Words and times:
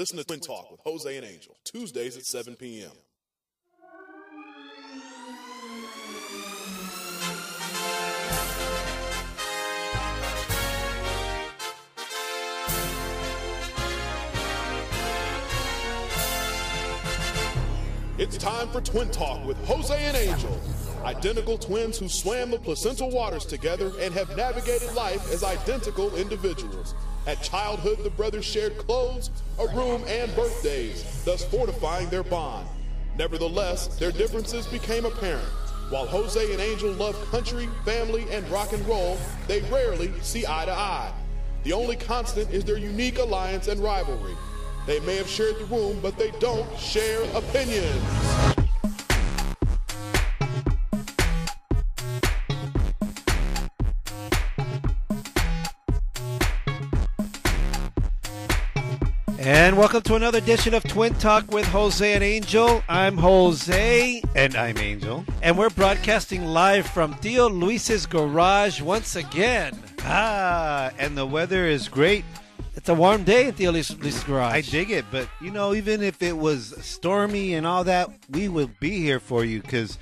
Listen 0.00 0.16
to 0.16 0.22
Twin 0.22 0.38
Talk 0.38 0.70
with 0.70 0.78
Jose 0.84 1.16
and 1.16 1.26
Angel, 1.26 1.56
Tuesdays 1.64 2.16
at 2.16 2.24
7 2.24 2.54
p.m. 2.54 2.92
It's 18.18 18.36
time 18.38 18.68
for 18.68 18.80
Twin 18.80 19.10
Talk 19.10 19.44
with 19.44 19.56
Jose 19.66 19.92
and 19.92 20.16
Angel. 20.16 20.60
Identical 21.04 21.58
twins 21.58 21.98
who 21.98 22.08
swam 22.08 22.52
the 22.52 22.58
placental 22.60 23.10
waters 23.10 23.44
together 23.44 23.90
and 23.98 24.14
have 24.14 24.36
navigated 24.36 24.94
life 24.94 25.28
as 25.32 25.42
identical 25.42 26.14
individuals. 26.14 26.94
At 27.28 27.42
childhood, 27.42 27.98
the 28.02 28.08
brothers 28.08 28.46
shared 28.46 28.78
clothes, 28.78 29.30
a 29.58 29.66
room, 29.76 30.02
and 30.08 30.34
birthdays, 30.34 31.04
thus 31.26 31.44
fortifying 31.44 32.08
their 32.08 32.22
bond. 32.22 32.66
Nevertheless, 33.18 33.88
their 33.98 34.10
differences 34.10 34.66
became 34.66 35.04
apparent. 35.04 35.44
While 35.90 36.06
Jose 36.06 36.52
and 36.52 36.58
Angel 36.58 36.90
love 36.92 37.14
country, 37.30 37.68
family, 37.84 38.24
and 38.30 38.48
rock 38.48 38.72
and 38.72 38.82
roll, 38.86 39.18
they 39.46 39.60
rarely 39.70 40.10
see 40.22 40.46
eye 40.46 40.64
to 40.64 40.72
eye. 40.72 41.12
The 41.64 41.74
only 41.74 41.96
constant 41.96 42.50
is 42.50 42.64
their 42.64 42.78
unique 42.78 43.18
alliance 43.18 43.68
and 43.68 43.78
rivalry. 43.82 44.34
They 44.86 45.00
may 45.00 45.16
have 45.16 45.28
shared 45.28 45.58
the 45.58 45.66
room, 45.66 45.98
but 46.00 46.16
they 46.16 46.30
don't 46.40 46.78
share 46.78 47.24
opinions. 47.36 48.57
And 59.58 59.76
welcome 59.76 60.02
to 60.02 60.14
another 60.14 60.38
edition 60.38 60.72
of 60.72 60.84
Twin 60.84 61.14
Talk 61.14 61.50
with 61.50 61.66
Jose 61.66 62.12
and 62.14 62.22
Angel. 62.22 62.80
I'm 62.88 63.16
Jose. 63.16 64.22
And 64.36 64.54
I'm 64.54 64.78
Angel. 64.78 65.24
And 65.42 65.58
we're 65.58 65.68
broadcasting 65.68 66.44
live 66.44 66.86
from 66.86 67.14
Tio 67.14 67.48
Luis's 67.48 68.06
garage 68.06 68.80
once 68.80 69.16
again. 69.16 69.76
Ah, 70.02 70.92
and 70.96 71.18
the 71.18 71.26
weather 71.26 71.66
is 71.66 71.88
great. 71.88 72.24
It's 72.76 72.88
a 72.88 72.94
warm 72.94 73.24
day 73.24 73.48
at 73.48 73.56
Tio 73.56 73.72
Luis's 73.72 74.22
garage. 74.22 74.54
I 74.54 74.60
dig 74.60 74.92
it, 74.92 75.06
but 75.10 75.28
you 75.40 75.50
know, 75.50 75.74
even 75.74 76.04
if 76.04 76.22
it 76.22 76.38
was 76.38 76.72
stormy 76.80 77.54
and 77.54 77.66
all 77.66 77.82
that, 77.82 78.10
we 78.30 78.48
will 78.48 78.70
be 78.78 79.00
here 79.00 79.18
for 79.18 79.44
you 79.44 79.60
because 79.60 79.98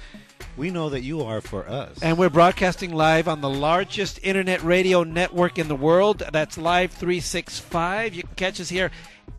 we 0.59 0.71
know 0.71 0.91
that 0.91 1.03
you 1.03 1.23
are 1.23 1.41
for 1.41 1.69
us. 1.69 1.99
And 2.03 2.19
we're 2.19 2.31
broadcasting 2.31 2.93
live 2.93 3.29
on 3.29 3.41
the 3.41 3.49
largest 3.49 4.21
internet 4.23 4.63
radio 4.63 5.03
network 5.03 5.59
in 5.59 5.69
the 5.69 5.77
world. 5.77 6.23
That's 6.31 6.59
Live 6.59 6.93
365. 6.93 8.15
You 8.15 8.23
can 8.23 8.35
catch 8.37 8.61
us 8.61 8.69
here 8.69 8.91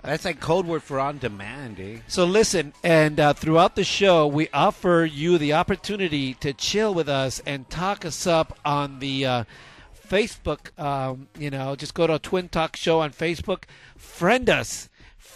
that's 0.04 0.24
like 0.24 0.40
code 0.40 0.68
word 0.68 0.84
for 0.84 1.00
on 1.00 1.18
demand, 1.18 1.80
eh? 1.80 1.98
So 2.08 2.26
listen, 2.26 2.74
and 2.84 3.20
uh, 3.20 3.34
throughout 3.34 3.76
the 3.76 3.84
show, 3.84 4.28
we 4.28 4.50
offer 4.54 5.08
you 5.12 5.38
the 5.40 5.54
opportunity 5.54 6.36
to 6.36 6.54
chill 6.54 6.94
with 6.94 7.10
us 7.10 7.42
and 7.46 7.70
talk 7.70 8.06
us 8.06 8.28
up 8.28 8.58
on 8.64 9.00
the 9.00 9.26
uh, 9.26 9.44
Facebook. 10.08 10.78
Um, 10.80 11.28
you 11.38 11.50
know, 11.50 11.76
just 11.76 11.96
go 11.96 12.06
to 12.08 12.20
Twin 12.20 12.50
Talk 12.50 12.76
Show 12.76 13.00
on 13.00 13.12
Facebook, 13.12 13.64
friend 13.98 14.50
us 14.50 14.90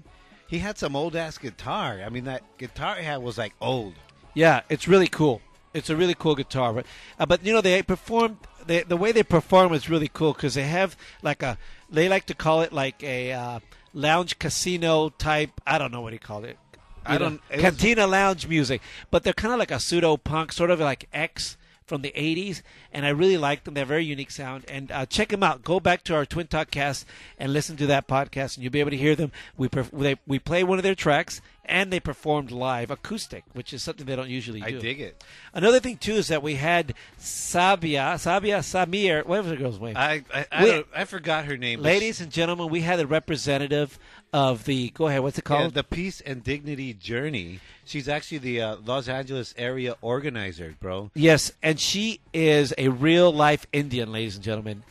He 0.55 0.61
had 0.61 0.79
some 0.79 0.95
old 0.95 1.17
ass 1.17 1.37
guitar. 1.37 2.01
I 2.05 2.09
mean, 2.09 2.25
that 2.25 2.43
guitar 2.59 2.95
he 2.97 3.05
had 3.05 3.23
was 3.23 3.37
like 3.37 3.55
old. 3.61 3.95
Yeah, 4.35 4.61
it's 4.69 4.87
really 4.87 5.09
cool. 5.09 5.41
It's 5.73 5.91
a 5.91 5.97
really 5.97 6.15
cool 6.15 6.37
guitar, 6.37 6.73
but 6.73 6.87
uh, 7.19 7.27
but 7.27 7.45
you 7.45 7.53
know 7.53 7.61
they 7.61 7.83
performed 7.83 8.37
they, 8.65 8.85
the 8.85 8.97
way 8.97 9.11
they 9.11 9.25
perform 9.25 9.73
is 9.73 9.91
really 9.91 10.09
cool 10.09 10.33
because 10.33 10.55
they 10.55 10.63
have 10.63 10.97
like 11.23 11.43
a 11.43 11.59
they 11.91 12.09
like 12.09 12.27
to 12.27 12.35
call 12.35 12.63
it 12.63 12.73
like 12.73 13.03
a 13.03 13.33
uh, 13.33 13.59
lounge 13.93 14.39
casino 14.39 15.09
type. 15.09 15.51
I 15.67 15.79
don't 15.79 15.91
know 15.91 16.01
what 16.01 16.13
he 16.13 16.21
called 16.21 16.45
it. 16.45 16.59
I 17.05 17.19
don't 17.19 17.41
cantina 17.51 18.03
was, 18.03 18.13
lounge 18.13 18.47
music, 18.47 18.81
but 19.11 19.25
they're 19.25 19.33
kind 19.33 19.53
of 19.53 19.59
like 19.59 19.73
a 19.73 19.81
pseudo 19.81 20.17
punk, 20.17 20.53
sort 20.53 20.71
of 20.71 20.79
like 20.79 21.09
X 21.13 21.57
from 21.87 22.03
the 22.03 22.13
80s, 22.17 22.63
and 22.93 23.05
I 23.05 23.11
really 23.11 23.37
like 23.37 23.65
them. 23.65 23.75
They're 23.75 23.85
very 23.85 24.05
unique 24.05 24.31
sound. 24.31 24.65
And 24.69 24.91
uh, 24.91 25.07
check 25.07 25.29
them 25.29 25.43
out. 25.43 25.63
Go 25.63 25.81
back 25.81 26.03
to 26.05 26.15
our 26.15 26.25
Twin 26.25 26.47
Talk 26.47 26.71
cast 26.71 27.07
and 27.39 27.53
listen 27.53 27.77
to 27.77 27.87
that 27.89 28.09
podcast, 28.09 28.57
and 28.57 28.65
you'll 28.65 28.73
be 28.73 28.81
able 28.81 28.91
to 28.91 28.97
hear 28.97 29.15
them. 29.15 29.33
We, 29.57 29.69
perf- 29.69 29.91
they, 29.91 30.17
we 30.27 30.39
play 30.39 30.65
one 30.65 30.79
of 30.79 30.83
their 30.83 30.95
tracks, 30.95 31.41
and 31.65 31.93
they 31.93 32.01
performed 32.01 32.51
live 32.51 32.91
acoustic, 32.91 33.45
which 33.53 33.73
is 33.73 33.83
something 33.83 34.07
they 34.07 34.17
don't 34.17 34.29
usually 34.31 34.61
do. 34.61 34.79
I 34.79 34.81
dig 34.81 35.01
it. 35.01 35.23
Another 35.53 35.81
thing 35.81 35.97
too 35.97 36.15
is 36.15 36.29
that 36.29 36.43
we 36.43 36.57
had 36.57 36.95
Sabia, 37.19 38.15
Sabia 38.15 38.59
Samir, 38.61 39.25
What 39.27 39.43
was 39.43 39.51
the 39.51 39.57
girl's 39.57 39.81
name. 39.81 39.97
I 39.97 40.25
I, 40.33 40.47
I, 40.53 40.65
we, 40.65 40.85
I 40.95 41.05
forgot 41.05 41.47
her 41.47 41.57
name. 41.57 41.81
Ladies 41.81 42.21
and 42.21 42.31
gentlemen, 42.31 42.69
we 42.69 42.81
had 42.81 43.01
a 43.01 43.07
representative 43.07 43.99
of 44.35 44.65
the. 44.65 44.91
Go 44.91 45.07
ahead. 45.07 45.23
What's 45.23 45.39
it 45.39 45.45
called? 45.45 45.63
Yeah, 45.63 45.83
the 45.83 45.85
Peace 45.85 46.21
and 46.21 46.43
Dignity 46.43 46.93
Journey. 46.93 47.61
She's 47.85 48.09
actually 48.09 48.39
the 48.39 48.61
uh, 48.61 48.77
Los 48.85 49.09
Angeles 49.09 49.55
area 49.57 49.95
organizer, 50.03 50.75
bro. 50.81 51.13
Yes, 51.15 51.53
and 51.63 51.79
she 51.79 52.21
is 52.35 52.75
a 52.77 52.89
real 52.89 53.33
life 53.33 53.67
Indian, 53.73 54.11
ladies 54.11 54.35
and 54.35 54.45
gentlemen. 54.45 54.83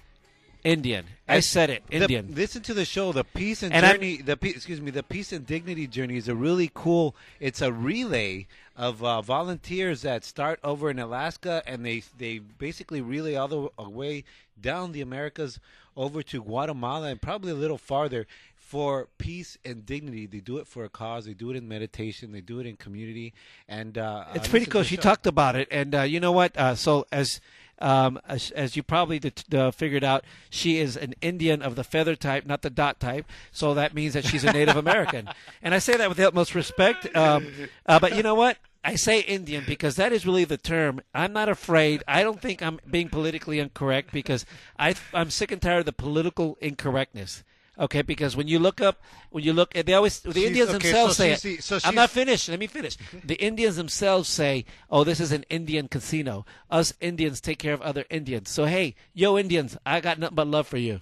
Indian. 0.63 1.05
I, 1.27 1.41
said 1.41 1.69
it. 1.69 1.83
Indian. 1.91 2.29
The, 2.29 2.35
listen 2.35 2.61
to 2.63 2.73
the 2.73 2.85
show. 2.85 3.11
The 3.11 3.25
peace 3.25 3.63
and, 3.63 3.73
and 3.73 3.85
journey. 3.85 4.19
I'm, 4.19 4.25
the 4.25 4.37
excuse 4.43 4.79
me. 4.79 4.91
The 4.91 5.03
peace 5.03 5.33
and 5.33 5.45
dignity 5.45 5.87
journey 5.87 6.15
is 6.15 6.29
a 6.29 6.35
really 6.35 6.71
cool. 6.73 7.13
It's 7.41 7.61
a 7.61 7.73
relay 7.73 8.47
of 8.77 9.03
uh, 9.03 9.21
volunteers 9.21 10.03
that 10.03 10.23
start 10.23 10.61
over 10.63 10.89
in 10.89 10.99
Alaska, 10.99 11.63
and 11.67 11.85
they 11.85 12.03
they 12.17 12.39
basically 12.39 13.01
relay 13.01 13.35
all 13.35 13.49
the 13.49 13.89
way 13.89 14.23
down 14.61 14.93
the 14.93 15.01
Americas 15.01 15.59
over 15.97 16.23
to 16.23 16.41
Guatemala 16.41 17.09
and 17.09 17.21
probably 17.21 17.51
a 17.51 17.55
little 17.55 17.77
farther 17.77 18.25
for 18.73 19.07
peace 19.19 19.55
and 19.63 19.85
dignity. 19.85 20.25
They 20.25 20.39
do 20.39 20.57
it 20.57 20.65
for 20.65 20.83
a 20.83 20.89
cause. 20.89 21.25
They 21.25 21.35
do 21.35 21.51
it 21.51 21.55
in 21.55 21.67
meditation. 21.67 22.31
They 22.31 22.41
do 22.41 22.57
it 22.57 22.65
in 22.65 22.75
community, 22.75 23.35
and 23.67 23.99
uh, 23.99 24.25
it's 24.33 24.47
pretty 24.47 24.65
cool. 24.65 24.81
She 24.81 24.97
talked 24.97 25.27
about 25.27 25.55
it, 25.55 25.67
and 25.69 25.93
uh, 25.93 26.01
you 26.01 26.19
know 26.19 26.31
what? 26.31 26.57
Uh, 26.57 26.73
so 26.73 27.05
as 27.11 27.39
um, 27.77 28.19
as, 28.27 28.49
as, 28.49 28.75
you 28.75 28.81
probably 28.81 29.19
figured 29.19 30.03
out, 30.03 30.25
she 30.49 30.79
is 30.79 30.97
an 30.97 31.13
Indian 31.21 31.61
of 31.61 31.75
the 31.75 31.83
feather 31.83 32.15
type, 32.15 32.47
not 32.47 32.63
the 32.63 32.71
dot 32.71 32.99
type. 32.99 33.27
So 33.51 33.75
that 33.75 33.93
means 33.93 34.15
that 34.15 34.25
she's 34.25 34.43
a 34.43 34.51
Native 34.51 34.75
American. 34.75 35.29
and 35.61 35.75
I 35.75 35.77
say 35.77 35.95
that 35.95 36.09
with 36.09 36.17
the 36.17 36.27
utmost 36.27 36.55
respect. 36.55 37.15
Um, 37.15 37.47
uh, 37.85 37.99
but 37.99 38.15
you 38.15 38.23
know 38.23 38.33
what? 38.33 38.57
I 38.83 38.95
say 38.95 39.19
Indian 39.19 39.65
because 39.67 39.97
that 39.97 40.11
is 40.11 40.25
really 40.25 40.45
the 40.45 40.57
term. 40.57 41.01
I'm 41.13 41.31
not 41.31 41.47
afraid. 41.47 42.01
I 42.07 42.23
don't 42.23 42.41
think 42.41 42.63
I'm 42.63 42.79
being 42.89 43.09
politically 43.09 43.59
incorrect 43.59 44.11
because 44.11 44.47
I, 44.79 44.95
I'm 45.13 45.29
sick 45.29 45.51
and 45.51 45.61
tired 45.61 45.79
of 45.79 45.85
the 45.85 45.93
political 45.93 46.57
incorrectness. 46.59 47.43
Okay, 47.79 48.03
because 48.03 48.35
when 48.35 48.47
you 48.47 48.59
look 48.59 48.81
up, 48.81 49.01
when 49.31 49.43
you 49.43 49.51
look, 49.51 49.75
at 49.75 49.87
they 49.87 49.95
always 49.95 50.19
the 50.19 50.33
She's- 50.33 50.47
Indians 50.47 50.69
okay, 50.69 50.89
themselves 50.89 51.17
so 51.17 51.35
say 51.35 51.55
the- 51.55 51.61
so 51.61 51.79
I'm 51.83 51.95
not 51.95 52.11
finished. 52.11 52.47
Let 52.49 52.59
me 52.59 52.67
finish. 52.67 52.97
The 53.23 53.35
Indians 53.35 53.77
themselves 53.77 54.29
say, 54.29 54.65
"Oh, 54.91 55.03
this 55.03 55.19
is 55.19 55.31
an 55.31 55.43
Indian 55.49 55.87
casino. 55.87 56.45
Us 56.69 56.93
Indians 57.01 57.41
take 57.41 57.57
care 57.57 57.73
of 57.73 57.81
other 57.81 58.05
Indians." 58.11 58.49
So 58.49 58.65
hey, 58.65 58.93
yo 59.13 59.37
Indians, 59.39 59.75
I 59.85 60.01
got 60.01 60.19
nothing 60.19 60.35
but 60.35 60.47
love 60.47 60.67
for 60.67 60.77
you. 60.77 61.01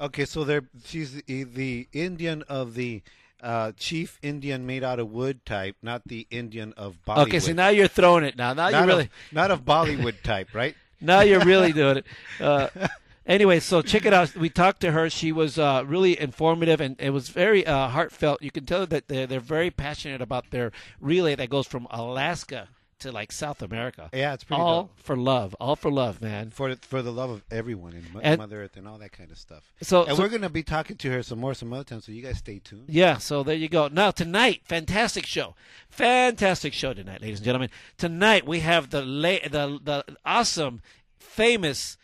Okay, 0.00 0.24
so 0.24 0.44
they're 0.44 0.68
she's 0.84 1.12
the, 1.12 1.44
the 1.44 1.88
Indian 1.92 2.42
of 2.48 2.74
the 2.74 3.02
uh, 3.42 3.72
chief 3.76 4.18
Indian 4.22 4.66
made 4.66 4.84
out 4.84 4.98
of 4.98 5.10
wood 5.10 5.44
type, 5.44 5.76
not 5.82 6.02
the 6.06 6.26
Indian 6.30 6.72
of 6.76 6.96
Bollywood. 7.06 7.28
Okay, 7.28 7.40
so 7.40 7.52
now 7.52 7.68
you're 7.68 7.88
throwing 7.88 8.24
it. 8.24 8.36
Now, 8.36 8.54
now 8.54 8.70
not 8.70 8.72
you're 8.72 8.86
really, 8.86 9.04
of, 9.04 9.32
not 9.32 9.50
of 9.50 9.64
Bollywood 9.64 10.22
type, 10.22 10.54
right? 10.54 10.74
now 11.00 11.20
you're 11.20 11.44
really 11.44 11.72
doing 11.72 11.98
it. 11.98 12.06
Uh, 12.40 12.68
anyway, 13.26 13.60
so 13.60 13.82
check 13.82 14.04
it 14.06 14.12
out. 14.12 14.34
We 14.36 14.48
talked 14.48 14.80
to 14.80 14.92
her. 14.92 15.10
She 15.10 15.32
was 15.32 15.58
uh, 15.58 15.84
really 15.86 16.18
informative 16.20 16.80
and 16.80 16.96
it 17.00 17.10
was 17.10 17.28
very 17.28 17.66
uh, 17.66 17.88
heartfelt. 17.88 18.42
You 18.42 18.50
can 18.50 18.64
tell 18.64 18.86
that 18.86 19.08
they're, 19.08 19.26
they're 19.26 19.40
very 19.40 19.70
passionate 19.70 20.22
about 20.22 20.50
their 20.50 20.72
relay 21.00 21.34
that 21.36 21.50
goes 21.50 21.66
from 21.66 21.86
Alaska 21.90 22.68
to 22.98 23.12
like 23.12 23.30
South 23.30 23.60
America. 23.60 24.08
Yeah, 24.14 24.32
it's 24.32 24.42
pretty 24.44 24.62
all 24.62 24.84
dope. 24.84 24.98
for 25.00 25.18
love. 25.18 25.54
All 25.60 25.76
for 25.76 25.90
love, 25.92 26.22
man. 26.22 26.48
For 26.48 26.74
for 26.76 27.02
the 27.02 27.12
love 27.12 27.28
of 27.28 27.44
everyone 27.50 27.92
and, 27.92 28.06
And- 28.22 28.38
Mother 28.38 28.62
Earth 28.64 28.78
and 28.78 28.88
all 28.88 28.96
that 28.96 29.12
kind 29.12 29.30
of 29.30 29.36
stuff. 29.36 29.70
So, 29.82 30.04
and 30.06 30.16
so- 30.16 30.22
we're 30.22 30.30
gonna 30.30 30.48
be 30.48 30.62
talking 30.62 30.96
to 30.96 31.10
her 31.10 31.22
some 31.22 31.38
more 31.38 31.52
some 31.52 31.74
other 31.74 31.84
time, 31.84 32.00
so 32.00 32.10
you 32.10 32.22
guys 32.22 32.38
stay 32.38 32.58
tuned. 32.58 32.84
Yeah, 32.88 33.18
so 33.18 33.42
there 33.42 33.54
you 33.54 33.68
go. 33.68 33.88
Now 33.88 34.12
tonight, 34.12 34.62
fantastic 34.64 35.26
show, 35.26 35.54
fantastic 35.90 36.72
show 36.72 36.94
tonight, 36.94 37.20
ladies 37.20 37.40
and 37.40 37.44
gentlemen. 37.44 37.68
Tonight 37.98 38.46
we 38.46 38.60
have 38.60 38.88
the 38.88 39.02
la- 39.02 39.46
the 39.50 39.78
the 39.82 40.16
awesome, 40.24 40.80
famous, 41.18 41.98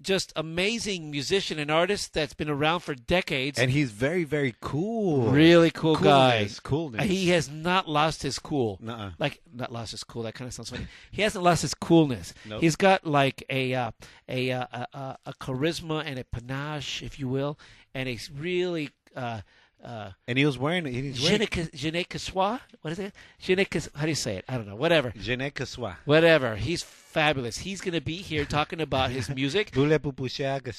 just 0.00 0.32
amazing 0.36 1.10
musician 1.10 1.58
and 1.58 1.70
artist 1.70 2.14
that's 2.14 2.34
been 2.34 2.48
around 2.48 2.80
for 2.80 2.94
decades. 2.94 3.58
And 3.58 3.70
he's 3.70 3.90
very 3.90 4.24
very 4.24 4.54
cool. 4.60 5.30
really 5.30 5.70
cool 5.70 5.96
guy. 5.96 6.38
Coolness, 6.38 6.60
coolness. 6.60 7.04
He 7.06 7.28
has 7.30 7.50
not 7.50 7.88
lost 7.88 8.22
his 8.22 8.38
cool. 8.38 8.78
Nuh-uh. 8.80 9.10
Like 9.18 9.40
not 9.52 9.72
lost 9.72 9.90
his 9.92 10.04
cool. 10.04 10.22
That 10.22 10.34
kind 10.34 10.46
of 10.48 10.54
sounds 10.54 10.70
funny. 10.70 10.86
He 11.10 11.22
hasn't 11.22 11.44
lost 11.44 11.62
his 11.62 11.74
coolness. 11.74 12.34
Nope. 12.46 12.60
He's 12.60 12.76
got 12.76 13.06
like 13.06 13.44
a 13.50 13.74
uh, 13.74 13.90
a, 14.28 14.50
uh, 14.52 14.66
a 14.72 14.86
a 14.92 15.18
a 15.26 15.32
charisma 15.34 16.02
and 16.04 16.18
a 16.18 16.24
panache, 16.24 17.02
if 17.02 17.18
you 17.18 17.28
will, 17.28 17.58
and 17.94 18.08
he's 18.08 18.30
really. 18.30 18.90
Uh, 19.16 19.40
uh, 19.84 20.10
And 20.26 20.38
he 20.38 20.44
was 20.46 20.58
wearing 20.58 20.84
he's 20.86 21.16
Je 21.18 21.24
wearing 21.24 21.40
ne 21.40 21.46
que- 21.46 21.70
je 21.72 21.90
ne 21.90 22.04
que 22.04 22.18
sois? 22.18 22.58
What 22.82 22.92
is 22.92 22.98
it? 22.98 23.12
Je 23.38 23.54
ne 23.54 23.64
how 23.94 24.02
do 24.02 24.08
you 24.08 24.14
say 24.14 24.36
it? 24.38 24.44
I 24.48 24.54
don't 24.56 24.66
know. 24.66 24.76
Whatever. 24.76 25.12
Je 25.16 25.36
ne 25.36 25.50
que 25.50 25.64
sois. 25.66 25.94
Whatever. 26.04 26.56
He's 26.56 26.82
fabulous. 26.82 27.58
He's 27.58 27.80
going 27.80 27.94
to 27.94 28.00
be 28.00 28.16
here 28.16 28.44
talking 28.44 28.80
about 28.80 29.10
his 29.10 29.28
music. 29.28 29.70
Voulez 29.74 29.98
pupuchea 29.98 30.60
que 30.62 30.72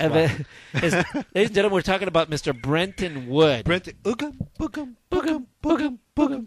And 0.00 0.14
then, 0.14 0.46
his- 0.72 0.94
ladies 1.34 1.48
and 1.48 1.54
gentlemen, 1.54 1.72
we're 1.74 1.82
talking 1.82 2.08
about 2.08 2.28
Mr. 2.30 2.52
Brenton 2.60 3.28
Wood. 3.28 3.64
Brent, 3.64 3.88
ugum, 4.04 4.36
boogum, 4.58 4.96
Boogum, 5.10 5.46
boogum, 5.62 5.98
boogum. 6.16 6.46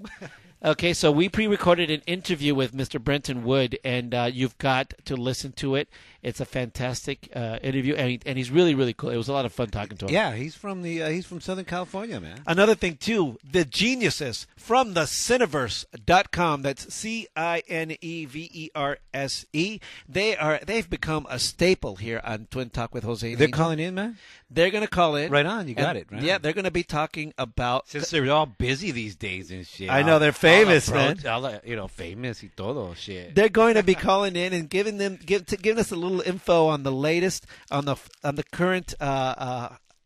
Okay, 0.62 0.94
so 0.94 1.10
we 1.10 1.30
pre-recorded 1.30 1.90
an 1.90 2.02
interview 2.06 2.54
with 2.54 2.74
Mr. 2.76 3.02
Brenton 3.02 3.44
Wood, 3.46 3.80
and 3.86 4.14
uh, 4.14 4.30
you've 4.32 4.58
got 4.58 4.94
to 5.06 5.16
listen 5.16 5.54
to 5.54 5.76
it. 5.76 5.88
It's 6.22 6.42
a 6.42 6.46
fantastic 6.46 7.30
uh, 7.34 7.60
interview, 7.64 7.96
and, 7.96 8.10
he, 8.10 8.20
and 8.26 8.38
he's 8.38 8.52
really, 8.52 8.76
really 8.76 8.92
cool. 8.92 9.10
It 9.10 9.16
was 9.16 9.30
a 9.30 9.32
lot 9.34 9.46
of 9.46 9.54
fun 9.54 9.70
talking 9.70 9.96
to 10.00 10.06
him. 10.08 10.12
Yeah, 10.12 10.34
he's 10.36 10.54
from 10.56 10.82
the 10.82 11.02
uh, 11.02 11.08
he's 11.08 11.26
from 11.26 11.40
Southern 11.40 11.64
California, 11.64 12.20
man. 12.20 12.42
Another 12.46 12.76
thing 12.76 12.98
too, 12.98 13.38
the 13.50 13.64
geniuses 13.64 14.48
from 14.58 14.96
the 14.96 15.04
Cineverse.com. 15.06 16.62
That's 16.62 16.94
C 16.94 17.28
I 17.38 17.64
N 17.70 17.96
E 18.02 18.26
V 18.26 18.52
E 18.54 18.70
R 18.76 18.98
S 19.14 19.46
E. 19.54 19.80
They 20.10 20.36
are 20.36 20.60
they've 20.66 20.90
become 20.90 21.26
a 21.30 21.40
staple 21.40 21.96
here 21.96 22.20
on 22.26 22.48
Twin 22.52 22.70
Talk 22.70 22.94
with 22.94 23.06
Jose. 23.06 23.34
They're 23.36 23.48
Angel. 23.48 23.58
calling 23.58 23.80
in, 23.80 23.96
man. 23.96 24.18
They're 24.52 24.72
going 24.72 24.84
to 24.84 24.90
call 24.90 25.16
in. 25.16 25.32
Right 25.32 25.46
on, 25.46 25.68
you 25.70 25.76
got 25.76 25.96
And, 25.96 26.00
it, 26.00 26.08
right 26.12 26.22
yeah, 26.24 26.36
on. 26.36 26.42
they're 26.42 26.54
going 26.54 26.66
to 26.66 26.72
be 26.72 26.84
talking 26.84 27.34
about. 27.38 27.88
Since 27.88 28.10
they're 28.10 28.30
all 28.32 28.48
busy 28.48 28.92
these 28.92 29.16
days 29.16 29.52
and 29.52 29.66
shit. 29.66 29.90
I 29.90 30.02
know, 30.02 30.18
they're 30.20 30.32
famous, 30.57 30.92
man. 30.92 31.18
the, 31.18 31.62
you 31.66 31.75
know, 31.75 31.88
famous 31.88 32.44
y 32.44 32.50
todo 32.56 32.94
shit. 32.96 33.36
They're 33.36 33.50
going 33.50 33.75
to 33.75 33.84
be 33.84 33.96
calling 33.96 34.36
in 34.36 34.54
and 34.54 34.69
giving 34.69 34.98
them 34.98 35.18
give 35.24 35.46
to, 35.48 35.57
giving 35.57 35.80
us 35.80 35.92
a 35.92 35.96
little 35.96 36.22
info 36.22 36.68
on 36.68 36.84
the 36.84 36.92
latest 36.92 37.46
on 37.72 37.86
the 37.86 37.96
on 38.24 38.36
the 38.36 38.44
current 38.44 38.94
uh, 39.00 39.04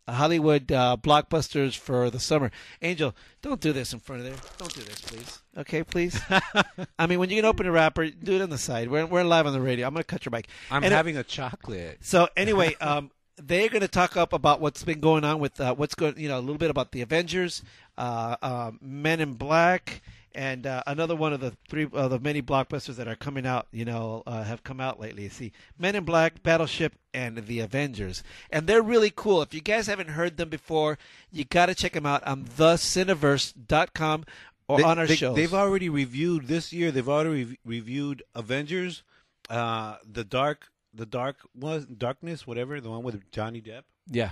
uh, 0.07 0.12
Hollywood 0.12 0.72
uh, 0.72 0.98
blockbusters 1.01 1.78
for 1.78 2.10
the 2.10 2.19
summer. 2.19 2.51
Angel, 2.81 3.16
don't 3.42 3.62
do 3.62 3.72
this 3.72 3.94
in 3.94 4.00
front 4.00 4.22
of 4.22 4.28
there. 4.28 4.36
Don't 4.57 4.74
do 4.74 4.81
this, 4.81 5.01
please. 5.01 5.40
Okay, 5.57 5.84
please. 5.84 6.19
I 7.00 7.07
mean, 7.07 7.19
when 7.19 7.30
you 7.30 7.38
can 7.38 7.46
open 7.46 7.66
a 7.66 7.72
wrapper, 7.72 8.10
do 8.10 8.36
it 8.36 8.42
on 8.42 8.50
the 8.50 8.57
side. 8.57 8.89
We're 8.89 9.06
we're 9.06 9.24
live 9.24 9.48
on 9.48 9.54
the 9.54 9.62
radio. 9.62 9.88
I'm 9.88 9.94
going 9.94 10.04
to 10.04 10.07
cut 10.07 10.25
your 10.25 10.31
mic. 10.31 10.48
I'm 10.69 10.84
And, 10.84 10.94
uh, 10.94 10.98
having 10.98 11.18
a 11.18 11.24
chocolate. 11.24 12.00
so 12.01 12.28
anyway, 12.36 12.75
um, 12.81 13.12
they're 13.38 13.69
going 13.69 13.81
to 13.81 13.88
talk 13.88 14.18
up 14.18 14.34
about 14.34 14.62
what's 14.62 14.84
been 14.84 15.00
going 15.00 15.24
on 15.24 15.39
with 15.39 15.60
uh, 15.60 15.74
what's 15.75 15.96
going, 15.96 16.19
you 16.19 16.28
know, 16.28 16.38
a 16.38 16.42
little 16.42 16.57
bit 16.57 16.69
about 16.69 16.92
the 16.92 17.01
Avengers, 17.01 17.63
uh, 17.98 18.36
uh, 18.42 18.72
Men 18.81 19.19
in 19.22 19.34
Black, 19.34 20.01
and 20.36 20.66
uh, 20.66 20.84
another 20.88 21.16
one 21.16 21.34
of 21.34 21.40
the 21.40 21.56
three 21.70 21.88
of 21.92 22.10
the 22.12 22.20
many 22.20 22.42
blockbusters 22.42 22.96
that 22.96 23.08
are 23.08 23.16
coming 23.16 23.46
out. 23.46 23.68
You 23.72 23.86
know, 23.86 24.24
uh, 24.26 24.44
have 24.44 24.64
come 24.64 24.80
out 24.80 25.00
lately. 25.00 25.28
See, 25.30 25.52
Men 25.78 25.96
in 25.96 26.04
Black, 26.04 26.44
Battleship, 26.44 26.94
and 27.14 27.38
the 27.46 27.60
Avengers, 27.60 28.24
and 28.50 28.68
they're 28.68 28.82
really 28.82 29.12
cool. 29.16 29.42
If 29.42 29.54
you 29.54 29.62
guys 29.62 29.88
haven't 29.88 30.10
heard 30.10 30.38
them 30.38 30.50
before, 30.50 30.98
you 31.32 31.44
got 31.46 31.68
to 31.68 31.76
check 31.76 31.94
them 31.94 32.06
out 32.06 32.24
on 32.26 32.46
thecineverse.com 32.46 34.26
or 34.68 34.78
They- 34.78 34.84
on 34.84 35.00
our 35.00 35.08
they, 35.08 35.16
shows. 35.16 35.36
They've 35.36 35.54
already 35.54 35.90
reviewed 35.90 36.48
this 36.48 36.72
year. 36.74 36.92
They've 36.92 37.08
already 37.08 37.44
re- 37.46 37.60
reviewed 37.66 38.24
Avengers, 38.36 39.04
uh, 39.50 39.98
the 40.10 40.24
Dark, 40.24 40.70
the 40.94 41.06
Dark 41.06 41.38
was 41.56 41.86
Darkness, 41.86 42.48
whatever, 42.48 42.80
the 42.80 42.90
one 42.90 43.04
with 43.04 43.30
Johnny 43.32 43.62
Depp, 43.62 43.84
yeah, 44.08 44.32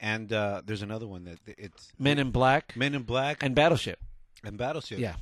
and 0.00 0.32
uh, 0.32 0.62
there's 0.64 0.82
another 0.82 1.06
one 1.06 1.24
that 1.24 1.38
it's 1.46 1.92
Men 1.98 2.18
in 2.18 2.30
Black 2.30 2.76
Men 2.76 2.94
in 2.94 3.02
Black 3.02 3.42
and, 3.42 3.54
and 4.46 4.58
Battleship. 4.58 4.98
Yeah. 4.98 5.14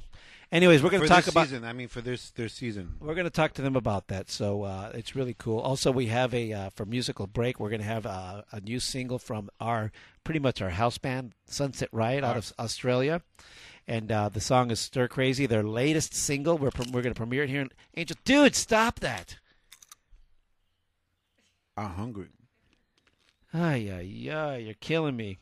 Anyways, 0.53 0.83
we're 0.83 0.91
going 0.91 1.03
to 1.03 1.09
talk 1.09 1.25
this 1.25 1.33
about 1.33 1.47
season. 1.49 1.65
I 1.65 1.73
mean, 1.73 1.89
for 1.89 2.03
this 2.03 2.31
their 2.31 2.49
season. 2.49 2.97
We're 3.01 3.15
going 3.15 3.25
to 3.25 3.31
talk 3.31 3.55
to 3.55 3.63
them 3.63 3.75
about 3.75 4.09
that. 4.09 4.31
So 4.31 4.65
uh, 4.65 4.93
it's 4.93 5.17
really 5.17 5.35
cool. 5.39 5.61
Also, 5.61 5.91
we 5.91 6.07
have 6.09 6.35
a 6.35 6.53
uh, 6.53 6.71
for 6.71 6.85
musical 6.85 7.27
break. 7.27 7.59
We're 7.59 7.71
going 7.71 7.81
to 7.81 7.87
have 7.87 8.05
uh, 8.05 8.43
a 8.53 8.61
new 8.61 8.79
single 8.79 9.19
from 9.19 9.49
our 9.61 9.91
pretty 10.25 10.41
much 10.41 10.61
our 10.61 10.69
house 10.69 10.99
band 10.99 11.33
Sunset 11.47 11.89
Riot 11.91 12.23
out 12.23 12.37
of 12.37 12.53
Australia, 12.59 13.23
and 13.89 14.13
uh, 14.13 14.29
the 14.29 14.43
song 14.43 14.71
is 14.71 14.79
Stir 14.79 15.09
Crazy. 15.09 15.47
Their 15.47 15.63
latest 15.63 16.13
single. 16.15 16.59
We're 16.59 16.71
pre- 16.71 16.91
we're 16.93 17.03
going 17.03 17.15
to 17.15 17.19
premiere 17.19 17.45
it 17.45 17.49
here. 17.49 17.63
in 17.63 17.71
Angel, 17.97 18.19
dude, 18.27 18.55
stop 18.55 19.01
that! 19.01 19.39
I'm 21.79 21.93
hungry. 21.93 22.29
Ay 23.55 23.77
yeah, 23.77 24.01
yeah, 24.01 24.57
you're 24.57 24.75
killing 24.75 25.17
me. 25.17 25.39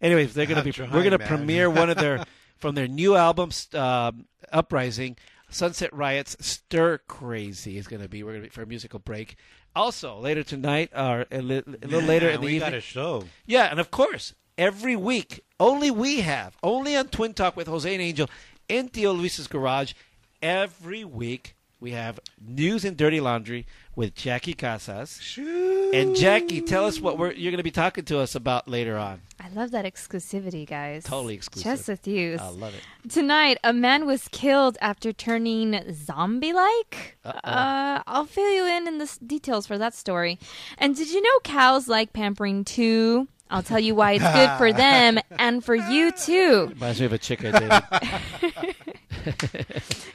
Anyways, 0.00 0.34
they're 0.34 0.46
going 0.46 0.58
to 0.58 0.64
be 0.64 0.72
trying, 0.72 0.90
we're 0.90 1.02
going 1.02 1.18
to 1.18 1.26
premiere 1.26 1.70
one 1.70 1.90
of 1.90 1.96
their 1.96 2.24
from 2.58 2.74
their 2.74 2.88
new 2.88 3.16
album 3.16 3.50
um, 3.74 4.26
Uprising. 4.52 5.16
Sunset 5.50 5.92
Riot's 5.94 6.36
Stir 6.40 6.98
Crazy 7.08 7.78
is 7.78 7.86
going 7.88 8.02
to 8.02 8.08
be. 8.08 8.22
We're 8.22 8.32
going 8.32 8.42
to 8.42 8.48
be 8.48 8.52
for 8.54 8.62
a 8.62 8.66
musical 8.66 8.98
break. 8.98 9.36
Also, 9.74 10.18
later 10.18 10.42
tonight, 10.42 10.90
or 10.94 11.24
a, 11.30 11.40
li- 11.40 11.62
a 11.66 11.86
little 11.86 12.02
later 12.02 12.28
in 12.28 12.40
the 12.40 12.46
we 12.46 12.54
evening. 12.56 12.70
got 12.70 12.76
a 12.76 12.80
show. 12.82 13.24
Yeah, 13.46 13.64
and 13.70 13.80
of 13.80 13.90
course, 13.90 14.34
every 14.58 14.96
week, 14.96 15.44
only 15.58 15.90
we 15.90 16.20
have, 16.20 16.56
only 16.62 16.96
on 16.96 17.08
Twin 17.08 17.32
Talk 17.32 17.56
with 17.56 17.66
Jose 17.66 17.90
and 17.90 18.02
Angel 18.02 18.28
in 18.68 18.88
Tio 18.88 19.12
Luis's 19.12 19.46
garage, 19.46 19.94
every 20.42 21.04
week 21.04 21.54
we 21.80 21.92
have 21.92 22.18
News 22.40 22.84
and 22.84 22.96
Dirty 22.96 23.20
Laundry 23.20 23.66
with 23.94 24.14
Jackie 24.14 24.54
Casas. 24.54 25.38
And 25.38 26.16
Jackie, 26.16 26.60
tell 26.60 26.86
us 26.86 27.00
what 27.00 27.18
we're, 27.18 27.32
you're 27.32 27.52
going 27.52 27.58
to 27.58 27.64
be 27.64 27.70
talking 27.70 28.04
to 28.06 28.18
us 28.18 28.34
about 28.34 28.68
later 28.68 28.96
on. 28.96 29.20
I 29.40 29.48
love 29.50 29.70
that 29.70 29.84
exclusivity, 29.84 30.66
guys. 30.68 31.04
Totally 31.04 31.34
exclusive. 31.34 31.72
Just 31.72 31.88
with 31.88 32.06
you. 32.08 32.36
I 32.40 32.48
love 32.48 32.74
it. 32.74 33.10
Tonight, 33.10 33.58
a 33.62 33.72
man 33.72 34.06
was 34.06 34.28
killed 34.28 34.76
after 34.80 35.12
turning 35.12 35.80
zombie-like. 35.92 37.18
Uh-oh. 37.24 37.48
Uh, 37.48 38.02
I'll 38.06 38.26
fill 38.26 38.50
you 38.52 38.66
in 38.66 38.88
in 38.88 38.98
the 38.98 39.16
details 39.24 39.66
for 39.66 39.78
that 39.78 39.94
story. 39.94 40.38
And 40.78 40.96
did 40.96 41.10
you 41.10 41.22
know 41.22 41.38
cows 41.44 41.86
like 41.86 42.12
pampering 42.12 42.64
too? 42.64 43.28
I'll 43.50 43.62
tell 43.62 43.80
you 43.80 43.94
why 43.94 44.12
it's 44.12 44.24
good 44.32 44.50
for 44.58 44.72
them 44.76 45.18
and 45.38 45.64
for 45.64 45.74
you 45.74 46.12
too. 46.12 46.66
Reminds 46.68 47.00
me 47.00 47.06
of 47.06 47.12
a 47.12 47.18
chick 47.18 47.44
I 47.44 47.50
dated. 47.52 48.74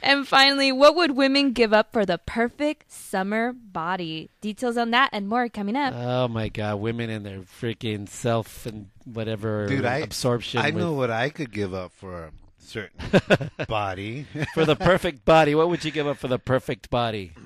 And 0.02 0.26
finally, 0.26 0.72
what 0.72 0.96
would 0.96 1.12
women 1.12 1.52
give 1.52 1.72
up 1.72 1.92
for 1.92 2.04
the 2.04 2.18
perfect 2.18 2.90
summer 2.90 3.52
body? 3.52 4.28
Details 4.40 4.76
on 4.76 4.90
that 4.90 5.10
and 5.12 5.28
more 5.28 5.48
coming 5.48 5.76
up. 5.76 5.94
oh 5.94 6.26
my 6.28 6.48
God, 6.48 6.76
women 6.80 7.08
and 7.10 7.24
their 7.24 7.40
freaking 7.40 8.08
self 8.08 8.66
and 8.66 8.90
whatever 9.04 9.66
Dude, 9.66 9.84
I 9.84 9.98
absorption. 9.98 10.60
I 10.60 10.66
with- 10.70 10.76
know 10.82 10.92
what 10.92 11.10
I 11.10 11.28
could 11.30 11.52
give 11.52 11.72
up 11.74 11.92
for 11.92 12.24
a 12.24 12.32
certain 12.58 12.98
body. 13.68 14.26
for 14.52 14.64
the 14.64 14.74
perfect 14.76 15.24
body. 15.24 15.54
What 15.54 15.68
would 15.70 15.84
you 15.84 15.90
give 15.92 16.06
up 16.08 16.18
for 16.18 16.28
the 16.28 16.38
perfect 16.38 16.90
body? 16.90 17.32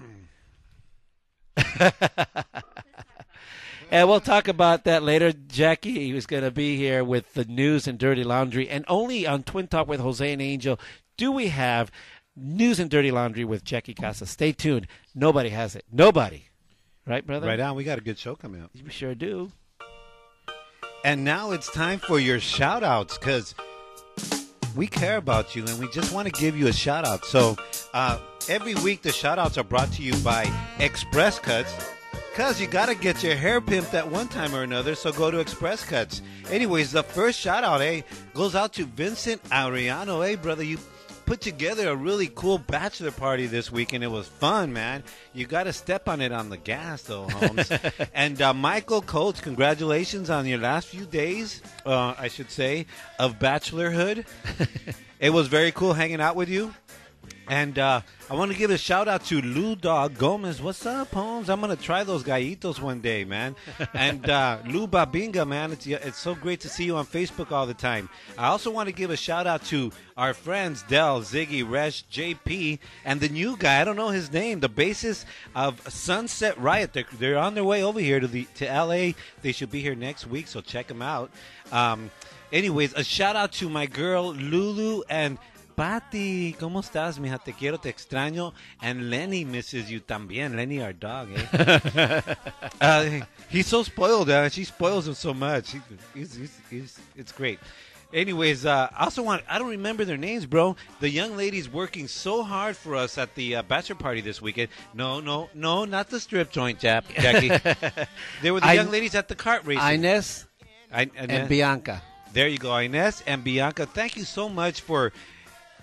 and 3.91 4.09
we'll 4.09 4.21
talk 4.21 4.49
about 4.49 4.85
that 4.85 5.03
later. 5.03 5.33
Jackie 5.33 6.17
is 6.17 6.27
going 6.27 6.43
to 6.43 6.51
be 6.51 6.77
here 6.77 7.03
with 7.05 7.35
the 7.35 7.45
news 7.45 7.87
and 7.87 7.99
dirty 7.99 8.25
laundry, 8.25 8.69
and 8.69 8.85
only 8.89 9.27
on 9.27 9.43
Twin 9.43 9.67
Talk 9.67 9.89
with 9.89 10.01
Jose 10.01 10.33
and 10.33 10.43
Angel 10.43 10.79
do 11.17 11.33
we 11.33 11.49
have 11.49 11.91
news 12.37 12.79
and 12.79 12.91
dirty 12.91 13.11
laundry 13.11 13.45
with 13.45 13.65
Jackie 13.65 13.95
Casa. 13.95 14.25
Stay 14.25 14.53
tuned. 14.53 14.87
Nobody 15.15 15.51
has 15.51 15.75
it. 15.75 15.85
Nobody. 15.93 16.45
Right, 17.07 17.27
brother? 17.27 17.47
right 17.47 17.59
on. 17.59 17.75
We 17.75 17.85
got 17.85 17.99
a 17.99 18.03
good 18.03 18.19
show 18.19 18.37
coming 18.37 18.63
up. 18.63 18.71
We 18.75 18.91
sure 18.91 19.15
do. 19.15 19.51
And 21.05 21.25
now 21.25 21.53
it's 21.53 21.71
time 21.73 21.99
for 21.99 22.19
your 22.19 22.39
shout 22.39 22.83
outs 22.83 23.17
because 23.19 23.55
we 24.77 24.87
care 24.87 25.17
about 25.17 25.57
you 25.57 25.65
and 25.67 25.79
we 25.79 25.89
just 25.89 26.13
want 26.13 26.33
to 26.33 26.41
give 26.41 26.57
you 26.57 26.69
a 26.69 26.73
shout 26.73 27.07
out. 27.07 27.25
So 27.25 27.57
uh, 27.95 28.19
every 28.49 28.75
week, 28.77 29.03
the 29.03 29.13
shout 29.13 29.39
outs 29.39 29.59
are 29.59 29.65
brought 29.65 29.91
to 29.93 30.03
you 30.03 30.15
by 30.19 30.53
Express 30.79 31.39
Cuts. 31.39 31.73
Because 32.31 32.61
you 32.61 32.67
got 32.67 32.87
to 32.87 32.95
get 32.95 33.23
your 33.23 33.35
hair 33.35 33.61
pimped 33.61 33.95
at 33.95 34.09
one 34.09 34.29
time 34.29 34.55
or 34.55 34.63
another, 34.63 34.95
so 34.95 35.11
go 35.13 35.31
to 35.31 35.41
Express 35.41 35.85
Cuts. 35.85 36.23
Anyways, 36.51 36.93
the 36.93 37.03
first 37.03 37.39
shout 37.39 37.65
out, 37.65 37.81
eh, 37.81 38.03
goes 38.33 38.55
out 38.55 38.73
to 38.75 38.87
Vincent 38.87 39.43
Ariano. 39.45 40.25
Hey, 40.25 40.37
brother, 40.37 40.63
you 40.63 40.79
put 41.29 41.41
together 41.43 41.91
a 41.91 41.95
really 41.95 42.31
cool 42.35 42.57
bachelor 42.57 43.11
party 43.11 43.47
this 43.47 43.71
weekend. 43.71 44.03
It 44.03 44.11
was 44.11 44.27
fun, 44.27 44.73
man. 44.73 45.03
You 45.35 45.47
got 45.47 45.65
to 45.65 45.75
step 45.75 46.09
on 46.09 46.23
it 46.23 46.33
on 46.33 46.49
the 46.49 46.57
gas, 46.57 47.03
though, 47.03 47.29
Holmes. 47.29 47.71
and 48.15 48.41
uh, 48.41 48.55
Michael 48.55 49.03
Coates, 49.03 49.43
congratulations 49.43 50.31
on 50.31 50.47
your 50.47 50.59
last 50.59 50.89
few 50.89 51.05
days, 51.05 51.61
uh, 51.85 52.15
I 52.19 52.29
should 52.29 52.51
say, 52.51 52.87
of 53.19 53.39
bachelorhood. 53.39 54.27
it 55.21 55.31
was 55.31 55.49
very 55.49 55.71
cool 55.71 55.93
hanging 55.93 56.23
out 56.23 56.35
with 56.35 56.49
you. 56.49 56.75
And 57.49 57.79
uh, 57.79 58.03
I 58.29 58.35
want 58.35 58.53
to 58.53 58.59
give 58.59 58.71
a 58.71 58.77
shout 58.77 59.09
out 59.09 59.25
to 59.27 59.41
Lou 59.41 59.75
Dog 59.75 60.19
Gomez. 60.19 60.61
What's 60.61 60.85
up, 60.85 61.11
Holmes? 61.13 61.49
I'm 61.49 61.63
going 61.63 61.75
to 61.75 61.83
try 61.83 62.05
those 62.05 62.23
gallitos 62.23 62.79
one 62.79 63.01
day, 63.01 63.25
man. 63.25 63.57
and 63.95 64.29
uh, 64.29 64.59
Lou 64.67 64.87
Babinga, 64.87 65.49
man, 65.49 65.73
it's, 65.73 65.87
it's 65.87 66.19
so 66.19 66.35
great 66.35 66.61
to 66.61 66.69
see 66.69 66.85
you 66.85 66.97
on 66.97 67.07
Facebook 67.07 67.51
all 67.51 67.65
the 67.65 67.73
time. 67.73 68.11
I 68.37 68.49
also 68.49 68.71
want 68.71 68.91
to 68.91 68.95
give 68.95 69.09
a 69.09 69.17
shout 69.17 69.47
out 69.47 69.65
to 69.67 69.91
our 70.19 70.35
friends 70.35 70.83
Dell, 70.89 71.23
Ziggy, 71.23 71.69
Resh, 71.69 72.05
JP, 72.13 72.81
and 73.07 73.19
the 73.19 73.31
new 73.31 73.57
guy. 73.57 73.81
I 73.81 73.85
don't 73.85 73.97
know 73.97 74.11
his 74.11 74.31
name. 74.31 74.61
The 74.61 74.69
bassist 74.69 75.25
of 75.55 75.81
Sunset 75.91 76.59
Riot. 76.59 76.93
They're, 76.93 77.07
they're 77.19 77.39
on 77.39 77.55
their 77.55 77.65
way 77.65 77.83
over 77.83 77.99
here 77.99 78.21
to 78.21 78.27
the 78.27 78.45
to 78.57 78.67
LA. 78.67 79.13
They 79.41 79.53
should 79.53 79.71
be 79.71 79.81
here 79.81 79.95
next 79.95 80.27
week, 80.27 80.49
so 80.49 80.61
check 80.61 80.87
them 80.87 81.01
out. 81.01 81.31
Um, 81.73 82.11
anyways, 82.53 82.93
a 82.93 83.03
shout 83.03 83.37
out 83.37 83.53
to 83.53 83.71
my 83.71 83.87
girl 83.87 84.35
Lulu 84.35 85.03
and 85.09 85.39
Patty, 85.79 86.57
¿cómo 86.59 86.81
estás, 86.81 87.21
mija? 87.21 87.39
Te 87.39 87.53
quiero, 87.53 87.79
te 87.79 87.89
extraño. 87.89 88.53
And 88.81 89.11
Lenny 89.11 89.45
misses 89.45 89.89
you 89.89 90.01
también. 90.01 90.57
Lenny, 90.57 90.83
our 90.83 90.93
dog, 90.93 91.29
eh? 91.33 92.21
uh, 92.81 93.21
he's 93.49 93.69
so 93.69 93.85
spoiled, 93.85 94.29
uh, 94.29 94.49
she 94.49 94.65
spoils 94.65 95.07
him 95.07 95.15
so 95.15 95.33
much. 95.33 95.71
He, 95.71 95.81
he's, 96.15 96.35
he's, 96.35 96.61
he's, 96.69 96.99
it's 97.15 97.31
great. 97.31 97.61
Anyways, 98.13 98.67
uh, 98.67 98.89
I 98.93 99.05
also 99.05 99.23
want, 99.23 99.45
I 99.49 99.61
don't 99.61 99.69
remember 99.69 100.05
their 100.05 100.17
names, 100.17 100.47
bro. 100.47 100.75
The 100.99 101.11
young 101.11 101.37
ladies 101.37 101.69
working 101.73 102.09
so 102.09 102.43
hard 102.43 102.77
for 102.77 102.97
us 102.97 103.17
at 103.17 103.37
the 103.37 103.55
uh, 103.55 103.63
bachelor 103.63 103.95
party 103.95 104.21
this 104.21 104.43
weekend. 104.43 104.71
No, 104.95 105.21
no, 105.21 105.49
no, 105.55 105.85
not 105.85 106.11
the 106.11 106.19
strip 106.19 106.51
joint, 106.51 106.81
Jap, 106.81 107.05
Jackie. 107.15 107.51
they 108.43 108.51
were 108.51 108.59
the 108.59 108.67
I- 108.67 108.73
young 108.73 108.91
ladies 108.91 109.15
at 109.15 109.29
the 109.29 109.37
cart 109.37 109.65
race. 109.65 109.79
Ines, 109.79 110.45
I, 110.93 111.03
Inez. 111.03 111.29
and 111.29 111.49
Bianca. 111.49 112.03
There 112.33 112.49
you 112.49 112.59
go, 112.59 112.77
Ines 112.77 113.23
and 113.29 113.45
Bianca. 113.45 113.87
Thank 113.87 114.17
you 114.17 114.25
so 114.25 114.49
much 114.49 114.81
for 114.81 115.13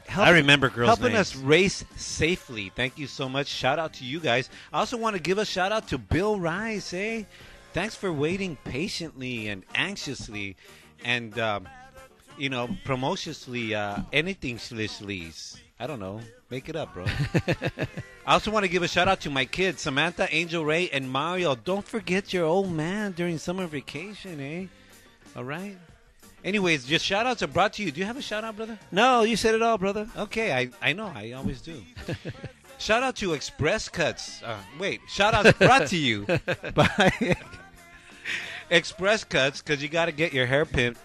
I 0.10 0.30
remember 0.32 0.70
girls' 0.70 0.88
helping 0.88 1.14
names. 1.14 1.36
us 1.36 1.36
race 1.36 1.84
safely. 1.96 2.72
Thank 2.76 2.98
you 2.98 3.08
so 3.08 3.28
much. 3.28 3.48
Shout 3.48 3.80
out 3.80 3.94
to 3.94 4.06
you 4.06 4.20
guys. 4.20 4.50
I 4.72 4.80
also 4.80 4.98
want 4.98 5.16
to 5.16 5.22
give 5.22 5.38
a 5.38 5.46
shout 5.46 5.72
out 5.72 5.88
to 5.90 5.98
Bill 5.98 6.40
Rice. 6.40 6.94
Eh? 6.94 7.24
Thanks 7.74 7.96
for 7.96 8.12
waiting 8.12 8.58
patiently 8.64 9.50
and 9.50 9.64
anxiously, 9.74 10.56
and 11.04 11.38
um, 11.40 11.68
you 12.38 12.50
know, 12.50 12.70
promotiously, 12.86 13.76
uh, 13.76 13.98
anything 14.14 14.58
sleaze. 14.58 15.58
I 15.80 15.88
don't 15.88 16.00
know. 16.00 16.22
Make 16.50 16.70
it 16.70 16.76
up, 16.76 16.94
bro. 16.94 17.06
I 18.26 18.34
also 18.34 18.50
want 18.52 18.64
to 18.64 18.70
give 18.70 18.84
a 18.84 18.88
shout 18.88 19.08
out 19.08 19.20
to 19.22 19.30
my 19.30 19.44
kids, 19.44 19.82
Samantha, 19.82 20.28
Angel 20.34 20.64
Ray, 20.64 20.90
and 20.90 21.10
Mario. 21.10 21.56
Don't 21.56 21.86
forget 21.86 22.32
your 22.32 22.46
old 22.46 22.72
man 22.72 23.12
during 23.12 23.38
summer 23.38 23.68
vacation, 23.68 24.40
eh? 24.40 24.68
All 25.36 25.44
right. 25.44 25.78
Anyways, 26.46 26.86
just 26.86 27.04
shout 27.04 27.26
outs 27.26 27.42
are 27.42 27.48
brought 27.48 27.74
to 27.74 27.84
you. 27.84 27.92
Do 27.92 28.00
you 28.00 28.06
have 28.06 28.18
a 28.18 28.22
shout 28.22 28.44
out, 28.44 28.56
brother? 28.56 28.78
No, 28.92 29.24
you 29.24 29.36
said 29.36 29.56
it 29.56 29.64
all, 29.64 29.80
brother. 29.80 30.08
Okay, 30.16 30.54
I, 30.54 30.70
I 30.80 30.94
know. 30.94 31.12
I 31.14 31.32
always 31.32 31.60
do. 31.60 31.82
shout 32.78 33.02
out 33.02 33.16
to 33.16 33.34
Express 33.34 33.90
Cuts. 33.90 34.44
Uh, 34.44 34.60
wait, 34.80 35.02
shout 35.08 35.34
out 35.34 35.58
brought 35.60 35.88
to 35.88 35.98
you 35.98 36.28
by 36.76 37.36
Express 38.70 39.24
Cuts 39.24 39.64
because 39.64 39.82
you 39.82 39.90
got 39.90 40.06
to 40.06 40.12
get 40.12 40.34
your 40.34 40.46
hair 40.46 40.68
pimped 40.68 40.98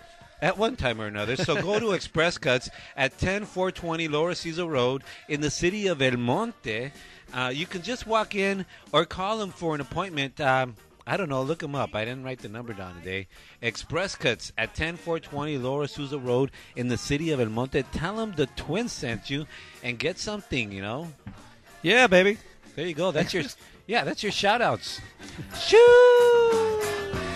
at 0.42 0.58
one 0.58 0.76
time 0.76 1.00
or 1.00 1.06
another. 1.06 1.36
So 1.36 1.60
go 1.60 1.80
to 1.80 1.92
Express 1.92 2.36
Cuts 2.36 2.68
at 2.94 3.14
10420 3.14 4.08
Lower 4.08 4.32
Azusa 4.32 4.68
Road 4.68 5.02
in 5.26 5.40
the 5.40 5.50
city 5.50 5.86
of 5.86 6.02
El 6.02 6.18
Monte. 6.18 6.92
Uh, 7.32 7.50
you 7.54 7.64
can 7.64 7.80
just 7.80 8.06
walk 8.06 8.34
in 8.34 8.66
or 8.92 9.06
call 9.06 9.38
them 9.38 9.50
for 9.50 9.74
an 9.74 9.80
appointment. 9.80 10.38
Um, 10.38 10.76
I 11.10 11.16
don't 11.16 11.28
know. 11.28 11.42
Look 11.42 11.58
them 11.58 11.74
up. 11.74 11.96
I 11.96 12.04
didn't 12.04 12.22
write 12.22 12.38
the 12.38 12.48
number 12.48 12.72
down 12.72 12.94
today. 12.94 13.26
Express 13.60 14.14
Cuts 14.14 14.52
at 14.56 14.76
10420 14.76 15.58
Lower 15.58 15.84
Azusa 15.84 16.24
Road 16.24 16.52
in 16.76 16.86
the 16.86 16.96
city 16.96 17.32
of 17.32 17.40
El 17.40 17.48
Monte. 17.48 17.82
Tell 17.92 18.14
them 18.14 18.32
the 18.36 18.46
twins 18.46 18.92
sent 18.92 19.28
you 19.28 19.44
and 19.82 19.98
get 19.98 20.20
something, 20.20 20.70
you 20.70 20.82
know. 20.82 21.08
Yeah, 21.82 22.06
baby. 22.06 22.38
There 22.76 22.86
you 22.86 22.94
go. 22.94 23.10
That's 23.10 23.34
your 23.34 23.42
yeah, 23.88 24.04
that's 24.04 24.22
your 24.22 24.30
shout 24.30 24.62
outs. 24.62 25.00
I 25.52 27.29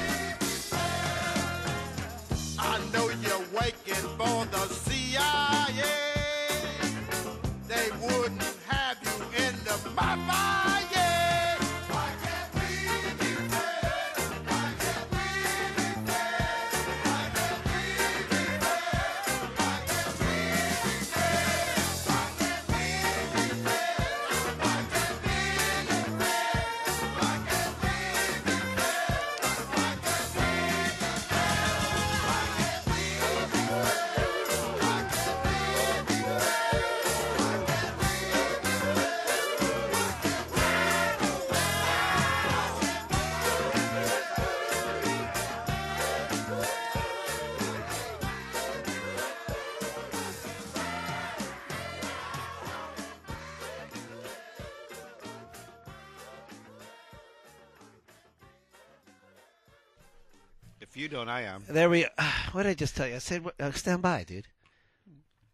Don't, 61.14 61.28
I 61.28 61.42
am. 61.42 61.62
There 61.68 61.88
we. 61.88 62.06
Uh, 62.18 62.30
what 62.50 62.64
did 62.64 62.70
I 62.70 62.74
just 62.74 62.96
tell 62.96 63.06
you? 63.06 63.14
I 63.14 63.18
said, 63.18 63.44
uh, 63.60 63.70
stand 63.70 64.02
by, 64.02 64.24
dude. 64.24 64.48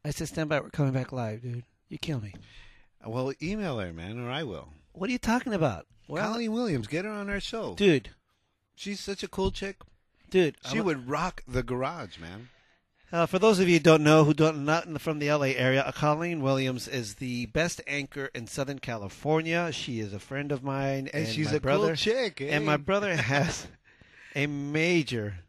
I 0.02 0.08
said, 0.10 0.28
stand 0.28 0.48
by. 0.48 0.58
We're 0.58 0.70
coming 0.70 0.94
back 0.94 1.12
live, 1.12 1.42
dude. 1.42 1.64
You 1.90 1.98
kill 1.98 2.18
me. 2.18 2.32
Well, 3.04 3.34
email 3.42 3.78
her, 3.78 3.92
man, 3.92 4.18
or 4.18 4.30
I 4.30 4.42
will. 4.42 4.68
What 4.92 5.10
are 5.10 5.12
you 5.12 5.18
talking 5.18 5.52
about? 5.52 5.84
Well, 6.08 6.26
Colleen 6.32 6.52
Williams, 6.52 6.86
get 6.86 7.04
her 7.04 7.10
on 7.10 7.28
our 7.28 7.40
show. 7.40 7.74
dude, 7.74 8.08
She's 8.74 9.00
such 9.00 9.22
a 9.22 9.28
cool 9.28 9.50
chick. 9.50 9.76
dude. 10.30 10.56
She 10.64 10.76
I'm- 10.76 10.86
would 10.86 11.08
rock 11.10 11.42
the 11.46 11.62
garage, 11.62 12.16
man. 12.18 12.48
Uh, 13.12 13.26
for 13.26 13.38
those 13.38 13.58
of 13.58 13.68
you 13.68 13.74
who 13.74 13.80
don't 13.80 14.02
know, 14.02 14.24
who 14.24 14.32
don't 14.32 14.64
not 14.64 14.90
the- 14.90 14.98
from 14.98 15.18
the 15.18 15.30
LA 15.30 15.48
area, 15.56 15.82
uh, 15.82 15.92
Colleen 15.92 16.40
Williams 16.40 16.88
is 16.88 17.16
the 17.16 17.44
best 17.46 17.82
anchor 17.86 18.30
in 18.34 18.46
Southern 18.46 18.78
California. 18.78 19.70
She 19.72 20.00
is 20.00 20.14
a 20.14 20.18
friend 20.20 20.52
of 20.52 20.62
mine, 20.62 21.10
and, 21.12 21.26
And 21.26 21.28
she's 21.28 21.52
a 21.52 21.60
brother, 21.60 21.88
cool 21.88 21.96
chick. 21.96 22.40
and 22.40 22.50
eh? 22.50 22.58
my 22.60 22.78
brother 22.78 23.14
has 23.14 23.66
a 24.34 24.46
major 24.46 25.40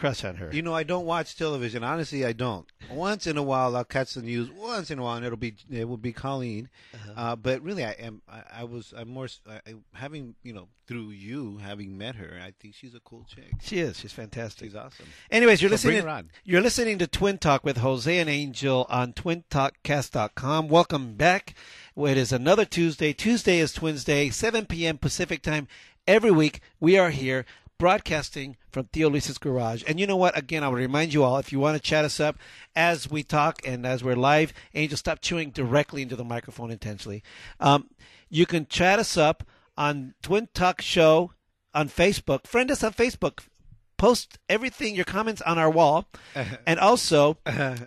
crush 0.00 0.24
on 0.24 0.36
her. 0.36 0.50
You 0.52 0.62
know, 0.62 0.74
I 0.74 0.82
don't 0.82 1.04
watch 1.06 1.36
television. 1.36 1.84
Honestly, 1.84 2.24
I 2.24 2.32
don't. 2.32 2.66
Once 2.90 3.26
in 3.26 3.36
a 3.36 3.42
while, 3.42 3.76
I'll 3.76 3.84
catch 3.84 4.14
the 4.14 4.22
news. 4.22 4.50
Once 4.50 4.90
in 4.90 4.98
a 4.98 5.02
while, 5.02 5.16
and 5.16 5.24
it'll 5.26 5.36
be 5.36 5.54
it 5.70 5.86
will 5.88 5.96
be 5.96 6.12
Colleen. 6.12 6.68
uh 7.16 7.36
but 7.36 7.62
really, 7.62 7.84
I 7.84 7.92
am. 7.92 8.22
I, 8.28 8.42
I 8.60 8.64
was. 8.64 8.92
I'm 8.96 9.08
more 9.08 9.26
s- 9.26 9.40
I, 9.48 9.60
I- 9.70 9.74
having 9.94 10.34
you 10.42 10.52
know 10.52 10.68
through 10.86 11.10
you 11.10 11.58
having 11.58 11.96
met 11.96 12.16
her. 12.16 12.40
I 12.44 12.52
think 12.58 12.74
she's 12.74 12.94
a 12.96 13.00
cool 13.00 13.24
chick. 13.32 13.52
she 13.62 13.78
is. 13.78 13.98
She's 14.00 14.12
fantastic. 14.12 14.66
She's 14.68 14.74
awesome. 14.74 15.06
Anyways, 15.30 15.62
you're 15.62 15.70
So 15.76 15.86
bring 15.86 15.96
listening. 15.96 16.02
her 16.10 16.16
on. 16.18 16.30
You're 16.44 16.60
listening 16.62 16.98
to 16.98 17.06
Twin 17.06 17.38
Talk 17.38 17.62
with 17.64 17.76
Jose 17.76 18.18
and 18.18 18.28
Angel 18.28 18.86
on 18.88 19.12
TwinTalkCast.com. 19.12 20.68
Welcome 20.68 21.14
back. 21.14 21.54
It 21.96 22.16
is 22.16 22.32
another 22.32 22.64
Tuesday. 22.64 23.12
Tuesday 23.12 23.58
is 23.58 23.72
Twins 23.72 24.04
Day, 24.04 24.30
7 24.30 24.66
p.m. 24.66 24.98
Pacific 24.98 25.42
time. 25.42 25.68
Every 26.06 26.30
week 26.30 26.60
we 26.80 26.98
are 26.98 27.10
here 27.10 27.44
broadcasting 27.80 28.58
from 28.70 28.88
Tio 28.92 29.08
Luis's 29.08 29.38
garage. 29.38 29.82
And 29.88 29.98
you 29.98 30.06
know 30.06 30.16
what? 30.16 30.36
Again, 30.36 30.62
I 30.62 30.68
would 30.68 30.78
remind 30.78 31.14
you 31.14 31.24
all 31.24 31.38
if 31.38 31.50
you 31.50 31.58
want 31.58 31.76
to 31.76 31.82
chat 31.82 32.04
us 32.04 32.20
up 32.20 32.36
as 32.76 33.10
we 33.10 33.22
talk 33.22 33.58
and 33.66 33.86
as 33.86 34.04
we're 34.04 34.14
live, 34.14 34.52
Angel, 34.74 34.98
stop 34.98 35.20
chewing 35.22 35.50
directly 35.50 36.02
into 36.02 36.14
the 36.14 36.22
microphone 36.22 36.70
intentionally. 36.70 37.22
Um, 37.58 37.88
you 38.28 38.44
can 38.44 38.66
chat 38.66 38.98
us 38.98 39.16
up 39.16 39.44
on 39.78 40.14
Twin 40.22 40.48
Talk 40.52 40.82
Show 40.82 41.32
on 41.72 41.88
Facebook. 41.88 42.46
Friend 42.46 42.70
us 42.70 42.84
on 42.84 42.92
Facebook 42.92 43.40
post 44.00 44.38
everything 44.48 44.96
your 44.96 45.04
comments 45.04 45.42
on 45.42 45.58
our 45.58 45.70
wall, 45.70 46.08
and 46.66 46.80
also 46.80 47.36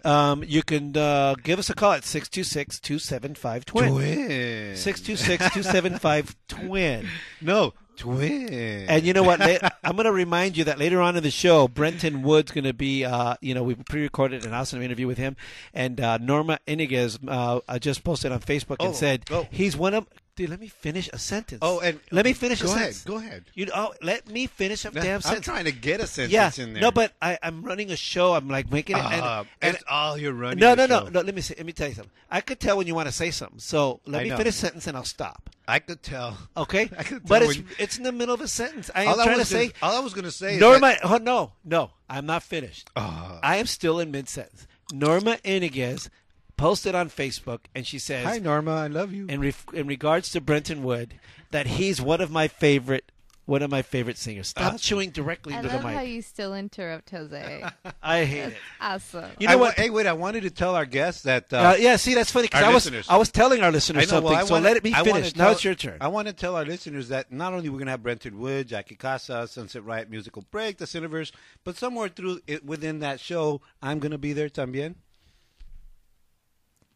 um, 0.06 0.44
you 0.46 0.62
can 0.62 0.96
uh, 0.96 1.34
give 1.44 1.58
us 1.58 1.72
a 1.72 1.74
call 1.74 1.94
at 1.94 2.04
626-275 2.04 3.66
twin. 3.66 3.92
Twin. 3.92 4.74
626-275 4.74 6.36
twin. 6.48 7.08
No, 7.42 7.74
twin. 7.98 8.86
And 8.88 9.04
you 9.04 9.14
know 9.14 9.24
what? 9.24 9.42
I'm 9.84 9.96
going 9.96 10.06
to 10.06 10.12
remind 10.12 10.58
you 10.58 10.64
that 10.66 10.80
later 10.80 11.02
on 11.02 11.16
in 11.16 11.24
the 11.24 11.32
show, 11.32 11.68
Brenton 11.68 12.22
Wood's 12.24 12.52
going 12.52 12.64
to 12.66 12.74
be, 12.74 13.06
uh, 13.06 13.36
you 13.42 13.54
know, 13.54 13.64
we 13.64 13.76
pre-recorded 13.76 14.46
an 14.46 14.54
awesome 14.54 14.82
interview 14.82 15.08
with 15.08 15.18
him, 15.18 15.36
and 15.74 16.00
uh, 16.00 16.18
Norma 16.18 16.60
Iniguez 16.68 17.20
uh, 17.28 17.60
uh, 17.68 17.80
just 17.80 18.04
posted 18.04 18.32
on 18.32 18.40
Facebook 18.40 18.78
and 18.80 18.90
Oh, 18.90 18.94
said 18.94 19.24
oh. 19.32 19.48
he's 19.52 19.76
one 19.78 19.94
of. 19.94 20.08
Dude, 20.36 20.50
let 20.50 20.60
me 20.60 20.68
finish 20.68 21.08
a 21.14 21.20
sentence. 21.20 21.60
Oh, 21.62 21.80
and 21.80 22.00
let 22.10 22.26
me 22.26 22.34
finish 22.34 22.60
Go 22.64 22.70
a 22.70 22.72
ahead. 22.72 22.96
sentence. 22.96 23.04
Go 23.04 23.18
ahead. 23.18 23.44
You 23.54 23.68
oh, 23.74 23.94
let 24.02 24.28
me 24.28 24.48
finish 24.48 24.84
a 24.84 24.90
damn 24.90 25.22
sentence. 25.22 25.28
I'm 25.48 25.54
trying 25.54 25.66
to 25.66 25.72
get 25.72 26.00
a 26.02 26.08
sentence 26.08 26.34
yeah, 26.34 26.50
in 26.64 26.74
there. 26.74 26.82
no, 26.82 26.90
but 26.92 27.14
I, 27.22 27.38
I'm 27.44 27.62
running 27.62 27.92
a 27.92 27.96
show. 27.96 28.34
I'm 28.34 28.48
like 28.50 28.72
making 28.72 28.98
it. 28.98 29.04
and- 29.04 29.22
Uh, 29.22 29.44
and, 29.62 29.76
it's 29.76 29.84
all 29.88 30.18
you're 30.18 30.34
running. 30.34 30.58
no, 30.58 30.74
no, 30.74 30.88
no, 30.88 31.08
no. 31.08 31.22
Let 31.22 31.36
me 31.36 31.42
say, 31.42 31.54
let 31.56 31.68
me 31.68 31.72
tell 31.72 31.88
you 31.88 31.94
something. 31.94 32.12
I 32.32 32.42
could 32.42 32.60
tell 32.60 32.78
when 32.78 32.88
you 32.88 32.96
want 32.96 33.08
to 33.10 33.12
say 33.12 33.30
something. 33.30 33.60
So 33.60 34.00
let 34.08 34.22
I 34.22 34.24
me 34.24 34.30
know. 34.32 34.38
finish 34.38 34.56
a 34.56 34.58
sentence 34.58 34.88
and 34.88 34.98
I'll 34.98 35.04
stop. 35.04 35.52
I 35.68 35.78
could 35.78 36.02
tell. 36.02 36.36
Okay, 36.58 36.90
I 36.98 37.04
could 37.04 37.28
but 37.28 37.44
it's 37.44 37.56
when- 37.58 37.68
it's 37.78 37.98
in 38.00 38.04
the 38.04 38.12
middle 38.12 38.34
of 38.34 38.42
a 38.42 38.48
sentence. 38.48 38.90
I 38.96 39.04
am 39.04 39.10
all 39.10 39.22
I 39.22 39.26
trying 39.26 39.36
to 39.36 39.40
was 39.42 39.52
gonna, 39.52 39.66
say. 39.68 39.74
all 39.84 39.96
I 39.96 40.00
was 40.00 40.14
going 40.16 40.26
to 40.26 40.32
say. 40.32 40.58
Norma, 40.58 40.88
Is 40.90 41.00
that, 41.02 41.12
oh, 41.12 41.18
no, 41.18 41.52
no, 41.64 41.92
I'm 42.10 42.26
not 42.26 42.42
finished. 42.42 42.90
Uh, 42.96 43.40
I 43.44 43.58
am 43.58 43.68
still 43.68 44.00
in 44.00 44.10
mid 44.10 44.28
sentence. 44.28 44.66
Norma 44.92 45.38
Iniguez 45.46 46.10
posted 46.58 46.96
on 46.96 47.10
Facebook, 47.10 47.60
and 47.76 47.86
she 47.86 48.00
says, 48.00 48.26
Hi, 48.26 48.40
Norma. 48.40 48.72
I 48.76 48.88
love 48.88 49.12
you. 49.14 49.26
in 49.28 49.42
ref- 49.42 49.66
in 49.74 49.88
regards 49.88 50.32
to 50.32 50.42
Brenton 50.42 50.84
Wood, 50.84 51.16
that 51.52 51.68
he's 51.68 52.02
one 52.02 52.22
of 52.22 52.32
my 52.32 52.48
favorite 52.48 53.12
one 53.46 53.62
of 53.62 53.70
my 53.70 53.82
favorite 53.82 54.18
singers. 54.18 54.48
Stop 54.48 54.78
chewing 54.80 55.10
directly 55.10 55.54
I 55.54 55.58
into 55.58 55.68
love 55.68 55.82
the 55.82 55.88
how 55.90 56.00
mic. 56.00 56.08
you 56.08 56.22
still 56.22 56.56
interrupt 56.56 57.10
Jose. 57.10 57.66
I 58.02 58.24
hate 58.24 58.54
it. 58.54 58.58
awesome. 58.80 59.32
You 59.38 59.48
know 59.48 59.54
I 59.54 59.56
what? 59.58 59.76
Hey, 59.76 59.90
wait. 59.90 60.08
I 60.08 60.14
wanted 60.14 60.44
to 60.44 60.50
tell 60.50 60.76
our 60.76 60.86
guests 60.86 61.24
that. 61.24 61.52
Uh, 61.52 61.58
Uh, 61.58 61.76
yeah, 61.78 61.98
see, 61.98 62.14
that's 62.14 62.32
funny 62.32 62.46
because 62.48 62.64
our 62.64 62.70
I 62.72 62.74
was 62.74 62.86
listeners. 62.86 63.06
I 63.10 63.18
was 63.18 63.32
telling 63.32 63.62
our 63.62 63.70
listeners 63.70 64.06
know. 64.06 64.10
something. 64.20 64.32
Well, 64.32 64.42
I 64.42 64.46
so 64.46 64.54
wanna- 64.54 64.64
let 64.64 64.78
it 64.78 64.84
be 64.84 64.94
I 64.94 65.02
wanna 65.02 65.14
finished. 65.16 65.36
now 65.36 65.44
tell- 65.44 65.52
it's 65.54 65.64
your 65.66 65.76
turn. 65.76 65.98
I 66.00 66.08
want 66.08 66.30
to 66.30 66.34
tell 66.34 66.56
our 66.56 66.64
listeners 66.64 67.10
that 67.10 67.34
not 67.34 67.52
only 67.52 67.68
we're 67.68 67.80
going 67.80 67.88
to 67.88 67.92
have 67.92 68.02
Brenton 68.04 68.40
Wood, 68.40 68.70
Jackie 68.70 68.96
Casa, 68.96 69.46
Sunset 69.50 69.84
Riot 69.84 70.10
Musical 70.10 70.46
Break, 70.50 70.78
The 70.78 70.86
Cineverse, 70.86 71.34
but 71.66 71.76
somewhere 71.76 72.08
through 72.08 72.40
it, 72.48 72.64
within 72.64 73.00
that 73.00 73.20
show, 73.20 73.60
I'm 73.82 74.00
going 74.00 74.14
to 74.14 74.18
be 74.18 74.32
there 74.32 74.48
también. 74.48 74.96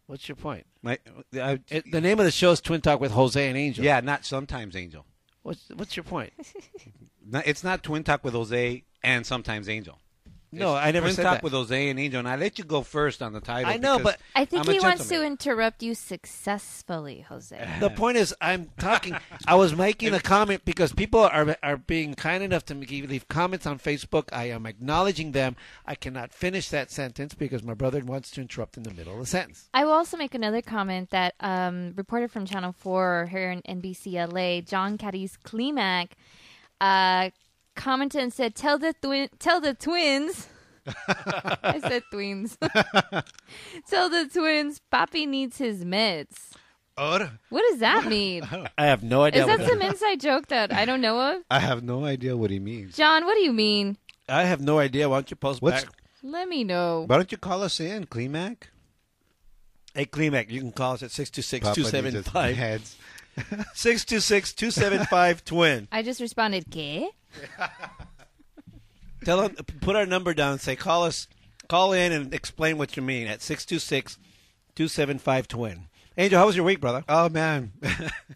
What's 0.08 0.28
your 0.28 0.36
point? 0.38 0.66
My, 0.82 0.98
I, 1.34 1.60
It, 1.70 1.92
the 1.92 2.02
name 2.02 2.18
of 2.20 2.26
the 2.26 2.32
show 2.32 2.52
is 2.52 2.62
Twin 2.62 2.82
Talk 2.82 3.00
with 3.00 3.12
Jose 3.12 3.48
and 3.48 3.58
Angel. 3.58 3.84
yeah, 3.84 4.00
not 4.00 4.26
sometimes 4.26 4.76
Angel. 4.76 5.06
What's 5.44 5.70
what's 5.76 5.96
your 5.96 6.04
point? 6.04 6.34
It's 7.46 7.62
not 7.62 7.84
Twin 7.84 8.06
Talk 8.06 8.24
with 8.24 8.34
Jose 8.34 8.86
and 9.04 9.26
sometimes 9.26 9.68
Angel. 9.68 10.00
No, 10.52 10.76
I 10.76 10.92
never 10.92 11.08
Twin 11.08 11.16
said 11.16 11.26
that. 11.26 11.44
with 11.44 11.52
Jose 11.54 11.90
and 11.90 12.00
Angel, 12.00 12.20
and 12.20 12.28
I 12.28 12.38
let 12.38 12.58
you 12.58 12.64
go 12.64 12.82
first 12.82 13.22
on 13.22 13.34
the 13.34 13.42
title. 13.42 13.70
I 13.72 13.78
know, 13.78 13.98
because 13.98 14.14
but 14.14 14.22
I 14.36 14.46
think 14.46 14.64
I'm 14.64 14.70
a 14.70 14.74
he 14.74 14.80
wants 14.80 15.04
to 15.04 15.10
gentleman. 15.10 15.32
interrupt 15.34 15.84
you 15.84 15.94
successfully, 15.94 17.26
Jose. 17.28 17.68
The 17.80 17.90
point 17.90 18.18
is, 18.18 18.34
I'm 18.40 18.70
talking. 18.80 19.16
I 19.46 19.56
was 19.56 19.76
making 19.76 20.14
a 20.14 20.20
comment 20.20 20.64
because 20.64 20.94
people 20.94 21.22
are 21.22 21.58
are 21.62 21.78
being 21.78 22.14
kind 22.14 22.44
enough 22.44 22.66
to 22.66 22.76
make, 22.76 22.90
leave 22.90 23.28
comments 23.28 23.66
on 23.66 23.80
Facebook. 23.80 24.30
I 24.32 24.46
am 24.46 24.66
acknowledging 24.66 25.34
them. 25.34 25.56
I 25.86 25.96
cannot 25.96 26.34
finish 26.34 26.70
that 26.70 26.92
sentence 26.92 27.34
because 27.34 27.64
my 27.64 27.74
brother 27.74 28.00
wants 28.00 28.32
to 28.32 28.42
interrupt 28.42 28.78
in 28.78 28.84
the 28.84 28.94
middle 28.94 29.14
of 29.14 29.20
the 29.20 29.26
sentence. 29.26 29.70
I 29.74 29.84
will 29.86 29.92
also 29.94 30.16
make 30.18 30.34
another 30.34 30.62
comment 30.62 31.10
that 31.10 31.36
um, 31.40 31.94
reporter 31.96 32.28
from 32.28 32.46
Channel 32.46 32.72
4 32.72 33.28
here 33.32 33.52
in 33.52 33.62
NBC 33.64 34.14
LA, 34.32 34.62
John 34.62 34.98
Cadiz 34.98 35.38
Klemack, 35.44 36.12
uh, 36.80 37.30
commented 37.78 38.22
and 38.22 38.34
said, 38.34 38.56
"Tell 38.56 38.78
the 38.78 38.94
twin, 39.02 39.30
tell 39.40 39.62
the 39.62 39.74
twins." 39.74 40.48
I 41.08 41.80
said 41.82 42.04
twins. 42.12 42.58
tell 43.90 44.10
the 44.10 44.30
twins, 44.34 44.82
Papi 44.92 45.28
needs 45.28 45.58
his 45.58 45.86
meds. 45.86 46.52
Or- 46.98 47.32
What 47.50 47.64
does 47.70 47.80
that 47.80 48.06
mean? 48.08 48.44
I 48.78 48.86
have 48.86 49.04
no 49.04 49.24
idea. 49.24 49.44
Is 49.44 49.48
what 49.48 49.60
that 49.60 49.70
some 49.70 49.82
inside 49.82 50.20
joke 50.20 50.48
that 50.48 50.74
I 50.74 50.86
don't 50.86 51.02
know 51.02 51.20
of? 51.36 51.44
I 51.52 51.60
have 51.60 51.84
no 51.84 52.06
idea 52.06 52.36
what 52.36 52.50
he 52.52 52.60
means. 52.60 52.96
John, 52.96 53.26
what 53.26 53.36
do 53.36 53.42
you 53.42 53.54
mean? 53.54 53.98
I 54.28 54.44
have 54.44 54.60
no 54.62 54.80
idea. 54.80 55.08
Why 55.08 55.18
don't 55.18 55.30
you 55.30 55.38
post 55.38 55.62
What's- 55.62 55.84
back? 55.86 55.94
Let 56.24 56.50
me 56.50 56.64
know. 56.64 57.04
Why 57.08 57.18
don't 57.18 57.32
you 57.32 57.38
call 57.38 57.62
us 57.64 57.80
in, 57.80 58.06
Klemack? 58.08 58.64
Hey, 59.94 60.06
Klemack, 60.06 60.50
you 60.50 60.60
can 60.60 60.72
call 60.72 60.94
us 60.94 61.04
at 61.04 61.12
626 61.12 61.64
Papa 61.64 61.80
needs 61.80 61.92
his 61.92 61.92
275 62.34 62.56
heads. 62.56 62.96
626 63.76 64.54
275 64.54 65.46
twin. 65.46 65.88
I 65.92 66.02
just 66.02 66.20
responded, 66.20 66.66
¿qué? 66.70 67.08
Tell 69.26 69.42
them, 69.42 69.56
put 69.82 69.96
our 69.96 70.06
number 70.06 70.34
down 70.34 70.60
say, 70.60 70.76
call 70.76 71.04
us, 71.04 71.28
call 71.68 71.92
in 71.94 72.12
and 72.12 72.34
explain 72.34 72.78
what 72.78 72.96
you 72.96 73.04
mean 73.04 73.28
at 73.28 73.42
626 73.42 74.18
275 74.76 75.48
twin. 75.48 75.88
Angel, 76.18 76.40
how 76.40 76.46
was 76.46 76.56
your 76.56 76.66
week, 76.66 76.80
brother? 76.80 77.04
Oh 77.10 77.28
man, 77.30 77.74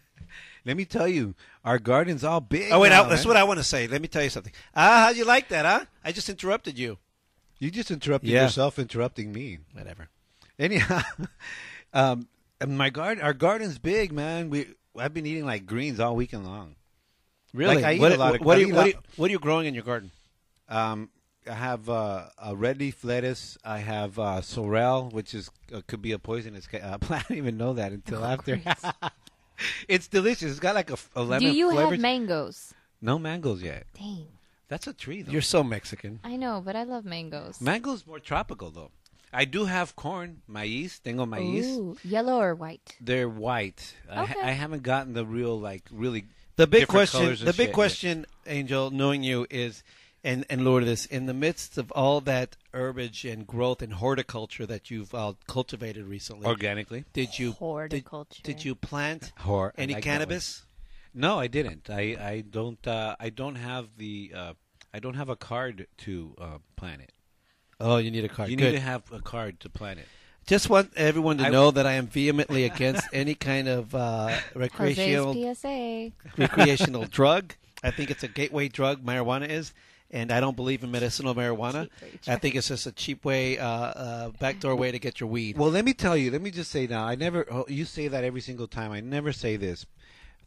let 0.64 0.76
me 0.76 0.84
tell 0.84 1.08
you, 1.08 1.34
our 1.64 1.78
garden's 1.78 2.24
all 2.24 2.40
big. 2.40 2.70
Oh, 2.72 2.80
wait, 2.80 2.90
now, 2.90 3.04
I, 3.04 3.08
that's 3.08 3.22
man. 3.24 3.28
what 3.30 3.36
I 3.36 3.44
want 3.44 3.58
to 3.58 3.64
say. 3.64 3.86
Let 3.86 4.02
me 4.02 4.08
tell 4.08 4.22
you 4.22 4.30
something. 4.30 4.52
Ah, 4.74 5.04
how'd 5.06 5.16
you 5.16 5.24
like 5.24 5.48
that, 5.48 5.64
huh? 5.64 5.86
I 6.04 6.12
just 6.12 6.28
interrupted 6.28 6.78
you. 6.78 6.98
You 7.58 7.70
just 7.70 7.90
interrupted 7.90 8.28
Yeah. 8.30 8.42
yourself, 8.44 8.78
interrupting 8.78 9.32
me. 9.32 9.58
Whatever. 9.72 10.08
Anyhow, 10.58 11.00
um, 11.94 12.28
my 12.66 12.90
garden, 12.90 13.22
our 13.22 13.32
garden's 13.32 13.78
big, 13.78 14.12
man. 14.12 14.50
We 14.50 14.66
I've 14.96 15.14
been 15.14 15.26
eating 15.26 15.46
like 15.46 15.64
greens 15.64 16.00
all 16.00 16.14
weekend 16.16 16.44
long. 16.44 16.74
Really? 17.54 17.76
Like, 17.76 17.84
I 17.84 17.92
eat 17.94 18.00
what, 18.00 18.12
a 18.12 18.16
lot 18.16 18.34
of- 18.34 18.40
what, 18.46 18.58
are 18.58 18.60
you, 18.60 18.74
what, 18.74 18.86
are 18.86 18.88
you, 18.88 18.94
what 19.16 19.28
are 19.28 19.32
you 19.32 19.38
growing 19.38 19.66
in 19.66 19.74
your 19.74 19.84
garden? 19.84 20.10
Um, 20.68 21.10
I 21.48 21.54
have 21.54 21.88
uh, 21.88 22.26
a 22.42 22.54
red 22.54 22.78
leaf 22.78 23.02
lettuce. 23.04 23.58
I 23.64 23.78
have 23.78 24.18
uh, 24.18 24.40
sorrel, 24.42 25.10
which 25.10 25.34
is 25.34 25.50
uh, 25.74 25.80
could 25.86 26.00
be 26.00 26.12
a 26.12 26.18
poisonous 26.18 26.66
ca- 26.66 26.78
uh, 26.78 26.98
plant. 27.04 27.24
I 27.24 27.28
didn't 27.28 27.38
even 27.44 27.56
know 27.56 27.72
that 27.74 27.92
until 27.92 28.24
after. 28.24 28.60
it's 29.88 30.08
delicious. 30.08 30.50
It's 30.52 30.60
got 30.60 30.74
like 30.74 30.90
a 30.90 31.22
lemon 31.22 31.50
Do 31.50 31.56
you 31.56 31.70
flavor. 31.72 31.90
have 31.92 32.00
mangoes? 32.00 32.72
no 33.00 33.18
mangoes 33.18 33.62
yet. 33.62 33.84
Dang. 33.98 34.26
That's 34.68 34.86
a 34.86 34.92
tree, 34.94 35.22
though. 35.22 35.32
You're 35.32 35.42
so 35.42 35.62
Mexican. 35.62 36.20
I 36.24 36.36
know, 36.36 36.62
but 36.64 36.76
I 36.76 36.84
love 36.84 37.04
mangoes. 37.04 37.60
Mango's 37.60 38.06
more 38.06 38.20
tropical, 38.20 38.70
though. 38.70 38.90
I 39.32 39.44
do 39.44 39.64
have 39.64 39.96
corn, 39.96 40.40
maíz. 40.48 41.02
Tengo 41.02 41.26
maíz. 41.26 41.64
Ooh, 41.76 41.96
yellow 42.04 42.38
or 42.40 42.54
white? 42.54 42.96
They're 43.00 43.28
white. 43.28 43.94
I, 44.10 44.22
Okay. 44.22 44.40
I 44.42 44.52
haven't 44.52 44.82
gotten 44.82 45.12
the 45.14 45.26
real, 45.26 45.58
like, 45.58 45.82
really. 45.90 46.24
The 46.56 46.66
big 46.66 46.86
question, 46.88 47.26
the 47.30 47.46
big 47.46 47.54
shit 47.54 47.58
yet. 47.68 47.72
question, 47.72 48.26
Angel, 48.46 48.90
knowing 48.90 49.22
you 49.22 49.46
is, 49.50 49.82
and 50.22 50.44
and 50.50 50.64
Lord, 50.64 50.84
this 50.84 51.06
in 51.06 51.26
the 51.26 51.34
midst 51.34 51.78
of 51.78 51.90
all 51.92 52.20
that 52.22 52.56
herbage 52.72 53.24
and 53.24 53.46
growth 53.46 53.82
and 53.82 53.94
horticulture 53.94 54.66
that 54.66 54.90
you've 54.90 55.14
uh, 55.14 55.32
cultivated 55.46 56.04
recently, 56.06 56.46
Organically. 56.46 57.04
did 57.12 57.38
you 57.38 57.52
Horticulture. 57.52 58.42
did 58.42 58.64
you 58.64 58.74
plant 58.74 59.32
Hor- 59.38 59.72
any 59.78 59.94
like 59.94 60.02
cannabis? 60.04 60.62
No, 61.14 61.38
I 61.38 61.46
didn't. 61.46 61.90
I, 61.90 62.16
I 62.20 62.44
don't. 62.48 62.86
Uh, 62.86 63.16
I 63.20 63.30
don't 63.30 63.56
have 63.56 63.88
the. 63.98 64.32
Uh, 64.34 64.52
I 64.94 64.98
don't 64.98 65.14
have 65.14 65.28
a 65.30 65.36
card 65.36 65.86
to 65.98 66.34
uh, 66.38 66.58
plant 66.76 67.00
it. 67.02 67.12
Oh, 67.80 67.96
you 67.96 68.10
need 68.10 68.24
a 68.24 68.28
card. 68.28 68.50
You 68.50 68.56
Good. 68.56 68.72
need 68.72 68.78
to 68.78 68.80
have 68.80 69.10
a 69.10 69.20
card 69.20 69.58
to 69.60 69.68
plant 69.68 69.98
it. 69.98 70.06
Just 70.46 70.68
want 70.68 70.92
everyone 70.96 71.38
to 71.38 71.46
I- 71.46 71.50
know 71.50 71.70
that 71.70 71.86
I 71.86 71.92
am 71.92 72.06
vehemently 72.08 72.64
against 72.64 73.06
any 73.12 73.34
kind 73.34 73.68
of 73.68 73.94
uh, 73.94 74.36
recreational 74.54 75.34
PSA. 75.54 76.10
recreational 76.36 77.04
drug. 77.04 77.54
I 77.82 77.90
think 77.90 78.10
it's 78.10 78.22
a 78.22 78.28
gateway 78.28 78.68
drug. 78.68 79.04
Marijuana 79.04 79.48
is, 79.48 79.72
and 80.10 80.30
I 80.32 80.40
don't 80.40 80.56
believe 80.56 80.82
in 80.84 80.90
medicinal 80.90 81.34
marijuana. 81.34 81.88
I 82.26 82.36
think 82.36 82.54
it's 82.54 82.68
just 82.68 82.86
a 82.86 82.92
cheap 82.92 83.24
way, 83.24 83.58
uh, 83.58 83.66
uh, 83.68 84.28
backdoor 84.40 84.74
way 84.76 84.92
to 84.92 84.98
get 84.98 85.20
your 85.20 85.28
weed. 85.28 85.56
Well, 85.58 85.70
let 85.70 85.84
me 85.84 85.94
tell 85.94 86.16
you. 86.16 86.30
Let 86.30 86.42
me 86.42 86.50
just 86.50 86.70
say 86.70 86.86
now. 86.86 87.04
I 87.04 87.14
never. 87.14 87.46
Oh, 87.50 87.64
you 87.68 87.84
say 87.84 88.08
that 88.08 88.22
every 88.24 88.40
single 88.40 88.66
time. 88.68 88.92
I 88.92 89.00
never 89.00 89.32
say 89.32 89.56
this. 89.56 89.86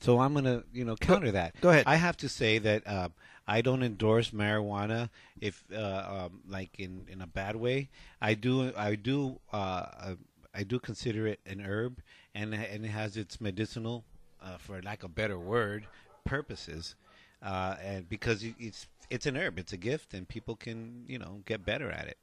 So 0.02 0.20
I'm 0.20 0.34
gonna, 0.34 0.64
you 0.74 0.84
know, 0.86 0.96
counter 0.98 1.32
that. 1.32 1.60
go 1.62 1.70
ahead. 1.70 1.86
I 1.88 1.96
have 1.96 2.18
to 2.18 2.30
say 2.30 2.58
that 2.60 2.86
uh, 2.86 3.10
I 3.48 3.62
don't 3.62 3.84
endorse 3.84 4.32
marijuana 4.32 5.10
if, 5.40 5.64
uh, 5.74 6.28
um, 6.28 6.42
like, 6.48 6.80
in, 6.80 7.06
in 7.10 7.22
a 7.22 7.28
bad 7.28 7.56
way. 7.56 7.90
I 8.22 8.34
do. 8.34 8.74
I 8.76 8.96
do. 8.96 9.40
Uh, 9.54 9.56
uh, 9.56 10.16
I 10.54 10.64
do 10.64 10.80
consider 10.80 11.28
it 11.28 11.42
an 11.46 11.60
herb, 11.60 12.02
and 12.34 12.56
and 12.56 12.86
it 12.86 12.90
has 12.90 13.18
its 13.18 13.42
medicinal, 13.42 14.06
uh, 14.42 14.58
for 14.58 14.82
lack 14.82 15.04
of 15.04 15.12
a 15.12 15.14
better 15.14 15.38
word, 15.38 15.86
purposes. 16.24 16.96
Uh, 17.44 17.76
and 17.84 18.10
because 18.10 18.44
it's 18.58 18.88
it's 19.10 19.26
an 19.26 19.36
herb, 19.36 19.60
it's 19.60 19.74
a 19.74 19.78
gift, 19.78 20.14
and 20.14 20.28
people 20.28 20.56
can 20.56 21.04
you 21.08 21.20
know 21.20 21.42
get 21.46 21.66
better 21.66 21.92
at 21.92 22.08
it, 22.08 22.18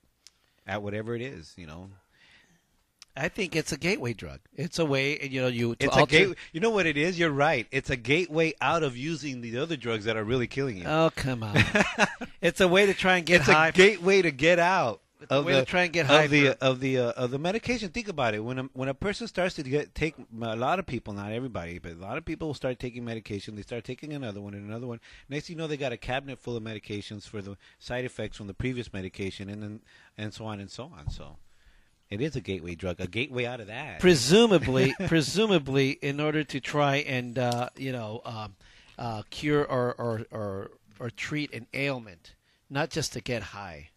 at 0.66 0.82
whatever 0.82 1.14
it 1.14 1.22
is. 1.22 1.54
You 1.56 1.66
know, 1.66 1.90
I 3.16 3.28
think 3.28 3.54
it's 3.54 3.72
a 3.72 3.76
gateway 3.76 4.14
drug. 4.14 4.40
It's 4.54 4.78
a 4.78 4.84
way, 4.86 5.18
you 5.28 5.42
know, 5.42 5.48
you 5.48 5.76
It's 5.78 5.94
a 5.94 6.00
alter- 6.00 6.26
gate. 6.28 6.36
You 6.52 6.60
know 6.60 6.70
what 6.70 6.86
it 6.86 6.96
is? 6.96 7.18
You're 7.18 7.30
right. 7.30 7.66
It's 7.70 7.90
a 7.90 7.96
gateway 7.96 8.54
out 8.60 8.82
of 8.82 8.96
using 8.96 9.42
the 9.42 9.58
other 9.58 9.76
drugs 9.76 10.06
that 10.06 10.16
are 10.16 10.24
really 10.24 10.46
killing 10.46 10.78
you. 10.78 10.84
Oh 10.86 11.10
come 11.14 11.42
on! 11.42 11.56
it's 12.40 12.60
a 12.60 12.68
way 12.68 12.86
to 12.86 12.94
try 12.94 13.18
and 13.18 13.26
get 13.26 13.42
it's 13.42 13.50
high. 13.50 13.68
a 13.68 13.72
gateway 13.72 14.22
to 14.22 14.30
get 14.30 14.58
out. 14.58 15.00
of 15.28 15.44
way 15.44 15.52
the 15.52 15.60
to 15.60 15.66
try 15.66 15.82
and 15.82 15.92
get 15.92 16.06
high 16.06 16.24
of 16.24 16.30
the 16.30 16.46
for- 16.46 16.56
of 16.64 16.80
the 16.80 16.98
uh, 16.98 17.10
of 17.12 17.30
the 17.30 17.38
medication. 17.38 17.90
Think 17.90 18.08
about 18.08 18.34
it. 18.34 18.40
When 18.40 18.58
a, 18.58 18.62
when 18.72 18.88
a 18.88 18.94
person 18.94 19.28
starts 19.28 19.56
to 19.56 19.62
get 19.62 19.94
take 19.94 20.14
a 20.18 20.56
lot 20.56 20.78
of 20.78 20.86
people, 20.86 21.12
not 21.12 21.32
everybody, 21.32 21.78
but 21.78 21.92
a 21.92 21.96
lot 21.96 22.16
of 22.16 22.24
people 22.24 22.48
will 22.48 22.54
start 22.54 22.78
taking 22.78 23.04
medication. 23.04 23.56
They 23.56 23.62
start 23.62 23.84
taking 23.84 24.14
another 24.14 24.40
one 24.40 24.54
and 24.54 24.66
another 24.66 24.86
one. 24.86 25.00
Next, 25.28 25.46
thing 25.48 25.56
you 25.56 25.60
know, 25.60 25.66
they 25.68 25.76
got 25.76 25.92
a 25.92 25.98
cabinet 25.98 26.38
full 26.38 26.56
of 26.56 26.62
medications 26.62 27.28
for 27.28 27.42
the 27.42 27.58
side 27.78 28.06
effects 28.06 28.38
from 28.38 28.46
the 28.46 28.54
previous 28.54 28.90
medication, 28.92 29.50
and 29.50 29.62
then 29.62 29.80
and 30.16 30.32
so 30.32 30.46
on 30.46 30.60
and 30.60 30.70
so 30.70 30.84
on. 30.84 31.10
So. 31.10 31.36
It 32.12 32.20
is 32.20 32.36
a 32.36 32.42
gateway 32.42 32.74
drug, 32.74 33.00
a 33.00 33.06
gateway 33.06 33.46
out 33.46 33.60
of 33.60 33.68
that. 33.68 33.98
presumably, 33.98 34.94
presumably, 35.06 35.92
in 35.92 36.20
order 36.20 36.44
to 36.44 36.60
try 36.60 36.96
and 36.96 37.38
uh, 37.38 37.70
you 37.74 37.90
know 37.90 38.20
um, 38.26 38.54
uh, 38.98 39.22
cure 39.30 39.64
or, 39.64 39.94
or 39.94 40.26
or 40.30 40.70
or 41.00 41.08
treat 41.08 41.54
an 41.54 41.66
ailment, 41.72 42.34
not 42.68 42.90
just 42.90 43.14
to 43.14 43.22
get 43.22 43.42
high. 43.42 43.88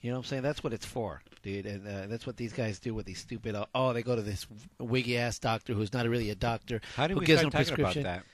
You 0.00 0.10
know 0.10 0.16
what 0.16 0.24
I'm 0.24 0.28
saying? 0.28 0.42
That's 0.42 0.64
what 0.64 0.72
it's 0.72 0.84
for, 0.84 1.22
dude. 1.44 1.64
And 1.64 1.86
uh, 1.86 2.08
that's 2.08 2.26
what 2.26 2.36
these 2.36 2.52
guys 2.52 2.80
do 2.80 2.94
with 2.94 3.06
these 3.06 3.20
stupid. 3.20 3.54
Uh, 3.54 3.66
oh, 3.76 3.92
they 3.92 4.02
go 4.02 4.16
to 4.16 4.22
this 4.22 4.44
wiggy 4.80 5.16
ass 5.16 5.38
doctor 5.38 5.72
who's 5.72 5.92
not 5.92 6.08
really 6.08 6.30
a 6.30 6.34
doctor. 6.34 6.80
How 6.96 7.06
who 7.06 7.20
we 7.20 7.26
gives 7.26 7.42
start 7.42 7.52
them 7.52 7.64
talking 7.64 7.74
about 7.74 7.94
prescription. 7.94 8.02
that? 8.02 8.24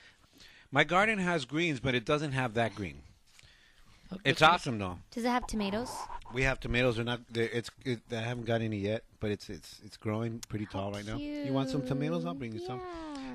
My 0.71 0.83
garden 0.83 1.19
has 1.19 1.45
greens, 1.45 1.79
but 1.79 1.93
it 1.93 2.03
doesn't 2.03 2.31
have 2.31 2.55
that 2.55 2.73
green. 2.73 3.03
Okay, 4.11 4.21
It's 4.31 4.41
awesome 4.41 4.79
though. 4.79 4.97
Does 5.11 5.23
it 5.23 5.29
have 5.29 5.45
tomatoes? 5.45 5.91
We 6.33 6.41
have 6.43 6.59
tomatoes. 6.59 6.95
They're 6.95 7.05
not. 7.05 7.21
They're, 7.31 7.49
it's. 7.49 7.69
It, 7.85 7.99
I 8.11 8.15
haven't 8.21 8.45
got 8.45 8.61
any 8.61 8.77
yet, 8.77 9.03
but 9.19 9.29
it's 9.29 9.49
it's 9.49 9.79
it's 9.85 9.97
growing 9.97 10.39
pretty 10.49 10.65
tall 10.65 10.91
right 10.91 11.05
now. 11.05 11.17
You 11.17 11.53
want 11.53 11.69
some 11.69 11.85
tomatoes? 11.85 12.25
I'll 12.25 12.33
bring 12.33 12.53
you 12.53 12.59
some. 12.65 12.81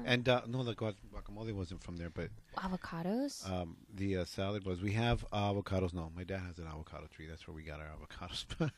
And 0.05 0.29
uh, 0.29 0.43
no, 0.49 0.63
the 0.65 0.75
guacamole 0.75 1.55
wasn't 1.55 1.83
from 1.83 1.97
there, 1.97 2.11
but 2.11 2.29
Avocados? 2.57 3.49
um, 3.51 3.77
the 3.95 4.19
uh, 4.19 4.25
salad 4.25 4.67
was. 4.67 4.83
We 4.83 4.93
have 4.93 5.25
avocados. 5.33 5.95
No, 5.95 6.11
my 6.17 6.25
dad 6.25 6.41
has 6.47 6.59
an 6.59 6.67
avocado 6.67 7.07
tree. 7.15 7.27
That's 7.27 7.47
where 7.47 7.55
we 7.55 7.63
got 7.63 7.81
our 7.81 7.87
avocados. 7.97 8.45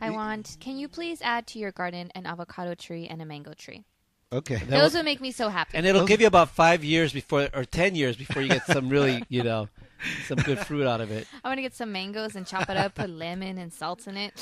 I 0.00 0.10
want. 0.10 0.56
Can 0.60 0.76
you 0.78 0.88
please 0.88 1.20
add 1.22 1.46
to 1.48 1.58
your 1.58 1.72
garden 1.72 2.10
an 2.14 2.26
avocado 2.26 2.74
tree 2.74 3.06
and 3.08 3.20
a 3.22 3.24
mango 3.24 3.52
tree? 3.54 3.84
okay. 4.32 4.56
That 4.56 4.68
Those 4.70 4.92
will- 4.92 5.00
would 5.00 5.04
make 5.06 5.20
me 5.20 5.32
so 5.32 5.48
happy. 5.48 5.76
and 5.76 5.86
it'll 5.86 6.06
give 6.06 6.20
you 6.20 6.26
about 6.26 6.50
five 6.50 6.84
years 6.84 7.12
before, 7.12 7.48
or 7.54 7.64
ten 7.64 7.94
years 7.94 8.16
before 8.16 8.42
you 8.42 8.48
get 8.48 8.66
some 8.66 8.88
really, 8.90 9.22
you 9.30 9.42
know, 9.42 9.68
some 10.26 10.38
good 10.38 10.58
fruit 10.60 10.86
out 10.86 11.00
of 11.00 11.10
it. 11.10 11.26
I 11.44 11.48
want 11.48 11.58
to 11.58 11.62
get 11.62 11.74
some 11.74 11.92
mangoes 11.92 12.36
and 12.36 12.46
chop 12.46 12.68
it 12.68 12.76
up, 12.76 12.94
put 12.94 13.10
lemon 13.10 13.58
and 13.58 13.72
salt 13.72 14.06
in 14.06 14.16
it. 14.16 14.34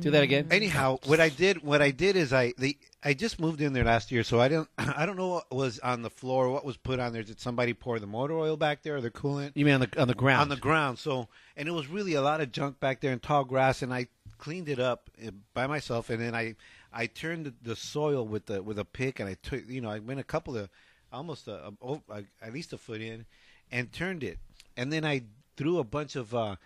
Do 0.00 0.10
that 0.10 0.22
again. 0.22 0.48
Anyhow, 0.50 0.98
what 1.06 1.20
I 1.20 1.28
did, 1.28 1.62
what 1.62 1.82
I 1.82 1.90
did 1.90 2.16
is 2.16 2.32
I 2.32 2.52
the 2.58 2.76
I 3.04 3.14
just 3.14 3.40
moved 3.40 3.60
in 3.60 3.72
there 3.72 3.84
last 3.84 4.12
year, 4.12 4.22
so 4.22 4.40
I 4.40 4.48
don't 4.48 4.68
I 4.78 5.06
don't 5.06 5.16
know 5.16 5.28
what 5.28 5.52
was 5.52 5.78
on 5.80 6.02
the 6.02 6.10
floor, 6.10 6.50
what 6.50 6.64
was 6.64 6.76
put 6.76 7.00
on 7.00 7.12
there. 7.12 7.22
Did 7.22 7.40
somebody 7.40 7.74
pour 7.74 7.98
the 7.98 8.06
motor 8.06 8.34
oil 8.38 8.56
back 8.56 8.82
there 8.82 8.96
or 8.96 9.00
the 9.00 9.10
coolant? 9.10 9.52
You 9.54 9.64
mean 9.64 9.74
on 9.74 9.80
the 9.80 10.00
on 10.00 10.08
the 10.08 10.14
ground? 10.14 10.42
on 10.42 10.48
the 10.48 10.56
ground. 10.56 10.98
So, 10.98 11.28
and 11.56 11.68
it 11.68 11.72
was 11.72 11.88
really 11.88 12.14
a 12.14 12.22
lot 12.22 12.40
of 12.40 12.52
junk 12.52 12.80
back 12.80 13.00
there 13.00 13.12
and 13.12 13.22
tall 13.22 13.44
grass, 13.44 13.82
and 13.82 13.92
I 13.92 14.06
cleaned 14.38 14.68
it 14.68 14.78
up 14.78 15.10
uh, 15.24 15.30
by 15.54 15.66
myself, 15.66 16.10
and 16.10 16.20
then 16.20 16.34
I 16.34 16.56
I 16.92 17.06
turned 17.06 17.46
the, 17.46 17.54
the 17.62 17.76
soil 17.76 18.26
with 18.26 18.46
the 18.46 18.62
with 18.62 18.78
a 18.78 18.84
pick, 18.84 19.20
and 19.20 19.28
I 19.28 19.34
took 19.42 19.68
you 19.68 19.80
know 19.80 19.90
I 19.90 19.98
went 19.98 20.20
a 20.20 20.24
couple 20.24 20.56
of 20.56 20.68
almost 21.12 21.48
a, 21.48 21.68
a, 21.68 21.72
oh, 21.82 22.02
a 22.10 22.22
at 22.40 22.52
least 22.52 22.72
a 22.72 22.78
foot 22.78 23.00
in, 23.00 23.26
and 23.72 23.92
turned 23.92 24.22
it, 24.22 24.38
and 24.76 24.92
then 24.92 25.04
I 25.04 25.22
threw 25.56 25.78
a 25.78 25.84
bunch 25.84 26.14
of 26.14 26.34
uh, 26.34 26.56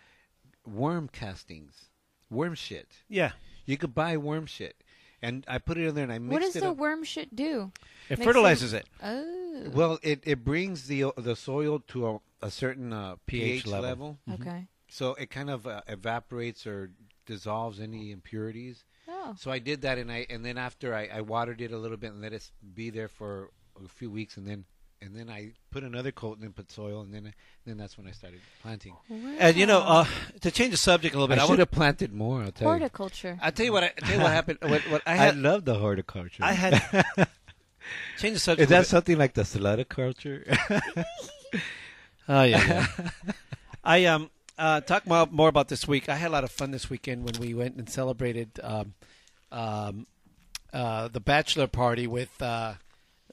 worm 0.66 1.08
castings, 1.08 1.86
worm 2.30 2.54
shit. 2.54 2.88
yeah, 3.08 3.32
You 3.64 3.76
could 3.76 3.94
buy 3.94 4.16
worm 4.16 4.46
shit. 4.46 4.82
And 5.22 5.44
I 5.48 5.58
put 5.58 5.78
it 5.78 5.86
in 5.86 5.94
there 5.94 6.04
and 6.04 6.12
I 6.12 6.18
mixed 6.18 6.30
it 6.30 6.34
What 6.34 6.42
does 6.42 6.56
it 6.56 6.60
the 6.60 6.70
up. 6.70 6.76
worm 6.76 7.02
shit 7.02 7.34
do? 7.34 7.72
it 8.10 8.18
Makes 8.18 8.24
fertilizes 8.26 8.72
it. 8.74 8.86
Oh, 9.02 9.70
Well, 9.72 9.98
it, 10.02 10.20
it 10.24 10.44
brings 10.44 10.86
the 10.88 11.06
the 11.16 11.34
soil 11.34 11.80
to 11.88 12.06
a, 12.08 12.18
a 12.42 12.50
certain 12.50 12.92
uh, 12.92 13.16
pH 13.26 13.64
pH, 13.64 13.66
level. 13.66 14.18
level. 14.28 14.40
okay. 14.46 14.68
So 14.88 15.14
it 15.14 15.30
kind 15.30 15.48
of 15.50 15.66
uh, 15.66 15.80
evaporates 15.88 16.66
or 16.66 16.90
dissolves 17.24 17.80
any 17.80 18.12
impurities. 18.12 18.84
Oh, 19.08 19.34
So 19.38 19.50
I 19.50 19.58
did 19.58 19.80
that, 19.82 19.96
and 19.98 20.12
I 20.12 20.26
and 20.28 20.44
then 20.44 20.58
after 20.58 20.94
I, 20.94 21.08
I 21.12 21.20
watered 21.22 21.60
it 21.62 21.72
a 21.72 21.78
little 21.78 21.96
bit 21.96 22.12
and 22.12 22.20
let 22.20 22.32
it 22.32 22.36
s- 22.46 22.52
be 22.74 22.90
there 22.90 23.08
for 23.08 23.50
a 23.82 23.88
few 23.88 24.10
weeks, 24.10 24.36
and 24.36 24.46
then 24.46 24.64
and 25.06 25.14
then 25.16 25.30
I 25.30 25.52
put 25.70 25.84
another 25.84 26.12
coat 26.12 26.36
and 26.36 26.44
then 26.44 26.52
put 26.52 26.70
soil, 26.70 27.00
and 27.00 27.14
then 27.14 27.32
then 27.64 27.76
that's 27.78 27.96
when 27.96 28.06
I 28.06 28.10
started 28.10 28.40
planting. 28.62 28.94
And 29.38 29.56
you 29.56 29.66
know, 29.66 29.80
uh, 29.80 30.06
to 30.40 30.50
change 30.50 30.72
the 30.72 30.76
subject 30.76 31.14
a 31.14 31.18
little 31.18 31.28
bit, 31.28 31.38
I, 31.38 31.44
I 31.44 31.46
should 31.46 31.58
have 31.60 31.70
planted 31.70 32.12
more. 32.12 32.42
I'll 32.42 32.52
tell 32.52 32.66
you. 32.66 32.78
horticulture. 32.78 33.38
I 33.40 33.50
tell 33.50 33.66
you 33.66 33.72
what. 33.72 33.84
I 33.84 33.88
tell 33.98 34.16
you 34.16 34.22
what 34.22 34.32
happened. 34.32 34.58
What, 34.62 34.82
what 34.90 35.02
I 35.06 35.28
I 35.28 35.30
love 35.30 35.64
the 35.64 35.74
horticulture. 35.74 36.42
I 36.44 36.52
had. 36.52 37.04
change 38.18 38.34
the 38.34 38.40
subject. 38.40 38.62
Is 38.62 38.70
a 38.70 38.74
little 38.74 38.82
that 38.82 38.86
something 38.86 39.18
like 39.18 39.34
the 39.34 39.42
salaticulture? 39.42 40.44
culture? 40.46 41.04
Oh 42.28 42.42
yeah. 42.42 42.64
yeah. 42.66 43.10
I 43.84 44.04
um 44.06 44.30
uh 44.58 44.80
talk 44.80 45.06
more, 45.06 45.28
more 45.30 45.48
about 45.48 45.68
this 45.68 45.86
week. 45.86 46.08
I 46.08 46.16
had 46.16 46.28
a 46.28 46.32
lot 46.32 46.42
of 46.42 46.50
fun 46.50 46.72
this 46.72 46.90
weekend 46.90 47.24
when 47.24 47.40
we 47.40 47.54
went 47.54 47.76
and 47.76 47.88
celebrated 47.88 48.58
um 48.64 48.94
um 49.52 50.06
uh 50.72 51.06
the 51.06 51.20
bachelor 51.20 51.68
party 51.68 52.08
with 52.08 52.42
uh, 52.42 52.74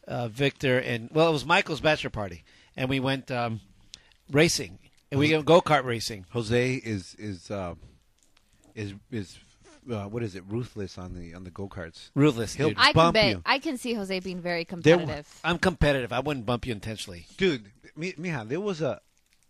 uh 0.07 0.27
Victor 0.27 0.79
and 0.79 1.09
well 1.13 1.29
it 1.29 1.33
was 1.33 1.45
Michael's 1.45 1.81
bachelor 1.81 2.09
party 2.09 2.43
and 2.75 2.89
we 2.89 2.99
went 2.99 3.31
um 3.31 3.61
racing 4.31 4.79
and 5.11 5.19
we 5.19 5.31
went 5.33 5.45
go 5.45 5.61
kart 5.61 5.83
racing. 5.85 6.25
Jose 6.31 6.73
is 6.75 7.15
is 7.19 7.49
uh, 7.51 7.75
is 8.75 8.93
is 9.11 9.37
uh, 9.91 10.05
what 10.05 10.23
is 10.23 10.35
it? 10.35 10.43
Ruthless 10.47 10.97
on 10.97 11.13
the 11.13 11.33
on 11.33 11.43
the 11.43 11.51
go 11.51 11.67
karts. 11.67 12.09
Ruthless, 12.15 12.55
He'll- 12.55 12.69
dude. 12.69 12.77
I 12.79 12.85
can 12.87 12.93
bump 12.95 13.13
bet. 13.15 13.29
you. 13.31 13.41
I 13.45 13.59
can 13.59 13.77
see 13.77 13.93
Jose 13.93 14.17
being 14.21 14.39
very 14.41 14.63
There- 14.63 14.65
competitive. 14.97 15.27
I'm 15.43 15.57
competitive. 15.59 16.11
I 16.13 16.19
wouldn't 16.21 16.45
bump 16.45 16.65
you 16.65 16.71
intentionally. 16.71 17.27
Dude, 17.37 17.65
mi- 17.95 18.13
mija, 18.13 18.47
there 18.47 18.61
was 18.61 18.81
a 18.81 19.01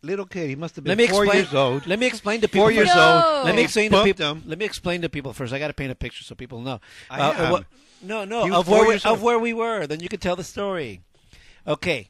little 0.01 0.25
kid. 0.25 0.49
He 0.49 0.55
must 0.55 0.75
have 0.75 0.83
been 0.83 0.89
Let 0.89 0.97
me 0.97 1.07
four 1.07 1.23
explain. 1.23 1.43
years 1.43 1.53
old. 1.53 1.87
Let 1.87 1.99
me 1.99 2.07
explain 2.07 2.41
to 2.41 2.47
people. 2.47 2.61
Four 2.61 2.71
years. 2.71 2.87
No. 2.87 3.21
old. 3.37 3.45
Let 3.45 3.53
me 3.55 3.61
He 3.61 3.65
explain 3.65 3.91
to 3.91 4.03
people. 4.03 4.25
him. 4.31 4.43
Let 4.47 4.57
me 4.57 4.65
explain 4.65 5.01
to 5.03 5.09
people 5.09 5.33
first. 5.33 5.53
I 5.53 5.59
got 5.59 5.67
to 5.67 5.73
paint 5.73 5.91
a 5.91 5.95
picture 5.95 6.23
so 6.23 6.35
people 6.35 6.59
know. 6.61 6.81
I 7.09 7.19
Uh, 7.21 7.33
am. 7.45 7.51
what- 7.51 7.65
no, 8.03 8.25
no, 8.25 8.45
He 8.45 8.51
was 8.51 8.59
of 8.59 8.67
where 8.69 8.87
we, 8.87 8.99
of 9.03 9.21
where 9.21 9.39
we 9.39 9.53
were. 9.53 9.87
Then 9.87 9.99
you 9.99 10.09
can 10.09 10.19
tell 10.19 10.35
the 10.35 10.43
story. 10.43 11.01
Okay, 11.65 12.09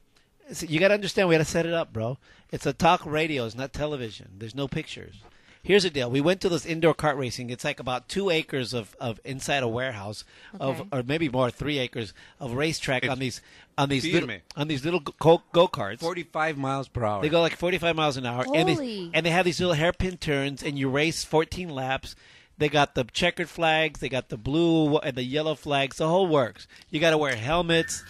so 0.51 0.65
you 0.65 0.79
got 0.79 0.89
to 0.89 0.93
understand. 0.93 1.29
We 1.29 1.35
got 1.35 1.39
to 1.39 1.45
set 1.45 1.65
it 1.65 1.73
up, 1.73 1.93
bro. 1.93 2.17
It's 2.51 2.65
a 2.65 2.73
talk 2.73 3.05
radio. 3.05 3.45
It's 3.45 3.55
not 3.55 3.73
television. 3.73 4.29
There's 4.37 4.55
no 4.55 4.67
pictures. 4.67 5.15
Here's 5.63 5.83
the 5.83 5.89
deal. 5.89 6.11
We 6.11 6.19
went 6.19 6.41
to 6.41 6.49
this 6.49 6.65
indoor 6.65 6.93
kart 6.93 7.17
racing. 7.17 7.49
It's 7.49 7.63
like 7.63 7.79
about 7.79 8.09
two 8.09 8.29
acres 8.29 8.73
of, 8.73 8.97
of 8.99 9.21
inside 9.23 9.63
a 9.63 9.67
warehouse 9.67 10.25
of, 10.59 10.85
or 10.91 11.03
maybe 11.03 11.29
more, 11.29 11.49
three 11.49 11.77
acres 11.79 12.13
of 12.37 12.51
racetrack 12.51 13.07
on 13.07 13.19
these 13.19 13.39
on 13.77 13.87
these 13.87 14.03
little, 14.03 14.27
Firme. 14.27 14.41
on 14.57 14.67
these 14.67 14.83
little 14.83 14.99
go 14.99 15.41
go 15.53 15.69
karts. 15.69 16.01
Forty-five 16.01 16.57
miles 16.57 16.89
per 16.89 17.05
hour. 17.05 17.21
They 17.21 17.29
go 17.29 17.39
like 17.39 17.55
45 17.55 17.95
miles 17.95 18.17
an 18.17 18.25
hour, 18.25 18.45
and 18.53 18.67
they 18.67 19.09
and 19.13 19.25
they 19.25 19.29
have 19.29 19.45
these 19.45 19.61
little 19.61 19.73
hairpin 19.73 20.17
turns, 20.17 20.63
and 20.63 20.77
you 20.77 20.89
race 20.89 21.23
14 21.23 21.69
laps. 21.69 22.13
They 22.57 22.69
got 22.69 22.93
the 22.95 23.03
checkered 23.05 23.49
flags, 23.49 23.99
they 23.99 24.09
got 24.09 24.29
the 24.29 24.37
blue 24.37 24.97
and 24.97 25.15
the 25.15 25.23
yellow 25.23 25.55
flags. 25.55 25.97
The 25.97 26.07
whole 26.07 26.27
works. 26.27 26.67
You 26.89 26.99
got 26.99 27.09
to 27.11 27.17
wear 27.17 27.35
helmets. 27.35 28.03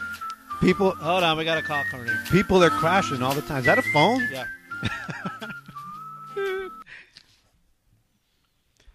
people. 0.62 0.92
Hold 0.92 1.24
on, 1.24 1.38
we 1.38 1.46
got 1.46 1.58
a 1.58 1.62
call 1.62 1.84
coming 1.90 2.08
in. 2.08 2.18
People 2.30 2.64
are 2.64 2.70
crashing 2.70 3.22
all 3.24 3.34
the 3.34 3.42
time. 3.42 3.60
Is 3.60 3.66
that 3.66 3.78
a 3.78 3.82
phone? 3.94 4.22
Yeah. 4.32 4.46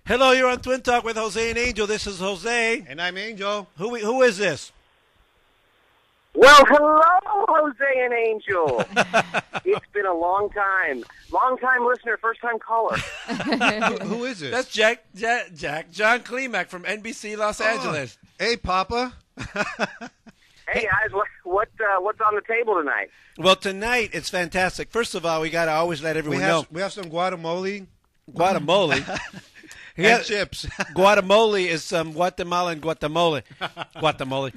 Hello, 0.07 0.33
you're 0.33 0.49
on 0.49 0.61
Twin 0.61 0.81
Talk 0.81 1.05
with 1.05 1.17
Jose 1.17 1.51
and 1.51 1.59
Angel. 1.59 1.87
This 1.87 2.07
is 2.07 2.19
Jose. 2.19 2.85
And 2.89 3.01
I'm 3.01 3.19
Angel. 3.19 3.69
Who 3.77 3.97
who 3.97 4.23
is 4.23 4.39
this? 4.39 4.73
Well, 6.39 6.65
hello, 6.69 7.45
Jose 7.49 8.05
and 8.05 8.13
Angel. 8.15 8.85
it's 9.65 9.87
been 9.93 10.07
a 10.07 10.15
long 10.15 10.51
time. 10.51 11.03
Long 11.33 11.59
time 11.59 11.85
listener, 11.85 12.17
first 12.17 12.41
time 12.41 12.61
caller. 12.61 12.97
Who 14.05 14.25
is 14.25 14.41
it? 14.43 14.53
That's 14.53 14.69
Jack 14.71 15.03
Jack, 15.17 15.53
Jack 15.53 15.91
John 15.91 16.21
Klemack 16.21 16.69
from 16.69 16.85
NBC 16.85 17.37
Los 17.37 17.61
Angeles. 17.61 18.19
Hey, 18.39 18.57
Papa. 18.57 19.15
Hey 20.71 20.83
guys, 20.83 21.11
what 21.13 21.27
what 21.45 21.69
uh, 21.81 21.99
what's 22.03 22.21
on 22.21 22.35
the 22.35 22.43
table 22.43 22.75
tonight? 22.75 23.09
Well, 23.39 23.57
tonight 23.57 24.11
it's 24.13 24.29
fantastic. 24.29 24.91
First 24.91 25.15
of 25.15 25.25
all, 25.25 25.41
we 25.41 25.49
got 25.49 25.65
to 25.65 25.71
always 25.71 26.03
let 26.03 26.17
We 26.17 26.19
everyone 26.19 26.41
have 26.43 26.51
know 26.51 26.67
we 26.71 26.83
have 26.83 26.93
some 26.93 27.07
guacamole 27.07 27.87
Guacamole. 28.31 29.03
and 29.97 30.25
chips. 30.25 30.67
guacamole 30.95 31.67
is 31.67 31.83
some 31.85 32.13
Guatemalan 32.13 32.83
guacamole. 32.83 33.45
Guatemala. 33.99 34.53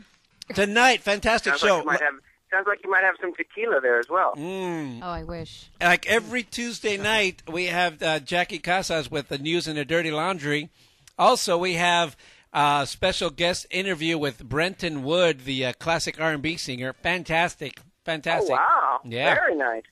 Tonight, 0.56 1.02
fantastic 1.02 1.54
Sounds 1.54 1.62
show. 1.62 1.76
like 1.78 1.84
you 1.84 1.86
might 1.86 2.02
have 2.02 2.14
sounds 2.52 2.68
like 2.68 2.80
you 2.84 2.92
might 2.92 3.04
have 3.04 3.16
some 3.22 3.34
tequila 3.34 3.80
there 3.82 3.98
as 4.00 4.10
well. 4.10 4.34
Mm. 4.36 5.00
oh, 5.02 5.08
I 5.10 5.24
wish. 5.24 5.70
Like 5.80 6.06
every 6.08 6.44
Tuesday 6.44 6.98
night, 6.98 7.44
we 7.50 7.68
have 7.68 8.02
uh, 8.04 8.20
Jackie 8.20 8.60
Casas 8.60 9.10
with 9.10 9.30
the 9.30 9.38
news 9.38 9.68
and 9.68 9.78
the 9.78 9.86
dirty 9.86 10.12
laundry. 10.12 10.70
Also, 11.18 11.58
we 11.58 11.76
have 11.76 12.18
a 12.52 12.86
special 12.86 13.30
guest 13.30 13.66
interview 13.72 14.18
with 14.18 14.44
Brenton 14.44 15.04
Wood, 15.04 15.46
the 15.46 15.66
uh, 15.68 15.74
classic 15.80 16.20
R&B 16.20 16.58
singer. 16.58 16.92
Fantastic, 16.94 17.80
Oh 17.80 17.84
fantastic. 18.04 18.52
wow, 18.52 19.00
Yeah. 19.06 19.34
very 19.36 19.56
nice. 19.56 19.84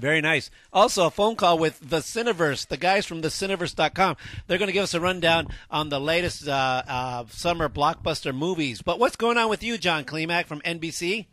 Very 0.00 0.20
nice. 0.20 0.50
Also, 0.72 1.06
a 1.06 1.10
phone 1.10 1.36
call 1.36 1.58
with 1.58 1.78
the 1.80 1.98
Cineverse, 1.98 2.66
the 2.66 2.76
guys 2.76 3.06
from 3.06 3.20
the 3.20 3.28
Cineverse.com. 3.28 4.16
They're 4.46 4.58
going 4.58 4.68
to 4.68 4.72
give 4.72 4.84
us 4.84 4.94
a 4.94 5.00
rundown 5.00 5.48
on 5.70 5.88
the 5.88 6.00
latest 6.00 6.48
uh, 6.48 6.82
uh, 6.86 7.24
summer 7.28 7.68
blockbuster 7.68 8.34
movies. 8.34 8.82
But 8.82 8.98
what's 8.98 9.16
going 9.16 9.38
on 9.38 9.48
with 9.48 9.62
you, 9.62 9.78
John 9.78 10.04
Klemack 10.04 10.46
from 10.46 10.60
NBC? 10.62 11.26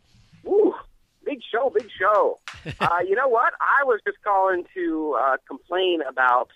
Ooh, 0.46 0.74
big 1.24 1.40
show, 1.50 1.70
big 1.70 1.88
show. 1.98 2.38
uh, 2.80 2.98
you 3.06 3.14
know 3.14 3.28
what? 3.28 3.54
I 3.60 3.84
was 3.84 4.00
just 4.06 4.18
calling 4.22 4.64
to 4.74 5.18
uh, 5.20 5.36
complain 5.46 6.00
about 6.08 6.50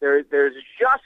there 0.00 0.22
there's 0.30 0.54
just 0.78 1.02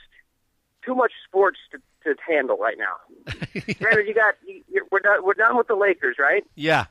too 0.84 0.94
much 0.94 1.12
sports 1.26 1.58
to, 1.72 1.78
to 2.04 2.20
handle 2.26 2.56
right 2.56 2.76
now. 2.78 3.32
Granted, 3.78 4.08
you 4.08 4.14
got 4.14 4.34
you, 4.46 4.62
you're, 4.68 4.84
we're 4.90 5.00
done 5.00 5.24
we're 5.24 5.34
done 5.34 5.56
with 5.56 5.68
the 5.68 5.76
Lakers, 5.76 6.16
right? 6.18 6.44
Yeah, 6.54 6.86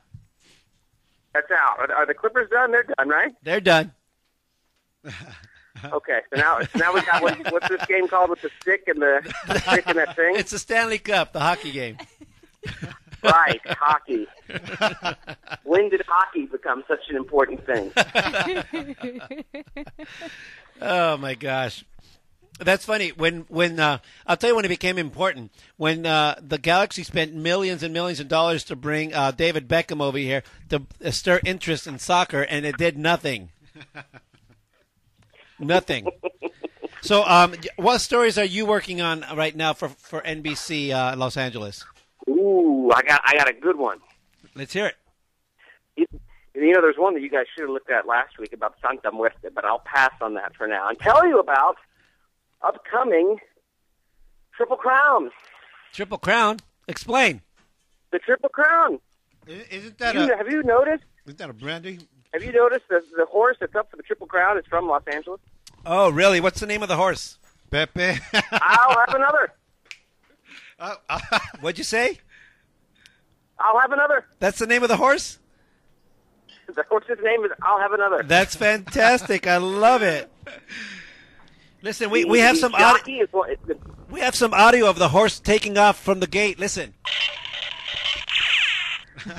That's 1.36 1.50
out. 1.50 1.78
Are, 1.90 1.92
are 1.94 2.06
the 2.06 2.14
Clippers 2.14 2.48
done? 2.50 2.72
They're 2.72 2.84
done, 2.96 3.08
right? 3.08 3.32
they're 3.42 3.60
done. 3.60 3.92
Okay, 5.92 6.20
so 6.32 6.40
now 6.40 6.58
so 6.60 6.78
now 6.78 6.94
we 6.94 7.02
got 7.02 7.22
what, 7.22 7.52
what's 7.52 7.68
this 7.68 7.84
game 7.84 8.08
called 8.08 8.30
with 8.30 8.40
the 8.40 8.48
stick 8.62 8.84
and 8.86 8.96
the, 9.00 9.20
the 9.46 9.58
stick 9.60 9.86
and 9.86 9.98
that 9.98 10.16
thing? 10.16 10.34
It's 10.36 10.50
the 10.50 10.58
Stanley 10.58 10.96
Cup, 10.96 11.34
the 11.34 11.40
hockey 11.40 11.70
game. 11.70 11.98
Right, 13.22 13.60
hockey. 13.66 14.26
when 15.64 15.88
did 15.90 16.00
hockey 16.06 16.46
become 16.46 16.82
such 16.86 17.00
an 17.10 17.16
important 17.16 17.66
thing? 17.66 17.92
Oh 20.80 21.16
my 21.16 21.34
gosh. 21.34 21.84
That's 22.58 22.86
funny. 22.86 23.10
When 23.10 23.44
when 23.48 23.78
uh, 23.78 23.98
I'll 24.26 24.36
tell 24.36 24.50
you 24.50 24.56
when 24.56 24.64
it 24.64 24.68
became 24.68 24.96
important. 24.96 25.52
When 25.76 26.06
uh, 26.06 26.36
the 26.40 26.58
Galaxy 26.58 27.02
spent 27.02 27.34
millions 27.34 27.82
and 27.82 27.92
millions 27.92 28.18
of 28.18 28.28
dollars 28.28 28.64
to 28.64 28.76
bring 28.76 29.12
uh, 29.12 29.30
David 29.30 29.68
Beckham 29.68 30.00
over 30.00 30.16
here 30.16 30.42
to 30.70 30.82
uh, 31.04 31.10
stir 31.10 31.40
interest 31.44 31.86
in 31.86 31.98
soccer, 31.98 32.42
and 32.42 32.64
it 32.64 32.78
did 32.78 32.96
nothing. 32.96 33.50
nothing. 35.58 36.08
So, 37.02 37.24
um, 37.24 37.54
what 37.76 37.98
stories 37.98 38.38
are 38.38 38.44
you 38.44 38.64
working 38.64 39.02
on 39.02 39.24
right 39.36 39.54
now 39.54 39.74
for 39.74 39.90
for 39.90 40.22
NBC 40.22 40.92
uh, 40.92 41.14
Los 41.16 41.36
Angeles? 41.36 41.84
Ooh, 42.28 42.90
I 42.94 43.02
got 43.02 43.20
I 43.22 43.36
got 43.36 43.50
a 43.50 43.52
good 43.52 43.76
one. 43.76 43.98
Let's 44.54 44.72
hear 44.72 44.86
it. 44.86 44.96
You, 45.96 46.06
you 46.54 46.72
know, 46.72 46.80
there's 46.80 46.96
one 46.96 47.12
that 47.14 47.20
you 47.20 47.28
guys 47.28 47.44
should 47.54 47.62
have 47.62 47.70
looked 47.70 47.90
at 47.90 48.06
last 48.06 48.38
week 48.38 48.54
about 48.54 48.76
Santa 48.80 49.12
Muerte, 49.12 49.50
but 49.54 49.66
I'll 49.66 49.82
pass 49.84 50.12
on 50.22 50.34
that 50.34 50.56
for 50.56 50.66
now 50.66 50.88
and 50.88 50.98
tell 50.98 51.26
you 51.26 51.38
about 51.38 51.76
upcoming 52.66 53.38
Triple 54.56 54.76
Crown. 54.76 55.30
Triple 55.92 56.18
Crown. 56.18 56.58
Explain. 56.88 57.42
The 58.12 58.18
Triple 58.18 58.48
Crown. 58.48 58.98
Isn't 59.46 59.98
that 59.98 60.14
You, 60.14 60.32
a 60.32 60.36
have 60.36 60.48
you 60.50 60.62
noticed? 60.62 61.04
isn't 61.26 61.38
that 61.38 61.50
a 61.50 61.52
brandy? 61.52 61.98
Have 62.32 62.42
you 62.42 62.52
noticed 62.52 62.84
that 62.90 63.02
the 63.16 63.26
horse 63.26 63.56
that's 63.60 63.74
up 63.74 63.90
for 63.90 63.96
the 63.96 64.02
Triple 64.02 64.26
Crown 64.26 64.58
is 64.58 64.64
from 64.68 64.88
Los 64.88 65.02
Angeles? 65.12 65.40
Oh, 65.84 66.10
really? 66.10 66.40
What's 66.40 66.60
the 66.60 66.66
name 66.66 66.82
of 66.82 66.88
the 66.88 66.96
horse? 66.96 67.38
Pepe. 67.70 68.18
I'll 68.52 68.98
have 69.06 69.14
another. 69.14 69.52
Oh, 70.78 70.94
uh, 71.08 71.18
What'd 71.60 71.78
you 71.78 71.84
say? 71.84 72.18
I'll 73.58 73.80
have 73.80 73.92
another. 73.92 74.26
That's 74.40 74.58
the 74.58 74.66
name 74.66 74.82
of 74.82 74.90
the 74.90 74.98
horse. 74.98 75.38
The 76.66 76.82
horse's 76.90 77.16
name 77.22 77.46
is 77.46 77.50
I'll 77.62 77.80
have 77.80 77.92
another. 77.94 78.22
That's 78.22 78.54
fantastic. 78.56 79.46
I 79.46 79.56
love 79.56 80.02
it. 80.02 80.30
Listen, 81.82 82.10
we, 82.10 82.24
we 82.24 82.38
have 82.40 82.56
some 82.56 82.74
audio, 82.74 82.86
jockey 82.98 83.16
is 83.18 83.28
what, 83.32 83.50
the, 83.66 83.76
we 84.10 84.20
have 84.20 84.34
some 84.34 84.52
audio 84.54 84.88
of 84.88 84.98
the 84.98 85.08
horse 85.08 85.38
taking 85.38 85.76
off 85.78 85.98
from 86.00 86.20
the 86.20 86.26
gate. 86.26 86.58
Listen. 86.58 86.94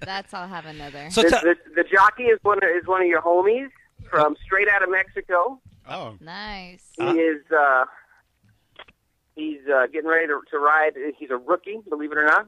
That's 0.00 0.32
I'll 0.32 0.48
have 0.48 0.66
another. 0.66 1.10
So 1.10 1.22
the, 1.22 1.28
the, 1.30 1.56
the 1.76 1.84
jockey 1.84 2.24
is 2.24 2.38
one 2.42 2.58
of, 2.58 2.64
is 2.70 2.86
one 2.86 3.02
of 3.02 3.08
your 3.08 3.20
homies 3.22 3.68
from 4.10 4.36
straight 4.44 4.68
out 4.68 4.82
of 4.82 4.90
Mexico. 4.90 5.60
oh, 5.88 6.14
nice. 6.20 6.82
He 6.96 7.04
is 7.04 7.42
uh, 7.56 7.84
he's 9.34 9.60
uh, 9.72 9.86
getting 9.92 10.08
ready 10.08 10.26
to, 10.28 10.40
to 10.50 10.58
ride. 10.58 10.92
He's 11.18 11.30
a 11.30 11.36
rookie, 11.36 11.78
believe 11.88 12.12
it 12.12 12.18
or 12.18 12.24
not. 12.24 12.46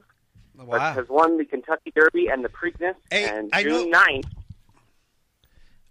but 0.55 0.67
wow. 0.67 0.93
Has 0.93 1.07
won 1.09 1.37
the 1.37 1.45
Kentucky 1.45 1.91
Derby 1.95 2.27
and 2.27 2.43
the 2.43 2.49
Preakness. 2.49 2.95
Hey, 3.11 3.29
and 3.29 3.49
I 3.53 3.63
June 3.63 3.91
know- 3.91 3.99
9th. 3.99 4.25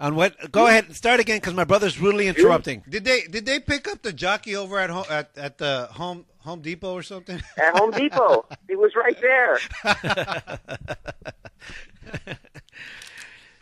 On 0.01 0.15
what? 0.17 0.51
Go 0.51 0.67
ahead, 0.67 0.87
and 0.87 0.97
start 0.97 1.21
again 1.21 1.37
because 1.37 1.55
my 1.55 1.65
brother's 1.65 2.01
rudely 2.01 2.27
interrupting. 2.27 2.83
Did 2.89 3.05
they 3.05 3.23
did 3.23 3.47
they 3.47 3.61
pick 3.61 3.87
up 3.87 4.03
the 4.03 4.13
jockey 4.13 4.57
over 4.57 4.79
at 4.79 4.91
home 4.91 5.05
at, 5.11 5.31
at 5.37 5.59
the 5.59 5.89
home 5.93 6.25
Home 6.39 6.61
Depot 6.63 6.93
or 6.95 7.03
something? 7.03 7.41
at 7.59 7.77
Home 7.79 7.91
Depot. 7.91 8.47
he 8.69 8.75
was 8.77 8.93
right 8.97 9.17
there. 9.21 9.59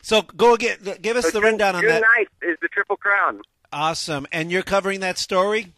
So 0.00 0.22
go 0.22 0.54
again. 0.54 0.78
Give 1.02 1.18
us 1.18 1.24
So 1.26 1.32
the 1.32 1.40
June, 1.40 1.44
rundown 1.50 1.74
on 1.76 1.82
June 1.82 1.90
that. 1.90 2.02
9th 2.02 2.50
is 2.52 2.56
the 2.62 2.68
Triple 2.68 2.96
Crown. 2.96 3.42
Awesome, 3.70 4.26
and 4.32 4.50
you're 4.50 4.62
covering 4.62 5.00
that 5.00 5.18
story. 5.18 5.74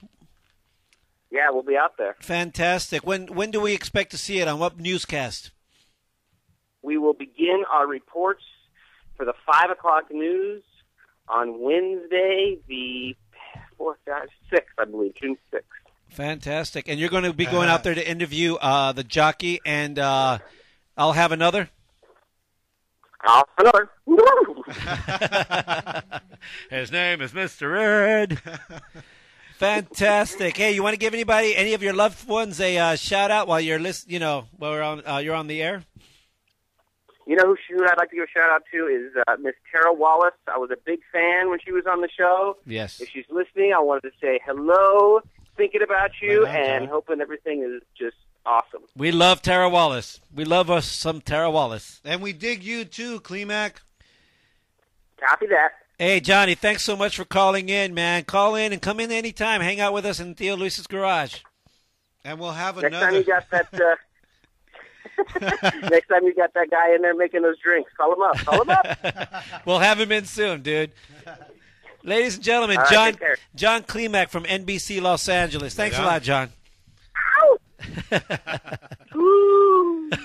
Yeah, 1.33 1.51
we'll 1.51 1.65
be 1.65 1.77
out 1.77 1.97
there. 1.99 2.15
Fantastic. 2.21 3.05
When 3.05 3.27
when 3.35 3.51
do 3.51 3.61
we 3.61 3.73
expect 3.75 4.13
to 4.13 4.17
see 4.19 4.39
it? 4.39 4.47
On 4.47 4.61
what 4.61 4.79
newscast? 4.79 5.51
We 6.83 6.97
will 6.97 7.13
begin 7.13 7.65
our 7.73 7.89
reports 7.89 8.45
for 9.21 9.27
the 9.27 9.35
5 9.45 9.71
o'clock 9.71 10.11
news 10.11 10.63
on 11.29 11.61
Wednesday, 11.61 12.57
the 12.69 13.15
4th, 13.79 13.97
6th, 14.51 14.61
I 14.79 14.87
believe, 14.87 15.15
June 15.15 15.37
6th. 15.53 15.61
Fantastic. 16.09 16.89
And 16.89 16.99
you're 16.99 17.11
going 17.11 17.25
to 17.25 17.35
be 17.35 17.45
going 17.45 17.69
out 17.69 17.85
there 17.85 17.95
to 17.95 18.11
interview 18.11 18.55
uh, 18.55 18.93
the 18.93 19.05
jockey, 19.05 19.61
and 19.67 19.99
uh, 19.99 20.39
I'll 20.97 21.13
have 21.13 21.33
another. 21.33 21.69
I'll 23.21 23.45
have 23.59 23.75
another. 23.75 23.91
His 26.71 26.91
name 26.91 27.21
is 27.21 27.33
Mr. 27.33 27.79
Ed. 27.79 28.41
Fantastic. 29.59 30.57
Hey, 30.57 30.73
you 30.73 30.83
want 30.83 30.95
to 30.95 30.99
give 30.99 31.13
anybody, 31.13 31.55
any 31.55 31.75
of 31.75 31.83
your 31.83 31.93
loved 31.93 32.27
ones, 32.27 32.59
a 32.59 32.79
uh, 32.79 32.97
shout 32.97 33.31
out 33.31 33.49
while 33.49 33.61
you're 33.61 33.79
list, 33.79 34.11
you 34.11 34.19
know, 34.19 34.47
while 34.57 34.71
we're 34.71 34.83
on, 34.83 35.07
uh, 35.07 35.19
you're 35.19 35.35
on 35.35 35.47
the 35.47 35.61
air? 35.61 35.83
You 37.31 37.37
know 37.37 37.45
who 37.47 37.57
she- 37.65 37.75
who 37.75 37.85
I'd 37.85 37.97
like 37.97 38.11
to 38.11 38.17
give 38.17 38.25
a 38.25 38.29
shout 38.29 38.51
out 38.51 38.63
to 38.73 38.87
is 38.89 39.13
uh, 39.29 39.37
Miss 39.41 39.55
Tara 39.71 39.93
Wallace. 39.93 40.35
I 40.53 40.59
was 40.59 40.71
a 40.73 40.77
big 40.85 40.99
fan 41.13 41.49
when 41.49 41.61
she 41.65 41.71
was 41.71 41.85
on 41.87 42.01
the 42.01 42.09
show. 42.09 42.57
Yes. 42.67 43.01
If 43.01 43.09
she's 43.11 43.25
listening, 43.31 43.73
I 43.73 43.79
wanted 43.79 44.03
to 44.11 44.11
say 44.21 44.41
hello, 44.45 45.21
thinking 45.57 45.81
about 45.81 46.11
you, 46.21 46.45
Right 46.45 46.51
on, 46.51 46.57
and 46.57 46.85
Tara. 46.87 46.87
hoping 46.89 47.21
everything 47.21 47.63
is 47.63 47.83
just 47.97 48.17
awesome. 48.45 48.83
We 48.97 49.13
love 49.13 49.43
Tara 49.43 49.69
Wallace. 49.69 50.19
We 50.35 50.45
love 50.45 50.71
us 50.73 50.87
some 50.87 51.21
Tara 51.21 51.51
Wallace. 51.53 52.01
and 52.05 52.21
we 52.21 52.33
dig 52.33 52.65
you 52.65 52.85
too, 52.85 53.21
Klemack. 53.21 53.75
Copy 55.25 55.47
that. 55.47 55.71
Hey, 56.01 56.19
Johnny, 56.19 56.55
thanks 56.57 56.83
so 56.83 56.97
much 56.97 57.15
for 57.17 57.25
calling 57.27 57.69
in, 57.69 57.95
man. 57.95 58.25
Call 58.25 58.57
in 58.57 58.73
and 58.73 58.83
come 58.83 58.99
in 58.99 59.13
anytime. 59.13 59.61
Hang 59.61 59.79
out 59.79 59.93
with 59.93 60.05
us 60.07 60.19
in 60.19 60.35
Tio 60.35 60.57
Luis's 60.57 60.87
garage. 60.89 61.37
And 62.25 62.41
we'll 62.41 62.53
have 62.53 62.77
Next 62.77 62.95
time 62.95 63.03
another. 63.03 63.19
you 63.19 63.25
got 63.25 63.49
that. 63.51 63.69
Uh, 63.73 63.95
next 65.91 66.09
time 66.09 66.25
you 66.25 66.35
got 66.35 66.53
that 66.55 66.71
guy 66.71 66.95
in 66.95 67.03
there 67.03 67.15
making 67.15 67.43
those 67.43 67.59
drinks, 67.59 67.93
call 67.97 68.13
him 68.15 68.23
up. 68.23 68.37
Call 68.39 68.63
him 68.63 68.71
up. 68.71 68.87
We'll 69.67 69.79
have 69.79 70.01
him 70.01 70.11
in 70.13 70.25
soon, 70.25 70.63
dude. 70.63 70.93
Ladies 72.03 72.37
and 72.37 72.45
gentlemen, 72.45 72.79
All 72.79 72.85
right, 72.85 72.93
John 72.93 73.13
take. 73.13 73.39
John 73.55 73.83
Klemack 73.83 74.31
from 74.31 74.45
NBC 74.45 75.03
Los 75.03 75.29
Angeles. 75.29 75.75
Thanks 75.75 75.99
a 75.99 76.03
lot, 76.03 76.23
John. 76.23 76.51
Woo! 79.15 80.11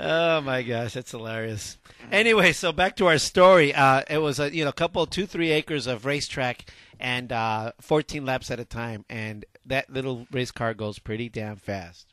Oh 0.00 0.40
my 0.42 0.62
gosh, 0.62 0.92
that's 0.94 1.10
hilarious. 1.10 1.76
Anyway, 2.12 2.52
so 2.52 2.70
back 2.70 2.94
to 2.96 3.06
our 3.06 3.18
story. 3.18 3.74
Uh, 3.74 4.02
it 4.08 4.18
was 4.18 4.38
a 4.38 4.54
you 4.54 4.64
know 4.64 4.70
couple 4.70 5.04
two 5.06 5.26
three 5.26 5.50
acres 5.50 5.88
of 5.88 6.06
racetrack 6.06 6.70
and 7.00 7.32
uh, 7.32 7.72
14 7.80 8.24
laps 8.24 8.50
at 8.52 8.60
a 8.60 8.64
time, 8.64 9.04
and 9.10 9.44
that 9.66 9.90
little 9.90 10.26
race 10.30 10.52
car 10.52 10.72
goes 10.72 11.00
pretty 11.00 11.28
damn 11.28 11.56
fast. 11.56 12.06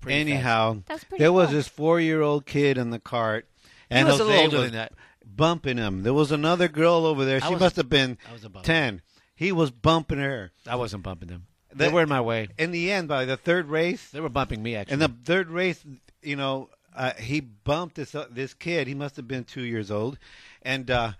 Pretty 0.00 0.20
Anyhow, 0.20 0.82
That's 0.86 1.04
pretty 1.04 1.22
there 1.22 1.32
was 1.32 1.50
this 1.50 1.68
four-year-old 1.68 2.46
kid 2.46 2.78
in 2.78 2.90
the 2.90 2.98
cart, 3.00 3.46
and 3.90 3.98
He 3.98 4.00
and 4.00 4.08
was 4.08 4.20
a 4.20 4.24
little 4.24 4.40
older 4.44 4.56
was 4.58 4.66
than 4.66 4.74
that. 4.74 4.92
bumping 5.24 5.76
him. 5.76 6.02
There 6.02 6.14
was 6.14 6.30
another 6.32 6.68
girl 6.68 7.04
over 7.06 7.24
there. 7.24 7.40
I 7.42 7.46
She 7.46 7.52
was- 7.54 7.60
must 7.60 7.76
have 7.76 7.88
been 7.88 8.16
I 8.28 8.32
was 8.32 8.44
a 8.44 8.48
ten. 8.62 9.02
He 9.34 9.52
was 9.52 9.70
bumping 9.70 10.18
her. 10.18 10.52
I 10.66 10.76
wasn't 10.76 11.02
bumping 11.02 11.28
them. 11.28 11.46
They 11.74 11.86
That- 11.86 11.92
were 11.94 12.02
in 12.02 12.08
my 12.08 12.20
way. 12.20 12.48
In 12.58 12.70
the 12.70 12.90
end, 12.90 13.08
by 13.08 13.24
the 13.24 13.36
third 13.36 13.66
race, 13.68 14.10
They 14.10 14.20
were 14.20 14.28
bumping 14.28 14.62
me 14.62 14.74
actually. 14.74 14.94
in 14.94 14.98
the 15.00 15.08
third 15.24 15.48
race, 15.50 15.84
you 16.22 16.34
know, 16.36 16.70
uh, 16.94 17.12
he 17.14 17.40
bumped 17.40 17.96
this 17.96 18.14
uh, 18.14 18.26
this 18.30 18.54
kid. 18.54 18.86
He 18.88 18.94
must 18.94 19.16
have 19.16 19.28
been 19.28 19.44
two 19.44 19.62
years 19.62 19.90
old, 19.90 20.18
and 20.62 20.90
uh, 20.90 21.12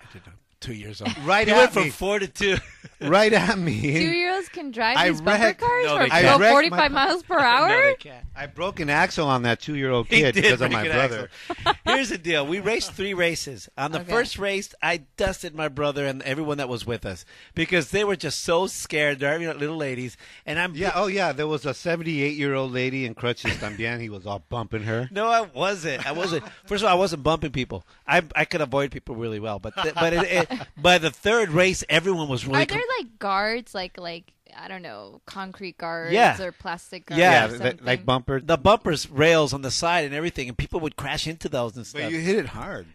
two 0.60 0.74
years 0.74 1.00
old. 1.00 1.16
right 1.24 1.46
He 1.46 1.52
at 1.52 1.56
went 1.58 1.72
from 1.72 1.84
me, 1.84 1.90
four 1.90 2.18
to 2.18 2.26
two. 2.28 2.56
right 3.00 3.32
at 3.32 3.58
me. 3.58 3.80
Two-year-olds 3.80 4.48
can 4.48 4.70
drive 4.72 4.96
I 4.96 5.10
these 5.10 5.20
bumper 5.20 5.52
cars 5.54 5.84
No, 5.86 5.96
for 5.96 6.02
they 6.04 6.08
can't. 6.10 6.12
I 6.12 6.22
go 6.22 6.38
wrecked 6.38 6.52
45 6.52 6.92
miles 6.92 7.22
per 7.22 7.38
hour? 7.38 7.68
No, 7.68 7.76
they 7.82 7.94
can't. 7.94 8.24
I 8.36 8.46
broke 8.46 8.80
an 8.80 8.90
axle 8.90 9.26
on 9.28 9.42
that 9.42 9.60
two-year-old 9.60 10.08
He 10.08 10.16
kid 10.20 10.34
did 10.34 10.42
because 10.42 10.60
of 10.60 10.70
break 10.70 10.72
my 10.72 10.82
an 10.84 10.92
brother. 10.92 11.30
axle. 11.50 11.74
Here's 11.84 12.08
the 12.10 12.18
deal: 12.18 12.46
we 12.46 12.60
raced 12.60 12.92
three 12.92 13.14
races. 13.14 13.68
On 13.78 13.92
the 13.92 14.00
Okay. 14.00 14.10
first 14.10 14.38
race, 14.38 14.74
I 14.82 14.98
dusted 15.16 15.54
my 15.54 15.68
brother 15.68 16.06
and 16.06 16.22
everyone 16.22 16.58
that 16.58 16.68
was 16.68 16.84
with 16.86 17.04
us 17.06 17.24
because 17.54 17.90
they 17.90 18.04
were 18.04 18.16
just 18.16 18.42
so 18.44 18.66
scared. 18.66 19.18
They're 19.20 19.38
you 19.40 19.46
know, 19.48 19.54
little 19.54 19.76
ladies, 19.76 20.16
and 20.46 20.58
I'm 20.58 20.74
Yeah. 20.74 20.92
Oh, 20.94 21.06
yeah. 21.06 21.32
There 21.32 21.46
was 21.46 21.66
a 21.66 21.70
78-year-old 21.70 22.72
lady 22.72 23.04
in 23.04 23.14
crutches 23.14 23.52
también. 23.58 24.00
He 24.00 24.08
was 24.08 24.26
all 24.26 24.42
bumping 24.48 24.82
her. 24.84 25.08
No, 25.12 25.28
I 25.28 25.42
wasn't. 25.42 26.06
I 26.06 26.12
wasn't. 26.12 26.44
First 26.66 26.82
of 26.82 26.88
all, 26.88 26.96
I 26.96 26.98
wasn't 26.98 27.22
bumping 27.22 27.50
people. 27.52 27.84
I 28.06 28.22
I 28.34 28.44
could 28.44 28.60
avoid 28.60 28.90
people 28.90 29.14
really 29.16 29.40
well, 29.40 29.58
but 29.58 29.74
th- 29.76 29.94
but 29.94 30.12
it, 30.12 30.22
it, 30.24 30.47
by 30.76 30.98
the 30.98 31.10
third 31.10 31.50
race, 31.50 31.84
everyone 31.88 32.28
was 32.28 32.46
really. 32.46 32.62
Are 32.62 32.66
there 32.66 32.82
like 32.98 33.18
guards, 33.18 33.74
like 33.74 33.98
like 33.98 34.32
I 34.56 34.66
don't 34.68 34.82
know, 34.82 35.20
concrete 35.26 35.78
guards 35.78 36.12
Yeah. 36.12 36.40
or 36.42 36.52
plastic 36.52 37.06
guards? 37.06 37.18
Yeah, 37.20 37.50
or 37.50 37.56
Yeah, 37.56 37.72
like 37.80 38.04
bumper. 38.04 38.40
the 38.40 38.56
bumpers 38.56 39.08
rails 39.08 39.52
on 39.52 39.62
the 39.62 39.70
side 39.70 40.04
and 40.04 40.14
everything, 40.14 40.48
and 40.48 40.56
people 40.58 40.80
would 40.80 40.96
crash 40.96 41.26
into 41.26 41.48
those 41.48 41.76
and 41.76 41.86
stuff. 41.86 42.02
But 42.02 42.12
you 42.12 42.18
hit 42.20 42.36
it 42.36 42.46
hard. 42.46 42.86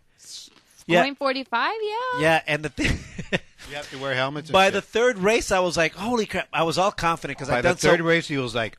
Yeah. 0.86 1.02
Going 1.02 1.16
45, 1.16 1.72
yeah. 1.82 2.22
Yeah, 2.22 2.42
and 2.48 2.64
the 2.64 2.70
thing. 2.70 3.00
You 3.70 3.78
have 3.78 3.90
to 3.92 3.98
wear 3.98 4.14
helmets. 4.14 4.50
and 4.50 4.54
by 4.54 4.66
shit. 4.66 4.74
the 4.74 4.82
third 4.82 5.18
race, 5.18 5.52
I 5.52 5.60
was 5.60 5.78
like, 5.78 5.94
"Holy 5.96 6.26
crap!" 6.26 6.48
I 6.52 6.64
was 6.64 6.78
all 6.78 6.92
confident 6.92 7.38
because 7.38 7.50
by 7.50 7.60
I'd 7.60 7.64
the 7.64 7.76
third 7.76 8.00
so. 8.00 8.06
race, 8.06 8.28
he 8.28 8.38
was 8.38 8.54
like, 8.54 8.78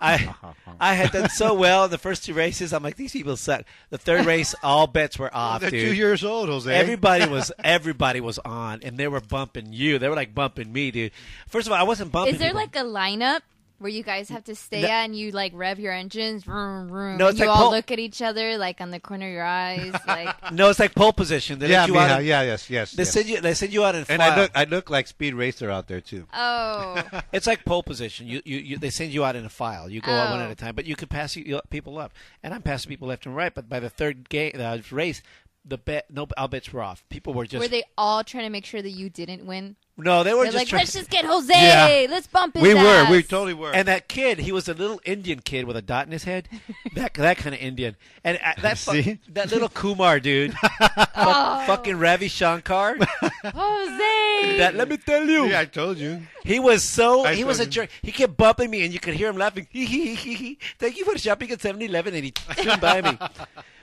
I 0.00 0.34
I 0.80 0.94
had 0.94 1.12
done 1.12 1.28
so 1.30 1.54
well 1.54 1.84
in 1.84 1.90
the 1.90 1.98
first 1.98 2.24
two 2.24 2.34
races. 2.34 2.72
I'm 2.72 2.82
like, 2.82 2.96
these 2.96 3.12
people 3.12 3.36
suck. 3.36 3.64
The 3.90 3.98
third 3.98 4.26
race, 4.26 4.54
all 4.62 4.86
bets 4.86 5.18
were 5.18 5.34
off, 5.34 5.60
"They're 5.60 5.70
dude. 5.70 5.88
two 5.88 5.94
years 5.94 6.24
old, 6.24 6.48
Jose." 6.48 6.72
Everybody 6.72 7.26
was 7.26 7.52
everybody 7.64 8.20
was 8.20 8.38
on, 8.40 8.80
and 8.82 8.98
they 8.98 9.08
were 9.08 9.20
bumping 9.20 9.72
you. 9.72 9.98
They 9.98 10.08
were 10.08 10.16
like 10.16 10.34
bumping 10.34 10.72
me, 10.72 10.90
dude. 10.90 11.12
First 11.48 11.66
of 11.68 11.72
all, 11.72 11.78
I 11.78 11.84
wasn't 11.84 12.10
bumping. 12.10 12.34
Is 12.34 12.40
there 12.40 12.48
people. 12.50 12.60
like 12.62 12.76
a 12.76 12.80
lineup 12.80 13.40
where 13.82 13.90
you 13.90 14.02
guys 14.02 14.28
have 14.30 14.44
to 14.44 14.54
stay 14.54 14.82
No. 14.82 14.88
at 14.88 15.04
and 15.04 15.16
you 15.16 15.30
like 15.32 15.52
rev 15.54 15.78
your 15.78 15.92
engines? 15.92 16.44
Vroom, 16.44 16.88
vroom, 16.88 17.18
No, 17.18 17.26
it's 17.28 17.38
you 17.38 17.46
like 17.46 17.54
all 17.56 17.64
pole- 17.64 17.72
look 17.72 17.90
at 17.90 17.98
each 17.98 18.22
other 18.22 18.56
like 18.56 18.80
on 18.80 18.90
the 18.90 19.00
corner 19.00 19.26
of 19.26 19.32
your 19.32 19.44
eyes. 19.44 19.92
Like, 20.06 20.52
no? 20.52 20.70
It's 20.70 20.78
like 20.78 20.94
pole 20.94 21.12
position. 21.12 21.58
They 21.58 21.68
yeah, 21.70 21.80
let 21.82 21.88
you 21.88 21.98
out. 21.98 22.10
Mija, 22.10 22.20
in- 22.20 22.26
yeah, 22.26 22.42
yes, 22.42 22.70
yes. 22.70 22.92
They 22.92 23.02
yes. 23.02 23.12
send 23.12 23.28
you. 23.28 23.40
They 23.40 23.54
send 23.54 23.72
you 23.72 23.84
out 23.84 23.94
in 23.94 24.04
and 24.08 24.20
file. 24.20 24.32
I 24.32 24.36
look, 24.36 24.50
I 24.54 24.64
look 24.64 24.90
like 24.90 25.06
Speed 25.06 25.34
Racer 25.34 25.70
out 25.70 25.88
there 25.88 26.00
too. 26.00 26.26
oh, 26.32 27.02
It's 27.32 27.46
like 27.46 27.64
pole 27.64 27.82
position. 27.82 28.26
You, 28.26 28.40
you, 28.44 28.58
you 28.58 28.78
they 28.78 28.90
send 28.90 29.12
you 29.12 29.24
out 29.24 29.36
in 29.36 29.44
a 29.44 29.48
file. 29.50 29.90
You 29.90 30.00
go 30.00 30.12
out 30.12 30.30
one 30.30 30.40
Oh. 30.40 30.44
at 30.44 30.50
a 30.50 30.54
time, 30.54 30.74
but 30.74 30.86
you 30.86 30.96
could 30.96 31.10
pass 31.10 31.34
you, 31.36 31.60
people 31.70 31.98
up, 31.98 32.12
and 32.42 32.54
I'm 32.54 32.62
passing 32.62 32.88
people 32.88 33.08
left 33.08 33.26
and 33.26 33.34
right. 33.36 33.52
But 33.54 33.68
by 33.68 33.80
the 33.80 33.90
third 33.90 34.28
game 34.28 34.52
uh, 34.58 34.78
race, 34.90 35.22
the 35.64 35.78
bet 35.78 36.10
no 36.10 36.26
all 36.36 36.48
bets 36.48 36.72
were 36.72 36.82
off. 36.82 37.04
People 37.08 37.32
were 37.34 37.46
just 37.46 37.60
were 37.62 37.68
they 37.68 37.84
all 37.96 38.24
trying 38.24 38.44
to 38.44 38.50
make 38.50 38.64
sure 38.64 38.82
that 38.82 38.90
you 38.90 39.08
didn't 39.08 39.46
win? 39.46 39.76
No, 39.98 40.22
they 40.24 40.32
were 40.34 40.44
They're 40.44 40.52
just 40.52 40.56
like, 40.56 40.68
trying. 40.68 40.80
let's 40.80 40.92
just 40.94 41.10
get 41.10 41.24
Jose. 41.32 41.52
Yeah. 41.52 42.06
Let's 42.10 42.26
bump 42.26 42.54
his 42.54 42.62
We 42.62 42.74
were, 42.74 42.80
ass." 42.80 43.10
we 43.10 43.22
totally 43.22 43.54
were. 43.54 43.72
and 43.72 43.86
that 43.88 44.08
kid, 44.08 44.38
he 44.38 44.50
was 44.52 44.68
a 44.68 44.74
little 44.74 45.00
Indian 45.04 45.40
kid 45.40 45.66
with 45.66 45.76
a 45.76 45.82
dot 45.82 46.06
in 46.06 46.12
his 46.12 46.24
head, 46.24 46.48
that 46.94 47.14
that 47.14 47.36
kind 47.36 47.54
of 47.54 47.60
Indian, 47.60 47.96
and 48.24 48.38
uh, 48.42 48.52
that 48.62 48.78
fu- 48.84 49.02
See? 49.02 49.18
that 49.28 49.50
little 49.52 49.68
Kumar 49.68 50.18
dude, 50.20 50.54
fuck, 50.54 51.66
fucking 51.66 51.98
Ravi 51.98 52.28
Shankar. 52.28 52.96
Jose. 53.44 54.56
that 54.58 54.74
let 54.74 54.88
me 54.88 54.96
tell 54.96 55.24
you, 55.28 55.46
yeah, 55.46 55.60
I 55.60 55.64
told 55.66 55.98
you. 55.98 56.22
He 56.44 56.58
was 56.58 56.82
so 56.82 57.24
I 57.24 57.34
he 57.34 57.44
was 57.44 57.60
a 57.60 57.64
told 57.64 57.70
jerk. 57.72 57.90
He 58.02 58.12
kept 58.12 58.36
bumping 58.36 58.70
me, 58.70 58.84
and 58.84 58.92
you 58.92 59.00
could 59.00 59.14
hear 59.14 59.28
him 59.28 59.36
laughing. 59.36 59.66
Hee 59.70 59.84
hee 59.86 60.14
hee 60.14 60.34
hee. 60.34 60.58
Thank 60.78 60.96
you 60.96 61.04
for 61.04 61.16
shopping 61.18 61.50
at 61.50 61.58
7-Eleven, 61.60 62.14
and 62.14 62.24
he 62.24 62.30
turned 62.32 62.80
by 62.80 63.02
me. 63.02 63.18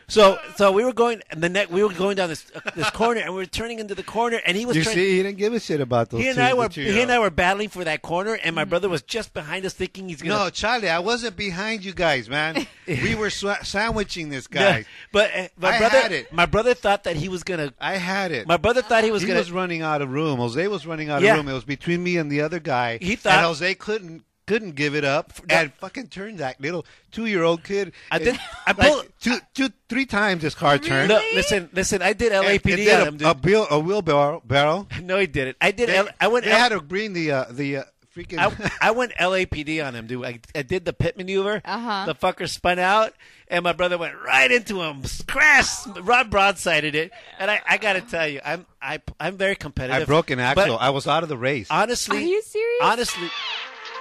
So 0.09 0.39
so 0.55 0.71
we 0.71 0.83
were 0.83 0.91
going 0.93 1.21
and 1.29 1.41
the 1.41 1.49
neck 1.49 1.69
we 1.71 1.83
were 1.83 1.93
going 1.93 2.15
down 2.17 2.29
this 2.29 2.45
uh, 2.55 2.59
this 2.75 2.89
corner, 2.89 3.21
and 3.21 3.31
we 3.33 3.37
were 3.39 3.45
turning 3.45 3.79
into 3.79 3.93
the 3.95 4.03
corner, 4.03 4.41
and 4.45 4.57
he 4.57 4.65
was 4.65 4.75
You 4.75 4.83
trying. 4.83 4.95
see, 4.95 5.17
he 5.17 5.23
didn't 5.23 5.37
give 5.37 5.53
a 5.53 5.59
shit 5.59 5.81
about 5.81 6.09
those. 6.09 6.21
he 6.21 6.27
and 6.27 6.37
two, 6.37 6.41
I 6.43 6.53
were 6.53 6.67
two 6.67 6.81
he 6.83 7.01
and 7.01 7.11
I 7.11 7.19
were 7.19 7.29
battling 7.29 7.69
for 7.69 7.83
that 7.83 8.01
corner, 8.01 8.33
and 8.43 8.55
my 8.55 8.65
brother 8.65 8.89
was 8.89 9.01
just 9.03 9.33
behind 9.33 9.65
us, 9.65 9.73
thinking 9.73 10.09
he's 10.09 10.21
gonna. 10.21 10.35
No, 10.45 10.49
Charlie, 10.49 10.89
I 10.89 10.99
wasn't 10.99 11.37
behind 11.37 11.85
you 11.85 11.93
guys, 11.93 12.27
man. 12.27 12.65
we 12.87 13.13
were 13.15 13.27
swa- 13.27 13.63
sandwiching 13.63 14.29
this 14.29 14.49
No, 14.51 14.59
guy. 14.59 14.85
but 15.11 15.29
uh, 15.35 15.47
my 15.57 15.69
I 15.75 15.77
brother, 15.77 16.01
had 16.01 16.11
it. 16.11 16.33
my 16.33 16.45
brother 16.47 16.73
thought 16.73 17.03
that 17.03 17.15
he 17.15 17.29
was 17.29 17.43
gonna. 17.43 17.71
I 17.79 17.97
had 17.97 18.31
it. 18.31 18.47
My 18.47 18.57
brother 18.57 18.81
thought 18.81 19.03
he 19.03 19.11
was 19.11 19.21
he 19.21 19.27
gonna. 19.27 19.39
was 19.39 19.51
running 19.51 19.81
out 19.83 20.01
of 20.01 20.11
room. 20.11 20.39
Jose 20.39 20.67
was 20.67 20.87
running 20.87 21.09
out 21.09 21.21
Yeah. 21.21 21.31
of 21.33 21.37
room. 21.37 21.47
It 21.49 21.53
was 21.53 21.65
between 21.65 22.03
me 22.03 22.17
and 22.17 22.31
the 22.31 22.41
other 22.41 22.59
guy. 22.59 22.97
He 22.99 23.15
thought- 23.15 23.33
and 23.37 23.45
Jose 23.45 23.75
couldn't 23.75 24.23
couldn't 24.49 24.71
give 24.75 24.95
it 24.95 25.05
up 25.05 25.31
and 25.47 25.71
fucking 25.75 26.07
turned 26.07 26.39
that 26.39 26.59
little 26.59 26.85
two 27.11 27.27
year 27.27 27.43
old 27.43 27.63
kid. 27.63 27.93
I 28.11 28.17
did- 28.17 28.33
It- 28.35 28.39
I 28.65 28.71
like, 28.71 28.77
pulled- 28.79 29.05
two, 29.21 29.37
two, 29.53 29.69
three 29.87 30.05
times 30.07 30.41
his 30.41 30.55
car 30.55 30.77
turned. 30.79 31.09
Look, 31.09 31.23
listen, 31.35 31.69
listen. 31.71 32.01
I 32.01 32.13
did 32.13 32.31
And 32.31 32.45
it 32.45 32.63
LAPD 32.63 32.75
did 32.77 32.93
on 32.99 33.01
a, 33.01 33.11
him, 33.11 33.17
a, 33.25 33.33
wheel, 33.35 33.67
a 33.69 33.79
wheelbarrow. 33.79 34.41
Barrel. 34.45 34.87
no, 35.03 35.17
he 35.19 35.27
didn't. 35.27 35.57
I 35.61 35.69
did. 35.71 35.89
They, 35.89 35.97
L- 35.97 36.09
I 36.19 36.27
went. 36.27 36.45
they 36.45 36.51
L- 36.51 36.57
had 36.59 36.69
to 36.69 36.81
bring 36.81 37.13
the 37.13 37.31
uh, 37.31 37.45
the 37.51 37.77
uh, 37.77 37.83
freaking. 38.15 38.39
I, 38.39 38.71
I 38.89 38.91
went 38.91 39.13
LAPD 39.13 39.85
on 39.85 39.93
him, 39.95 40.07
dude. 40.07 40.25
I, 40.25 40.39
I 40.55 40.63
did 40.63 40.83
the 40.85 40.93
pit 40.93 41.15
maneuver. 41.15 41.61
Uh-huh. 41.63 42.05
The 42.07 42.15
fucker 42.15 42.49
spun 42.49 42.79
out, 42.79 43.13
and 43.49 43.63
my 43.63 43.73
brother 43.73 43.97
went 43.97 44.15
right 44.25 44.51
into 44.51 44.81
him. 44.81 45.03
Crash! 45.27 45.85
Rod 46.01 46.31
broadsided 46.31 46.95
it, 46.95 47.11
and 47.39 47.51
I, 47.51 47.61
I 47.67 47.77
got 47.77 47.93
to 47.93 48.01
tell 48.01 48.27
you, 48.27 48.41
I'm 48.43 48.65
I, 48.81 48.99
I'm 49.19 49.37
very 49.37 49.55
competitive. 49.55 50.01
I 50.03 50.05
broke 50.05 50.29
an 50.31 50.39
axle. 50.39 50.77
But 50.77 50.81
I 50.81 50.89
was 50.89 51.05
out 51.07 51.23
of 51.23 51.29
the 51.29 51.37
race. 51.37 51.67
honestly, 51.69 52.17
Are 52.17 52.21
you 52.21 52.41
serious? 52.41 52.79
honestly, 52.81 53.27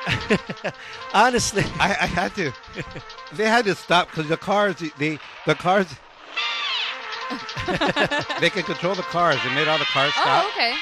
honestly, 1.15 1.65
I, 1.79 1.91
I 2.01 2.07
had 2.07 2.35
to. 2.37 2.53
They 3.33 3.45
had 3.45 3.65
to 3.67 3.75
stop 3.75 4.09
because 4.09 4.29
the 4.29 4.37
cars, 4.37 4.77
they 4.99 5.19
the 5.47 5.55
cars. 5.55 5.87
they 8.41 8.51
can 8.51 8.63
control 8.63 8.95
the 8.95 9.03
cars. 9.03 9.39
They 9.45 9.55
made 9.55 9.69
all 9.69 9.79
the 9.79 9.85
cars 9.85 10.13
oh, 10.17 10.21
stop. 10.21 10.45
Oh, 10.45 10.51
okay. 10.51 10.75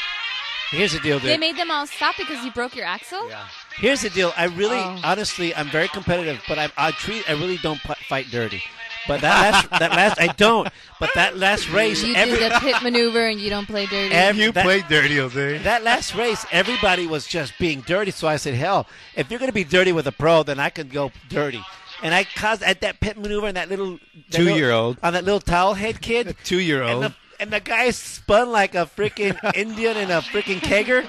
here's 0.71 0.93
the 0.93 1.01
deal, 1.01 1.19
dude. 1.19 1.31
They 1.31 1.39
made 1.39 1.57
them 1.57 1.71
all 1.71 1.87
stop 1.87 2.17
because 2.17 2.45
you 2.45 2.53
broke 2.53 2.77
your 2.77 2.87
axle. 2.87 3.29
Yeah. 3.29 3.47
Here's 3.79 4.01
the 4.03 4.11
deal. 4.11 4.33
I 4.37 4.45
really, 4.47 4.79
Oh. 4.79 5.01
honestly, 5.05 5.55
I'm 5.55 5.69
very 5.69 5.89
competitive, 5.89 6.41
but 6.49 6.59
I, 6.59 6.71
I 6.77 6.91
treat, 6.93 7.29
I 7.29 7.33
really 7.33 7.59
don't 7.59 7.81
pu- 7.83 7.95
fight 8.09 8.27
dirty. 8.31 8.63
But 9.07 9.21
that 9.21 9.53
last, 9.53 9.71
that 9.79 9.91
last, 9.93 10.21
I 10.21 10.29
don't. 10.29 10.69
But 10.99 11.11
that 11.15 11.37
last 11.37 11.69
race, 11.71 12.03
You 12.03 12.15
every, 12.15 12.39
do 12.39 12.49
the 12.49 12.55
pit 12.61 12.77
maneuver 12.83 13.27
and 13.29 13.39
you 13.39 13.51
don't 13.51 13.67
play 13.67 13.87
dirty. 13.87 14.15
every 14.15 14.43
You 14.45 14.53
that- 14.53 14.65
played 14.65 14.89
dirty, 14.89 15.17
Jose. 15.19 15.59
That 15.59 15.85
last 15.85 16.15
race, 16.15 16.45
everybody 16.51 17.07
was 17.07 17.27
just 17.27 17.53
being 17.59 17.83
dirty. 17.83 18.11
So 18.11 18.27
I 18.27 18.37
said, 18.37 18.55
"Hell, 18.55 18.87
if 19.15 19.31
you're 19.31 19.39
going 19.39 19.51
to 19.51 19.55
be 19.55 19.63
dirty 19.65 19.93
with 19.93 20.07
a 20.09 20.13
pro, 20.13 20.43
then 20.43 20.59
I 20.59 20.71
can 20.71 20.89
go 20.89 21.13
dirty." 21.29 21.63
And 22.03 22.13
I 22.15 22.25
caused 22.25 22.63
at 22.63 22.81
that 22.81 22.99
pit 23.01 23.17
maneuver 23.17 23.47
and 23.47 23.57
that 23.57 23.69
little 23.69 23.99
that 24.31 24.37
Two-year-old. 24.37 24.99
on 25.03 25.13
that 25.13 25.25
little 25.25 25.41
towel 25.41 25.75
head 25.75 26.01
kid, 26.01 26.35
Two-year-old. 26.45 27.03
the 27.05 27.15
and 27.39 27.51
the 27.53 27.61
guy 27.61 27.91
spun 27.91 28.51
like 28.51 28.75
a 28.75 28.87
freaking 28.87 29.37
Indian 29.55 29.97
in 29.99 30.11
a 30.11 30.21
freaking 30.21 30.59
kegger. 30.61 31.07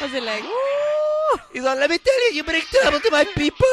Was 0.00 0.14
it 0.14 0.22
like? 0.24 0.42
He's 1.52 1.62
like, 1.64 1.78
"Let 1.78 1.90
me 1.90 1.98
tell 1.98 2.28
you, 2.28 2.36
you 2.36 2.44
bring 2.44 2.62
trouble 2.62 3.00
to 3.00 3.10
my 3.10 3.24
people." 3.36 3.66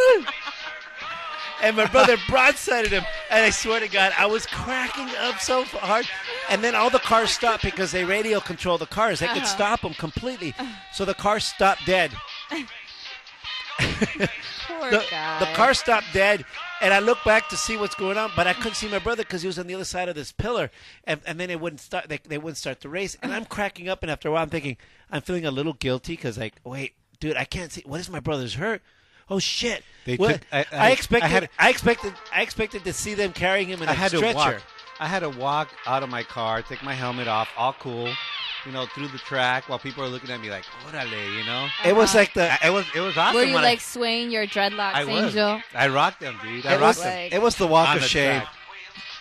And 1.62 1.76
my 1.76 1.86
brother 1.88 2.18
broadsided 2.28 2.90
him, 2.90 3.04
and 3.32 3.44
I 3.44 3.50
swear 3.50 3.80
to 3.80 3.88
God, 3.88 4.14
I 4.18 4.28
was 4.28 4.46
cracking 4.46 5.10
up 5.22 5.40
so 5.40 5.64
hard. 5.64 6.08
And 6.50 6.64
then 6.64 6.76
all 6.76 6.90
the 6.92 7.00
cars 7.00 7.32
stopped 7.32 7.64
because 7.64 7.92
they 7.92 8.04
radio 8.06 8.40
control 8.40 8.78
the 8.78 8.86
cars. 8.86 9.20
They 9.20 9.28
could 9.28 9.38
Uh-huh. 9.38 9.46
stop 9.48 9.82
them 9.82 9.96
completely, 9.96 10.54
so 10.94 11.04
the 11.04 11.16
car 11.16 11.40
stopped 11.40 11.86
dead. 11.86 12.12
Poor 13.80 14.90
the, 14.92 15.04
guy. 15.10 15.40
the 15.40 15.46
car 15.56 15.74
stopped 15.74 16.08
dead, 16.14 16.46
and 16.82 16.94
I 16.94 17.00
looked 17.00 17.24
back 17.26 17.50
to 17.50 17.58
see 17.58 17.78
what's 17.78 17.96
going 17.96 18.18
on, 18.18 18.32
but 18.36 18.48
I 18.48 18.54
couldn't 18.54 18.76
see 18.76 18.88
my 18.90 19.00
brother 19.00 19.24
because 19.24 19.42
he 19.42 19.48
was 19.48 19.58
on 19.60 19.68
the 19.68 19.76
other 19.76 19.84
side 19.86 20.10
of 20.10 20.16
this 20.16 20.32
pillar, 20.32 20.70
and, 21.06 21.22
and 21.26 21.40
then 21.40 21.50
it 21.50 21.60
wouldn't 21.60 21.80
start. 21.80 22.10
They, 22.10 22.20
they 22.24 22.38
wouldn't 22.38 22.58
start 22.58 22.82
the 22.82 22.90
race, 22.90 23.16
and 23.22 23.34
I'm 23.34 23.46
cracking 23.46 23.88
up, 23.90 24.04
and 24.04 24.12
after 24.12 24.30
a 24.30 24.32
while, 24.32 24.44
I'm 24.44 24.50
thinking 24.50 24.78
I'm 25.12 25.22
feeling 25.22 25.46
a 25.46 25.52
little 25.52 25.74
guilty 25.74 26.14
because 26.14 26.38
like, 26.38 26.56
wait, 26.64 26.94
dude, 27.20 27.38
I 27.38 27.46
can't 27.46 27.72
see. 27.72 27.84
What 27.86 28.00
is 28.00 28.10
my 28.10 28.20
brother's 28.20 28.56
hurt? 28.56 28.82
Oh 29.30 29.40
shit! 29.40 29.84
They 30.06 30.16
What- 30.16 30.34
took- 30.34 30.42
I- 30.54 30.60
I, 30.72 30.88
I- 30.88 30.90
expected. 30.92 31.50
I 31.60 31.68
I, 31.68 31.70
expected. 31.70 32.14
I 32.34 32.42
expected 32.42 32.84
to 32.86 32.94
see 32.94 33.14
them 33.14 33.34
carrying 33.34 33.68
him 33.68 33.82
in 33.82 33.90
a 33.90 33.92
I 33.92 33.96
had 33.96 34.12
stretcher. 34.12 34.32
to 34.32 34.36
walk. 34.36 34.62
I 35.00 35.06
had 35.08 35.20
to 35.20 35.30
walk 35.30 35.70
out 35.86 36.02
of 36.02 36.10
my 36.10 36.24
car, 36.24 36.62
take 36.62 36.82
my 36.82 36.94
helmet 36.94 37.28
off, 37.28 37.50
all 37.58 37.74
cool, 37.74 38.10
you 38.66 38.72
know, 38.72 38.88
through 38.88 39.10
the 39.10 39.20
track 39.20 39.70
while 39.70 39.78
people 39.78 40.04
are 40.04 40.08
looking 40.08 40.32
at 40.32 40.40
me 40.42 40.50
like, 40.50 40.64
"Orale," 40.90 41.38
you 41.38 41.44
know. 41.46 41.68
It 41.86 41.96
was 41.96 42.16
like 42.16 42.34
the. 42.34 42.52
I- 42.52 42.68
It 42.68 42.70
was 42.72 42.86
it 42.96 43.02
was 43.02 43.18
awesome. 43.18 43.36
Were 43.36 43.44
you 43.44 43.54
when 43.54 43.64
I- 43.64 43.68
like 43.68 43.82
swaying 43.82 44.32
your 44.32 44.48
dreadlocks, 44.48 44.94
I 44.94 45.04
was. 45.04 45.26
Angel? 45.26 45.62
I 45.76 45.88
rocked 45.90 46.22
them, 46.22 46.40
dude. 46.42 46.66
I 46.66 46.70
It 46.76 46.80
rocked 46.80 46.82
was, 46.82 47.04
them. 47.04 47.16
Like- 47.24 47.34
it 47.34 47.42
was 47.42 47.56
the 47.58 47.68
walk 47.68 47.96
of 47.98 48.04
shame. 48.04 48.42
track. 48.42 48.54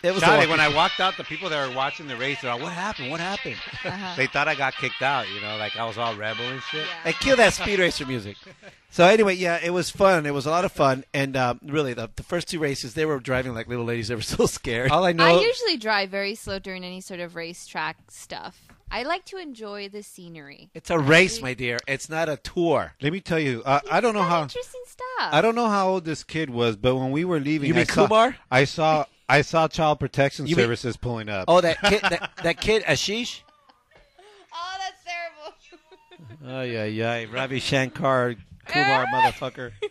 It 0.03 0.13
was 0.13 0.23
the 0.23 0.47
when 0.49 0.61
I 0.61 0.69
walked 0.75 1.01
out, 1.01 1.17
the 1.17 1.25
people 1.25 1.49
that 1.51 1.69
were 1.69 1.75
watching 1.75 2.07
the 2.07 2.17
race, 2.17 2.41
they're 2.43 2.53
like, 2.53 2.63
"What 2.63 2.73
happened? 2.73 3.11
What 3.11 3.21
happened?" 3.21 3.57
Uh-huh. 3.85 4.15
They 4.17 4.27
thought 4.27 4.49
I 4.49 4.55
got 4.55 4.75
kicked 4.75 5.03
out, 5.03 5.27
you 5.29 5.41
know, 5.41 5.57
like 5.57 5.77
I 5.77 5.85
was 5.85 5.99
all 5.99 6.15
rebel 6.15 6.45
and 6.45 6.63
shit. 6.63 6.87
Hey, 7.05 7.13
kill 7.13 7.37
that 7.37 7.55
speed 7.55 7.79
racer 7.79 8.07
music. 8.07 8.37
So 8.97 9.05
anyway, 9.05 9.35
yeah, 9.35 9.59
it 9.63 9.75
was 9.75 9.91
fun. 9.91 10.25
It 10.25 10.33
was 10.33 10.47
a 10.47 10.51
lot 10.51 10.65
of 10.65 10.73
fun, 10.73 11.05
and 11.13 11.37
um, 11.37 11.61
really, 11.63 11.93
the, 11.93 12.09
the 12.17 12.23
first 12.23 12.49
two 12.49 12.59
races, 12.59 12.95
they 12.95 13.05
were 13.05 13.21
driving 13.21 13.53
like 13.53 13.69
little 13.69 13.85
ladies. 13.85 14.09
They 14.09 14.15
were 14.15 14.23
so 14.23 14.47
scared. 14.47 14.91
All 14.91 15.05
I 15.05 15.13
know, 15.13 15.25
I 15.39 15.43
usually 15.43 15.77
drive 15.77 16.09
very 16.09 16.35
slow 16.35 16.59
during 16.59 16.83
any 16.83 17.03
sort 17.03 17.21
of 17.21 17.37
racetrack 17.37 17.99
stuff. 18.09 18.66
I 18.91 19.03
like 19.03 19.25
to 19.27 19.37
enjoy 19.37 19.89
the 19.89 20.03
scenery. 20.03 20.71
It's 20.75 20.91
a 20.91 20.99
race, 20.99 21.43
my 21.43 21.55
dear. 21.55 21.79
It's 21.87 22.09
not 22.09 22.29
a 22.29 22.37
tour. 22.37 22.95
let 23.03 23.13
me 23.13 23.21
tell 23.21 23.39
you, 23.39 23.63
uh, 23.65 23.81
I 23.91 24.01
don't 24.01 24.15
know 24.15 24.23
how. 24.23 24.43
interesting 24.43 24.83
stuff. 24.87 25.05
I 25.33 25.41
don't 25.43 25.55
know 25.55 25.69
how 25.69 25.89
old 25.89 26.05
this 26.05 26.23
kid 26.25 26.51
was, 26.51 26.77
but 26.77 26.97
when 26.97 27.11
we 27.11 27.25
were 27.25 27.41
leaving, 27.41 27.69
You 27.69 27.75
mean 27.75 27.83
I 27.83 27.93
saw, 27.93 28.07
Kumar? 28.07 28.37
I 28.51 28.65
saw 28.65 29.05
I 29.29 29.43
saw 29.43 29.67
Child 29.67 29.99
Protection 29.99 30.47
You 30.47 30.55
mean- 30.57 30.65
Services 30.65 30.97
pulling 30.97 31.29
up. 31.29 31.47
Oh, 31.49 31.61
that 31.61 31.81
kid, 31.83 32.01
that, 32.03 32.31
that 32.45 32.61
kid, 32.61 32.85
Ashish. 32.85 33.41
Oh, 34.55 34.77
that's 34.79 35.03
terrible. 35.05 36.57
Oh 36.59 36.63
yeah, 36.63 36.85
yeah, 36.85 37.25
Ravi 37.31 37.59
Shankar, 37.59 38.37
Kumar, 38.67 39.07
motherfucker. 39.07 39.73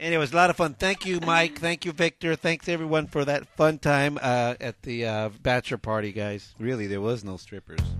Anyways, 0.00 0.32
a 0.32 0.36
lot 0.36 0.48
of 0.48 0.56
fun. 0.56 0.72
Thank 0.74 1.04
you, 1.04 1.20
Mike. 1.20 1.58
Thank 1.58 1.84
you, 1.84 1.92
Victor. 1.92 2.34
Thanks 2.34 2.68
everyone 2.68 3.06
for 3.06 3.24
that 3.26 3.46
fun 3.56 3.78
time 3.78 4.18
uh, 4.20 4.54
at 4.58 4.80
the 4.82 5.04
uh, 5.04 5.28
bachelor 5.42 5.76
party, 5.76 6.10
guys. 6.10 6.54
Really, 6.58 6.86
there 6.86 7.02
was 7.02 7.22
no 7.22 7.36
strippers. 7.36 7.80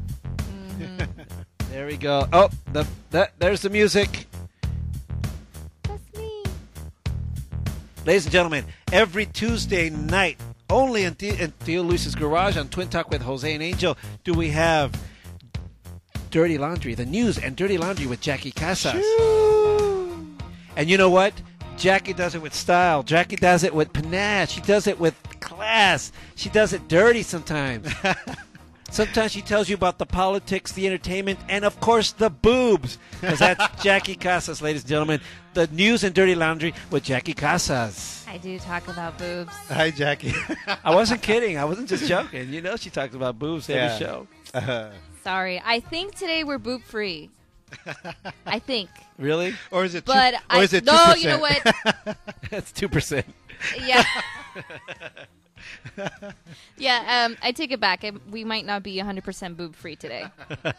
There 1.70 1.86
we 1.86 1.96
go. 1.96 2.26
Oh, 2.32 2.50
the, 2.72 2.84
that, 3.12 3.38
there's 3.38 3.62
the 3.62 3.70
music. 3.70 4.26
That's 5.84 6.16
me. 6.16 6.42
Ladies 8.04 8.24
and 8.24 8.32
gentlemen, 8.32 8.64
every 8.90 9.26
Tuesday 9.26 9.88
night, 9.88 10.40
only 10.68 11.04
in, 11.04 11.14
Tio- 11.14 11.34
in 11.34 11.52
Tio 11.64 11.84
Luis's 11.84 12.16
Garage 12.16 12.56
on 12.56 12.68
Twin 12.70 12.88
Talk 12.88 13.08
with 13.08 13.22
Jose 13.22 13.54
and 13.54 13.62
Angel, 13.62 13.96
do 14.24 14.34
we 14.34 14.48
have 14.48 15.00
Dirty 16.32 16.58
Laundry, 16.58 16.94
the 16.94 17.06
news 17.06 17.38
and 17.38 17.54
Dirty 17.54 17.78
Laundry 17.78 18.08
with 18.08 18.20
Jackie 18.20 18.50
Casas. 18.50 19.06
And 20.76 20.90
you 20.90 20.98
know 20.98 21.10
what? 21.10 21.40
Jackie 21.80 22.12
does 22.12 22.34
it 22.34 22.42
with 22.42 22.54
style. 22.54 23.02
Jackie 23.02 23.36
does 23.36 23.64
it 23.64 23.74
with 23.74 23.90
panache. 23.92 24.50
She 24.52 24.60
does 24.60 24.86
it 24.86 25.00
with 25.00 25.14
class. 25.40 26.12
She 26.36 26.50
does 26.50 26.74
it 26.74 26.88
dirty 26.88 27.22
sometimes. 27.22 27.88
Sometimes 28.90 29.30
she 29.30 29.40
tells 29.40 29.68
you 29.68 29.76
about 29.76 29.98
the 29.98 30.04
politics, 30.04 30.72
the 30.72 30.84
entertainment, 30.84 31.38
and 31.48 31.64
of 31.64 31.78
course 31.78 32.10
the 32.10 32.28
boobs. 32.28 32.98
Because 33.20 33.38
that's 33.38 33.82
Jackie 33.84 34.16
Casas, 34.16 34.60
ladies 34.60 34.82
and 34.82 34.88
gentlemen. 34.88 35.20
The 35.54 35.68
news 35.68 36.02
and 36.02 36.12
dirty 36.12 36.34
laundry 36.34 36.74
with 36.90 37.04
Jackie 37.04 37.32
Casas. 37.34 38.26
I 38.28 38.36
do 38.38 38.58
talk 38.58 38.88
about 38.88 39.16
boobs. 39.16 39.54
Hi, 39.68 39.90
Jackie. 39.92 40.34
I 40.84 40.92
wasn't 40.92 41.22
kidding. 41.22 41.56
I 41.56 41.64
wasn't 41.66 41.88
just 41.88 42.06
joking. 42.08 42.52
You 42.52 42.60
know 42.62 42.74
she 42.76 42.90
talks 42.90 43.14
about 43.14 43.38
boobs 43.38 43.70
every 43.70 43.82
Yeah. 43.82 43.98
show. 43.98 44.26
Uh-huh. 44.54 44.90
Sorry. 45.22 45.62
I 45.64 45.78
think 45.80 46.16
today 46.16 46.42
we're 46.42 46.58
boob 46.58 46.82
free. 46.82 47.30
I 48.46 48.58
think. 48.58 48.90
Really? 49.18 49.54
or 49.70 49.84
is 49.84 49.94
it? 49.94 50.06
Two, 50.06 50.12
But 50.12 50.34
or 50.34 50.38
I 50.50 50.60
is 50.62 50.72
it 50.72 50.84
no, 50.84 50.92
2%? 50.92 51.20
you 51.20 51.28
know 51.28 51.38
what? 51.38 52.16
That's 52.50 52.72
two 52.72 52.88
percent. 52.88 53.26
Yeah. 53.78 54.04
yeah, 56.78 57.26
um, 57.26 57.36
I 57.42 57.52
take 57.52 57.70
it 57.72 57.80
back. 57.80 58.04
I, 58.04 58.12
we 58.30 58.44
might 58.44 58.64
not 58.64 58.82
be 58.82 58.96
100% 58.96 59.56
boob 59.56 59.76
free 59.76 59.96
today. 59.96 60.26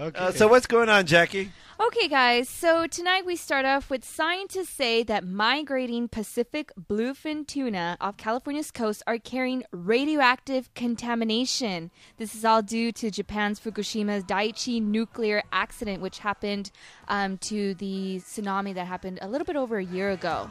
Okay. 0.00 0.16
Uh, 0.16 0.30
so 0.30 0.46
what's 0.46 0.68
going 0.68 0.88
on, 0.88 1.06
Jackie? 1.06 1.50
Okay, 1.80 2.08
guys, 2.08 2.48
so 2.48 2.88
tonight 2.88 3.24
we 3.24 3.36
start 3.36 3.64
off 3.64 3.88
with 3.88 4.04
scientists 4.04 4.68
say 4.68 5.04
that 5.04 5.24
migrating 5.24 6.08
Pacific 6.08 6.72
bluefin 6.90 7.46
tuna 7.46 7.96
off 8.00 8.16
California's 8.16 8.72
coast 8.72 9.00
are 9.06 9.16
carrying 9.16 9.62
radioactive 9.70 10.74
contamination. 10.74 11.92
This 12.16 12.34
is 12.34 12.44
all 12.44 12.62
due 12.62 12.90
to 12.92 13.12
Japan's 13.12 13.60
Fukushima 13.60 14.24
Daiichi 14.24 14.82
nuclear 14.82 15.44
accident, 15.52 16.02
which 16.02 16.18
happened 16.18 16.72
um, 17.06 17.38
to 17.38 17.74
the 17.74 18.22
tsunami 18.24 18.74
that 18.74 18.88
happened 18.88 19.20
a 19.22 19.28
little 19.28 19.44
bit 19.44 19.54
over 19.54 19.78
a 19.78 19.84
year 19.84 20.10
ago. 20.10 20.50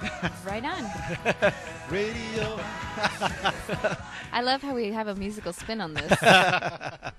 right 0.46 0.64
on. 0.64 1.52
radio. 1.90 2.58
I 4.32 4.40
love 4.40 4.62
how 4.62 4.74
we 4.74 4.90
have 4.90 5.08
a 5.08 5.14
musical 5.14 5.52
spin 5.52 5.82
on 5.82 5.92
this. 5.92 6.12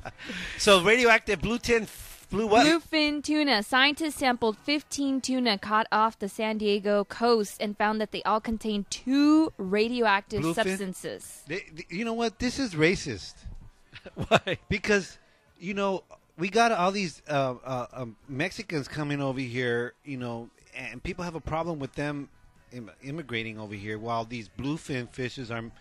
So 0.57 0.83
radioactive 0.83 1.41
blue 1.41 1.57
tin, 1.57 1.87
blue 2.29 2.47
what? 2.47 2.65
Bluefin 2.65 3.23
tuna. 3.23 3.63
Scientists 3.63 4.15
sampled 4.15 4.57
15 4.57 5.21
tuna 5.21 5.57
caught 5.57 5.87
off 5.91 6.17
the 6.19 6.29
San 6.29 6.57
Diego 6.57 7.03
coast 7.03 7.57
and 7.59 7.77
found 7.77 7.99
that 8.01 8.11
they 8.11 8.21
all 8.23 8.39
contain 8.41 8.85
two 8.89 9.51
radioactive 9.57 10.41
Bluefin? 10.41 10.55
substances. 10.55 11.43
They, 11.47 11.59
th- 11.59 11.87
you 11.89 12.05
know 12.05 12.13
what? 12.13 12.39
This 12.39 12.59
is 12.59 12.75
racist 12.75 13.33
Why? 14.27 14.57
because 14.69 15.17
you 15.59 15.73
know 15.73 16.03
we 16.37 16.49
got 16.49 16.71
all 16.71 16.91
these 16.91 17.21
uh, 17.29 17.55
uh, 17.65 17.85
um, 17.93 18.15
Mexicans 18.27 18.87
coming 18.87 19.21
over 19.21 19.39
here, 19.41 19.93
you 20.05 20.17
know, 20.17 20.49
and 20.75 21.03
people 21.03 21.23
have 21.25 21.35
a 21.35 21.41
problem 21.41 21.79
with 21.79 21.93
them 21.95 22.29
Im- 22.71 22.91
immigrating 23.03 23.59
over 23.59 23.73
here, 23.73 23.97
while 23.97 24.23
these 24.25 24.47
bluefin 24.47 25.09
fishes 25.09 25.49
are 25.51 25.57
m- 25.57 25.71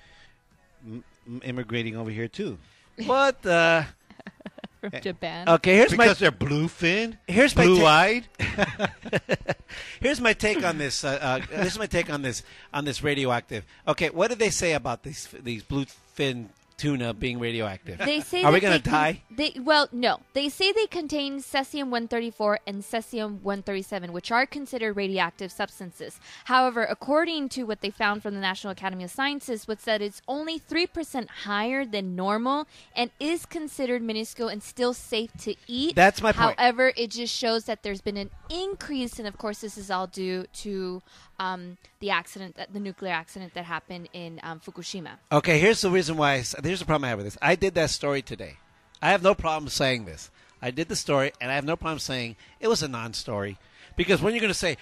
m- 0.85 1.43
immigrating 1.45 1.97
over 1.97 2.11
here 2.11 2.27
too. 2.29 2.59
What 3.05 3.43
the? 3.43 3.87
From 4.81 4.93
Japan. 5.03 5.49
Okay, 5.49 5.75
here's 5.75 5.97
my 5.97 6.05
because 6.05 6.19
they're 6.19 6.31
bluefin, 6.31 7.17
here's 7.27 7.57
my 7.57 7.65
ta- 7.65 7.69
blue-eyed. 7.69 8.29
here's 10.01 10.21
my 10.21 10.33
take 10.33 10.65
on 10.65 10.79
this. 10.79 11.03
Uh, 11.03 11.19
uh, 11.21 11.63
this 11.63 11.73
is 11.73 11.79
my 11.79 11.87
take 11.87 12.11
on 12.13 12.23
this 12.23 12.43
on 12.73 12.85
this 12.85 13.03
radioactive. 13.03 13.65
Okay, 13.89 14.11
what 14.11 14.29
did 14.29 14.39
they 14.39 14.51
say 14.51 14.75
about 14.75 15.03
these 15.03 15.29
these 15.43 15.65
bluefin 15.65 16.49
tuna 16.79 17.13
being 17.13 17.39
radioactive? 17.39 17.99
They 17.99 18.21
say 18.21 18.43
Are 18.45 18.53
we 18.53 18.61
gonna 18.61 18.79
die? 18.79 19.23
they 19.31 19.55
well, 19.61 19.89
no. 19.93 20.21
They 20.33 20.49
say 20.49 20.73
they 20.73 20.87
contain 20.87 21.41
cesium 21.41 21.91
134 21.91 22.61
and 22.67 22.83
cesium 22.83 23.43
137, 23.43 24.13
which 24.13 24.31
are 24.31 24.47
considered 24.47 24.95
radioactive 24.95 25.53
substances. 25.53 26.19
However, 26.45 26.85
according 26.85 27.51
to 27.51 27.65
what 27.65 27.81
they 27.81 27.91
found 27.91 28.23
from 28.23 28.35
the 28.35 28.41
National 28.41 28.71
Academy 28.71 29.05
of 29.05 29.11
Sciences, 29.11 29.69
what's 29.69 29.83
said 29.83 30.01
it's 30.01 30.23
only 30.27 30.59
three 30.59 30.87
percent 30.87 31.29
higher 31.45 31.85
than 31.85 32.17
normal 32.17 32.67
and 32.95 33.11
is 33.21 33.45
considered 33.45 34.01
minuscule 34.01 34.49
and 34.49 34.63
still 34.63 34.95
safe 34.95 35.33
to 35.41 35.55
eat. 35.67 35.95
That's 35.95 36.23
my 36.23 36.33
point. 36.33 36.59
However, 36.59 36.93
it 36.97 37.11
just 37.11 37.35
shows 37.35 37.65
that 37.65 37.83
there's 37.83 38.01
been 38.01 38.17
an 38.17 38.31
increase, 38.49 39.19
and 39.19 39.27
of 39.27 39.37
course, 39.37 39.61
this 39.61 39.77
is 39.77 39.91
all 39.91 40.07
due 40.07 40.47
to 40.55 41.03
um, 41.39 41.77
the 42.01 42.11
accident, 42.11 42.57
that 42.57 42.73
the 42.73 42.81
nuclear 42.81 43.13
accident 43.13 43.55
that 43.55 43.65
happened 43.65 44.09
in 44.13 44.41
um, 44.43 44.61
Fukushima. 44.61 45.13
Okay, 45.31 45.59
here's 45.59 45.81
the 45.81 45.91
reason 45.91 46.17
why. 46.17 46.35
I 46.35 46.45
Here's 46.63 46.81
the 46.81 46.85
problem 46.85 47.05
I 47.05 47.09
have 47.09 47.19
with 47.19 47.27
this. 47.27 47.39
I 47.41 47.55
did 47.55 47.75
that 47.75 47.91
story 47.91 48.23
today. 48.23 48.57
I 49.01 49.11
have 49.11 49.23
no 49.23 49.35
problem 49.35 49.69
saying 49.69 50.05
this. 50.05 50.31
I 50.61 50.71
did 50.71 50.89
the 50.89 50.97
story, 50.97 51.33
and 51.41 51.51
I 51.51 51.55
have 51.55 51.65
no 51.65 51.77
problem 51.77 52.01
saying 52.01 52.37
it 52.61 52.69
was 52.69 52.83
a 52.83 52.89
non-story 52.89 53.59
because 53.97 54.21
when 54.21 54.35
you're 54.35 54.41
going 54.41 54.53
to 54.53 54.59
say, 54.59 54.77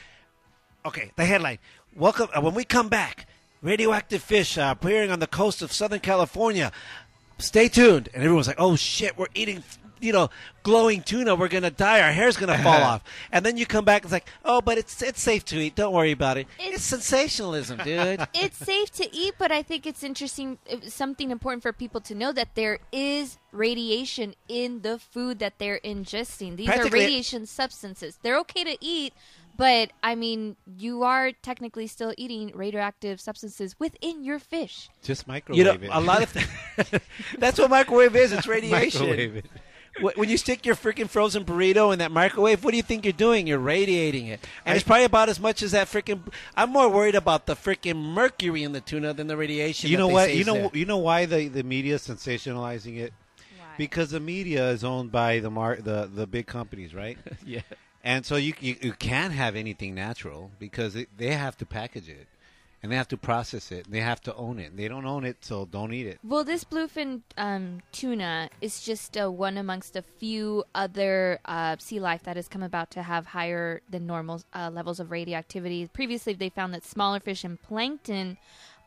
okay, 0.85 1.11
the 1.17 1.25
headline, 1.25 1.59
welcome 1.95 2.29
uh, 2.35 2.41
when 2.41 2.55
we 2.55 2.65
come 2.65 2.89
back, 2.89 3.27
radioactive 3.61 4.23
fish 4.23 4.57
uh, 4.57 4.75
appearing 4.77 5.11
on 5.11 5.19
the 5.19 5.27
coast 5.27 5.63
of 5.63 5.73
Southern 5.73 6.01
California. 6.01 6.73
Stay 7.39 7.69
tuned, 7.69 8.09
and 8.15 8.23
everyone's 8.23 8.47
like, 8.47 8.61
oh 8.61 8.77
shit, 8.77 9.19
we're 9.19 9.27
eating. 9.35 9.63
You 10.01 10.13
know, 10.13 10.31
glowing 10.63 11.03
tuna. 11.03 11.35
We're 11.35 11.49
gonna 11.49 11.71
die. 11.71 12.01
Our 12.03 12.13
hair's 12.13 12.37
gonna 12.37 12.59
fall 12.59 12.83
off. 12.93 13.03
And 13.33 13.45
then 13.47 13.57
you 13.57 13.67
come 13.67 13.85
back. 13.85 14.03
and 14.03 14.07
It's 14.07 14.13
like, 14.13 14.29
oh, 14.45 14.61
but 14.61 14.79
it's 14.79 15.03
it's 15.03 15.21
safe 15.23 15.45
to 15.47 15.59
eat. 15.59 15.75
Don't 15.75 15.93
worry 15.95 16.13
about 16.13 16.37
it. 16.37 16.47
It's- 16.59 16.75
it's 16.77 16.85
sensationalism, 16.85 17.79
dude. 17.79 18.27
it's 18.35 18.59
safe 18.59 18.91
to 18.93 19.15
eat, 19.15 19.35
but 19.39 19.51
I 19.53 19.63
think 19.63 19.87
it's 19.87 20.03
interesting, 20.03 20.59
uh, 20.71 20.77
something 20.89 21.31
important 21.31 21.63
for 21.63 21.73
people 21.73 22.01
to 22.03 22.15
know 22.15 22.33
that 22.33 22.55
there 22.55 22.79
is 22.93 23.39
radiation 23.53 24.35
in 24.49 24.83
the 24.83 24.99
food 24.99 25.39
that 25.39 25.59
they're 25.59 25.81
ingesting. 25.83 26.57
These 26.57 26.69
are 26.69 26.89
radiation 26.89 27.47
substances. 27.47 28.19
They're 28.23 28.39
okay 28.41 28.65
to 28.65 28.77
eat, 28.81 29.15
but 29.57 29.91
I 30.03 30.15
mean, 30.15 30.57
you 30.77 31.03
are 31.05 31.33
technically 31.33 31.87
still 31.87 32.13
eating 32.19 32.53
radioactive 32.55 33.21
substances 33.21 33.75
within 33.79 34.23
your 34.25 34.39
fish. 34.39 34.91
Just 35.03 35.27
microwave 35.27 35.57
You 35.59 35.65
know, 35.65 35.73
it. 35.73 35.89
a 35.91 36.01
lot 36.01 36.23
of 36.23 36.33
th- 36.33 37.03
that's 37.39 37.59
what 37.59 37.71
microwave 37.71 38.15
is. 38.15 38.33
It's 38.33 38.47
radiation. 38.47 39.43
Microwave 39.99 40.13
it. 40.13 40.17
Wh- 40.17 40.19
When 40.19 40.29
you 40.29 40.37
stick 40.37 40.65
your 40.67 40.75
freaking 40.75 41.09
frozen 41.09 41.45
burrito 41.45 41.93
in 41.93 41.99
that 42.01 42.11
microwave, 42.11 42.65
what 42.65 42.71
do 42.73 42.77
you 42.77 42.83
think 42.83 43.05
you're 43.05 43.13
doing? 43.13 43.47
You're 43.47 43.59
radiating 43.59 44.27
it, 44.27 44.41
and 44.65 44.77
it's 44.77 44.85
probably 44.85 45.05
about 45.05 45.29
as 45.29 45.41
much 45.41 45.63
as 45.63 45.73
that 45.73 45.89
freaking. 45.89 46.21
I'm 46.57 46.71
more 46.71 46.89
worried 46.89 47.15
about 47.15 47.47
the 47.47 47.55
freaking 47.57 47.97
mercury 47.97 48.63
in 48.63 48.73
the 48.73 48.81
tuna 48.81 49.13
than 49.15 49.27
the 49.27 49.37
radiation. 49.37 49.91
You 49.91 49.97
that 49.97 50.03
know 50.03 50.09
they 50.09 50.13
what? 50.15 50.35
You 50.35 50.45
know 50.45 50.55
there. 50.55 50.71
you 50.75 50.85
know 50.87 50.99
why 50.99 51.27
the 51.27 51.49
the 51.49 51.63
media 51.63 51.95
is 51.97 52.03
sensationalizing 52.07 52.99
it 52.99 53.13
because 53.79 54.11
the 54.11 54.21
media 54.21 54.71
is 54.71 54.85
owned 54.85 55.13
by 55.13 55.41
the 55.41 55.51
mar- 55.51 55.77
the 55.81 56.11
the 56.13 56.27
big 56.27 56.47
companies, 56.47 56.95
right? 56.95 57.19
yeah. 57.47 57.61
And 58.05 58.25
so 58.25 58.37
you 58.37 58.55
you, 58.61 58.77
you 58.81 58.93
can't 58.93 59.33
have 59.33 59.57
anything 59.57 59.95
natural 59.95 60.51
because 60.59 60.95
it, 60.95 61.09
they 61.19 61.33
have 61.33 61.57
to 61.59 61.67
package 61.67 62.09
it 62.09 62.27
and 62.87 62.93
they 62.93 62.97
have 62.97 63.09
to 63.09 63.17
process 63.17 63.73
it. 63.73 63.91
They 63.91 63.99
have 64.01 64.21
to 64.21 64.35
own 64.37 64.61
it. 64.61 64.77
They 64.77 64.87
don't 64.87 65.05
own 65.07 65.25
it, 65.25 65.39
so 65.41 65.67
don't 65.67 65.93
eat 65.93 66.07
it. 66.07 66.21
Well, 66.23 66.45
this 66.45 66.63
bluefin 66.63 67.23
um, 67.37 67.81
tuna 67.91 68.49
is 68.61 68.81
just 68.81 69.17
uh, 69.21 69.29
one 69.29 69.59
amongst 69.59 69.97
a 69.97 70.03
few 70.03 70.63
other 70.73 71.41
uh, 71.47 71.75
sea 71.81 71.99
life 71.99 72.23
that 72.23 72.37
has 72.37 72.47
come 72.47 72.63
about 72.63 72.93
to 72.93 73.03
have 73.03 73.27
higher 73.27 73.81
than 73.91 74.07
normal 74.07 74.41
uh, 74.55 74.71
levels 74.73 75.01
of 75.01 75.11
radioactivity. 75.11 75.89
Previously, 75.89 76.33
they 76.35 76.49
found 76.49 76.73
that 76.75 76.85
smaller 76.85 77.19
fish 77.19 77.43
and 77.43 77.61
plankton 77.61 78.39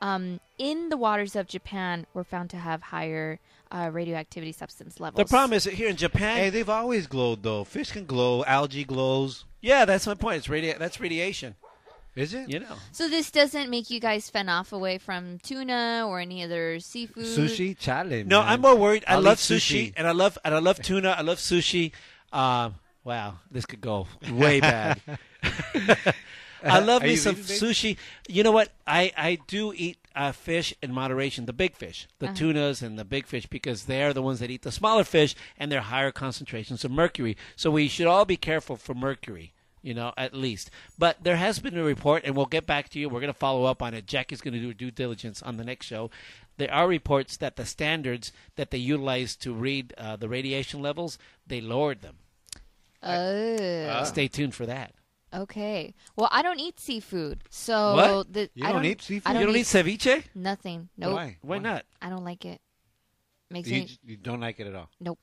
um, 0.02 0.40
in 0.58 0.88
the 0.88 0.96
waters 0.96 1.36
of 1.36 1.46
Japan 1.48 2.06
were 2.14 2.24
found 2.24 2.50
to 2.52 2.58
have 2.58 2.82
higher 2.82 3.38
uh, 3.70 3.90
radioactivity 3.92 4.54
substance 4.54 5.02
levels. 5.02 5.26
The 5.28 5.30
problem 5.30 5.58
is 5.58 5.66
that 5.66 5.74
here 5.74 5.90
in 5.90 5.98
Japan. 5.98 6.38
Hey, 6.38 6.50
they've 6.50 6.70
always 6.70 7.06
glowed 7.06 7.44
though. 7.44 7.66
Fish 7.66 7.92
can 7.92 8.06
glow. 8.06 8.46
Algae 8.46 8.86
glows. 8.86 9.44
yeah, 9.60 9.84
that's 9.84 10.08
my 10.08 10.14
point. 10.14 10.38
It's 10.38 10.48
radi- 10.48 10.78
That's 10.78 11.02
radiation. 11.02 11.56
Is 12.20 12.34
it? 12.34 12.50
You 12.50 12.60
know. 12.60 12.76
So 12.92 13.08
this 13.08 13.32
doesn't 13.32 13.70
make 13.70 13.90
you 13.90 14.00
guys 14.00 14.30
fend 14.30 14.50
off 14.50 14.74
away 14.74 14.98
from 14.98 15.40
tuna 15.40 16.06
or 16.08 16.20
any 16.20 16.44
other 16.44 16.80
seafood. 16.80 17.24
Sushi 17.26 17.78
challenge. 17.78 18.28
No, 18.28 18.42
I'm 18.42 18.60
more 18.62 18.76
worried. 18.76 19.04
I 19.08 19.14
I'll 19.16 19.22
love 19.22 19.38
sushi, 19.38 19.88
sushi. 19.90 19.94
and 19.96 20.06
I 20.06 20.12
love 20.12 20.38
and 20.44 20.54
I 20.54 20.60
love 20.60 20.82
tuna. 20.82 21.10
I 21.18 21.22
love 21.22 21.38
sushi. 21.38 21.92
Um, 22.34 22.76
wow, 23.04 23.36
this 23.50 23.66
could 23.66 23.82
go 23.82 24.08
way 24.32 24.60
bad. 24.72 25.00
I 26.62 26.80
love 26.80 27.04
Are 27.04 27.08
me 27.08 27.16
some 27.16 27.36
eating 27.36 27.46
big? 27.48 27.62
sushi. 27.62 27.98
You 28.28 28.44
know 28.44 28.52
what? 28.52 28.70
I 28.86 29.14
I 29.16 29.40
do 29.48 29.72
eat 29.74 29.98
uh, 30.14 30.34
fish 30.34 30.74
in 30.84 30.92
moderation. 30.94 31.46
The 31.46 31.54
big 31.54 31.74
fish, 31.76 32.06
the 32.20 32.26
Uh-huh. 32.28 32.36
tunas, 32.36 32.82
and 32.82 33.00
the 33.00 33.06
big 33.06 33.28
fish 33.28 33.46
because 33.46 33.86
they 33.86 34.04
are 34.04 34.12
the 34.12 34.22
ones 34.22 34.40
that 34.42 34.50
eat 34.52 34.64
the 34.64 34.72
smaller 34.72 35.06
fish, 35.06 35.36
and 35.58 35.72
they're 35.72 35.80
higher 35.96 36.12
concentrations 36.12 36.84
of 36.84 36.92
mercury. 36.92 37.38
So 37.56 37.72
we 37.72 37.88
should 37.88 38.08
all 38.08 38.26
be 38.26 38.36
careful 38.36 38.76
for 38.76 38.94
mercury. 38.94 39.54
You 39.82 39.94
know, 39.94 40.14
at 40.18 40.34
least. 40.34 40.72
But 40.98 41.24
there 41.24 41.38
has 41.38 41.60
been 41.60 41.78
a 41.78 41.84
report, 41.84 42.24
and 42.26 42.36
we'll 42.36 42.46
get 42.48 42.66
back 42.66 42.90
to 42.90 43.00
you. 43.00 43.08
We're 43.08 43.22
going 43.22 43.32
to 43.34 43.40
follow 43.40 43.64
up 43.66 43.82
on 43.82 43.94
it. 43.94 44.06
Jack 44.06 44.32
is 44.34 44.42
going 44.42 44.54
to 44.54 44.60
do 44.60 44.74
due 44.74 44.92
diligence 44.92 45.42
on 45.42 45.56
the 45.58 45.64
next 45.64 45.86
show. 45.86 46.10
There 46.58 46.74
are 46.74 46.88
reports 46.88 47.38
that 47.38 47.56
the 47.56 47.66
standards 47.66 48.34
that 48.58 48.72
they 48.72 48.78
utilize 48.78 49.38
to 49.38 49.54
read 49.54 49.94
uh, 49.98 50.18
the 50.18 50.28
radiation 50.28 50.82
levels, 50.82 51.18
they 51.48 51.62
lowered 51.62 52.02
them. 52.02 52.18
Oh, 53.02 54.04
Stay 54.04 54.28
tuned 54.28 54.54
for 54.56 54.66
that. 54.66 54.94
okay. 55.34 55.94
Well, 56.18 56.28
I 56.32 56.42
don't 56.42 56.60
eat 56.60 56.80
seafood, 56.80 57.44
so 57.50 57.96
What? 57.96 58.34
the, 58.34 58.50
You 58.56 58.66
I 58.68 58.72
don't 58.74 58.84
eat 58.86 59.02
seafood? 59.02 59.30
I 59.30 59.34
don't 59.34 59.42
you 59.42 59.48
don't 59.48 59.56
eat 59.56 59.60
eat 59.76 60.00
ceviche? 60.00 60.24
nothing. 60.36 60.90
Nope. 60.98 61.14
Why? 61.14 61.38
Why 61.42 61.60
not? 61.60 61.86
I 62.02 62.10
don't 62.10 62.26
like 62.26 62.44
it. 62.46 62.60
Makes 63.50 63.70
You, 63.70 63.82
me 63.82 63.98
you 64.06 64.18
don't 64.18 64.42
like 64.42 64.60
it 64.60 64.68
at 64.68 64.76
all. 64.76 64.90
nope. 65.00 65.20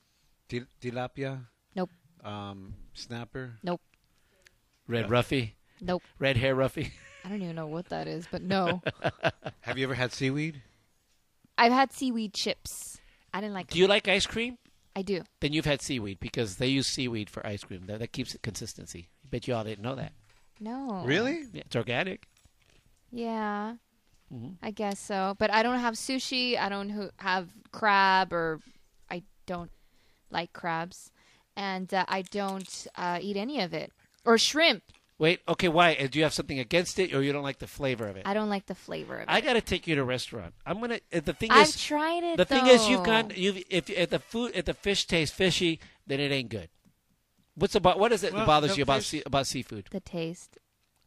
Til- 0.48 0.66
tilapia. 0.80 1.40
Nope. 1.74 1.90
Um, 2.24 2.74
snapper. 2.94 3.58
Nope. 3.62 3.80
Red 4.88 5.08
Ruffy? 5.08 5.52
Nope. 5.80 6.02
Red 6.18 6.36
hair, 6.36 6.54
Ruffy. 6.54 6.92
I 7.24 7.28
don't 7.28 7.42
even 7.42 7.56
know 7.56 7.66
what 7.66 7.88
that 7.88 8.06
is, 8.06 8.26
but 8.30 8.42
no. 8.42 8.82
Have 9.62 9.78
you 9.78 9.84
ever 9.84 9.94
had 9.94 10.12
seaweed? 10.12 10.62
I've 11.58 11.72
had 11.72 11.92
seaweed 11.92 12.34
chips. 12.34 13.00
I 13.34 13.40
didn't 13.40 13.54
like. 13.54 13.68
Do 13.68 13.78
you 13.78 13.86
like 13.86 14.06
ice 14.08 14.26
cream? 14.26 14.58
I 14.94 15.02
do. 15.02 15.22
Then 15.40 15.52
you've 15.52 15.64
had 15.66 15.82
seaweed 15.82 16.20
because 16.20 16.56
they 16.56 16.68
use 16.68 16.86
seaweed 16.86 17.28
for 17.28 17.46
ice 17.46 17.64
cream. 17.64 17.84
That, 17.86 17.98
that 17.98 18.12
keeps 18.12 18.34
it 18.34 18.42
consistency. 18.42 19.08
I 19.24 19.28
bet 19.28 19.46
you 19.48 19.54
all 19.54 19.64
didn't 19.64 19.82
know 19.82 19.94
that. 19.96 20.12
No. 20.60 21.02
Really? 21.04 21.42
Yeah, 21.52 21.62
it's 21.66 21.76
organic. 21.76 22.28
Yeah. 23.10 23.74
Mhm. 24.32 24.56
I 24.62 24.70
guess 24.70 24.98
so, 24.98 25.34
but 25.38 25.52
I 25.52 25.62
don't 25.62 25.78
have 25.78 25.94
sushi. 25.94 26.58
I 26.58 26.68
don't 26.68 26.90
ho- 26.90 27.10
have 27.18 27.48
crab, 27.72 28.32
or 28.32 28.60
I 29.10 29.22
don't 29.46 29.70
like 30.30 30.52
crabs, 30.52 31.12
and 31.56 31.92
uh, 31.92 32.04
I 32.08 32.22
don't 32.22 32.86
uh, 32.96 33.18
eat 33.20 33.36
any 33.36 33.60
of 33.60 33.72
it 33.74 33.92
or 34.26 34.36
shrimp. 34.38 34.82
Wait, 35.18 35.40
okay, 35.48 35.68
why? 35.68 35.94
Uh, 35.94 36.08
Do 36.08 36.18
you 36.18 36.24
have 36.24 36.34
something 36.34 36.58
against 36.58 36.98
it, 36.98 37.14
or 37.14 37.22
you 37.22 37.32
don't 37.32 37.42
like 37.42 37.58
the 37.58 37.66
flavor 37.66 38.06
of 38.06 38.16
it? 38.18 38.24
I 38.26 38.34
don't 38.34 38.50
like 38.50 38.66
the 38.66 38.74
flavor 38.74 39.14
of 39.16 39.22
it. 39.22 39.28
I 39.28 39.40
got 39.40 39.54
to 39.54 39.62
take 39.62 39.86
you 39.86 39.94
to 39.94 40.02
a 40.02 40.04
restaurant. 40.04 40.52
I'm 40.66 40.78
gonna. 40.80 41.00
uh, 41.12 41.20
The 41.24 41.32
thing 41.32 41.50
is, 41.50 41.56
I've 41.56 41.68
is, 41.68 41.82
tried 41.82 42.22
it. 42.22 42.36
the 42.36 42.44
thing 42.44 42.66
is, 42.66 42.86
you've 42.86 42.98
though. 43.00 43.22
gone. 43.22 43.32
You've 43.34 43.62
if 43.70 43.88
if 43.88 44.10
the 44.10 44.18
food 44.18 44.52
if 44.54 44.66
the 44.66 44.74
fish 44.74 45.06
tastes 45.06 45.34
fishy, 45.34 45.80
then 46.06 46.20
it 46.20 46.32
ain't 46.32 46.50
good. 46.50 46.68
What's 47.54 47.74
about 47.74 47.98
what 47.98 48.12
is 48.12 48.22
it 48.22 48.32
Well, 48.34 48.40
that 48.42 48.46
bothers 48.46 48.76
you 48.76 48.82
about 48.82 49.02
sea, 49.04 49.22
about 49.24 49.46
seafood? 49.46 49.86
the 49.90 50.00
taste. 50.00 50.58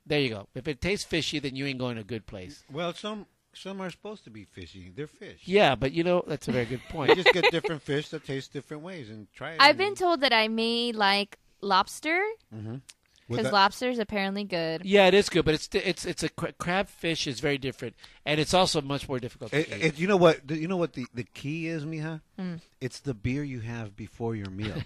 There 0.07 0.20
you 0.20 0.30
go. 0.30 0.47
If 0.55 0.67
it 0.67 0.82
tastes 0.82 1.05
fishy, 1.05 1.38
then 1.38 1.55
you 1.55 1.67
ain't 1.67 1.78
going 1.78 1.93
to 1.95 2.01
a 2.01 2.03
good 2.03 2.26
place. 2.26 2.63
Well, 2.72 2.95
some 2.95 3.28
some 3.53 3.80
are 3.80 3.91
supposed 3.91 4.24
to 4.24 4.32
be 4.32 4.45
fishy. 4.45 4.91
They're 4.95 5.05
fish. 5.05 5.41
Yeah, 5.45 5.76
but 5.76 5.91
you 5.91 6.03
know 6.03 6.24
that's 6.26 6.47
a 6.47 6.51
very 6.51 6.65
good 6.65 6.82
point. 6.89 7.09
You 7.09 7.15
point. 7.15 7.26
just 7.28 7.34
get 7.43 7.51
different 7.51 7.84
fish 7.84 8.09
that 8.09 8.26
taste 8.26 8.53
different 8.53 8.82
ways 8.82 9.11
and 9.11 9.28
try 9.34 9.51
it. 9.51 9.57
I've 9.59 9.72
and- 9.72 9.78
been 9.78 9.95
told 9.95 10.22
that 10.22 10.34
I 10.34 10.47
may 10.47 10.91
like 10.93 11.38
lobster 11.61 12.24
With 12.51 12.82
because 13.38 13.52
lobster 13.52 13.90
is 13.90 14.00
apparently 14.00 14.44
good. 14.44 14.84
yeah, 14.86 15.08
it 15.08 15.14
is 15.14 15.30
good, 15.30 15.46
but 15.46 15.54
it's 15.54 15.70
it's 15.74 16.06
it's 16.06 16.24
a 16.24 16.30
cra- 16.30 16.54
crab 16.54 16.88
fish 16.90 17.28
is 17.28 17.40
very 17.40 17.58
different, 17.58 17.96
and 18.26 18.40
it's 18.40 18.54
also 18.54 18.82
much 18.82 19.08
more 19.08 19.20
difficult 19.20 19.52
to 19.52 19.60
It, 19.60 19.68
eat. 19.70 19.86
it, 19.86 20.00
you 20.00 20.08
know 20.08 20.18
what? 20.18 20.48
the- 20.48 20.58
You 20.58 20.68
know 20.68 20.78
what 20.78 20.94
the, 20.94 21.06
the 21.14 21.24
key 21.24 21.68
is, 21.68 21.86
Mija? 21.86 22.22
Mm. 22.40 22.60
It's 22.82 23.00
the 23.00 23.14
beer 23.14 23.44
you 23.44 23.60
have 23.62 23.96
before 23.96 24.36
your 24.36 24.50
meal. 24.50 24.76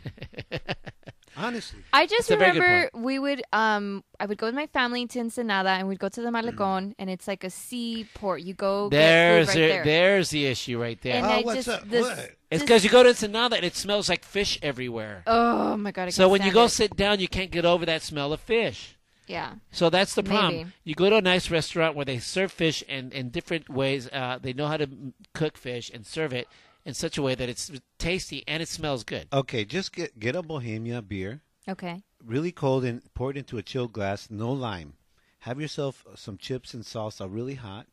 Honestly, 1.35 1.79
I 1.91 2.05
just 2.05 2.29
That's 2.29 2.31
a 2.31 2.37
very 2.37 2.51
good 2.53 2.61
remember 2.61 2.89
we 2.93 3.17
would 3.19 3.41
um 3.53 4.03
I 4.19 4.25
would 4.25 4.37
go 4.37 4.45
with 4.47 4.55
my 4.55 4.67
family 4.67 5.07
to 5.07 5.19
Ensenada 5.19 5.69
and 5.69 5.87
we'd 5.87 5.99
go 5.99 6.09
to 6.09 6.21
the 6.21 6.29
Mm. 6.29 6.43
Malecon 6.55 6.93
and 6.99 7.09
it's 7.09 7.27
like 7.27 7.43
a 7.43 7.49
seaport. 7.49 8.41
You 8.41 8.53
go 8.53 8.89
there's 8.89 9.47
right 9.47 9.53
the- 9.53 9.59
there. 9.61 9.83
there's 9.83 10.29
the 10.29 10.45
issue 10.45 10.79
right 10.81 10.99
there. 11.01 11.15
And 11.15 11.25
Oh, 11.25 11.29
I 11.29 11.41
what's 11.41 11.65
just 11.65 11.69
up? 11.69 11.89
this, 11.89 12.05
What? 12.05 12.31
it's 12.51 12.61
because 12.63 12.83
you 12.83 12.89
go 12.89 13.03
to 13.03 13.09
Ensenada 13.09 13.55
and 13.55 13.65
it 13.65 13.75
smells 13.75 14.09
like 14.09 14.23
fish 14.23 14.59
everywhere. 14.61 15.23
Oh 15.27 15.75
my 15.77 15.91
god! 15.91 16.07
I 16.07 16.09
so 16.11 16.29
when 16.29 16.41
you 16.43 16.51
go 16.51 16.65
it. 16.65 16.69
sit 16.69 16.95
down, 16.95 17.19
you 17.19 17.27
can't 17.27 17.51
get 17.51 17.65
over 17.65 17.85
that 17.85 18.01
smell 18.03 18.31
of 18.33 18.39
fish. 18.39 18.95
yeah, 19.27 19.53
So 19.71 19.89
that's 19.89 20.13
the 20.15 20.23
problem. 20.23 20.53
Maybe. 20.55 20.69
You 20.83 20.95
go 20.95 21.09
to 21.09 21.15
a 21.17 21.21
nice 21.21 21.49
restaurant 21.49 21.95
where 21.95 22.05
they 22.05 22.19
serve 22.19 22.51
fish 22.51 22.83
and 22.89 23.13
in 23.13 23.29
different 23.29 23.69
ways. 23.69 24.07
Uh, 24.11 24.37
they 24.41 24.53
know 24.53 24.67
how 24.67 24.77
to 24.77 24.87
cook 25.33 25.57
fish 25.57 25.89
and 25.93 26.05
serve 26.05 26.33
it 26.33 26.47
in 26.85 26.93
such 26.93 27.17
a 27.17 27.21
way 27.21 27.35
that 27.35 27.49
it's 27.49 27.71
tasty 27.97 28.43
and 28.47 28.61
it 28.61 28.67
smells 28.67 29.03
good. 29.03 29.27
okay, 29.31 29.65
just 29.65 29.93
get 29.93 30.19
get 30.19 30.35
a 30.35 30.41
Bohemia 30.41 31.01
beer, 31.01 31.41
okay. 31.67 32.03
really 32.23 32.51
cold, 32.51 32.83
and 32.83 33.01
pour 33.13 33.31
it 33.31 33.37
into 33.37 33.57
a 33.57 33.63
chilled 33.63 33.93
glass. 33.93 34.29
No 34.29 34.51
lime. 34.51 34.93
Have 35.39 35.59
yourself 35.59 36.05
some 36.15 36.37
chips 36.37 36.73
and 36.73 36.83
salsa, 36.83 37.27
really 37.29 37.55
hot, 37.55 37.87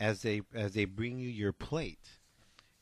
as 0.00 0.22
they 0.22 0.42
as 0.54 0.72
they 0.72 0.84
bring 0.84 1.18
you 1.18 1.28
your 1.28 1.52
plate, 1.52 2.18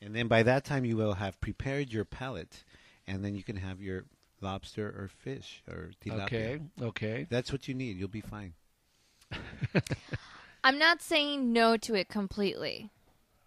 and 0.01 0.15
then 0.15 0.29
by 0.29 0.43
that 0.43 0.65
time 0.65 0.85
you 0.85 0.97
will 0.97 1.15
have 1.15 1.41
prepared 1.41 1.93
your 1.93 2.05
palate, 2.05 2.65
and 3.07 3.25
then 3.25 3.35
you 3.35 3.43
can 3.43 3.57
have 3.57 3.81
your 3.81 4.05
lobster 4.41 4.87
or 4.87 5.11
fish 5.19 5.63
or 5.69 5.91
tilapia. 6.05 6.25
Okay, 6.25 6.61
okay. 6.83 7.27
That's 7.29 7.53
what 7.53 7.69
you 7.69 7.75
need. 7.75 7.99
You'll 7.99 8.09
be 8.09 8.23
fine. 8.23 8.55
I'm 10.65 10.79
not 10.79 11.01
saying 11.01 11.53
no 11.53 11.77
to 11.79 11.95
it 11.95 12.09
completely, 12.09 12.91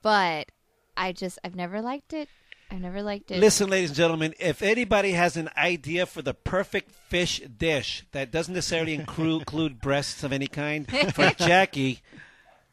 but 0.01 0.51
I 0.95 1.11
just 1.11 1.39
I've 1.43 1.55
never 1.55 1.81
liked 1.81 2.13
it. 2.13 2.29
I've 2.71 2.81
never 2.81 3.03
liked 3.03 3.29
it. 3.29 3.39
Listen, 3.39 3.69
ladies 3.69 3.91
and 3.91 3.97
gentlemen, 3.97 4.33
if 4.39 4.61
anybody 4.63 5.11
has 5.11 5.37
an 5.37 5.49
idea 5.55 6.05
for 6.05 6.23
the 6.23 6.33
perfect 6.33 6.91
fish 6.91 7.39
dish 7.41 8.03
that 8.13 8.31
doesn't 8.31 8.53
necessarily 8.53 8.95
include, 8.95 9.39
include 9.41 9.79
breasts 9.79 10.23
of 10.23 10.33
any 10.33 10.47
kind 10.47 10.89
for 11.13 11.29
Jackie, 11.37 12.01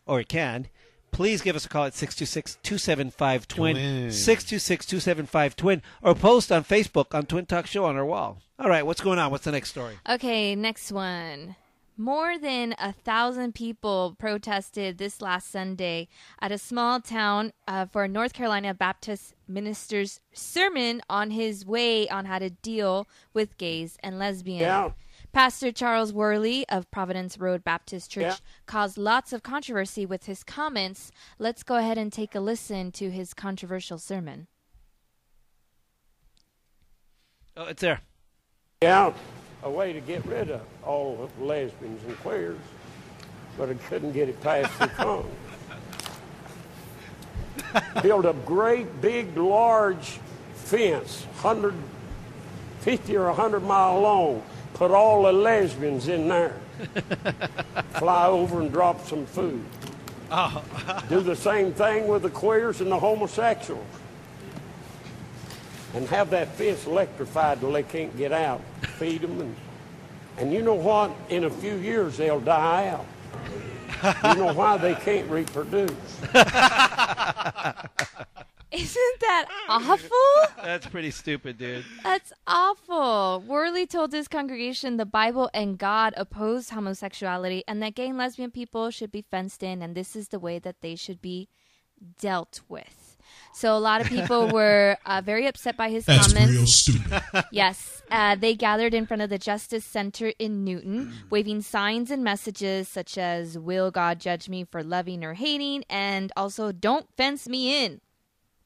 or 0.07 0.21
it 0.21 0.29
can, 0.29 0.69
please 1.11 1.43
give 1.43 1.55
us 1.55 1.67
a 1.67 1.69
call 1.69 1.85
at 1.85 1.93
626-275-TWIN, 1.93 3.75
Twin. 3.75 4.09
626-275-TWIN, 4.09 5.83
or 6.03 6.15
post 6.15 6.51
on 6.51 6.65
Facebook 6.65 7.15
on 7.15 7.27
Twin 7.27 7.45
Talk 7.45 7.67
Show 7.67 7.85
on 7.85 7.97
our 7.97 8.07
wall. 8.07 8.39
All 8.59 8.71
right, 8.71 8.87
what's 8.87 9.01
going 9.01 9.19
on? 9.19 9.31
What's 9.31 9.45
the 9.45 9.53
next 9.53 9.71
story? 9.71 9.99
Okay, 10.09 10.55
next 10.55 10.93
one. 10.93 11.57
More 12.01 12.39
than 12.39 12.75
a 12.79 12.95
thousand 12.95 13.55
people 13.55 14.17
protested 14.19 14.97
this 14.97 15.21
last 15.21 15.51
Sunday 15.51 16.09
at 16.41 16.51
a 16.51 16.57
small 16.57 16.99
town 16.99 17.53
uh, 17.69 17.85
for 17.85 18.05
a 18.05 18.09
North 18.09 18.33
Carolina 18.33 18.73
Baptist 18.73 19.35
minister's 19.47 20.19
sermon 20.33 21.03
on 21.11 21.31
his 21.31 21.67
way 21.67 22.09
on 22.09 22.25
how 22.25 22.39
to 22.39 22.49
deal 22.49 23.07
with 23.35 23.59
gays 23.59 23.99
and 24.03 24.19
lesbians. 24.19 24.63
Yeah. 24.63 24.93
Pastor 25.35 25.73
Charles 25.73 26.11
Worley 26.11 26.67
of 26.71 26.91
Providence 26.91 27.37
Road 27.37 27.63
Baptist 27.65 28.11
Church 28.11 28.23
Yeah. 28.23 28.37
caused 28.65 28.97
lots 28.97 29.35
of 29.35 29.43
controversy 29.43 30.07
with 30.07 30.25
his 30.25 30.43
comments. 30.43 31.13
Let's 31.39 31.63
go 31.63 31.77
ahead 31.77 31.99
and 31.99 32.11
take 32.11 32.35
a 32.35 32.41
listen 32.41 32.93
to 32.93 33.11
his 33.11 33.35
controversial 33.35 33.99
sermon. 33.99 34.47
Oh, 37.59 37.65
it's 37.65 37.83
there. 37.83 38.01
Yeah, 38.81 39.13
a 39.63 39.71
way 39.71 39.93
to 39.93 40.01
get 40.01 40.25
rid 40.27 40.51
of 40.51 40.61
all 40.85 41.23
of 41.23 41.31
the 41.39 41.45
lesbians 41.45 42.03
and 42.05 42.17
queers, 42.21 42.59
but 43.59 43.69
I 43.69 43.75
couldn't 43.75 44.13
get 44.13 44.29
it 44.29 44.41
past 44.41 44.79
the 44.79 44.89
Congress. 44.97 45.35
Build 48.03 48.27
a 48.27 48.33
great, 48.47 49.01
big, 49.01 49.37
large 49.37 50.19
fence, 50.55 51.25
150 51.43 53.17
or 53.17 53.27
100 53.27 53.61
mile 53.61 54.01
long. 54.01 54.43
Put 54.75 54.91
all 54.93 55.25
the 55.25 55.33
lesbians 55.33 56.09
in 56.09 56.29
there. 56.29 56.57
Fly 57.95 58.27
over 58.27 58.61
and 58.61 58.73
drop 58.73 59.07
some 59.07 59.27
food. 59.27 59.63
Oh. 60.33 60.63
Do 61.09 61.21
the 61.21 61.37
same 61.37 61.73
thing 61.75 62.09
with 62.09 62.23
the 62.23 62.31
queers 62.31 62.81
and 62.81 62.91
the 62.91 62.99
homosexuals. 62.99 63.85
and 65.93 66.09
have 66.09 66.31
that 66.31 66.49
fence 66.55 66.87
electrified 66.87 67.61
till 67.61 67.73
they 67.73 67.83
can't 67.83 68.17
get 68.17 68.33
out. 68.33 68.63
Feed 69.01 69.23
them, 69.23 69.41
and, 69.41 69.57
and 70.37 70.53
you 70.53 70.61
know 70.61 70.75
what? 70.75 71.11
In 71.31 71.45
a 71.45 71.51
few 71.51 71.77
years, 71.77 72.19
they'll 72.19 72.39
die 72.39 72.89
out. 72.89 73.07
you 74.25 74.45
know 74.45 74.53
why 74.53 74.77
they 74.77 74.95
can't 74.95 75.27
reproduce? 75.31 75.91
Isn't 78.71 79.21
that 79.21 79.47
awful? 79.71 80.11
That's 80.63 80.87
pretty 80.87 81.11
stupid, 81.11 81.57
dude. 81.57 81.87
That's 82.03 82.35
awful. 82.47 83.43
Worley 83.47 83.87
told 83.87 84.13
his 84.13 84.29
congregation 84.29 84.99
the 84.99 85.07
Bible 85.07 85.49
and 85.55 85.79
God 85.79 86.13
opposed 86.19 86.69
homosexuality 86.69 87.65
and 87.67 87.83
that 87.83 87.95
gay 87.95 88.09
and 88.09 88.19
lesbian 88.19 88.51
people 88.51 88.91
should 88.91 89.11
be 89.11 89.23
fenced 89.23 89.63
in 89.63 89.81
and 89.81 89.95
this 89.95 90.15
is 90.15 90.29
the 90.29 90.39
way 90.39 90.59
that 90.59 90.83
they 90.83 90.95
should 90.95 91.23
be 91.23 91.49
dealt 92.21 92.61
with. 92.69 93.00
So 93.53 93.77
a 93.77 93.79
lot 93.79 94.01
of 94.01 94.07
people 94.07 94.49
were 94.53 94.97
uh, 95.05 95.21
very 95.25 95.47
upset 95.47 95.77
by 95.77 95.91
his 95.91 96.05
That's 96.07 96.33
comments. 96.33 96.53
real 96.53 96.67
stupid. 96.67 97.23
Yes, 97.53 98.03
uh, 98.11 98.35
they 98.37 98.55
gathered 98.55 98.95
in 98.95 99.07
front 99.07 99.23
of 99.23 99.31
the 99.31 99.39
Justice 99.39 99.85
Center 99.85 100.33
in 100.39 100.65
Newton, 100.65 101.13
waving 101.31 101.63
signs 101.63 102.11
and 102.11 102.23
messages 102.25 102.89
such 102.89 103.19
as 103.19 103.59
"Will 103.59 103.91
God 103.91 104.21
judge 104.21 104.49
me 104.49 104.65
for 104.65 104.83
loving 104.83 105.25
or 105.25 105.35
hating?" 105.35 105.85
and 105.91 106.33
also 106.37 106.73
"Don't 106.73 107.07
fence 107.17 107.49
me 107.49 107.85
in." 107.85 108.01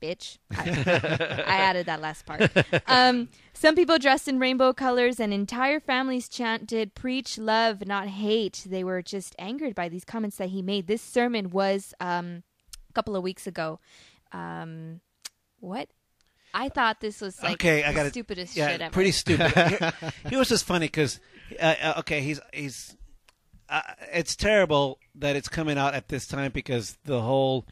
Bitch. 0.02 0.36
I, 0.54 1.44
I 1.46 1.56
added 1.56 1.86
that 1.86 2.00
last 2.02 2.26
part. 2.26 2.50
Um, 2.86 3.28
some 3.54 3.74
people 3.74 3.98
dressed 3.98 4.28
in 4.28 4.38
rainbow 4.38 4.74
colors 4.74 5.18
and 5.18 5.32
entire 5.32 5.80
families 5.80 6.28
chanted, 6.28 6.94
Preach 6.94 7.38
love, 7.38 7.86
not 7.86 8.08
hate. 8.08 8.66
They 8.68 8.84
were 8.84 9.00
just 9.00 9.34
angered 9.38 9.74
by 9.74 9.88
these 9.88 10.04
comments 10.04 10.36
that 10.36 10.50
he 10.50 10.60
made. 10.60 10.88
This 10.88 11.00
sermon 11.00 11.48
was 11.50 11.94
um, 12.00 12.42
a 12.90 12.92
couple 12.92 13.16
of 13.16 13.22
weeks 13.22 13.46
ago. 13.46 13.80
Um, 14.34 15.00
what? 15.60 15.88
I 16.52 16.68
thought 16.68 17.00
this 17.00 17.20
was 17.20 17.42
like 17.42 17.54
okay, 17.54 17.82
I 17.82 17.92
got 17.92 18.06
stupidest 18.08 18.56
yeah, 18.56 18.68
shit 18.68 18.80
ever. 18.80 18.92
pretty 18.92 19.10
stupid. 19.12 19.50
Here, 19.54 19.92
he 20.28 20.36
was 20.36 20.48
just 20.48 20.64
funny 20.64 20.86
because, 20.86 21.18
uh, 21.60 21.74
uh, 21.82 21.94
okay, 21.98 22.20
he's 22.20 22.40
he's. 22.52 22.96
Uh, 23.68 23.80
it's 24.12 24.36
terrible 24.36 24.98
that 25.14 25.36
it's 25.36 25.48
coming 25.48 25.78
out 25.78 25.94
at 25.94 26.08
this 26.08 26.28
time 26.28 26.52
because 26.52 26.98
the 27.04 27.20
whole, 27.20 27.66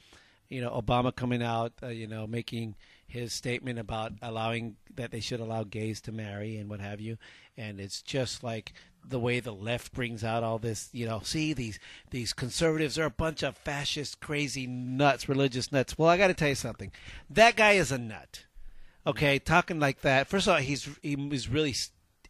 you 0.48 0.60
know, 0.60 0.70
Obama 0.70 1.14
coming 1.14 1.42
out, 1.42 1.72
uh, 1.82 1.88
you 1.88 2.06
know, 2.06 2.26
making 2.26 2.74
his 3.06 3.32
statement 3.32 3.78
about 3.78 4.12
allowing 4.22 4.76
that 4.94 5.10
they 5.10 5.20
should 5.20 5.38
allow 5.38 5.64
gays 5.64 6.00
to 6.00 6.10
marry 6.10 6.56
and 6.56 6.70
what 6.70 6.80
have 6.80 7.00
you, 7.00 7.18
and 7.56 7.78
it's 7.78 8.02
just 8.02 8.42
like 8.42 8.72
the 9.04 9.18
way 9.18 9.40
the 9.40 9.52
left 9.52 9.92
brings 9.92 10.22
out 10.24 10.42
all 10.42 10.58
this, 10.58 10.88
you 10.92 11.06
know, 11.06 11.20
see 11.22 11.52
these 11.52 11.78
these 12.10 12.32
conservatives 12.32 12.98
are 12.98 13.04
a 13.04 13.10
bunch 13.10 13.42
of 13.42 13.56
fascist, 13.56 14.20
crazy 14.20 14.66
nuts, 14.66 15.28
religious 15.28 15.72
nuts. 15.72 15.98
Well, 15.98 16.08
I 16.08 16.16
got 16.16 16.28
to 16.28 16.34
tell 16.34 16.48
you 16.48 16.54
something. 16.54 16.92
That 17.28 17.56
guy 17.56 17.72
is 17.72 17.92
a 17.92 17.98
nut. 17.98 18.44
Okay, 19.06 19.38
talking 19.38 19.80
like 19.80 20.02
that. 20.02 20.28
First 20.28 20.46
of 20.46 20.54
all, 20.54 20.60
he's 20.60 20.88
he 21.02 21.16
was 21.16 21.48
really 21.48 21.74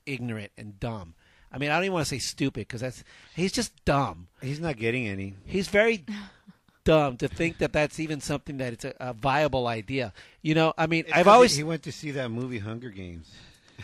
ignorant 0.07 0.53
and 0.57 0.81
dumb. 0.81 1.15
I 1.53 1.59
mean, 1.59 1.71
I 1.71 1.75
don't 1.75 1.85
even 1.85 1.95
want 1.95 2.07
to 2.07 2.11
say 2.11 2.19
stupid 2.19 2.67
because 2.67 2.81
that's 2.81 3.05
he's 3.35 3.53
just 3.53 3.85
dumb. 3.85 4.29
He's 4.41 4.61
not 4.61 4.77
getting 4.77 5.07
any. 5.07 5.35
He's 5.45 5.69
very 5.69 6.05
dumb 6.85 7.19
to 7.19 7.29
think 7.29 7.59
that 7.59 7.73
that's 7.73 8.01
even 8.01 8.21
something 8.21 8.57
that 8.57 8.73
it's 8.73 8.85
a, 8.85 8.95
a 8.99 9.13
viable 9.13 9.67
idea. 9.67 10.13
You 10.41 10.55
know, 10.55 10.73
I 10.79 10.87
mean, 10.87 11.05
I've 11.13 11.29
always, 11.29 11.55
he 11.55 11.63
went 11.63 11.83
to 11.85 11.93
see 11.93 12.11
that 12.13 12.31
movie 12.31 12.59
Hunger 12.59 12.89
Games. 12.89 13.31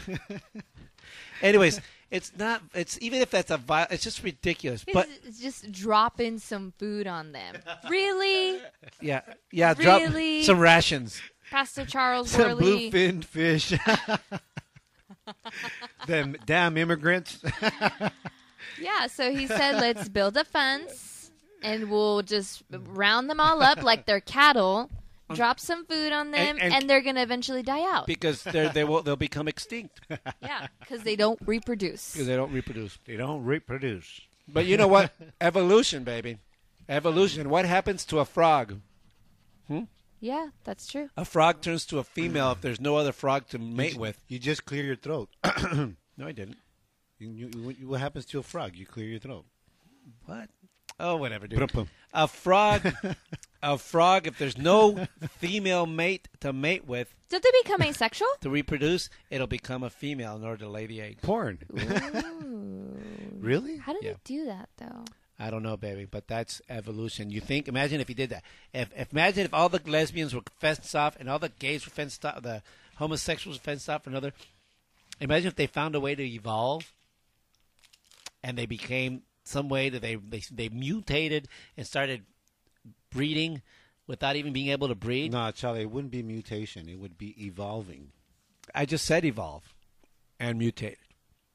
anyways, 1.42 1.80
it's 2.10 2.32
not. 2.38 2.62
It's 2.74 2.98
even 3.00 3.20
if 3.20 3.30
that's 3.30 3.50
a 3.50 3.56
vi- 3.58 3.86
it's 3.90 4.02
just 4.04 4.22
ridiculous. 4.22 4.84
But 4.92 5.08
It's 5.24 5.40
just 5.40 5.70
dropping 5.72 6.38
some 6.38 6.72
food 6.78 7.06
on 7.06 7.32
them. 7.32 7.56
Really, 7.90 8.60
yeah, 9.00 9.20
yeah, 9.52 9.74
drop 9.74 10.00
Really? 10.00 10.42
some 10.42 10.58
rations. 10.58 11.20
Pastor 11.50 11.84
Charles 11.86 12.30
Some 12.30 12.42
Worley? 12.42 12.90
bluefin 12.90 13.24
fish. 13.24 13.72
Them 16.06 16.36
damn 16.46 16.76
immigrants. 16.76 17.38
Yeah, 18.80 19.06
so 19.08 19.30
he 19.32 19.46
said, 19.46 19.76
let's 19.80 20.08
build 20.08 20.36
a 20.36 20.44
fence 20.44 21.30
and 21.62 21.90
we'll 21.90 22.22
just 22.22 22.62
round 22.70 23.28
them 23.28 23.40
all 23.40 23.62
up 23.62 23.82
like 23.82 24.06
they're 24.06 24.20
cattle, 24.20 24.90
Mm. 25.30 25.36
drop 25.36 25.60
some 25.60 25.84
food 25.86 26.12
on 26.12 26.30
them, 26.30 26.40
And- 26.40 26.60
and, 26.62 26.74
and- 26.74 26.90
they're 26.90 27.00
going 27.02 27.16
to 27.16 27.22
eventually 27.22 27.62
die 27.62 27.82
out. 27.82 28.06
because 28.06 28.42
they're, 28.42 28.68
they 28.70 28.84
will 28.84 29.02
they'll 29.02 29.16
become 29.16 29.48
extinct 29.48 30.00
yeah, 30.42 30.68
because 30.80 31.02
they 31.02 31.16
don't 31.16 31.38
reproduce. 31.44 32.12
because 32.12 32.26
they 32.26 32.36
don't 32.36 32.52
reproduce. 32.52 32.98
they 33.04 33.16
don't 33.16 33.44
reproduce. 33.44 34.20
But 34.48 34.64
you 34.66 34.76
know 34.78 34.88
what? 34.88 35.12
Evolution, 35.40 36.04
baby, 36.04 36.38
evolution. 36.88 37.50
What 37.50 37.64
happens 37.66 38.04
to 38.06 38.18
a 38.20 38.24
frog? 38.24 38.80
Hmm? 39.66 39.82
Yeah, 40.20 40.48
that's 40.64 40.86
true. 40.86 41.10
A 41.16 41.24
frog 41.24 41.60
turns 41.60 41.84
to 41.86 41.98
a 41.98 42.04
female 42.04 42.50
if 42.52 42.60
there's 42.60 42.80
no 42.80 42.96
other 42.96 43.12
frog 43.12 43.46
to 43.48 43.58
mate 43.58 43.96
with. 43.96 44.20
You 44.28 44.38
just 44.38 44.64
clear 44.64 44.84
your 44.84 44.96
throat. 44.96 45.28
No, 46.20 46.26
I 46.26 46.32
didn't. 46.32 46.56
You- 47.20 47.30
you- 47.30 47.74
you- 47.78 47.86
what 47.88 48.00
happens 48.00 48.24
to 48.26 48.40
a 48.40 48.42
frog? 48.42 48.74
You 48.74 48.84
clear 48.86 49.06
your 49.06 49.20
throat. 49.20 49.44
What? 50.26 50.48
Oh, 50.98 51.14
whatever, 51.14 51.46
dude. 51.46 51.70
A 52.12 52.26
frog, 52.26 52.80
a 53.62 53.78
frog. 53.78 54.26
If 54.26 54.38
there's 54.38 54.56
no 54.58 55.06
female 55.38 55.86
mate 55.86 56.28
to 56.40 56.52
mate 56.52 56.86
with 56.86 57.14
Don't 57.28 57.42
they 57.42 57.50
become 57.62 57.82
asexual? 57.82 58.28
to 58.40 58.50
reproduce, 58.50 59.10
it'll 59.30 59.46
become 59.46 59.82
a 59.82 59.90
female 59.90 60.36
in 60.36 60.44
order 60.44 60.64
to 60.64 60.68
lay 60.70 60.86
the 60.86 61.00
egg. 61.00 61.18
Porn. 61.22 61.58
Ooh. 61.72 62.96
really? 63.38 63.76
How 63.78 63.92
do 63.92 63.98
Yeah. 64.02 64.12
they 64.12 64.18
do 64.24 64.46
that, 64.46 64.68
though? 64.78 65.04
I 65.40 65.50
don't 65.50 65.62
know, 65.62 65.76
baby, 65.76 66.04
but 66.04 66.26
that's 66.26 66.60
evolution. 66.68 67.30
You 67.30 67.40
think? 67.40 67.68
Imagine 67.68 68.00
if 68.00 68.08
you 68.08 68.14
did 68.16 68.30
that. 68.30 68.42
If, 68.74 68.90
if 68.96 69.12
imagine 69.12 69.44
if 69.44 69.54
all 69.54 69.68
the 69.68 69.80
lesbians 69.86 70.34
were 70.34 70.42
fenced 70.58 70.94
off 70.96 71.14
and 71.20 71.30
all 71.30 71.38
the 71.38 71.48
gays 71.50 71.86
were 71.86 71.90
fenced 71.90 72.24
off, 72.24 72.42
the 72.42 72.62
homosexuals 72.96 73.58
were 73.58 73.62
fenced 73.62 73.88
off. 73.88 74.06
Another. 74.08 74.32
Imagine 75.20 75.46
if 75.48 75.54
they 75.54 75.68
found 75.68 75.94
a 75.94 76.00
way 76.00 76.16
to 76.16 76.24
evolve, 76.24 76.92
and 78.42 78.58
they 78.58 78.66
became 78.66 79.22
some 79.44 79.68
way 79.68 79.88
that 79.90 80.02
they 80.02 80.16
they 80.16 80.42
they 80.50 80.68
mutated 80.70 81.46
and 81.76 81.86
started 81.86 82.24
breeding 83.10 83.62
without 84.06 84.36
even 84.36 84.52
being 84.52 84.68
able 84.68 84.88
to 84.88 84.94
breed. 84.94 85.32
No, 85.32 85.50
Charlie, 85.50 85.82
it 85.82 85.90
wouldn't 85.90 86.10
be 86.12 86.22
mutation. 86.22 86.88
It 86.88 86.98
would 86.98 87.18
be 87.18 87.34
evolving. 87.44 88.12
I 88.74 88.84
just 88.84 89.04
said 89.06 89.24
evolve, 89.24 89.74
and 90.38 90.58
mutated. 90.58 90.98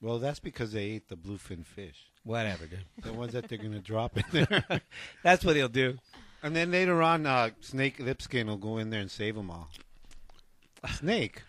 Well, 0.01 0.19
that's 0.19 0.39
because 0.39 0.73
they 0.73 0.83
ate 0.83 1.07
the 1.09 1.15
bluefin 1.15 1.65
fish. 1.65 2.11
Whatever, 2.23 2.65
dude. 2.65 2.79
The 3.01 3.13
ones 3.13 3.33
that 3.33 3.47
they're 3.47 3.57
going 3.57 3.71
to 3.73 3.79
drop 3.79 4.17
in 4.17 4.23
there. 4.49 4.81
That's 5.23 5.45
what 5.45 5.55
he'll 5.55 5.69
do. 5.69 5.97
and 6.41 6.55
then 6.55 6.71
later 6.71 7.01
on, 7.01 7.25
uh, 7.25 7.49
Snake 7.61 7.97
Plissken 7.99 8.47
will 8.47 8.57
go 8.57 8.77
in 8.77 8.89
there 8.89 8.99
and 9.01 9.11
save 9.11 9.35
them 9.35 9.49
all. 9.51 9.69
Snake. 10.95 11.41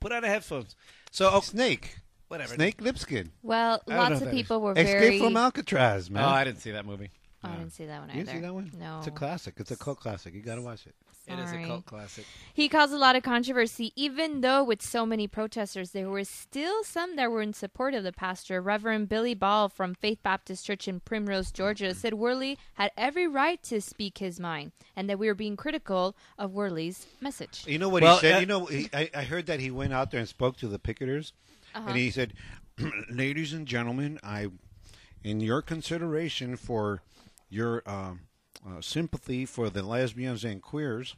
Put 0.00 0.12
on 0.12 0.22
the 0.22 0.28
headphones. 0.28 0.76
So, 1.10 1.30
oh, 1.32 1.40
Snake. 1.40 1.98
whatever. 2.28 2.54
Snake 2.54 2.76
Plissken. 2.78 3.30
Well, 3.42 3.80
I 3.86 3.90
don't 3.90 3.96
know 3.96 4.02
lots 4.16 4.22
of 4.22 4.30
people 4.30 4.60
were 4.60 4.72
Escape 4.72 4.86
very. 4.98 5.18
from 5.18 5.36
Alcatraz, 5.36 6.10
man. 6.10 6.22
Oh, 6.24 6.28
I 6.28 6.44
didn't 6.44 6.60
see 6.60 6.70
that 6.72 6.86
movie. 6.86 7.10
Oh, 7.44 7.48
I 7.50 7.56
didn't 7.56 7.72
see 7.72 7.86
that 7.86 8.00
one 8.00 8.08
you 8.10 8.14
either. 8.20 8.24
didn't 8.24 8.36
see 8.36 8.40
that 8.42 8.54
one? 8.54 8.72
No. 8.78 8.98
It's 8.98 9.06
a 9.08 9.10
classic. 9.10 9.54
It's 9.58 9.70
a 9.70 9.76
cult 9.76 9.98
classic. 10.00 10.34
You 10.34 10.40
got 10.42 10.56
to 10.56 10.62
watch 10.62 10.86
it. 10.86 10.94
It 11.28 11.38
is 11.38 11.52
a 11.52 11.64
cult 11.64 11.86
classic. 11.86 12.26
He 12.52 12.68
caused 12.68 12.92
a 12.92 12.98
lot 12.98 13.14
of 13.14 13.22
controversy, 13.22 13.92
even 13.94 14.40
though 14.40 14.64
with 14.64 14.82
so 14.82 15.06
many 15.06 15.28
protesters, 15.28 15.92
there 15.92 16.10
were 16.10 16.24
still 16.24 16.82
some 16.82 17.14
that 17.14 17.30
were 17.30 17.42
in 17.42 17.52
support 17.52 17.94
of 17.94 18.02
the 18.02 18.12
pastor. 18.12 18.60
Reverend 18.60 19.08
Billy 19.08 19.34
Ball 19.34 19.68
from 19.68 19.94
Faith 19.94 20.18
Baptist 20.24 20.66
Church 20.66 20.88
in 20.88 20.98
Primrose, 20.98 21.52
Georgia, 21.52 21.94
said 21.94 22.14
Worley 22.14 22.58
had 22.74 22.90
every 22.96 23.28
right 23.28 23.62
to 23.62 23.80
speak 23.80 24.18
his 24.18 24.40
mind, 24.40 24.72
and 24.96 25.08
that 25.08 25.18
we 25.20 25.28
were 25.28 25.34
being 25.34 25.56
critical 25.56 26.16
of 26.40 26.54
Worley's 26.54 27.06
message. 27.20 27.64
You 27.68 27.78
know 27.78 27.88
what 27.88 28.02
Well, 28.02 28.16
he 28.16 28.20
said? 28.22 28.34
uh, 28.34 28.38
you 28.40 28.46
know, 28.46 28.64
he, 28.66 28.90
I, 28.92 29.08
I 29.14 29.22
heard 29.22 29.46
that 29.46 29.60
he 29.60 29.70
went 29.70 29.92
out 29.92 30.10
there 30.10 30.18
and 30.18 30.28
spoke 30.28 30.56
to 30.56 30.66
the 30.66 30.80
picketers, 30.80 31.30
and 31.72 31.96
he 31.96 32.10
said, 32.10 32.32
"Ladies 33.10 33.52
and 33.52 33.64
gentlemen, 33.68 34.18
I, 34.24 34.48
in 35.22 35.38
your 35.38 35.62
consideration 35.62 36.56
for 36.56 37.00
your 37.52 37.82
um, 37.86 38.20
uh, 38.66 38.80
sympathy 38.80 39.44
for 39.44 39.70
the 39.70 39.82
lesbians 39.82 40.44
and 40.44 40.62
queers, 40.62 41.16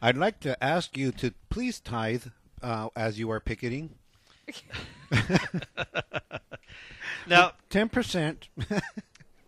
I'd 0.00 0.16
like 0.16 0.40
to 0.40 0.62
ask 0.62 0.96
you 0.96 1.12
to 1.12 1.32
please 1.50 1.80
tithe 1.80 2.26
uh, 2.62 2.88
as 2.96 3.18
you 3.18 3.30
are 3.30 3.40
picketing 3.40 3.96
Now, 7.26 7.52
ten 7.70 7.88
percent. 7.88 8.48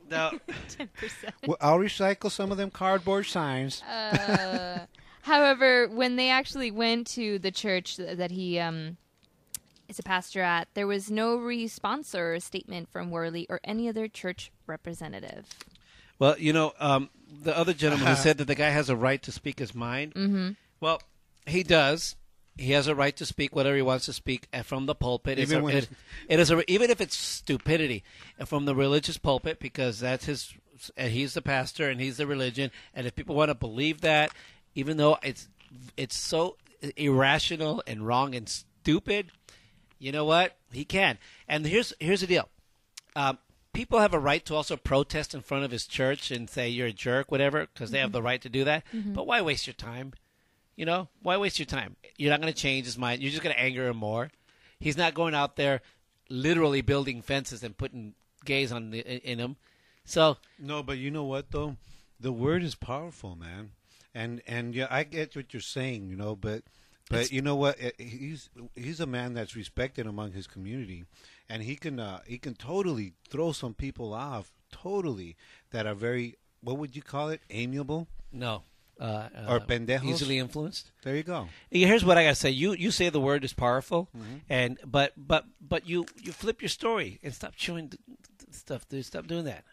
now, 0.08 0.30
ten 0.68 0.88
percent. 0.96 1.34
Well, 1.46 1.58
I'll 1.60 1.78
recycle 1.78 2.30
some 2.30 2.50
of 2.50 2.56
them 2.58 2.70
cardboard 2.70 3.26
signs. 3.26 3.82
However, 5.22 5.88
when 5.88 6.16
they 6.16 6.30
actually 6.30 6.70
went 6.70 7.06
to 7.08 7.38
the 7.38 7.50
church 7.50 7.96
that 7.96 8.30
he 8.30 8.58
um, 8.58 8.96
is 9.88 9.98
a 9.98 10.02
pastor 10.02 10.40
at, 10.40 10.68
there 10.74 10.86
was 10.86 11.10
no 11.10 11.36
response 11.36 12.14
or 12.14 12.38
statement 12.40 12.88
from 12.88 13.10
Worley 13.10 13.46
or 13.50 13.60
any 13.64 13.88
other 13.88 14.08
church 14.08 14.52
representative. 14.66 15.46
Well, 16.18 16.36
you 16.38 16.52
know, 16.52 16.72
um, 16.78 17.10
the 17.42 17.56
other 17.56 17.72
gentleman 17.72 18.08
who 18.08 18.14
said 18.14 18.38
that 18.38 18.46
the 18.46 18.54
guy 18.54 18.70
has 18.70 18.88
a 18.90 18.96
right 18.96 19.22
to 19.22 19.32
speak 19.32 19.58
his 19.58 19.74
mind. 19.74 20.14
Mm-hmm. 20.14 20.50
Well, 20.80 21.00
he 21.46 21.62
does. 21.62 22.16
He 22.56 22.72
has 22.72 22.86
a 22.86 22.94
right 22.94 23.14
to 23.16 23.26
speak 23.26 23.54
whatever 23.54 23.76
he 23.76 23.82
wants 23.82 24.06
to 24.06 24.12
speak 24.12 24.48
uh, 24.52 24.62
from 24.62 24.86
the 24.86 24.94
pulpit. 24.94 25.38
It's 25.38 25.52
Even 25.52 25.64
a- 25.68 25.76
it, 25.76 25.88
it 26.28 26.40
is 26.40 26.50
a, 26.50 26.70
even 26.70 26.90
if 26.90 27.00
it's 27.00 27.16
stupidity 27.16 28.02
uh, 28.40 28.46
from 28.46 28.64
the 28.64 28.74
religious 28.74 29.18
pulpit 29.18 29.58
because 29.58 30.00
that's 30.00 30.24
his. 30.24 30.54
And 30.96 31.10
he's 31.10 31.32
the 31.32 31.40
pastor 31.40 31.88
and 31.88 31.98
he's 32.00 32.18
the 32.18 32.26
religion. 32.26 32.70
And 32.94 33.06
if 33.06 33.14
people 33.14 33.34
want 33.34 33.48
to 33.48 33.54
believe 33.54 34.02
that, 34.02 34.30
even 34.74 34.98
though 34.98 35.18
it's 35.22 35.48
it's 35.96 36.14
so 36.16 36.56
irrational 36.96 37.82
and 37.86 38.06
wrong 38.06 38.34
and 38.34 38.48
stupid, 38.48 39.30
you 39.98 40.12
know 40.12 40.24
what? 40.24 40.56
He 40.72 40.84
can. 40.84 41.18
And 41.48 41.66
here's 41.66 41.92
here's 42.00 42.20
the 42.20 42.26
deal. 42.26 42.48
Um, 43.14 43.38
people 43.76 44.00
have 44.00 44.14
a 44.14 44.18
right 44.18 44.44
to 44.46 44.54
also 44.54 44.76
protest 44.76 45.34
in 45.34 45.42
front 45.42 45.64
of 45.64 45.70
his 45.70 45.86
church 45.86 46.30
and 46.30 46.48
say 46.48 46.68
you're 46.68 46.86
a 46.86 46.92
jerk, 46.92 47.30
whatever, 47.30 47.68
because 47.72 47.90
they 47.90 47.98
have 47.98 48.10
the 48.10 48.18
mm-hmm. 48.18 48.26
right 48.26 48.40
to 48.40 48.48
do 48.48 48.64
that. 48.64 48.84
Mm-hmm. 48.94 49.12
But 49.12 49.26
why 49.26 49.42
waste 49.42 49.66
your 49.66 49.74
time? 49.74 50.14
You 50.76 50.86
know, 50.86 51.08
why 51.22 51.36
waste 51.36 51.58
your 51.58 51.66
time? 51.66 51.96
You're 52.16 52.30
not 52.30 52.40
going 52.40 52.52
to 52.52 52.58
change 52.58 52.86
his 52.86 52.98
mind. 52.98 53.22
You're 53.22 53.30
just 53.30 53.42
going 53.42 53.54
to 53.54 53.60
anger 53.60 53.86
him 53.86 53.98
more. 53.98 54.30
He's 54.80 54.96
not 54.96 55.14
going 55.14 55.34
out 55.34 55.56
there 55.56 55.82
literally 56.28 56.80
building 56.80 57.22
fences 57.22 57.62
and 57.62 57.76
putting 57.76 58.14
gays 58.44 58.72
on 58.72 58.90
the, 58.90 59.00
in, 59.00 59.18
in 59.32 59.38
them. 59.38 59.56
So 60.04 60.38
No, 60.58 60.82
but 60.82 60.98
you 60.98 61.10
know 61.10 61.24
what 61.24 61.50
though, 61.50 61.76
the 62.18 62.32
word 62.32 62.62
is 62.62 62.74
powerful, 62.74 63.36
man. 63.36 63.72
And 64.14 64.40
and 64.46 64.74
yeah, 64.74 64.86
I 64.90 65.04
get 65.04 65.36
what 65.36 65.52
you're 65.52 65.60
saying, 65.60 66.08
you 66.08 66.16
know, 66.16 66.34
but 66.34 66.62
but 67.10 67.30
you 67.30 67.42
know 67.42 67.56
what? 67.56 67.78
He's 67.98 68.48
he's 68.74 69.00
a 69.00 69.06
man 69.06 69.34
that's 69.34 69.54
respected 69.54 70.06
among 70.06 70.32
his 70.32 70.46
community, 70.46 71.04
and 71.48 71.62
he 71.62 71.76
can 71.76 71.98
uh, 72.00 72.20
he 72.26 72.38
can 72.38 72.54
totally 72.54 73.12
throw 73.28 73.52
some 73.52 73.74
people 73.74 74.12
off, 74.14 74.52
totally 74.72 75.36
that 75.70 75.86
are 75.86 75.94
very 75.94 76.36
what 76.60 76.78
would 76.78 76.96
you 76.96 77.02
call 77.02 77.28
it, 77.28 77.40
amiable. 77.50 78.08
no, 78.32 78.62
uh, 79.00 79.04
uh, 79.04 79.28
Or 79.48 79.60
pendejos? 79.60 80.04
easily 80.04 80.38
influenced. 80.38 80.90
There 81.02 81.14
you 81.14 81.22
go. 81.22 81.48
Here's 81.70 82.04
what 82.04 82.16
I 82.18 82.24
gotta 82.24 82.34
say. 82.34 82.50
You 82.50 82.72
you 82.74 82.90
say 82.90 83.08
the 83.10 83.20
word 83.20 83.44
is 83.44 83.52
powerful, 83.52 84.08
Mm-hmm. 84.16 84.36
and 84.48 84.78
but 84.84 85.12
but 85.16 85.44
but 85.60 85.86
you 85.88 86.06
you 86.20 86.32
flip 86.32 86.62
your 86.62 86.68
story 86.70 87.18
and 87.22 87.32
stop 87.34 87.54
chewing 87.56 87.92
stuff. 88.50 88.88
Dude. 88.88 89.04
Stop 89.04 89.26
doing 89.26 89.44
that. 89.44 89.64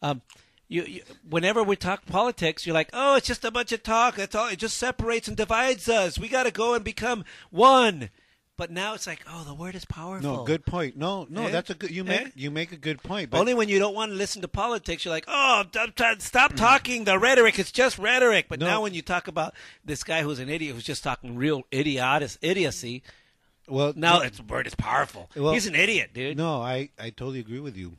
Um, 0.00 0.22
you, 0.68 0.82
you 0.84 1.02
whenever 1.28 1.62
we 1.62 1.76
talk 1.76 2.06
politics, 2.06 2.66
you're 2.66 2.74
like, 2.74 2.88
oh, 2.94 3.16
it's 3.16 3.26
just 3.26 3.44
a 3.44 3.50
bunch 3.50 3.72
of 3.72 3.82
talk. 3.82 4.16
That's 4.16 4.34
all. 4.34 4.48
It 4.48 4.58
just 4.58 4.78
separates 4.78 5.28
and 5.28 5.36
divides 5.36 5.86
us. 5.88 6.18
We 6.18 6.28
got 6.28 6.44
to 6.44 6.50
go 6.50 6.74
and 6.74 6.82
become 6.82 7.24
one. 7.50 8.08
But 8.58 8.70
now 8.70 8.94
it's 8.94 9.06
like, 9.06 9.24
oh, 9.28 9.44
the 9.44 9.54
word 9.54 9.74
is 9.74 9.84
powerful. 9.86 10.36
No, 10.38 10.44
good 10.44 10.64
point. 10.66 10.96
No, 10.96 11.26
no, 11.30 11.46
Eh? 11.46 11.50
that's 11.50 11.70
a 11.70 11.74
good. 11.74 11.90
You 11.90 12.04
make 12.04 12.20
Eh? 12.20 12.30
you 12.36 12.50
make 12.50 12.70
a 12.70 12.76
good 12.76 13.02
point. 13.02 13.30
But 13.30 13.40
Only 13.40 13.54
when 13.54 13.68
you 13.68 13.78
don't 13.78 13.94
want 13.94 14.12
to 14.12 14.16
listen 14.16 14.42
to 14.42 14.48
politics, 14.48 15.04
you're 15.04 15.12
like, 15.14 15.24
oh, 15.26 15.64
stop 16.18 16.52
talking 16.54 17.04
the 17.04 17.18
rhetoric. 17.18 17.58
It's 17.58 17.72
just 17.72 17.98
rhetoric. 17.98 18.46
But 18.48 18.60
No. 18.60 18.66
now 18.66 18.82
when 18.82 18.92
you 18.94 19.00
talk 19.02 19.26
about 19.26 19.54
this 19.84 20.04
guy 20.04 20.22
who's 20.22 20.38
an 20.38 20.48
idiot 20.50 20.74
who's 20.74 20.84
just 20.84 21.02
talking 21.02 21.34
real 21.34 21.62
idiotic, 21.72 22.30
idiocy, 22.42 23.02
well, 23.66 23.94
now 23.96 24.18
no, 24.18 24.24
it's 24.24 24.36
the 24.36 24.44
word 24.44 24.66
is 24.66 24.74
powerful. 24.74 25.30
Well- 25.34 25.54
He's 25.54 25.66
an 25.66 25.74
idiot, 25.74 26.10
dude. 26.12 26.36
no, 26.36 26.60
I 26.60 26.90
I 26.98 27.08
totally 27.10 27.40
agree 27.40 27.60
with 27.60 27.76
you. 27.76 27.96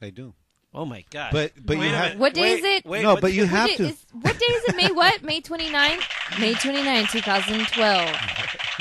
I 0.00 0.10
do. 0.10 0.34
Oh 0.74 0.84
my 0.84 1.04
god. 1.10 1.30
But 1.32 1.52
but 1.64 1.78
Wait 1.78 1.86
you 1.86 1.94
have. 1.94 2.18
What 2.18 2.34
day 2.34 2.42
Wait, 2.42 2.58
is 2.58 2.64
it? 2.64 2.86
Wait, 2.86 3.02
No, 3.02 3.16
but 3.16 3.32
you 3.32 3.46
have 3.46 3.70
what, 3.70 3.76
to. 3.78 3.82
day 3.84 3.88
is, 3.90 4.06
what 4.12 4.38
day 4.38 4.46
is 4.46 4.64
it? 4.68 4.76
May 4.76 4.90
what? 4.90 5.22
May 5.22 5.40
29th? 5.40 6.40
May 6.40 6.54
29, 6.54 7.06
2012. 7.06 8.16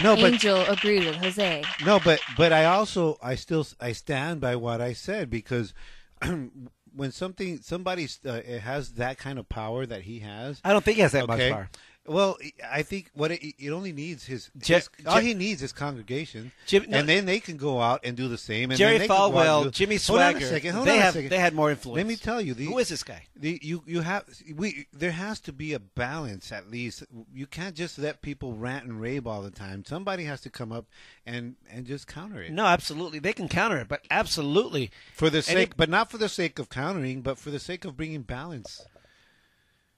No, 0.04 0.16
but- 0.16 0.34
Angel 0.34 0.62
agreed 0.66 1.06
with 1.06 1.16
Jose. 1.16 1.64
No, 1.86 2.00
but 2.00 2.20
but 2.36 2.52
I 2.52 2.66
also 2.66 3.18
I 3.22 3.36
still 3.36 3.66
I 3.80 3.94
stand 3.94 4.42
by 4.42 4.56
what 4.58 4.82
I 4.82 4.94
said 4.94 5.30
because 5.30 5.74
when 6.22 7.12
something 7.12 7.60
somebody 7.62 8.08
uh, 8.26 8.42
has 8.62 8.94
that 8.94 9.18
kind 9.18 9.40
of 9.40 9.48
power 9.48 9.86
that 9.86 10.02
he 10.02 10.20
has, 10.20 10.60
I 10.64 10.74
don't 10.74 10.84
think 10.84 10.96
he 10.96 11.02
has 11.02 11.14
that 11.14 11.24
okay. 11.30 11.50
much 11.50 11.52
power. 11.54 11.70
Well, 12.08 12.38
I 12.72 12.84
think 12.84 13.10
what 13.14 13.32
it, 13.32 13.41
it 13.60 13.70
only 13.72 13.91
needs 13.91 14.26
his, 14.26 14.49
Je- 14.58 14.76
his- 14.76 14.89
all 15.05 15.20
Je- 15.20 15.28
he 15.28 15.34
needs 15.34 15.62
is 15.62 15.74
congregation, 15.74 16.51
Jim- 16.66 16.86
no- 16.89 16.99
and 16.99 17.10
then 17.10 17.26
they 17.26 17.39
can 17.39 17.58
go 17.58 17.82
out 17.82 18.01
and 18.05 18.16
do 18.16 18.28
the 18.28 18.38
same. 18.38 18.72
And 18.72 18.78
Jerry 18.78 18.93
then 18.93 19.01
they 19.01 19.08
can 19.08 19.16
go 19.18 19.24
out 19.24 19.28
and 19.28 19.36
Falwell, 19.38 19.64
do- 19.66 19.72
Jimmy 19.72 19.97
Hold 19.97 20.20
on 20.22 20.36
a 20.36 20.41
second, 20.41 20.74
hold 20.74 20.88
they 20.88 20.91
on 20.93 20.97
a 20.97 21.01
have 21.01 21.14
second. 21.16 21.30
they 21.30 21.39
had 21.39 21.53
more 21.53 21.70
influence. 21.70 21.97
Let 21.97 22.08
me 22.08 22.16
tell 22.16 22.39
you, 22.41 22.53
the, 22.53 22.66
Who 22.66 22.78
is 22.78 22.89
this 22.89 23.03
guy? 23.03 23.24
The, 23.36 23.60
you 23.62 23.84
you 23.86 24.01
have 24.01 24.24
we 24.55 24.88
there 24.93 25.12
has 25.12 25.39
to 25.41 25.53
be 25.53 25.74
a 25.74 25.80
balance 25.80 26.51
at 26.51 26.72
least. 26.72 27.03
You 27.34 27.45
can't 27.45 27.76
just 27.76 27.99
let 27.99 28.22
people 28.22 28.53
rant 28.55 28.86
and 28.86 28.99
rave 29.01 29.28
all 29.28 29.41
the 29.41 29.51
time. 29.51 29.84
Somebody 29.86 30.24
has 30.24 30.41
to 30.41 30.49
come 30.49 30.72
up 30.72 30.86
and 31.26 31.55
and 31.70 31.86
just 31.86 32.08
counter 32.08 32.41
it. 32.41 32.51
No, 32.51 32.66
absolutely, 32.66 33.20
they 33.20 33.34
can 33.34 33.47
counter 33.49 33.78
it, 33.80 33.88
but 33.89 34.05
absolutely 34.10 34.91
for 35.14 35.30
the 35.30 35.41
sake, 35.41 35.72
it- 35.72 35.78
but 35.78 35.89
not 35.89 36.10
for 36.10 36.18
the 36.18 36.30
sake 36.30 36.58
of 36.58 36.70
countering, 36.70 37.22
but 37.22 37.38
for 37.38 37.49
the 37.51 37.60
sake 37.60 37.84
of 37.86 37.97
bringing 37.97 38.22
balance. 38.22 38.86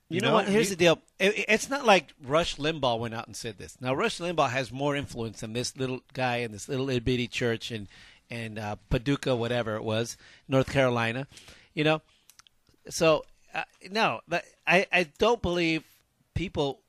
You, 0.09 0.15
You 0.15 0.21
know, 0.21 0.29
know, 0.29 0.33
what? 0.35 0.47
Here's 0.47 0.69
you- 0.69 0.75
the 0.75 0.79
deal. 0.79 0.99
It, 1.19 1.45
it's 1.47 1.69
not 1.69 1.85
like 1.85 2.13
Rush 2.23 2.55
Limbaugh 2.57 2.99
went 2.99 3.13
out 3.13 3.27
and 3.27 3.35
said 3.35 3.57
this. 3.59 3.77
Now, 3.79 3.93
Rush 3.93 4.17
Limbaugh 4.19 4.49
has 4.49 4.71
more 4.71 4.95
influence 4.95 5.41
than 5.41 5.53
this 5.53 5.77
little 5.77 6.01
guy 6.13 6.37
in 6.37 6.51
this 6.51 6.67
little 6.67 6.89
itty 6.89 6.99
bitty 6.99 7.27
church 7.27 7.71
in 7.71 7.87
in 8.29 8.57
uh, 8.57 8.75
Paducah, 8.89 9.35
whatever 9.35 9.75
it 9.75 9.83
was, 9.83 10.17
North 10.47 10.71
Carolina. 10.71 11.27
You 11.75 11.83
know, 11.83 12.01
so 12.89 13.23
uh, 13.53 13.63
no, 13.91 14.21
but 14.27 14.45
I 14.65 14.87
I 14.91 15.03
don't 15.19 15.41
believe 15.41 15.83
people. 16.33 16.79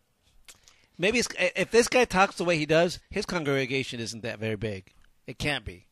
Maybe 0.97 1.19
it's, 1.19 1.29
if 1.57 1.71
this 1.71 1.89
guy 1.89 2.05
talks 2.05 2.37
the 2.37 2.45
way 2.45 2.59
he 2.59 2.67
does, 2.67 3.01
his 3.11 3.25
congregation 3.25 4.01
isn't 4.01 4.23
that 4.23 4.39
very 4.39 4.57
big. 4.57 4.93
It 5.27 5.39
can't 5.39 5.65
be. 5.65 5.87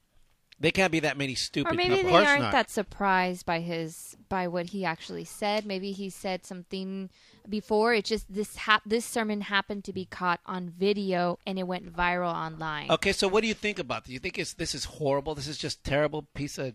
They 0.61 0.73
can't 0.73 0.91
be 0.91 1.01
that 1.01 1.17
many 1.17 1.35
stupid 1.37 1.73
Or 1.73 1.77
maybe 1.77 1.97
people. 1.97 2.13
they 2.13 2.27
aren't 2.27 2.43
not. 2.43 2.53
that 2.53 2.69
surprised 2.71 3.47
by 3.47 3.61
his 3.61 4.17
by 4.29 4.49
what 4.49 4.67
he 4.67 4.85
actually 4.85 5.25
said. 5.25 5.65
Maybe 5.65 5.93
he 5.93 6.11
said 6.11 6.45
something 6.45 7.11
before. 7.49 7.95
It 7.95 8.07
just 8.07 8.33
this 8.33 8.57
hap- 8.57 8.83
this 8.85 9.05
sermon 9.05 9.43
happened 9.43 9.85
to 9.85 9.93
be 9.93 10.05
caught 10.05 10.41
on 10.47 10.69
video 10.71 11.39
and 11.47 11.59
it 11.61 11.63
went 11.69 11.93
viral 11.95 12.33
online. 12.35 12.91
Okay, 12.91 13.13
so 13.13 13.29
what 13.29 13.43
do 13.43 13.47
you 13.47 13.55
think 13.55 13.79
about 13.79 14.05
this? 14.05 14.13
You 14.13 14.19
think 14.19 14.37
it's 14.39 14.55
this 14.55 14.75
is 14.75 14.85
horrible? 14.85 15.37
This 15.37 15.47
is 15.47 15.59
just 15.59 15.85
terrible 15.85 16.27
piece 16.35 16.59
of 16.59 16.75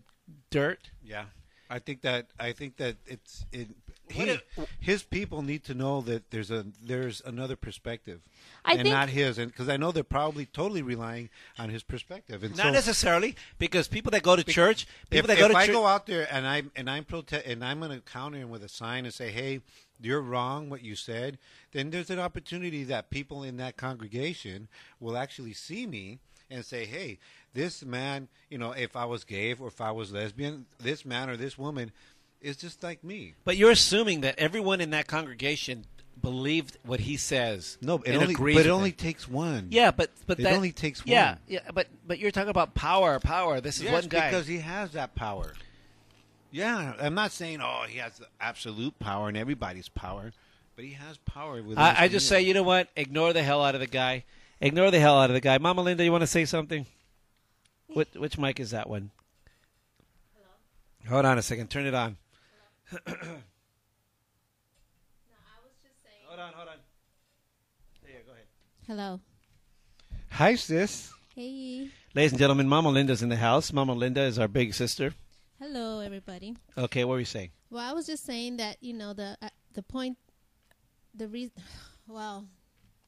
dirt. 0.50 0.90
Yeah, 1.02 1.26
I 1.68 1.78
think 1.78 2.00
that 2.02 2.28
I 2.40 2.52
think 2.52 2.78
that 2.78 2.96
it's 3.06 3.44
it. 3.52 3.68
He, 4.08 4.22
if- 4.24 4.42
his 4.80 5.02
people 5.02 5.42
need 5.42 5.64
to 5.64 5.74
know 5.74 6.00
that 6.02 6.30
there's 6.30 6.50
a 6.50 6.66
there's 6.82 7.22
another 7.24 7.56
perspective, 7.56 8.20
I 8.64 8.72
and 8.72 8.82
think- 8.82 8.92
not 8.92 9.08
his, 9.08 9.38
and 9.38 9.50
because 9.50 9.68
I 9.68 9.76
know 9.76 9.92
they're 9.92 10.04
probably 10.04 10.46
totally 10.46 10.82
relying 10.82 11.30
on 11.58 11.70
his 11.70 11.82
perspective. 11.82 12.42
And 12.42 12.56
Not 12.56 12.66
so, 12.66 12.70
necessarily 12.72 13.34
because 13.58 13.88
people 13.88 14.10
that 14.12 14.22
go 14.22 14.36
to 14.36 14.44
church, 14.44 14.86
people 15.10 15.30
if, 15.30 15.36
that 15.36 15.38
go 15.38 15.46
if 15.46 15.52
to 15.52 15.58
I 15.58 15.66
church, 15.66 15.74
go 15.74 15.86
out 15.86 16.06
there 16.06 16.28
and 16.30 16.46
I 16.46 16.64
and 16.76 16.88
I'm 16.90 17.06
and 17.44 17.64
I'm 17.64 17.80
going 17.80 17.92
to 17.92 18.00
counter 18.00 18.38
him 18.38 18.50
with 18.50 18.62
a 18.62 18.68
sign 18.68 19.04
and 19.06 19.14
say, 19.14 19.30
"Hey, 19.30 19.60
you're 20.00 20.20
wrong. 20.20 20.68
What 20.68 20.82
you 20.82 20.96
said," 20.96 21.38
then 21.72 21.90
there's 21.90 22.10
an 22.10 22.18
opportunity 22.18 22.84
that 22.84 23.08
people 23.10 23.42
in 23.42 23.56
that 23.56 23.76
congregation 23.76 24.68
will 25.00 25.16
actually 25.16 25.54
see 25.54 25.86
me 25.86 26.18
and 26.50 26.62
say, 26.64 26.84
"Hey, 26.84 27.18
this 27.54 27.82
man, 27.84 28.28
you 28.50 28.58
know, 28.58 28.72
if 28.72 28.96
I 28.96 29.06
was 29.06 29.24
gay 29.24 29.54
or 29.54 29.68
if 29.68 29.80
I 29.80 29.92
was 29.92 30.12
lesbian, 30.12 30.66
this 30.78 31.04
man 31.06 31.30
or 31.30 31.36
this 31.38 31.56
woman 31.56 31.90
is 32.44 32.56
just 32.56 32.82
like 32.82 33.02
me." 33.02 33.34
but 33.44 33.56
you're 33.56 33.70
assuming 33.72 34.20
that 34.20 34.38
everyone 34.38 34.80
in 34.80 34.90
that 34.90 35.06
congregation 35.06 35.84
believed 36.20 36.78
what 36.84 37.00
he 37.00 37.16
says. 37.16 37.76
No, 37.82 37.96
it 37.96 38.08
and 38.12 38.22
only 38.22 38.34
agrees 38.34 38.56
but 38.56 38.66
it 38.66 38.70
only 38.70 38.90
it. 38.90 38.98
takes 38.98 39.28
one. 39.28 39.66
yeah, 39.70 39.90
but 39.90 40.10
but 40.26 40.38
It 40.38 40.44
that 40.44 40.54
only 40.54 40.72
takes 40.72 41.02
Yeah, 41.04 41.30
one. 41.32 41.38
yeah, 41.48 41.60
but 41.74 41.88
but 42.06 42.18
you're 42.18 42.30
talking 42.30 42.48
about 42.50 42.74
power, 42.74 43.18
power. 43.20 43.60
This 43.60 43.76
is 43.78 43.82
Yes, 43.84 43.92
one 43.92 44.08
guy. 44.08 44.30
because 44.30 44.46
he 44.46 44.58
has 44.58 44.92
that 44.92 45.14
power. 45.14 45.52
Yeah, 46.50 46.94
I'm 47.00 47.14
not 47.14 47.32
saying 47.32 47.60
oh 47.60 47.84
he 47.88 47.98
has 47.98 48.18
the 48.18 48.26
absolute 48.40 48.98
power 49.00 49.28
and 49.28 49.36
everybody's 49.36 49.88
power, 49.88 50.32
but 50.76 50.84
he 50.84 50.92
has 50.92 51.18
power. 51.18 51.56
Within 51.56 51.70
his 51.70 51.78
I, 51.78 52.04
I 52.04 52.08
just 52.08 52.28
say, 52.28 52.42
you 52.42 52.54
know 52.54 52.62
what? 52.62 52.88
Ignore 52.96 53.32
the 53.32 53.42
hell 53.42 53.62
out 53.64 53.74
of 53.74 53.80
the 53.80 53.86
guy. 53.88 54.24
Ignore 54.60 54.90
the 54.92 55.00
hell 55.00 55.18
out 55.18 55.28
of 55.30 55.34
the 55.34 55.40
guy. 55.40 55.58
Mama 55.58 55.82
Linda, 55.82 56.04
you 56.04 56.12
want 56.12 56.22
to 56.22 56.26
say 56.28 56.44
something? 56.44 56.86
Which, 57.88 58.14
which 58.14 58.38
mic 58.38 58.60
is 58.60 58.70
that 58.70 58.88
one? 58.88 59.10
Hello? 60.34 61.16
Hold 61.16 61.26
on 61.26 61.38
a 61.38 61.42
second. 61.42 61.68
Turn 61.70 61.86
it 61.86 61.92
on. 61.94 62.16
Hold 66.26 66.40
on, 66.40 66.52
hold 66.54 66.68
on. 66.68 66.74
There 68.02 68.12
go. 68.12 68.26
Go 68.26 68.32
ahead. 68.32 68.46
Hello. 68.86 69.20
Hi, 70.30 70.54
sis. 70.56 71.10
Hey. 71.34 71.88
Ladies 72.14 72.32
and 72.32 72.38
gentlemen, 72.38 72.68
Mama 72.68 72.90
Linda's 72.90 73.22
in 73.22 73.28
the 73.28 73.36
house. 73.36 73.72
Mama 73.72 73.92
Linda 73.94 74.22
is 74.22 74.38
our 74.38 74.48
big 74.48 74.74
sister. 74.74 75.14
Hello, 75.60 76.00
everybody. 76.00 76.56
Okay, 76.76 77.04
what 77.04 77.12
were 77.14 77.18
you 77.20 77.24
saying? 77.24 77.50
Well, 77.70 77.88
I 77.88 77.92
was 77.92 78.06
just 78.06 78.24
saying 78.24 78.56
that 78.58 78.76
you 78.80 78.92
know 78.92 79.12
the 79.14 79.36
uh, 79.40 79.48
the 79.72 79.82
point, 79.82 80.18
the 81.14 81.28
reason. 81.28 81.52
Well, 82.06 82.44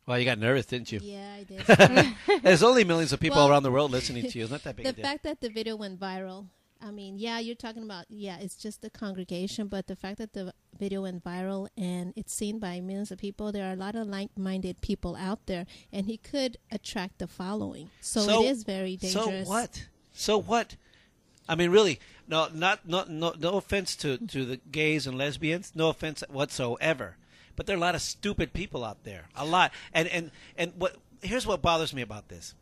Well, 0.07 0.19
you 0.19 0.25
got 0.25 0.39
nervous, 0.39 0.67
didn't 0.67 0.91
you? 0.93 1.01
yeah, 1.03 1.35
I 1.39 1.43
did. 1.45 2.15
There's 2.43 2.63
only 2.63 2.85
millions 2.85 3.13
of 3.13 3.21
people 3.21 3.37
Well, 3.39 3.49
around 3.51 3.63
the 3.65 3.71
world 3.73 3.91
listening 3.91 4.31
to 4.31 4.39
you. 4.39 4.45
It's 4.45 4.53
not 4.53 4.63
that 4.65 4.77
big 4.77 4.85
the 4.87 4.91
a 4.91 4.93
deal. 4.95 5.05
fact 5.05 5.25
that 5.25 5.41
the 5.41 5.51
video 5.51 5.77
went 5.77 6.01
viral. 6.01 6.47
I 6.81 6.91
mean, 6.91 7.19
yeah, 7.19 7.39
you're 7.39 7.55
talking 7.57 7.83
about 7.83 8.05
yeah, 8.09 8.39
it's 8.39 8.57
just 8.57 8.83
the 8.83 8.91
congregation, 8.91 9.67
but 9.69 9.87
the 9.87 9.97
fact 9.97 10.19
that 10.19 10.33
the 10.35 10.53
video 10.79 11.03
went 11.03 11.25
viral 11.25 11.69
and 11.77 12.13
it's 12.17 12.35
seen 12.35 12.59
by 12.59 12.81
millions 12.81 13.11
of 13.11 13.19
people, 13.19 13.51
there 13.51 13.69
are 13.69 13.73
a 13.73 13.77
lot 13.77 13.95
of 13.97 14.07
like-minded 14.07 14.81
people 14.83 15.17
out 15.17 15.47
there, 15.47 15.67
and 15.93 16.07
he 16.07 16.17
could 16.19 16.59
attract 16.71 17.19
the 17.19 17.27
following. 17.27 17.91
So, 18.01 18.21
So- 18.21 18.45
it 18.45 18.49
is 18.49 18.65
very 18.65 18.97
dangerous. 18.97 19.47
So 19.47 19.51
what? 19.51 19.87
So 20.13 20.39
what? 20.39 20.77
I 21.49 21.55
mean, 21.55 21.71
really, 21.71 22.01
no, 22.27 22.49
not, 22.53 22.89
not, 22.89 23.09
no, 23.09 23.33
no 23.39 23.55
offense 23.55 23.95
to, 23.97 24.19
to 24.19 24.45
the 24.45 24.57
gays 24.57 25.07
and 25.07 25.17
lesbians, 25.17 25.73
no 25.75 25.91
offense 25.91 26.25
whatsoever. 26.29 27.17
But 27.55 27.67
there 27.67 27.75
are 27.75 27.79
a 27.79 27.81
lot 27.81 27.95
of 27.95 28.03
stupid 28.03 28.53
people 28.53 28.85
out 28.85 29.05
there, 29.05 29.29
a 29.35 29.47
lot. 29.47 29.73
And 29.95 30.09
and 30.09 30.31
and 30.59 30.73
what? 30.77 30.97
Here's 31.23 31.47
what 31.47 31.63
bothers 31.63 31.95
me 31.95 32.03
about 32.03 32.29
this: 32.29 32.55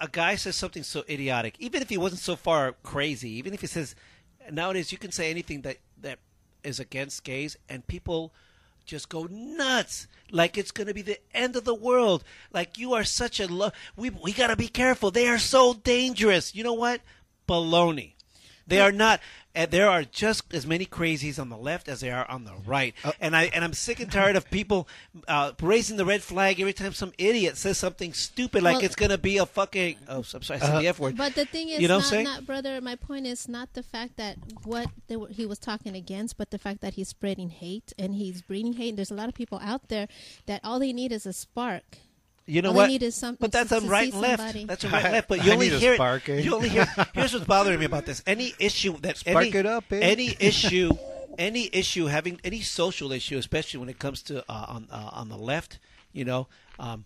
a, 0.00 0.08
guy 0.10 0.34
says 0.36 0.56
something 0.56 0.82
so 0.82 1.04
idiotic, 1.08 1.56
even 1.58 1.82
if 1.82 1.88
he 1.88 1.98
wasn't 1.98 2.20
so 2.20 2.36
far 2.36 2.72
crazy, 2.82 3.30
even 3.30 3.52
if 3.54 3.60
he 3.60 3.66
says, 3.66 3.94
nowadays 4.50 4.92
you 4.92 4.98
can 4.98 5.12
say 5.12 5.30
anything 5.30 5.62
that 5.62 5.78
that 6.00 6.18
is 6.62 6.80
against 6.80 7.24
gays, 7.24 7.56
and 7.68 7.86
people 7.86 8.32
just 8.84 9.08
go 9.08 9.26
nuts. 9.30 10.06
Like 10.30 10.56
it's 10.56 10.70
going 10.70 10.86
to 10.86 10.94
be 10.94 11.02
the 11.02 11.18
end 11.34 11.56
of 11.56 11.64
the 11.64 11.74
world. 11.74 12.24
Like 12.52 12.78
you 12.78 12.94
are 12.94 13.04
such 13.04 13.40
a 13.40 13.46
lo- 13.46 13.72
we 13.96 14.10
we 14.10 14.32
got 14.32 14.48
to 14.48 14.56
be 14.56 14.68
careful. 14.68 15.10
They 15.10 15.28
are 15.28 15.38
so 15.38 15.74
dangerous. 15.74 16.54
You 16.54 16.64
know 16.64 16.72
what? 16.72 17.00
Baloney 17.48 18.14
they 18.66 18.80
are 18.80 18.92
not 18.92 19.20
and 19.54 19.70
there 19.70 19.88
are 19.88 20.02
just 20.04 20.52
as 20.54 20.66
many 20.66 20.86
crazies 20.86 21.38
on 21.38 21.48
the 21.50 21.56
left 21.56 21.88
as 21.88 22.00
there 22.00 22.16
are 22.16 22.30
on 22.30 22.44
the 22.44 22.52
right 22.66 22.94
and 23.20 23.36
i 23.36 23.44
and 23.54 23.64
i'm 23.64 23.72
sick 23.72 24.00
and 24.00 24.10
tired 24.10 24.36
of 24.36 24.50
people 24.50 24.88
uh, 25.28 25.52
raising 25.60 25.96
the 25.96 26.04
red 26.04 26.22
flag 26.22 26.58
every 26.60 26.72
time 26.72 26.92
some 26.92 27.12
idiot 27.18 27.56
says 27.56 27.76
something 27.76 28.12
stupid 28.12 28.62
like 28.62 28.76
Well- 28.76 28.84
it's 28.84 28.96
going 28.96 29.10
to 29.10 29.18
be 29.18 29.36
a 29.38 29.46
fucking 29.46 29.96
oh 30.08 30.24
i'm 30.34 30.42
sorry 30.42 30.60
i 30.60 30.64
said 30.66 30.80
the 30.80 30.88
f 30.88 30.98
word 30.98 31.16
But 31.16 31.34
the 31.34 31.44
thing 31.44 31.68
is, 31.68 31.80
You 31.80 31.88
know 31.88 31.98
what 31.98 32.12
not, 32.12 32.24
not, 32.24 32.46
brother. 32.46 32.80
My 32.80 32.96
point 32.96 33.26
is 33.26 33.48
not 33.48 33.74
the 33.74 33.82
fact 33.82 34.16
that 34.16 34.36
what 34.64 34.88
they 35.08 35.16
were, 35.16 35.28
he 35.28 35.44
was 35.46 35.58
talking 35.58 35.94
against, 35.94 36.36
but 36.36 36.50
the 36.50 36.58
fact 36.58 36.80
that 36.80 36.94
he's 36.94 37.08
spreading 37.08 37.50
hate 37.50 37.92
and 37.98 38.14
he's 38.14 38.42
breeding 38.42 38.74
hate. 38.74 38.96
There's 38.96 39.10
a 39.10 39.14
lot 39.14 39.28
of 39.28 39.34
people 39.34 39.60
out 39.62 39.88
there 39.88 40.08
that 40.46 40.60
all 40.64 40.78
they 40.78 40.92
need 40.92 41.12
is 41.12 41.26
a 41.26 41.32
spark. 41.32 41.98
You 42.46 42.60
know 42.62 42.68
All 42.70 42.74
they 42.74 42.80
what? 42.80 42.90
need 42.90 43.02
is 43.04 43.14
something 43.14 43.38
but 43.40 43.52
that's 43.52 43.68
to- 43.70 43.76
on 43.76 43.82
to 43.82 43.88
right 43.88 44.08
see 44.10 44.12
and 44.12 44.20
left. 44.20 44.38
somebody. 44.42 44.64
That's 44.64 44.84
on 44.86 44.90
right 44.92 45.04
and 45.04 45.12
left. 45.12 45.28
But 45.28 45.44
you 45.44 45.50
I 45.50 45.54
only 45.54 45.68
need 45.68 45.76
a 45.76 45.78
hear 45.78 45.94
spark, 45.94 46.28
eh? 46.28 46.32
it. 46.34 46.44
You 46.44 46.54
only 46.56 46.68
hear. 46.70 46.86
Here's 47.14 47.32
what's 47.34 47.46
bothering 47.46 47.78
me 47.78 47.84
about 47.86 48.04
this. 48.06 48.22
Any 48.26 48.54
issue 48.58 48.96
that 49.02 49.16
Spark 49.18 49.36
any, 49.46 49.56
it 49.56 49.66
up, 49.66 49.84
eh? 49.92 49.98
any 50.00 50.36
issue, 50.40 50.90
any 51.38 51.70
issue 51.72 52.06
having 52.06 52.40
any 52.42 52.60
social 52.60 53.12
issue, 53.12 53.38
especially 53.38 53.80
when 53.80 53.88
it 53.88 53.98
comes 53.98 54.22
to 54.24 54.40
uh, 54.50 54.66
on 54.68 54.88
uh, 54.90 55.10
on 55.12 55.28
the 55.28 55.36
left, 55.38 55.78
you 56.12 56.24
know, 56.24 56.48
um, 56.80 57.04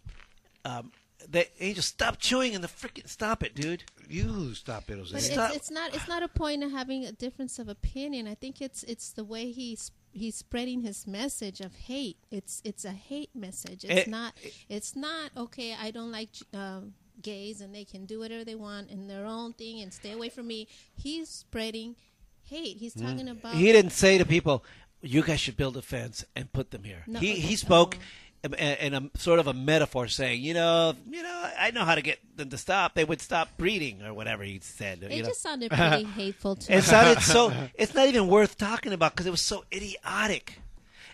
um, 0.64 0.90
they, 1.28 1.46
they 1.58 1.72
just 1.74 1.88
stop 1.88 2.18
chewing 2.18 2.54
and 2.54 2.62
the 2.64 2.68
freaking 2.68 3.08
stop 3.08 3.42
it, 3.42 3.54
dude. 3.54 3.84
You 4.08 4.54
stop 4.54 4.84
it, 4.90 4.96
But 4.98 5.10
Jose. 5.12 5.32
Stop. 5.34 5.48
it's, 5.50 5.56
it's 5.56 5.70
not 5.70 5.94
it's 5.94 6.08
not 6.08 6.22
a 6.22 6.28
point 6.28 6.62
of 6.64 6.70
having 6.70 7.04
a 7.04 7.12
difference 7.12 7.58
of 7.58 7.68
opinion. 7.68 8.26
I 8.26 8.34
think 8.34 8.60
it's 8.62 8.84
it's 8.84 9.10
the 9.12 9.24
way 9.24 9.50
he's 9.50 9.90
he's 10.16 10.36
spreading 10.36 10.80
his 10.80 11.06
message 11.06 11.60
of 11.60 11.72
hate. 11.74 12.16
It's 12.30 12.62
it's 12.64 12.84
a 12.84 12.92
hate 13.10 13.30
message. 13.34 13.84
It's 13.84 14.06
Eh, 14.06 14.10
not 14.10 14.32
it's 14.68 14.96
not 14.96 15.30
okay. 15.36 15.74
I 15.80 15.90
don't 15.90 16.10
like 16.12 16.30
um, 16.54 16.94
gays 17.22 17.60
and 17.60 17.74
they 17.74 17.84
can 17.84 18.06
do 18.06 18.18
whatever 18.18 18.44
they 18.44 18.54
want 18.54 18.90
in 18.90 19.06
their 19.06 19.26
own 19.26 19.52
thing 19.52 19.80
and 19.82 19.92
stay 19.92 20.12
away 20.12 20.28
from 20.28 20.46
me. 20.46 20.68
He's 20.94 21.28
spreading 21.28 21.96
hate. 22.42 22.76
He's 22.78 22.94
talking 22.94 23.28
about 23.28 23.54
Mm. 23.54 23.58
He 23.58 23.72
didn't 23.72 23.92
say 23.92 24.18
to 24.18 24.24
people, 24.24 24.64
"You 25.02 25.22
guys 25.22 25.40
should 25.40 25.56
build 25.56 25.76
a 25.76 25.82
fence 25.82 26.24
and 26.34 26.52
put 26.52 26.70
them 26.70 26.84
here." 26.84 27.02
No, 27.06 27.18
he 27.20 27.32
okay. 27.32 27.40
he 27.40 27.56
spoke 27.56 27.98
Oh. 27.98 28.04
In, 28.54 28.94
in 28.94 28.94
a 28.94 29.18
sort 29.18 29.38
of 29.38 29.46
a 29.46 29.52
metaphor, 29.52 30.08
saying, 30.08 30.42
"You 30.42 30.54
know, 30.54 30.94
you 31.10 31.22
know, 31.22 31.50
I 31.58 31.70
know 31.72 31.84
how 31.84 31.94
to 31.94 32.02
get 32.02 32.18
them 32.36 32.50
to 32.50 32.58
stop. 32.58 32.94
They 32.94 33.04
would 33.04 33.20
stop 33.20 33.56
breeding, 33.56 34.02
or 34.02 34.12
whatever 34.14 34.42
he 34.44 34.58
said." 34.62 35.02
It 35.02 35.12
you 35.12 35.22
know? 35.22 35.28
just 35.28 35.42
sounded 35.42 35.70
pretty 35.72 36.04
hateful 36.04 36.56
to 36.56 36.72
It 36.72 36.76
me. 36.76 36.82
sounded 36.82 37.22
so. 37.22 37.52
It's 37.74 37.94
not 37.94 38.06
even 38.08 38.28
worth 38.28 38.56
talking 38.58 38.92
about 38.92 39.12
because 39.12 39.26
it 39.26 39.30
was 39.30 39.42
so 39.42 39.64
idiotic. 39.72 40.58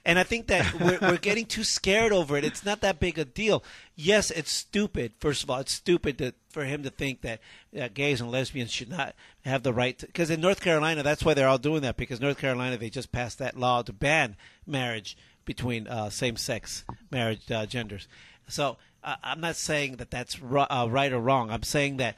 And 0.05 0.19
I 0.19 0.25
think 0.25 0.49
that 0.49 0.75
we're, 0.81 0.99
we're 1.01 1.17
getting 1.17 1.47
too 1.47 1.63
scared 1.63 2.13
over 2.13 2.37
it. 2.37 2.45
It's 2.45 2.65
not 2.65 2.81
that 2.81 2.99
big 2.99 3.19
a 3.19 3.25
deal. 3.25 3.63
Yes, 3.95 4.33
it's 4.33 4.51
stupid. 4.51 5.13
First 5.21 5.45
of 5.45 5.51
all, 5.51 5.61
it's 5.61 5.73
stupid 5.73 6.19
to, 6.19 6.35
for 6.51 6.65
him 6.65 6.83
to 6.83 6.91
think 6.91 7.21
that 7.21 7.41
uh, 7.81 7.89
gays 7.95 8.21
and 8.21 8.31
lesbians 8.31 8.73
should 8.73 8.91
not 8.91 9.15
have 9.45 9.63
the 9.63 9.73
right. 9.73 9.97
Because 9.99 10.29
in 10.29 10.41
North 10.41 10.61
Carolina, 10.61 11.05
that's 11.05 11.25
why 11.25 11.35
they're 11.35 11.47
all 11.47 11.59
doing 11.59 11.83
that. 11.83 11.97
Because 11.97 12.21
North 12.21 12.39
Carolina, 12.39 12.77
they 12.77 12.91
just 12.91 13.13
passed 13.13 13.39
that 13.39 13.57
law 13.57 13.83
to 13.83 13.93
ban 13.93 14.35
marriage 14.67 15.17
between 15.45 15.87
uh, 15.87 16.11
same-sex 16.11 16.85
marriage 17.11 17.49
uh, 17.51 17.67
genders. 17.67 18.09
So 18.49 18.79
I'm 19.05 19.41
not 19.41 19.57
saying 19.57 19.97
that 19.97 20.11
that's 20.11 20.37
uh, 20.41 20.87
right 20.91 21.13
or 21.13 21.21
wrong. 21.21 21.51
I'm 21.51 21.63
saying 21.63 21.99
that 21.99 22.17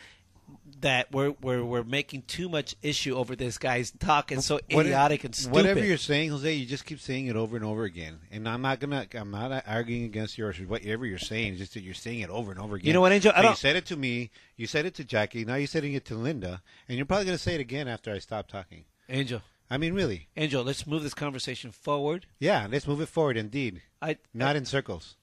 that 0.80 1.10
we're 1.12 1.30
we're 1.40 1.64
we're 1.64 1.82
making 1.84 2.22
too 2.22 2.48
much 2.48 2.74
issue 2.82 3.14
over 3.16 3.34
this 3.36 3.56
guy's 3.58 3.90
talk 3.92 4.30
and 4.30 4.42
so 4.44 4.60
What- 4.70 4.86
idiotic 4.86 5.24
and 5.24 5.34
stupid. 5.34 5.54
Whatever 5.54 5.84
you're 5.84 5.96
saying, 5.96 6.30
Jose, 6.30 6.52
you 6.52 6.66
just 6.66 6.84
keep 6.84 7.00
saying 7.00 7.26
it 7.28 7.36
over 7.36 7.56
and 7.56 7.64
over 7.64 7.84
again. 7.84 8.20
And 8.30 8.48
I'm 8.48 8.60
not 8.62 8.80
gonna, 8.80 9.06
I'm 9.14 9.30
not 9.30 9.64
arguing 9.66 10.04
against 10.04 10.36
yours. 10.36 10.60
Whatever 10.60 11.06
you're 11.06 11.18
saying, 11.18 11.56
just 11.56 11.74
that 11.74 11.82
you're 11.82 11.94
saying 11.94 12.20
it 12.20 12.30
over 12.30 12.50
and 12.50 12.60
over 12.60 12.76
again. 12.76 12.86
You 12.88 12.92
know 12.92 13.00
what, 13.00 13.12
Angel? 13.12 13.32
I 13.34 13.36
So 13.36 13.40
You 13.42 13.48
don't- 13.48 13.58
said 13.58 13.76
it 13.76 13.86
to 13.86 13.96
me. 13.96 14.30
You 14.56 14.66
said 14.66 14.84
it 14.86 14.94
to 14.94 15.04
Jackie. 15.04 15.44
Now 15.44 15.54
you're 15.56 15.66
saying 15.66 15.92
it 15.94 16.04
to 16.06 16.14
Linda, 16.14 16.62
and 16.88 16.96
you're 16.96 17.06
probably 17.06 17.26
gonna 17.26 17.38
say 17.38 17.54
it 17.54 17.60
again 17.60 17.88
after 17.88 18.12
I 18.12 18.18
stop 18.18 18.48
talking. 18.48 18.84
Angel, 19.08 19.42
I 19.70 19.78
mean, 19.78 19.94
really? 19.94 20.28
Angel, 20.36 20.62
let's 20.62 20.86
move 20.86 21.02
this 21.02 21.14
conversation 21.14 21.72
forward. 21.72 22.26
Yeah. 22.38 22.66
Let's 22.70 22.86
move 22.86 23.00
it 23.00 23.06
forward. 23.08 23.36
Indeed, 23.36 23.82
I 24.02 24.18
not 24.34 24.56
in 24.56 24.64
circles. 24.66 25.16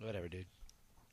whatever, 0.00 0.28
dude. 0.28 0.46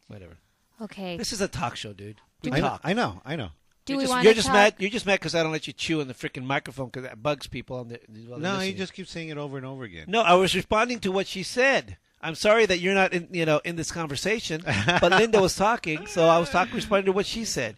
Whatever. 0.07 0.37
Okay. 0.81 1.17
This 1.17 1.31
is 1.33 1.41
a 1.41 1.47
talk 1.47 1.75
show, 1.75 1.93
dude. 1.93 2.17
We 2.43 2.51
I 2.51 2.55
know, 2.59 2.67
talk. 2.67 2.81
I 2.83 2.93
know. 2.93 3.21
I 3.25 3.35
know. 3.35 3.49
Do 3.85 3.93
you're 3.93 3.97
we 3.99 4.03
just, 4.05 4.11
want 4.13 4.23
you're 4.23 4.33
to 4.33 4.35
just 4.37 4.47
talk? 4.47 4.53
mad. 4.55 4.75
You're 4.79 4.89
just 4.89 5.05
mad 5.05 5.19
because 5.19 5.35
I 5.35 5.43
don't 5.43 5.51
let 5.51 5.67
you 5.67 5.73
chew 5.73 6.01
in 6.01 6.07
the 6.07 6.13
freaking 6.13 6.43
microphone 6.43 6.87
because 6.87 7.03
that 7.03 7.21
bugs 7.21 7.47
people. 7.47 7.77
On 7.77 7.87
the, 7.87 7.99
while 8.27 8.39
they're 8.39 8.53
No, 8.53 8.59
you 8.61 8.73
just 8.73 8.93
keep 8.93 9.07
saying 9.07 9.29
it 9.29 9.37
over 9.37 9.57
and 9.57 9.65
over 9.65 9.83
again. 9.83 10.05
No, 10.07 10.21
I 10.21 10.33
was 10.33 10.55
responding 10.55 10.99
to 11.01 11.11
what 11.11 11.27
she 11.27 11.43
said. 11.43 11.97
I'm 12.21 12.33
sorry 12.35 12.65
that 12.65 12.79
you're 12.79 12.95
not 12.95 13.13
in, 13.13 13.27
you 13.31 13.45
know, 13.45 13.61
in 13.63 13.75
this 13.75 13.91
conversation. 13.91 14.63
but 14.65 15.11
Linda 15.11 15.39
was 15.39 15.55
talking, 15.55 16.07
so 16.07 16.27
I 16.27 16.39
was 16.39 16.49
talking, 16.49 16.73
responding 16.73 17.05
to 17.05 17.11
what 17.11 17.27
she 17.27 17.45
said, 17.45 17.77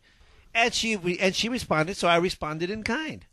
and 0.56 0.74
she 0.74 0.96
re- 0.96 1.18
and 1.20 1.36
she 1.36 1.50
responded, 1.50 1.98
so 1.98 2.08
I 2.08 2.16
responded 2.18 2.70
in 2.70 2.84
kind. 2.84 3.26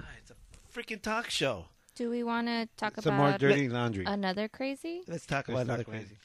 Ah, 0.00 0.04
It's 0.18 0.30
a 0.30 0.34
freaking 0.78 1.02
talk 1.02 1.28
show. 1.28 1.66
Do 1.94 2.08
we 2.08 2.22
want 2.22 2.46
to 2.46 2.66
talk 2.78 2.94
Some 3.02 3.14
about 3.14 3.28
more 3.30 3.38
dirty 3.38 3.68
laundry. 3.68 4.04
another 4.06 4.48
crazy? 4.48 5.02
Let's 5.06 5.26
talk 5.26 5.48
Let's 5.48 5.50
about 5.50 5.62
another 5.66 5.84
talk 5.84 5.94
about 5.94 6.00
crazy. 6.06 6.16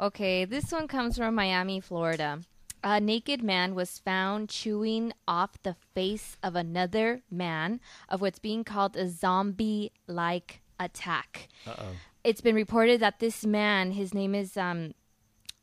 Okay, 0.00 0.46
this 0.46 0.72
one 0.72 0.88
comes 0.88 1.18
from 1.18 1.34
Miami, 1.34 1.78
Florida. 1.78 2.40
A 2.82 2.98
naked 2.98 3.42
man 3.42 3.74
was 3.74 3.98
found 3.98 4.48
chewing 4.48 5.12
off 5.28 5.62
the 5.62 5.76
face 5.94 6.38
of 6.42 6.56
another 6.56 7.20
man 7.30 7.80
of 8.08 8.22
what's 8.22 8.38
being 8.38 8.64
called 8.64 8.96
a 8.96 9.06
zombie 9.06 9.92
like 10.06 10.62
attack. 10.78 11.48
Uh-oh. 11.66 11.90
It's 12.24 12.40
been 12.40 12.54
reported 12.54 13.00
that 13.00 13.18
this 13.18 13.44
man, 13.44 13.92
his 13.92 14.14
name 14.14 14.34
is 14.34 14.56
um, 14.56 14.94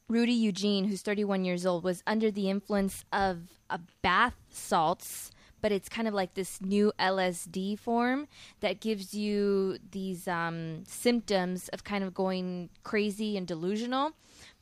Rudy 0.08 0.34
Eugene, 0.34 0.86
who's 0.86 1.02
31 1.02 1.44
years 1.44 1.66
old, 1.66 1.84
was 1.84 2.04
under 2.06 2.30
the 2.30 2.48
influence 2.48 3.06
of 3.12 3.40
a 3.72 3.80
bath 4.04 4.36
salts, 4.52 5.32
but 5.62 5.72
it's 5.72 5.90
kind 5.90 6.08
of 6.08 6.14
like 6.14 6.36
this 6.36 6.62
new 6.62 6.94
LSD 7.00 7.80
form 7.80 8.28
that 8.60 8.82
gives 8.82 9.16
you 9.16 9.80
these 9.92 10.28
um, 10.28 10.84
symptoms 10.86 11.70
of 11.70 11.84
kind 11.84 12.04
of 12.04 12.14
going 12.14 12.70
crazy 12.84 13.36
and 13.36 13.48
delusional. 13.48 14.14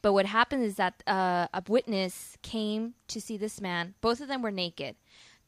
But 0.06 0.14
what 0.14 0.28
happened 0.28 0.64
is 0.64 0.76
that 0.76 1.02
uh, 1.08 1.48
a 1.52 1.64
witness 1.68 2.38
came 2.44 2.94
to 3.08 3.20
see 3.20 3.38
this 3.38 3.60
man. 3.60 3.96
Both 4.02 4.22
of 4.22 4.28
them 4.28 4.44
were 4.44 4.52
naked. 4.52 4.98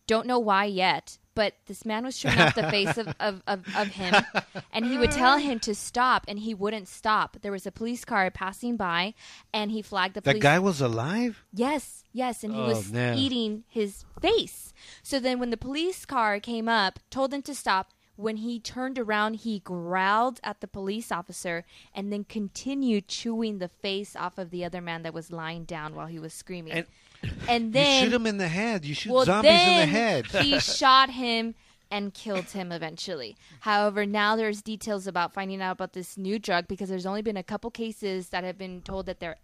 Don't 0.07 0.25
know 0.25 0.39
why 0.39 0.65
yet, 0.65 1.19
but 1.35 1.53
this 1.67 1.85
man 1.85 2.03
was 2.03 2.17
showing 2.17 2.39
off 2.41 2.55
the 2.55 2.67
face 2.71 2.97
of, 2.97 3.07
of, 3.19 3.43
of, 3.45 3.63
of 3.75 3.87
him, 3.89 4.15
and 4.73 4.83
he 4.83 4.97
would 4.97 5.11
tell 5.11 5.37
him 5.37 5.59
to 5.59 5.75
stop, 5.75 6.25
and 6.27 6.39
he 6.39 6.55
wouldn't 6.55 6.87
stop. 6.87 7.37
There 7.43 7.51
was 7.51 7.67
a 7.67 7.71
police 7.71 8.03
car 8.03 8.31
passing 8.31 8.77
by, 8.77 9.13
and 9.53 9.69
he 9.69 9.83
flagged 9.83 10.15
the 10.15 10.23
police. 10.23 10.41
guy 10.41 10.57
was 10.57 10.81
alive. 10.81 11.43
Yes, 11.53 12.03
yes, 12.11 12.43
and 12.43 12.51
he 12.55 12.59
Oh, 12.59 12.69
was 12.69 12.91
man. 12.91 13.15
eating 13.15 13.63
his 13.67 14.05
face. 14.19 14.73
So 15.03 15.19
then, 15.19 15.37
when 15.37 15.51
the 15.51 15.57
police 15.57 16.03
car 16.03 16.39
came 16.39 16.67
up, 16.67 16.97
told 17.11 17.31
him 17.31 17.43
to 17.43 17.53
stop. 17.53 17.91
When 18.17 18.37
he 18.37 18.59
turned 18.59 18.99
around, 18.99 19.35
he 19.35 19.59
growled 19.59 20.39
at 20.43 20.59
the 20.59 20.67
police 20.67 21.11
officer 21.11 21.63
and 21.93 22.11
then 22.11 22.23
continued 22.25 23.07
chewing 23.07 23.59
the 23.59 23.67
face 23.69 24.15
off 24.15 24.37
of 24.37 24.49
the 24.49 24.65
other 24.65 24.81
man 24.81 25.03
that 25.03 25.13
was 25.13 25.31
lying 25.31 25.63
down 25.63 25.95
while 25.95 26.07
he 26.07 26.19
was 26.19 26.33
screaming. 26.33 26.73
And- 26.73 26.87
And, 27.49 27.73
then 27.73 28.03
you 28.03 28.09
shoot 28.09 28.15
him 28.15 28.27
in 28.27 28.37
the 28.37 28.47
head. 28.47 28.85
You 28.85 28.93
shoot 28.93 29.11
well, 29.11 29.25
zombies 29.25 29.49
in 29.51 29.77
the 29.79 29.85
head. 29.87 30.27
he 30.27 30.59
shot 30.59 31.09
him 31.09 31.55
and 31.89 32.13
killed 32.13 32.45
him 32.51 32.71
eventually. 32.71 33.35
However, 33.61 34.05
now 34.05 34.35
there's 34.35 34.61
details 34.61 35.07
about 35.07 35.33
finding 35.33 35.61
out 35.61 35.71
about 35.71 35.93
this 35.93 36.17
new 36.17 36.37
drug 36.37 36.67
because 36.67 36.89
there's 36.89 37.05
only 37.07 37.23
been 37.23 37.37
a 37.37 37.43
couple 37.43 37.71
cases 37.71 38.29
that 38.29 38.43
have 38.43 38.57
been 38.57 38.81
told 38.81 39.07
that 39.07 39.19
they're 39.19 39.37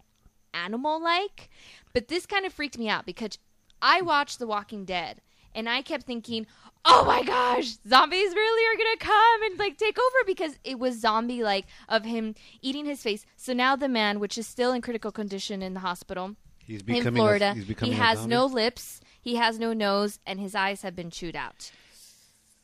animal 0.52 1.02
like. 1.02 1.50
But 1.92 2.08
this 2.08 2.26
kind 2.26 2.46
of 2.46 2.52
freaked 2.52 2.78
me 2.78 2.88
out 2.88 3.06
because 3.06 3.38
I 3.82 4.02
watched 4.02 4.38
The 4.38 4.46
Walking 4.46 4.84
Dead 4.84 5.20
and 5.54 5.68
I 5.68 5.82
kept 5.82 6.04
thinking, 6.06 6.46
oh 6.84 7.04
my 7.04 7.22
gosh, 7.22 7.76
zombies 7.88 8.34
really 8.34 8.74
are 8.74 8.78
going 8.78 8.98
to 8.98 9.04
come 9.04 9.42
and 9.44 9.58
like 9.58 9.78
take 9.78 9.98
over 9.98 10.24
because 10.26 10.58
it 10.64 10.78
was 10.78 11.00
zombie 11.00 11.42
like 11.42 11.66
of 11.88 12.04
him 12.04 12.34
eating 12.62 12.84
his 12.84 13.02
face. 13.02 13.24
So 13.36 13.52
now 13.52 13.76
the 13.76 13.88
man, 13.88 14.20
which 14.20 14.36
is 14.38 14.46
still 14.46 14.72
in 14.72 14.82
critical 14.82 15.12
condition 15.12 15.62
in 15.62 15.74
the 15.74 15.80
hospital, 15.80 16.36
He's 16.66 16.82
in 16.82 17.14
Florida. 17.14 17.50
A, 17.50 17.54
he's 17.54 17.64
becoming 17.66 17.92
he 17.92 17.98
has 17.98 18.26
no 18.26 18.46
lips, 18.46 19.00
he 19.20 19.36
has 19.36 19.58
no 19.58 19.72
nose, 19.72 20.18
and 20.26 20.40
his 20.40 20.54
eyes 20.54 20.82
have 20.82 20.96
been 20.96 21.10
chewed 21.10 21.36
out. 21.36 21.70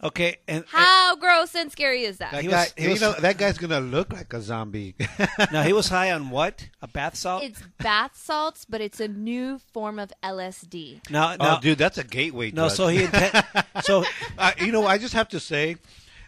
Okay, 0.03 0.39
and, 0.49 0.65
How 0.67 1.15
gross 1.17 1.55
and 1.55 1.71
scary 1.71 2.05
is 2.05 2.19
that? 2.19 2.33
That 2.33 2.43
He 2.43 2.49
guy, 2.49 2.63
was- 2.63 2.75
he 2.77 2.95
you 2.95 3.01
know, 3.01 3.13
that 3.13 3.37
guy's 3.37 3.59
gonna 3.59 3.81
look 3.81 4.13
like 4.15 4.33
a 4.33 4.41
zombie. 4.41 4.95
now 5.53 5.63
he 5.63 5.75
was 5.75 5.89
high 5.89 6.11
on 6.13 6.31
what? 6.31 6.69
A 6.81 6.89
bath 6.89 7.17
salt? 7.17 7.43
It's 7.43 7.63
bath 7.79 8.17
salts, 8.17 8.65
but 8.65 8.81
it's 8.81 8.99
a 9.01 9.09
new 9.09 9.59
form 9.75 9.99
of 9.99 10.11
LSD. 10.23 11.11
now, 11.11 11.37
now, 11.37 11.57
oh, 11.57 11.61
dude, 11.61 11.77
that's 11.77 11.99
a 11.99 12.05
gateway. 12.05 12.51
no. 12.51 12.63
drug. 12.63 12.71
So 12.71 12.89
he 12.89 13.01
inten- 13.01 13.65
so 13.83 14.05
uh, 14.39 14.53
you 14.59 14.73
know, 14.73 14.87
I 14.87 14.97
just 14.97 15.13
have 15.13 15.29
to 15.31 15.41
say 15.41 15.77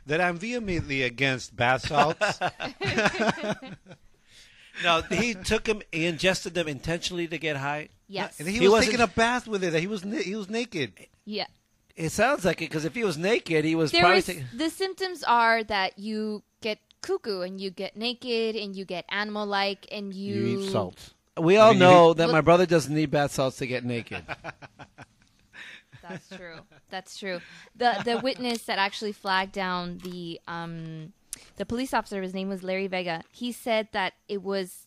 that 0.07 0.21
I'm 0.21 0.37
vehemently 0.37 1.03
against 1.03 1.57
bath 1.57 1.89
salts. 1.89 2.39
no, 4.85 5.03
he 5.11 5.35
took 5.35 5.67
him, 5.67 5.81
he 5.91 6.05
ingested 6.07 6.53
them 6.55 6.69
intentionally 6.69 7.27
to 7.29 7.39
get 7.39 7.57
high. 7.57 7.89
Yes. 8.07 8.39
and 8.39 8.49
he, 8.49 8.59
He 8.59 8.69
was 8.69 8.85
taking 8.85 9.01
a 9.01 9.07
bath 9.07 9.49
with 9.49 9.65
it. 9.65 9.73
He 9.75 9.87
was 9.87 10.03
he 10.03 10.37
was 10.37 10.51
naked. 10.51 10.93
yeah. 11.25 11.47
It 11.97 12.11
sounds 12.11 12.45
like 12.45 12.63
it 12.63 12.71
because 12.71 12.85
if 12.85 12.95
he 12.95 13.05
was 13.05 13.19
naked, 13.19 13.65
he 13.65 13.75
was 13.75 13.93
There 13.93 14.01
probably. 14.01 14.19
is, 14.19 14.27
taking- 14.27 14.47
the 14.55 14.71
symptoms 14.71 15.23
are 15.25 15.63
that 15.65 15.99
you 15.99 16.43
get 16.61 16.79
cuckoo 17.03 17.41
and 17.43 17.61
you 17.61 17.71
get 17.71 17.97
naked 17.97 18.57
and 18.57 18.75
you 18.75 18.85
get 18.85 19.05
animal 19.11 19.45
like 19.47 19.87
and 19.93 20.15
you, 20.15 20.35
You, 20.35 20.61
eat 20.61 20.71
salt. 20.71 21.13
we 21.39 21.57
all 21.57 21.71
mean, 21.73 21.81
know 21.81 22.11
eat- 22.13 22.17
that 22.19 22.27
Look- 22.27 22.33
my 22.33 22.41
brother 22.41 22.65
doesn't 22.67 22.95
need 22.95 23.11
bath 23.11 23.33
salts 23.33 23.59
to 23.59 23.67
get 23.67 23.85
naked. 23.85 24.25
That's 26.09 26.29
true. 26.37 26.57
That's 26.91 27.19
true. 27.19 27.41
The 27.77 28.03
the 28.05 28.19
witness 28.19 28.63
that 28.65 28.79
actually 28.79 29.13
flagged 29.13 29.53
down 29.53 29.99
the 29.99 30.41
um 30.49 31.13
the 31.57 31.65
police 31.67 31.95
officer, 31.95 32.21
his 32.23 32.35
name 32.35 32.49
was 32.49 32.63
Larry 32.63 32.87
Vega. 32.89 33.23
He 33.31 33.53
said 33.53 33.89
that 33.93 34.15
it 34.29 34.43
was 34.43 34.87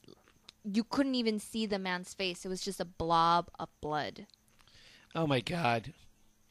you 0.63 0.83
couldn't 0.83 1.15
even 1.15 1.39
see 1.39 1.65
the 1.65 1.79
man's 1.79 2.13
face. 2.13 2.43
It 2.45 2.49
was 2.49 2.61
just 2.61 2.79
a 2.79 2.85
blob 2.85 3.49
of 3.59 3.69
blood. 3.81 4.25
oh 5.15 5.25
my 5.25 5.39
god, 5.39 5.93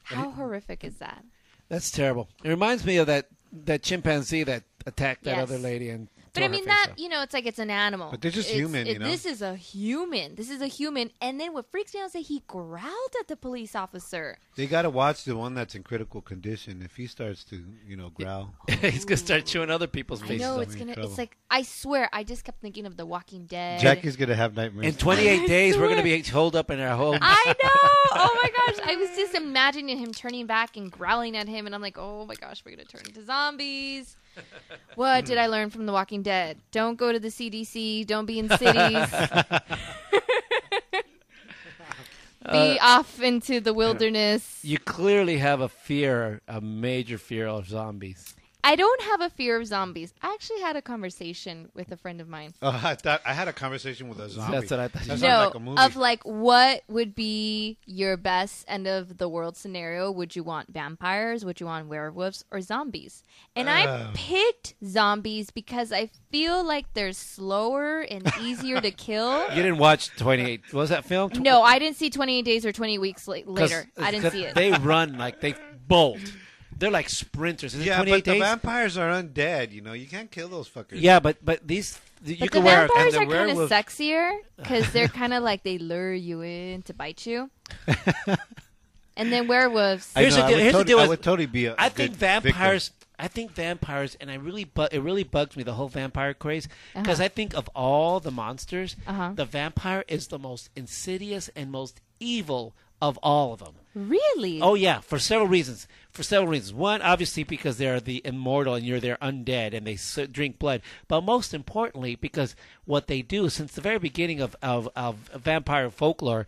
How 0.05 0.31
horrific 0.31 0.85
is 0.85 0.97
that? 0.97 1.25
that's 1.69 1.91
terrible. 1.91 2.29
It 2.45 2.49
reminds 2.51 2.85
me 2.85 2.97
of 2.99 3.07
that 3.07 3.29
that 3.65 3.83
chimpanzee 3.83 4.43
that 4.45 4.65
attacked 4.87 5.25
that 5.25 5.37
Yes. 5.37 5.43
other 5.45 5.59
lady 5.59 5.89
and. 5.91 6.09
But 6.35 6.43
I 6.43 6.49
mean 6.49 6.65
that 6.67 6.89
off. 6.91 6.99
you 6.99 7.09
know, 7.09 7.23
it's 7.23 7.33
like 7.33 7.47
it's 7.47 7.59
an 7.59 7.71
animal. 7.71 8.11
But 8.11 8.21
they're 8.21 8.31
just 8.31 8.49
It's- 8.49 8.59
human, 8.61 8.87
you 8.87 8.99
know? 8.99 9.07
This 9.07 9.25
is 9.25 9.41
a 9.41 9.55
human. 9.57 10.35
This 10.35 10.51
is 10.51 10.61
a 10.61 10.67
human. 10.67 11.11
And 11.21 11.41
then 11.41 11.53
what 11.53 11.71
freaks 11.71 11.95
me 11.95 12.01
out 12.01 12.07
is 12.07 12.13
that 12.13 12.21
he 12.21 12.43
growled 12.47 13.15
at 13.21 13.29
the 13.29 13.37
police 13.37 13.75
officer. 13.77 14.39
They 14.57 14.67
got 14.67 14.83
to 14.83 14.91
watch 14.91 15.25
the 15.25 15.37
one 15.37 15.55
that's 15.55 15.75
in 15.75 15.83
critical 15.85 16.21
condition. 16.21 16.83
If 16.83 16.97
he 16.97 17.07
starts 17.07 17.45
to, 17.45 17.65
you 17.87 17.97
know, 17.97 18.11
growl. 18.11 18.55
He's 18.81 19.05
gonna 19.05 19.17
start 19.17 19.47
chewing 19.47 19.71
other 19.71 19.87
people's 19.87 20.23
I 20.23 20.27
faces. 20.27 20.41
know 20.43 20.61
it's 20.61 20.75
gonna. 20.75 20.95
trouble. 20.95 21.11
It's 21.11 21.19
like 21.19 21.37
I 21.51 21.63
swear. 21.63 22.09
I 22.13 22.25
just 22.25 22.45
kept 22.45 22.61
thinking 22.61 22.85
of 22.87 22.97
The 22.97 23.07
Walking 23.07 23.47
Dead. 23.47 23.81
Jackie's 23.81 24.17
gonna 24.17 24.35
have 24.35 24.55
nightmares. 24.57 24.87
In 24.93 24.99
28 24.99 25.47
days, 25.49 25.77
we're 25.79 25.89
gonna 25.89 26.03
be 26.03 26.21
holed 26.23 26.57
up 26.57 26.71
in 26.71 26.81
our 26.81 26.97
home. 26.97 27.19
I 27.23 27.55
know. 27.63 27.71
Oh 28.17 28.41
my 28.43 28.51
gosh. 28.51 28.87
I 28.87 28.97
was 28.97 29.11
just 29.17 29.35
imagining 29.35 29.99
him 29.99 30.13
turning 30.13 30.47
back 30.47 30.77
and 30.77 30.91
growling 30.91 31.37
at 31.37 31.49
him, 31.49 31.67
and 31.67 31.75
I'm 31.75 31.83
like, 31.83 31.97
oh 31.99 32.27
my 32.27 32.35
gosh, 32.35 32.63
we're 32.65 32.73
gonna 32.73 32.85
turn 32.85 33.03
into 33.07 33.25
zombies. 33.25 34.17
What 34.95 35.25
did 35.25 35.39
I 35.39 35.49
learn 35.49 35.71
from 35.71 35.87
The 35.87 35.93
Walking 35.93 36.23
Dead? 36.23 36.59
Don't 36.71 36.97
go 36.97 37.13
to 37.13 37.19
the 37.19 37.29
CDC. 37.29 38.07
Don't 38.07 38.27
be 38.27 38.39
in 38.39 38.49
cities. 38.49 38.71
be 42.53 42.79
uh, 42.79 42.81
off 42.81 43.21
into 43.21 43.59
the 43.61 43.75
wilderness. 43.75 44.61
You 44.63 44.79
clearly 44.79 45.39
have 45.39 45.61
a 45.61 45.69
fear, 45.69 46.43
a 46.47 46.61
major 46.61 47.19
fear 47.19 47.49
of 47.49 47.67
zombies. 47.67 48.37
I 48.65 48.77
don't 48.77 49.03
have 49.03 49.21
a 49.21 49.29
fear 49.31 49.61
of 49.61 49.67
zombies. 49.67 50.15
I 50.23 50.33
actually 50.33 50.61
had 50.63 50.75
a 50.75 50.83
conversation 50.83 51.69
with 51.75 51.93
a 51.93 51.97
friend 51.97 52.21
of 52.21 52.29
mine. 52.29 52.55
Oh, 52.63 52.81
I 52.83 52.95
thought 52.95 53.21
I 53.27 53.35
had 53.35 53.47
a 53.47 53.53
conversation 53.53 54.09
with 54.09 54.19
a 54.21 54.29
zombie. 54.31 54.57
That's 54.59 54.71
what 54.71 54.81
I 54.81 54.89
thought 54.89 55.03
That 55.05 55.21
no, 55.21 55.45
like 55.45 55.55
a 55.55 55.61
movie. 55.61 55.83
of 55.83 55.97
like 55.97 56.23
what 56.25 56.83
would 56.89 57.15
be 57.15 57.77
your 57.85 58.17
best 58.17 58.65
end 58.67 58.87
of 58.87 59.19
the 59.19 59.29
world 59.29 59.57
scenario? 59.57 60.11
Would 60.11 60.35
you 60.35 60.43
want 60.43 60.73
vampires? 60.73 61.45
Would 61.45 61.61
you 61.61 61.67
want 61.67 61.89
werewolves 61.89 62.45
or 62.51 62.61
zombies? 62.63 63.23
And 63.55 63.69
I 63.69 63.87
Oh. 63.87 64.11
picked 64.15 64.75
zombies 64.85 65.51
because 65.51 65.93
I 65.93 66.11
feel 66.31 66.65
like 66.65 66.87
they're 66.95 67.13
slower 67.13 68.01
and 68.01 68.27
easier 68.41 68.81
to 68.81 68.91
kill. 68.91 69.41
You 69.51 69.63
didn't 69.63 69.79
watch 69.79 70.09
28. 70.17 70.73
Was 70.73 70.89
that 70.89 71.05
film? 71.05 71.31
No, 71.37 71.61
I 71.63 71.79
didn't 71.79 71.97
see 71.97 72.09
28 72.09 72.43
days 72.43 72.65
or 72.65 72.73
20 72.73 72.99
weeks 72.99 73.29
la- 73.29 73.37
later. 73.45 73.87
I 73.99 74.11
didn't 74.11 74.31
see 74.33 74.45
it. 74.45 74.55
They 74.55 74.73
run 74.73 75.19
like 75.19 75.41
they 75.43 75.55
bolt. 75.87 76.19
They're 76.79 76.91
like 76.91 77.09
sprinters. 77.09 77.75
Is 77.75 77.81
it 77.83 77.87
yeah, 77.87 77.97
28 77.97 78.13
but 78.17 78.25
the 78.25 78.31
days? 78.33 78.41
vampires 78.43 78.99
are 78.99 79.11
undead. 79.11 79.73
You 79.73 79.81
know, 79.81 79.93
you 79.93 80.07
can't 80.07 80.31
kill 80.31 80.49
those 80.49 80.69
fuckers. 80.69 81.01
yeah, 81.01 81.21
but 81.21 81.45
but 81.45 81.67
these 81.67 81.99
you 82.25 82.37
but 82.39 82.47
the 82.51 82.57
can 82.59 82.65
wear 82.65 82.87
vampires 82.89 83.15
are 83.15 83.27
kind 83.27 83.51
of 83.51 83.71
sexier 83.71 84.39
because 84.57 84.91
they're 84.93 85.09
kind 85.23 85.33
of 85.35 85.43
like 85.43 85.63
they 85.63 85.79
lure 85.79 86.13
you 86.15 86.41
in 86.43 86.83
to 86.83 86.95
bite 86.95 87.27
you. 87.27 87.51
and 89.17 89.33
then 89.33 89.47
werewolves. 89.47 90.11
I 90.17 90.23
Here's 90.23 90.37
know, 90.37 90.43
the 90.43 90.47
I 90.47 90.49
deal- 90.49 90.57
would 90.57 90.63
here's 90.63 90.73
the 90.73 90.79
totally- 90.79 90.95
deal 90.95 90.99
I 91.01 91.09
would 91.09 91.23
totally 91.23 91.47
be 91.47 91.67
a. 91.67 91.75
I 91.75 91.87
a 91.87 91.91
think 91.91 92.11
good 92.13 92.17
vampires. 92.19 92.91
I 93.17 93.29
think 93.29 93.53
vampires, 93.53 94.17
and 94.21 94.29
I 94.29 94.35
really, 94.35 94.65
bu- 94.65 94.89
it 94.91 94.99
really 94.99 95.23
bugs 95.23 95.57
me 95.57 95.63
the 95.63 95.75
whole 95.75 95.87
vampire 95.87 96.35
craze 96.35 96.67
because 96.97 97.21
Uh-huh. 97.21 97.27
I 97.27 97.29
think 97.29 97.55
of 97.55 97.69
all 97.73 98.19
the 98.19 98.33
monsters, 98.33 98.97
Uh-huh. 99.07 99.31
the 99.37 99.45
vampire 99.45 100.03
is 100.09 100.27
the 100.27 100.39
most 100.39 100.69
insidious 100.75 101.49
and 101.55 101.71
most 101.71 102.01
evil 102.19 102.75
of 103.01 103.17
all 103.23 103.53
of 103.53 103.61
them. 103.61 103.75
really? 103.95 104.61
Oh 104.61 104.75
yeah, 104.75 104.99
for 104.99 105.21
several 105.21 105.47
reasons. 105.47 105.87
For 106.15 106.23
several 106.23 106.49
reasons. 106.53 106.73
One, 106.73 107.03
obviously, 107.03 107.43
because 107.43 107.77
they're 107.77 107.99
the 107.99 108.23
immortal 108.25 108.75
and 108.75 108.87
you're 108.87 109.01
their 109.01 109.17
undead, 109.21 109.75
and 109.75 109.85
they 109.85 109.99
drink 110.27 110.61
blood. 110.61 110.81
But 111.09 111.23
most 111.23 111.53
importantly, 111.53 112.15
because 112.15 112.55
what 112.85 113.09
they 113.09 113.21
do 113.21 113.49
since 113.49 113.73
the 113.73 113.81
very 113.81 113.99
beginning 113.99 114.41
of, 114.41 114.55
of 114.63 114.89
of 114.95 115.17
vampire 115.35 115.91
folklore, 115.91 116.47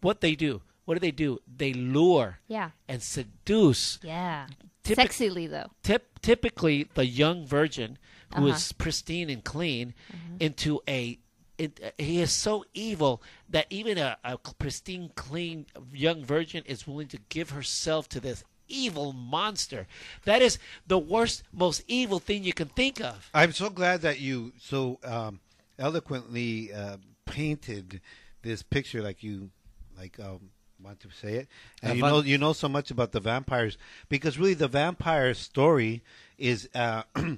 what 0.00 0.20
they 0.20 0.34
do, 0.34 0.62
what 0.84 0.94
do 0.94 1.00
they 1.00 1.12
do? 1.12 1.38
They 1.46 1.72
lure 1.72 2.40
Yeah. 2.48 2.70
and 2.88 3.00
seduce. 3.02 4.00
Yeah. 4.02 4.48
Typic- 4.82 5.12
Sexily 5.12 5.48
though. 5.48 5.70
Tip, 5.84 6.18
typically, 6.20 6.88
the 6.94 7.06
young 7.06 7.46
virgin 7.46 7.98
who 8.36 8.48
is 8.48 8.54
Uh-huh. 8.56 8.74
pristine 8.78 9.30
and 9.30 9.44
clean 9.44 9.94
into 10.40 10.80
a. 10.88 11.18
It, 11.56 11.78
uh, 11.80 11.90
he 11.98 12.20
is 12.20 12.32
so 12.32 12.64
evil 12.74 13.22
that 13.48 13.66
even 13.70 13.96
a, 13.96 14.18
a 14.24 14.36
pristine, 14.38 15.12
clean 15.14 15.66
young 15.92 16.24
virgin 16.24 16.64
is 16.66 16.84
willing 16.84 17.06
to 17.08 17.18
give 17.28 17.50
herself 17.50 18.08
to 18.08 18.18
this 18.18 18.42
evil 18.68 19.12
monster. 19.12 19.86
That 20.24 20.42
is 20.42 20.58
the 20.86 20.98
worst, 20.98 21.42
most 21.52 21.82
evil 21.88 22.18
thing 22.18 22.44
you 22.44 22.52
can 22.52 22.68
think 22.68 23.00
of. 23.00 23.30
I'm 23.34 23.52
so 23.52 23.70
glad 23.70 24.02
that 24.02 24.20
you 24.20 24.52
so 24.60 24.98
um, 25.04 25.40
eloquently 25.78 26.72
uh, 26.72 26.96
painted 27.24 28.00
this 28.42 28.62
picture, 28.62 29.02
like 29.02 29.22
you, 29.22 29.50
like 29.96 30.18
um, 30.20 30.50
want 30.82 31.00
to 31.00 31.08
say 31.10 31.34
it, 31.34 31.48
and 31.82 31.88
Have 31.88 31.96
you 31.96 32.02
know 32.02 32.20
you 32.20 32.38
know 32.38 32.52
so 32.52 32.68
much 32.68 32.90
about 32.90 33.12
the 33.12 33.20
vampires 33.20 33.78
because 34.08 34.38
really 34.38 34.54
the 34.54 34.68
vampire 34.68 35.34
story 35.34 36.02
is 36.38 36.68
uh, 36.74 37.02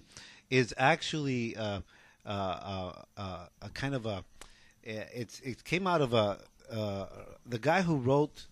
is 0.50 0.74
actually 0.76 1.56
uh, 1.56 1.80
uh, 2.24 2.28
uh, 2.28 2.92
uh, 3.16 3.46
a 3.62 3.68
kind 3.70 3.94
of 3.94 4.06
a 4.06 4.24
it's 4.82 5.40
it 5.40 5.64
came 5.64 5.86
out 5.86 6.00
of 6.00 6.12
a 6.14 6.38
uh, 6.70 7.06
the 7.44 7.58
guy 7.58 7.82
who 7.82 7.96
wrote 7.96 8.46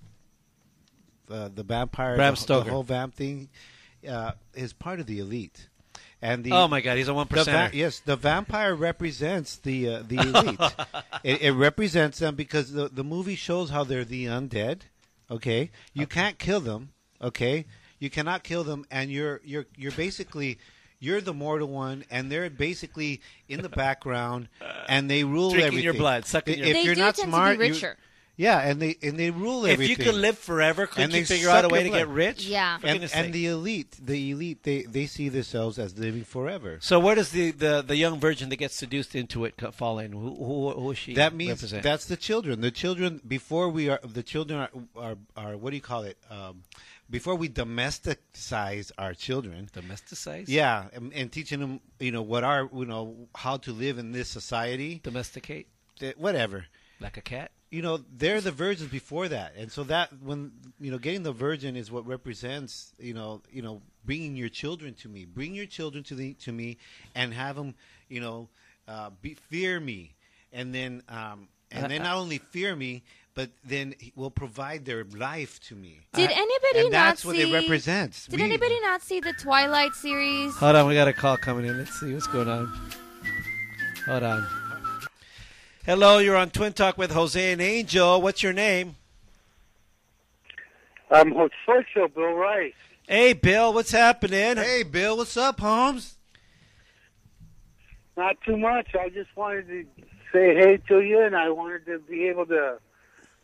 uh, 1.31 1.49
the 1.55 1.63
vampire 1.63 2.17
Bram 2.17 2.35
the, 2.35 2.41
Stoker. 2.41 2.65
the 2.67 2.71
whole 2.71 2.83
vamp 2.83 3.15
thing 3.15 3.49
uh, 4.09 4.33
is 4.55 4.73
part 4.73 5.01
of 5.01 5.07
the 5.07 5.19
elite. 5.21 5.69
And 6.23 6.43
the, 6.43 6.53
oh 6.53 6.69
my 6.69 6.81
God, 6.81 6.97
he's 6.97 7.09
a 7.09 7.15
one 7.15 7.27
the 7.31 7.45
va- 7.45 7.71
yes, 7.75 8.01
the 8.01 8.17
vampire 8.17 8.75
represents 8.75 9.57
the 9.57 9.89
uh, 9.89 10.03
the 10.07 10.17
elite. 10.21 10.61
it, 11.23 11.43
it 11.43 11.53
represents 11.53 12.19
them 12.19 12.35
because 12.35 12.73
the 12.73 12.89
the 12.89 13.05
movie 13.05 13.35
shows 13.37 13.69
how 13.71 13.85
they're 13.85 14.05
the 14.07 14.25
undead. 14.27 14.81
Okay, 15.31 15.71
you 15.93 16.07
can't 16.07 16.39
kill 16.39 16.61
them. 16.61 16.91
Okay, 17.21 17.67
you 17.99 18.09
cannot 18.09 18.43
kill 18.43 18.65
them, 18.65 18.87
and 18.91 19.11
you're 19.11 19.41
you're 19.45 19.67
you're 19.77 19.93
basically 19.93 20.59
you're 20.99 21.21
the 21.21 21.35
mortal 21.35 21.69
one, 21.69 22.05
and 22.11 22.33
they're 22.33 22.49
basically 22.49 23.21
in 23.47 23.61
the 23.61 23.69
background, 23.85 24.49
and 24.89 25.11
they 25.11 25.25
rule 25.25 25.51
Drinking 25.51 25.67
everything. 25.67 25.85
your 25.85 25.95
blood, 25.95 26.25
sucking 26.25 26.57
your- 26.59 26.69
If 26.69 26.73
They 26.75 26.83
you're 26.85 26.95
do 26.95 27.01
not 27.03 27.17
tend 27.17 27.17
to 27.17 27.27
be 27.27 27.31
smart, 27.33 27.55
you- 27.57 27.61
richer. 27.61 27.97
Yeah, 28.37 28.61
and 28.61 28.83
they 28.83 28.97
and 29.01 29.17
they 29.17 29.31
rule 29.31 29.65
everything. 29.65 29.93
If 29.93 29.99
you 29.99 30.05
could 30.05 30.17
live 30.17 30.37
forever, 30.37 30.87
could 30.87 31.05
And 31.05 31.13
you 31.13 31.21
they 31.21 31.25
figure 31.25 31.51
out 31.51 31.65
a 31.65 31.69
way 31.69 31.85
your 31.85 31.93
to 31.93 31.99
get 31.99 32.09
rich? 32.09 32.47
Yeah. 32.47 32.79
For 32.79 32.89
and, 32.89 33.11
and 33.15 33.33
the 33.33 33.47
elite, 33.47 33.97
the 34.03 34.31
elite, 34.33 34.65
they 34.65 34.83
they 34.83 35.07
see 35.07 35.29
themselves 35.29 35.79
as 35.79 35.97
living 35.97 36.25
forever. 36.25 36.79
So 36.81 36.99
where 36.99 37.15
does 37.15 37.31
the, 37.31 37.53
the, 37.53 37.83
the 37.87 37.97
young 37.97 38.19
virgin 38.19 38.49
that 38.49 38.57
gets 38.57 38.75
seduced 38.75 39.15
into 39.15 39.45
it 39.45 39.55
fall 39.75 40.01
in? 40.01 40.13
Who, 40.13 40.35
who, 40.35 40.71
who 40.71 40.91
is 40.91 40.99
she? 40.99 41.15
That 41.15 41.35
means 41.35 41.63
represent? 41.63 41.85
that's 41.85 42.07
the 42.07 42.17
children. 42.17 42.61
The 42.61 42.73
children 42.73 43.21
before 43.27 43.69
we 43.69 43.89
are 43.89 44.01
the 44.03 44.25
children 44.25 44.61
are 44.61 44.71
are, 44.97 45.17
are 45.37 45.57
what 45.57 45.71
do 45.71 45.77
you 45.77 45.83
call 45.83 46.03
it? 46.03 46.19
Um, 46.29 46.65
before 47.09 47.37
we 47.37 47.49
domesticize 47.49 48.91
our 48.99 49.15
children. 49.15 49.69
domesticize. 49.73 50.47
Yeah, 50.49 50.87
and, 50.93 51.13
and 51.13 51.31
teaching 51.31 51.61
them, 51.61 51.81
you 52.01 52.11
know, 52.11 52.23
what 52.23 52.43
are 52.43 52.69
you 52.75 52.87
know 52.87 53.29
how 53.35 53.59
to 53.59 53.73
live 53.73 53.99
in 53.99 54.13
this 54.13 54.29
society. 54.29 55.01
domesticate 55.05 55.69
Whatever, 56.17 56.67
like 57.01 57.17
a 57.17 57.21
cat. 57.21 57.51
you 57.71 57.83
know, 57.83 57.99
they're 58.17 58.41
the 58.41 58.53
virgins 58.53 58.91
before 58.91 59.29
that, 59.29 59.55
and 59.57 59.71
so 59.71 59.83
that 59.85 60.11
when 60.23 60.53
you 60.81 60.91
know, 60.91 60.99
getting 60.99 61.23
the 61.23 61.33
virgin 61.33 61.77
is 61.77 61.91
what 61.91 62.07
represents, 62.07 62.93
you 62.99 63.15
know, 63.15 63.43
you 63.51 63.63
know, 63.63 63.83
bringing 64.05 64.37
your 64.37 64.49
children 64.49 64.95
to 64.95 65.09
me, 65.09 65.25
bring 65.25 65.55
your 65.55 65.67
children 65.67 66.05
to 66.05 66.15
the 66.15 66.35
to 66.35 66.53
me, 66.53 66.77
and 67.15 67.35
have 67.35 67.57
them, 67.57 67.75
you 68.09 68.21
know, 68.21 68.49
uh, 68.87 69.11
be, 69.21 69.35
fear 69.35 69.81
me, 69.81 70.15
and 70.53 70.75
then 70.75 71.03
um, 71.09 71.49
and 71.73 71.91
then 71.91 72.03
not 72.03 72.17
only 72.17 72.39
fear 72.39 72.77
me, 72.77 73.03
but 73.35 73.51
then 73.65 73.95
he 73.99 74.13
will 74.15 74.31
provide 74.31 74.85
their 74.85 75.03
life 75.03 75.59
to 75.69 75.75
me. 75.75 75.99
Did 76.13 76.31
anybody 76.31 76.79
and 76.79 76.93
not 76.93 76.93
that's 76.93 77.25
what 77.25 77.35
see? 77.35 77.51
it 77.51 77.53
represents. 77.53 78.27
Did 78.29 78.39
Me. 78.39 78.45
anybody 78.45 78.79
not 78.81 79.03
see 79.03 79.19
the 79.19 79.33
Twilight 79.33 79.95
series? 79.95 80.55
Hold 80.57 80.77
on, 80.77 80.87
we 80.87 80.95
got 80.95 81.09
a 81.09 81.13
call 81.13 81.37
coming 81.37 81.67
in. 81.67 81.77
Let's 81.77 81.99
see 81.99 82.15
what's 82.15 82.29
going 82.29 82.49
on. 82.49 82.73
Hold 84.07 84.23
on. 84.23 84.47
Hello, 85.87 86.17
you're 86.17 86.35
on 86.35 86.49
Twin 86.49 86.73
Talk 86.73 86.97
with 86.97 87.11
Jose 87.11 87.53
and 87.53 87.61
Angel. 87.61 88.23
What's 88.23 88.43
your 88.43 88.55
name? 88.55 88.97
I'm 91.11 91.35
Social 91.67 92.09
Bill 92.09 92.33
Rice. 92.33 92.73
Hey, 93.07 93.35
Bill. 93.35 93.71
What's 93.75 93.91
happening? 93.91 94.57
Hey, 94.57 94.83
Bill, 94.83 95.19
what's 95.19 95.37
up, 95.37 95.61
Holmes? 95.61 96.17
Not 98.17 98.39
too 98.47 98.57
much. 98.57 98.95
I 98.99 99.11
just 99.11 99.29
wanted 99.37 99.69
to 99.69 99.85
say 100.33 100.55
hey 100.55 100.79
to 100.89 101.03
you, 101.03 101.21
and 101.21 101.37
I 101.37 101.51
wanted 101.51 101.85
to 101.85 101.99
be 101.99 102.29
able 102.29 102.47
to 102.47 102.79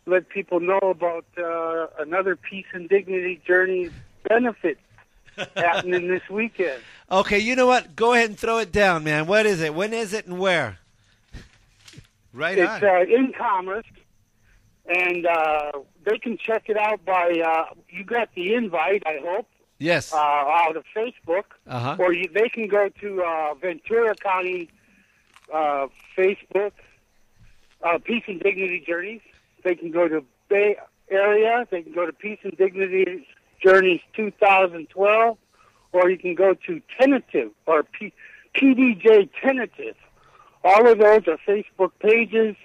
let 0.07 0.31
people 0.31 0.61
know 0.61 0.79
about 0.79 1.27
uh, 1.37 1.89
another 1.99 2.37
Peace 2.37 2.65
and 2.73 2.89
Dignity 2.89 3.39
Journey 3.47 3.91
benefit 4.27 4.79
happening 5.57 6.09
this 6.09 6.27
weekend. 6.31 6.81
Okay, 7.11 7.39
you 7.39 7.55
know 7.55 7.67
what? 7.67 7.95
Go 7.95 8.15
ahead 8.15 8.31
and 8.31 8.39
throw 8.39 8.57
it 8.57 8.73
down, 8.73 9.05
man. 9.05 9.27
What 9.27 9.45
is 9.45 9.61
it? 9.61 9.75
When 9.75 9.93
is 9.93 10.15
it 10.15 10.27
and 10.27 10.39
where? 10.39 10.79
Right 12.33 12.59
It's 12.59 12.71
on. 12.71 12.85
uh, 12.85 13.01
in 13.01 13.33
Commerce, 13.37 13.87
and 14.87 15.27
uh, 15.27 15.73
they 16.05 16.19
can 16.19 16.39
check 16.39 16.65
it 16.69 16.77
out 16.77 17.05
by. 17.05 17.31
Uh, 17.45 17.75
you 17.89 18.05
got 18.05 18.29
the 18.35 18.55
invite, 18.55 19.03
I 19.07 19.19
hope, 19.25 19.49
Yes. 19.79 20.13
uh, 20.13 20.17
out 20.17 20.77
of 20.77 20.85
Facebook. 20.97 21.45
Uh-huh. 21.67 21.97
or 21.99 22.13
you, 22.13 22.29
they 22.33 22.49
can 22.49 22.69
go 22.69 22.89
to 23.01 23.23
uh, 23.23 23.55
Ventura 23.55 24.15
County 24.15 24.69
uh, 25.53 25.89
Facebook, 26.17 26.73
uh, 27.83 27.99
Peace 27.99 28.25
and 28.29 28.41
Dignity 28.41 28.83
Journeys. 28.87 29.21
They 29.65 29.75
can 29.75 29.91
go 29.91 30.07
to 30.09 30.25
Bay 30.49 30.77
Area. 31.11 31.67
They 31.71 31.83
can 31.83 31.93
go 31.93 32.07
to 32.07 32.13
Peace 32.13 32.39
and 32.45 32.57
Dignity 32.57 33.27
Journeys 33.63 34.01
2012, 34.15 35.37
or 35.93 36.11
you 36.11 36.17
can 36.19 36.35
go 36.37 36.55
to 36.55 36.81
Tentative 36.99 37.51
or 37.67 37.83
P- 37.83 38.13
PDJ 38.55 39.29
Tentative. 39.43 39.97
All 40.65 40.89
of 40.89 40.99
those 40.99 41.23
are 41.27 41.39
Facebook 41.47 41.93
pages. 42.01 42.57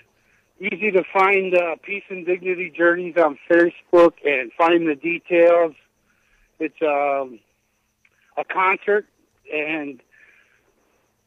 Easy 0.59 0.91
to 0.91 1.03
find 1.13 1.53
uh, 1.53 1.75
Peace 1.83 2.03
and 2.09 2.25
Dignity 2.25 2.71
Journeys 2.75 3.15
on 3.17 3.37
Facebook 3.49 4.13
and 4.25 4.51
find 4.57 4.87
the 4.87 4.95
details. 4.95 5.73
It's 6.59 6.81
um, 6.81 7.39
a 8.37 8.45
concert, 8.45 9.05
and 9.53 9.99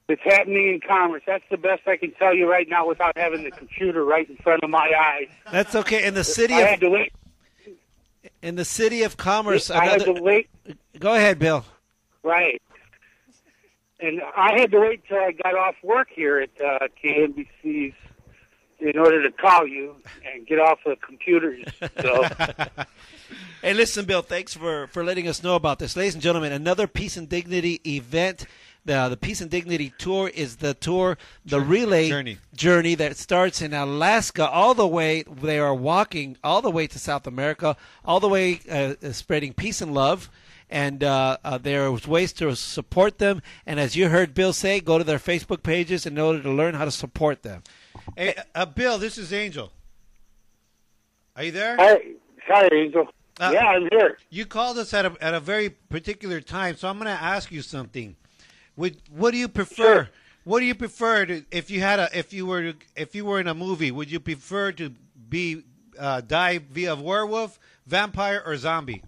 it's 0.08 0.22
happening 0.24 0.68
in 0.68 0.80
Commerce. 0.86 1.22
That's 1.26 1.44
the 1.50 1.58
best 1.58 1.82
I 1.86 1.98
can 1.98 2.12
tell 2.12 2.34
you 2.34 2.50
right 2.50 2.66
now 2.68 2.88
without 2.88 3.16
having 3.16 3.44
the 3.44 3.50
computer 3.50 4.02
right 4.04 4.28
in 4.28 4.36
front 4.36 4.64
of 4.64 4.70
my 4.70 4.90
eyes. 4.98 5.28
That's 5.52 5.74
okay. 5.74 6.06
In 6.06 6.14
the 6.14 6.24
city 6.24 6.54
I 6.54 6.60
of 6.60 6.82
in 8.42 8.54
the 8.56 8.64
city 8.64 9.02
of 9.02 9.16
commerce. 9.16 9.70
I 9.70 9.84
had 9.84 10.04
to 10.04 10.12
wait. 10.12 10.48
Go 10.98 11.14
ahead, 11.14 11.38
Bill. 11.38 11.64
Right. 12.22 12.60
And 14.00 14.20
I 14.36 14.58
had 14.58 14.70
to 14.72 14.80
wait 14.80 15.02
till 15.08 15.18
I 15.18 15.32
got 15.32 15.56
off 15.56 15.74
work 15.82 16.08
here 16.14 16.38
at 16.38 16.50
uh, 16.64 16.86
KNBC's 17.02 17.94
in 18.80 18.96
order 18.96 19.22
to 19.28 19.32
call 19.36 19.66
you 19.66 19.96
and 20.24 20.46
get 20.46 20.60
off 20.60 20.78
the 20.86 20.94
computers. 21.04 21.64
So 22.00 22.22
Hey, 23.62 23.74
listen, 23.74 24.04
Bill. 24.04 24.22
Thanks 24.22 24.54
for 24.54 24.86
for 24.86 25.02
letting 25.04 25.26
us 25.26 25.42
know 25.42 25.56
about 25.56 25.80
this, 25.80 25.96
ladies 25.96 26.14
and 26.14 26.22
gentlemen. 26.22 26.52
Another 26.52 26.86
Peace 26.86 27.16
and 27.16 27.28
Dignity 27.28 27.80
event. 27.84 28.46
The 28.84 29.08
the 29.08 29.16
Peace 29.16 29.40
and 29.40 29.50
Dignity 29.50 29.92
tour 29.98 30.28
is 30.28 30.56
the 30.56 30.74
tour, 30.74 31.18
the 31.44 31.60
relay 31.60 32.08
Journey. 32.08 32.38
journey 32.54 32.94
that 32.94 33.16
starts 33.16 33.60
in 33.60 33.74
Alaska 33.74 34.48
all 34.48 34.74
the 34.74 34.86
way. 34.86 35.24
They 35.24 35.58
are 35.58 35.74
walking 35.74 36.36
all 36.44 36.62
the 36.62 36.70
way 36.70 36.86
to 36.86 36.98
South 37.00 37.26
America, 37.26 37.76
all 38.04 38.20
the 38.20 38.28
way 38.28 38.60
uh, 38.70 38.94
uh, 39.04 39.12
spreading 39.12 39.52
peace 39.54 39.82
and 39.82 39.92
love. 39.92 40.30
And 40.70 41.02
uh, 41.02 41.38
uh, 41.44 41.58
there's 41.58 42.06
ways 42.06 42.32
to 42.34 42.54
support 42.54 43.18
them. 43.18 43.42
And 43.66 43.80
as 43.80 43.96
you 43.96 44.08
heard 44.08 44.34
Bill 44.34 44.52
say, 44.52 44.80
go 44.80 44.98
to 44.98 45.04
their 45.04 45.18
Facebook 45.18 45.62
pages 45.62 46.04
in 46.04 46.18
order 46.18 46.42
to 46.42 46.50
learn 46.50 46.74
how 46.74 46.84
to 46.84 46.90
support 46.90 47.42
them. 47.42 47.62
Hey, 48.16 48.34
uh, 48.54 48.66
Bill, 48.66 48.98
this 48.98 49.16
is 49.18 49.32
Angel. 49.32 49.72
Are 51.36 51.44
you 51.44 51.52
there? 51.52 51.76
hi, 51.76 52.00
hi, 52.46 52.68
Angel. 52.72 53.08
Uh, 53.40 53.50
yeah, 53.54 53.66
I'm 53.66 53.88
here. 53.90 54.18
You 54.30 54.44
called 54.44 54.78
us 54.78 54.92
at 54.92 55.06
a 55.06 55.16
at 55.20 55.32
a 55.32 55.40
very 55.40 55.70
particular 55.70 56.40
time, 56.40 56.76
so 56.76 56.88
I'm 56.88 56.98
going 56.98 57.06
to 57.06 57.22
ask 57.22 57.52
you 57.52 57.62
something. 57.62 58.16
Would 58.76 58.96
what 59.10 59.30
do 59.30 59.38
you 59.38 59.48
prefer? 59.48 59.74
Sure. 59.74 60.08
What 60.44 60.60
do 60.60 60.66
you 60.66 60.74
prefer 60.74 61.26
to, 61.26 61.44
if 61.50 61.70
you 61.70 61.80
had 61.80 62.00
a 62.00 62.08
if 62.18 62.32
you 62.32 62.46
were 62.46 62.72
if 62.96 63.14
you 63.14 63.24
were 63.24 63.38
in 63.38 63.46
a 63.46 63.54
movie? 63.54 63.90
Would 63.90 64.10
you 64.10 64.18
prefer 64.18 64.72
to 64.72 64.92
be 65.28 65.62
uh, 65.98 66.22
die 66.22 66.58
via 66.58 66.96
werewolf, 66.96 67.58
vampire, 67.86 68.42
or 68.44 68.56
zombie? 68.56 69.02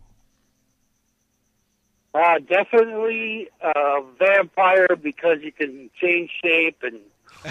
Uh, 2.13 2.39
definitely 2.41 3.49
a 3.63 4.03
vampire 4.19 4.97
because 5.01 5.39
you 5.43 5.53
can 5.53 5.91
change 6.01 6.31
shape 6.43 6.83
and 6.83 6.99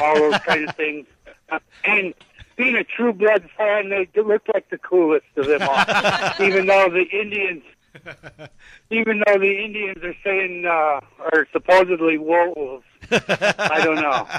all 0.01 0.15
those 0.15 0.37
kind 0.45 0.67
of 0.67 0.75
things. 0.75 1.07
Uh, 1.49 1.59
and 1.85 2.13
being 2.57 2.75
a 2.75 2.83
True 2.83 3.13
Blood 3.13 3.49
fan, 3.57 3.89
they 3.89 4.07
look 4.21 4.43
like 4.53 4.69
the 4.69 4.77
coolest 4.77 5.25
of 5.37 5.47
them 5.47 5.61
all. 5.61 5.83
even 6.45 6.65
though 6.65 6.89
the 6.89 7.05
Indians, 7.11 7.63
even 8.89 9.23
though 9.25 9.39
the 9.39 9.63
Indians 9.63 10.03
are 10.03 10.15
saying 10.25 10.65
uh, 10.65 10.99
are 11.31 11.47
supposedly 11.53 12.17
werewolves. 12.17 12.85
I 13.11 13.81
don't 13.83 13.95
know. 13.95 14.27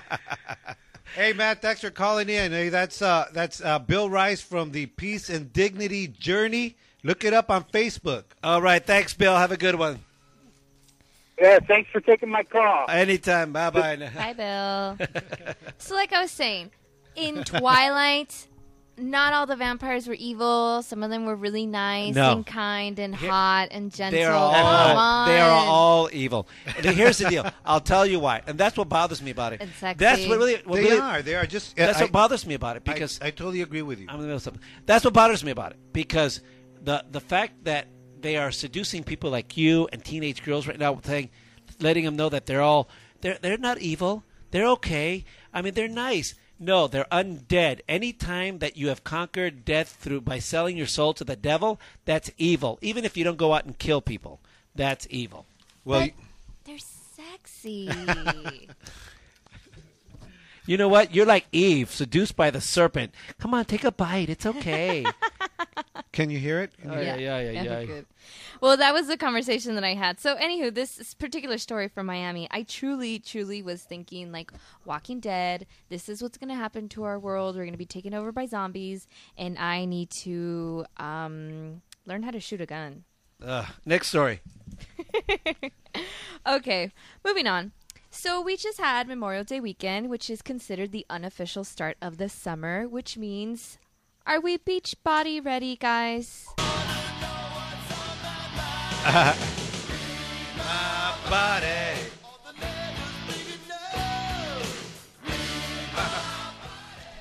Hey 1.16 1.32
Matt, 1.32 1.60
thanks 1.60 1.80
for 1.80 1.90
calling 1.90 2.28
in. 2.28 2.52
Hey, 2.52 2.68
that's 2.68 3.02
uh, 3.02 3.26
that's 3.32 3.60
uh, 3.60 3.80
Bill 3.80 4.08
Rice 4.08 4.40
from 4.40 4.70
the 4.70 4.86
Peace 4.86 5.28
and 5.28 5.52
Dignity 5.52 6.06
Journey. 6.06 6.76
Look 7.02 7.24
it 7.24 7.34
up 7.34 7.50
on 7.50 7.64
Facebook. 7.64 8.22
All 8.44 8.62
right. 8.62 8.84
Thanks, 8.84 9.12
Bill. 9.12 9.36
Have 9.36 9.50
a 9.50 9.56
good 9.56 9.74
one. 9.74 9.98
Yeah, 11.40 11.58
thanks 11.66 11.90
for 11.90 12.00
taking 12.00 12.28
my 12.28 12.42
call. 12.42 12.86
Anytime. 12.90 13.52
Bye 13.52 13.70
bye. 13.70 13.96
Hi, 13.96 14.32
Bill. 14.34 14.98
so, 15.78 15.94
like 15.94 16.12
I 16.12 16.20
was 16.20 16.30
saying, 16.30 16.70
in 17.16 17.44
Twilight, 17.44 18.46
not 18.98 19.32
all 19.32 19.46
the 19.46 19.56
vampires 19.56 20.06
were 20.06 20.14
evil. 20.14 20.82
Some 20.82 21.02
of 21.02 21.08
them 21.08 21.24
were 21.24 21.34
really 21.34 21.64
nice 21.64 22.14
No. 22.14 22.32
and 22.32 22.46
kind 22.46 22.98
and 22.98 23.14
hot 23.14 23.68
and 23.70 23.90
gentle. 23.90 24.18
They 24.18 24.24
are 24.24 24.34
all 24.34 24.52
Come 24.52 24.96
on. 24.98 25.28
they 25.28 25.40
are 25.40 25.50
all 25.66 26.10
evil. 26.12 26.46
And 26.76 26.84
here's 26.84 27.16
the 27.16 27.30
deal. 27.30 27.50
I'll 27.64 27.80
tell 27.80 28.04
you 28.04 28.20
why, 28.20 28.42
and 28.46 28.58
that's 28.58 28.76
what 28.76 28.90
bothers 28.90 29.22
me 29.22 29.30
about 29.30 29.54
it. 29.54 29.62
And 29.62 29.70
sexy. 29.72 29.98
That's 30.04 30.26
what 30.26 30.38
really. 30.38 30.56
What 30.64 30.76
They 30.76 30.82
really 30.84 30.98
are. 31.00 31.22
They 31.22 31.36
are 31.36 31.46
just. 31.46 31.74
that's 31.74 31.98
I, 31.98 32.02
what 32.02 32.12
bothers 32.12 32.46
me 32.46 32.52
about 32.54 32.76
it 32.76 32.82
I- 32.86 32.92
because 32.92 33.18
I, 33.22 33.30
totally 33.30 33.62
agree 33.62 33.82
with 33.82 33.98
you. 33.98 34.06
I'm 34.10 34.16
in 34.16 34.20
the 34.20 34.26
middle 34.26 34.36
of 34.36 34.42
something. 34.42 34.62
That's 34.84 35.04
what 35.06 35.14
bothers 35.14 35.42
me 35.42 35.52
about 35.52 35.72
it 35.72 35.78
because 35.94 36.42
the 36.82 37.02
the 37.10 37.20
fact 37.20 37.64
that 37.64 37.86
they 38.22 38.36
are 38.36 38.50
seducing 38.50 39.04
people 39.04 39.30
like 39.30 39.56
you 39.56 39.88
and 39.92 40.04
teenage 40.04 40.42
girls 40.44 40.66
right 40.66 40.78
now, 40.78 41.00
saying, 41.02 41.30
letting 41.80 42.04
them 42.04 42.16
know 42.16 42.28
that 42.28 42.46
they're 42.46 42.62
all 42.62 42.88
they're 43.20 43.38
they're 43.40 43.58
not 43.58 43.78
evil. 43.78 44.24
They're 44.50 44.66
okay. 44.68 45.24
I 45.52 45.62
mean, 45.62 45.74
they're 45.74 45.88
nice. 45.88 46.34
No, 46.58 46.86
they're 46.86 47.06
undead. 47.10 47.80
Anytime 47.88 48.58
that 48.58 48.76
you 48.76 48.88
have 48.88 49.02
conquered 49.02 49.64
death 49.64 49.96
through 50.00 50.20
by 50.22 50.38
selling 50.40 50.76
your 50.76 50.86
soul 50.86 51.14
to 51.14 51.24
the 51.24 51.36
devil, 51.36 51.80
that's 52.04 52.30
evil. 52.36 52.78
Even 52.82 53.04
if 53.04 53.16
you 53.16 53.24
don't 53.24 53.38
go 53.38 53.54
out 53.54 53.64
and 53.64 53.78
kill 53.78 54.02
people, 54.02 54.40
that's 54.74 55.06
evil. 55.08 55.46
well, 55.84 56.00
But 56.00 56.10
they're 56.64 56.78
sexy. 56.78 57.88
You 60.66 60.76
know 60.76 60.88
what? 60.88 61.12
You're 61.12 61.26
like 61.26 61.46
Eve, 61.50 61.90
seduced 61.90 62.36
by 62.36 62.50
the 62.50 62.60
serpent. 62.60 63.12
Come 63.40 63.54
on, 63.54 63.64
take 63.64 63.82
a 63.82 63.90
bite. 63.90 64.28
It's 64.28 64.46
okay. 64.46 65.04
can 66.12 66.30
you 66.30 66.38
hear 66.38 66.60
it? 66.60 66.72
Oh, 66.84 67.00
yeah, 67.00 67.16
yeah, 67.16 67.40
yeah, 67.40 67.62
yeah. 67.62 67.84
good. 67.84 68.06
Well, 68.60 68.76
that 68.76 68.92
was 68.92 69.06
the 69.06 69.16
conversation 69.16 69.74
that 69.74 69.84
I 69.84 69.94
had. 69.94 70.20
So, 70.20 70.36
anywho, 70.36 70.74
this, 70.74 70.96
this 70.96 71.14
particular 71.14 71.58
story 71.58 71.88
from 71.88 72.06
Miami, 72.06 72.48
I 72.50 72.62
truly, 72.62 73.18
truly 73.18 73.62
was 73.62 73.82
thinking 73.82 74.32
like 74.32 74.52
Walking 74.84 75.20
Dead. 75.20 75.66
This 75.88 76.08
is 76.08 76.22
what's 76.22 76.38
going 76.38 76.48
to 76.48 76.54
happen 76.54 76.88
to 76.90 77.04
our 77.04 77.18
world. 77.18 77.56
We're 77.56 77.62
going 77.62 77.72
to 77.72 77.78
be 77.78 77.86
taken 77.86 78.14
over 78.14 78.32
by 78.32 78.46
zombies, 78.46 79.06
and 79.36 79.58
I 79.58 79.84
need 79.84 80.10
to 80.10 80.84
um, 80.96 81.82
learn 82.06 82.22
how 82.22 82.30
to 82.30 82.40
shoot 82.40 82.60
a 82.60 82.66
gun. 82.66 83.04
Ugh. 83.44 83.66
Next 83.86 84.08
story. 84.08 84.40
Okay, 86.46 86.90
moving 87.24 87.46
on. 87.46 87.72
So 88.10 88.40
we 88.40 88.56
just 88.56 88.80
had 88.80 89.06
Memorial 89.06 89.44
Day 89.44 89.60
weekend, 89.60 90.08
which 90.08 90.30
is 90.30 90.42
considered 90.42 90.90
the 90.90 91.06
unofficial 91.10 91.64
start 91.64 91.96
of 92.00 92.16
the 92.16 92.28
summer, 92.28 92.88
which 92.88 93.16
means 93.16 93.78
are 94.26 94.40
we 94.40 94.56
beach 94.58 94.96
body 95.02 95.40
ready, 95.40 95.76
guys? 95.76 96.46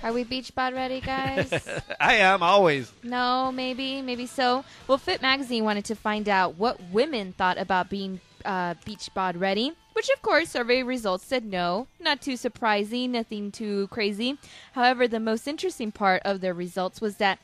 Are 0.01 0.13
we 0.13 0.23
beach 0.23 0.55
bod 0.55 0.73
ready, 0.73 1.01
guys? 1.01 1.51
I 1.99 2.15
am 2.15 2.41
always. 2.41 2.91
no, 3.03 3.51
maybe, 3.51 4.01
maybe 4.01 4.25
so. 4.25 4.63
Well, 4.87 4.97
Fit 4.97 5.21
Magazine 5.21 5.65
wanted 5.65 5.85
to 5.85 5.95
find 5.95 6.29
out 6.29 6.55
what 6.57 6.79
women 6.91 7.33
thought 7.33 7.57
about 7.57 7.89
being 7.89 8.21
uh, 8.45 8.75
beach 8.85 9.09
bod 9.13 9.35
ready, 9.35 9.73
which 9.99 10.09
of 10.15 10.21
course 10.21 10.47
survey 10.47 10.81
results 10.81 11.25
said 11.25 11.43
no. 11.43 11.87
Not 11.99 12.21
too 12.21 12.37
surprising, 12.37 13.11
nothing 13.11 13.51
too 13.51 13.89
crazy. 13.89 14.37
However, 14.71 15.09
the 15.09 15.19
most 15.19 15.45
interesting 15.45 15.91
part 15.91 16.21
of 16.23 16.39
their 16.39 16.53
results 16.53 17.01
was 17.01 17.17
that 17.17 17.39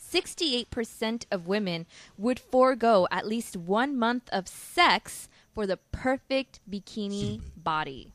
68% 0.00 1.24
of 1.32 1.48
women 1.48 1.86
would 2.16 2.38
forego 2.38 3.08
at 3.10 3.26
least 3.26 3.56
one 3.56 3.98
month 3.98 4.28
of 4.30 4.46
sex 4.46 5.28
for 5.52 5.66
the 5.66 5.76
perfect 5.90 6.60
bikini 6.70 7.40
body. 7.56 8.12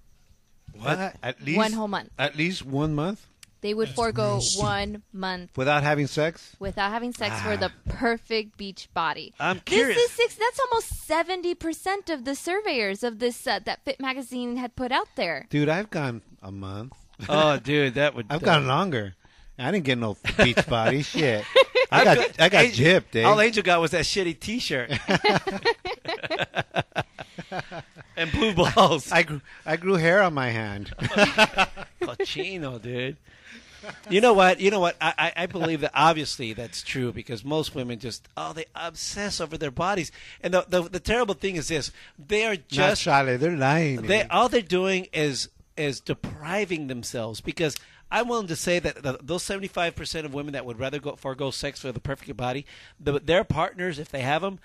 What? 0.74 1.18
At 1.22 1.42
least 1.44 1.58
One 1.58 1.74
whole 1.74 1.90
month. 1.90 2.12
At 2.18 2.38
least 2.38 2.66
one 2.66 2.96
month 2.96 3.28
They 3.68 3.74
would 3.74 3.90
forego 3.90 4.40
one 4.56 5.04
month 5.12 5.58
without 5.58 5.84
having 5.84 6.08
sex. 6.08 6.56
without 6.58 6.90
having 6.90 7.12
sex 7.12 7.42
for 7.42 7.58
the 7.58 7.70
perfect 7.90 8.56
beach 8.56 8.88
body. 8.94 9.34
I'm 9.42 9.60
curious. 9.60 9.98
This 9.98 10.12
is 10.12 10.16
six. 10.16 10.36
That's 10.36 10.58
almost 10.58 11.06
seventy 11.06 11.54
percent 11.54 12.10
of 12.10 12.24
the 12.24 12.34
surveyors 12.34 13.04
of 13.04 13.20
this 13.20 13.46
uh, 13.46 13.60
that 13.66 13.84
Fit 13.84 14.00
Magazine 14.00 14.56
had 14.56 14.78
put 14.78 14.94
out 14.94 15.10
there. 15.18 15.48
Dude, 15.50 15.68
I've 15.68 15.90
gone 15.90 16.22
a 16.42 16.50
month. 16.50 16.94
oh, 17.28 17.58
dude, 17.64 17.96
that 17.96 18.16
would. 18.16 18.28
I've 18.30 18.42
gone 18.42 18.68
longer. 18.68 19.16
I 19.60 19.70
didn't 19.72 19.84
get 19.84 19.98
no 19.98 20.16
beach 20.38 20.66
body 20.68 21.02
shit. 21.14 21.44
I 21.92 22.06
got 22.06 22.18
I 22.40 22.48
got 22.48 22.64
Angel- 22.66 22.86
gypped, 22.86 23.16
eh? 23.18 23.24
All 23.24 23.42
Angel 23.42 23.64
got 23.64 23.82
was 23.82 23.92
that 23.92 24.06
shitty 24.06 24.40
T-shirt 24.40 24.92
and 28.16 28.32
blue 28.32 28.54
balls. 28.54 29.12
I 29.12 29.24
grew 29.24 29.42
I 29.66 29.76
grew 29.76 29.96
hair 29.96 30.22
on 30.24 30.34
my 30.34 30.52
hand. 30.52 30.94
Cochino, 32.02 32.82
dude. 32.82 33.18
You 34.10 34.22
know 34.22 34.34
what? 34.34 34.60
You 34.60 34.72
know 34.72 34.80
what? 34.80 34.96
I, 35.02 35.14
I, 35.18 35.44
I 35.44 35.46
believe 35.46 35.82
that 35.82 35.92
obviously 35.94 36.54
that's 36.54 36.82
true 36.84 37.12
because 37.12 37.44
most 37.46 37.76
women 37.76 38.00
just 38.00 38.28
oh 38.38 38.54
they 38.54 38.66
obsess 38.76 39.40
over 39.42 39.58
their 39.58 39.72
bodies, 39.72 40.12
and 40.42 40.54
the 40.54 40.66
the, 40.68 40.84
the 40.84 41.00
terrible 41.00 41.36
thing 41.36 41.56
is 41.56 41.68
this: 41.68 41.92
they 42.18 42.46
are 42.46 42.56
just 42.56 42.78
Not 42.78 42.98
Charlie, 42.98 43.38
they're 43.38 43.56
lying. 43.58 44.02
they 44.04 44.24
all 44.24 44.50
they're 44.50 44.62
doing 44.62 45.08
is 45.14 45.50
is 45.76 46.00
depriving 46.00 46.88
themselves 46.88 47.40
because 47.42 47.76
I'm 48.12 48.28
willing 48.28 48.48
to 48.48 48.56
say 48.56 48.80
that 48.80 49.04
the, 49.04 49.20
those 49.22 49.44
75 49.44 49.96
percent 49.96 50.26
of 50.26 50.34
women 50.34 50.54
that 50.54 50.66
would 50.66 50.80
rather 50.80 51.00
go 51.00 51.16
forego 51.16 51.52
sex 51.52 51.82
for 51.82 51.92
the 51.92 52.00
perfect 52.00 52.36
body, 52.38 52.66
the, 53.00 53.20
their 53.20 53.44
partners, 53.44 54.00
if 54.00 54.10
they 54.10 54.22
have 54.22 54.42
them. 54.42 54.60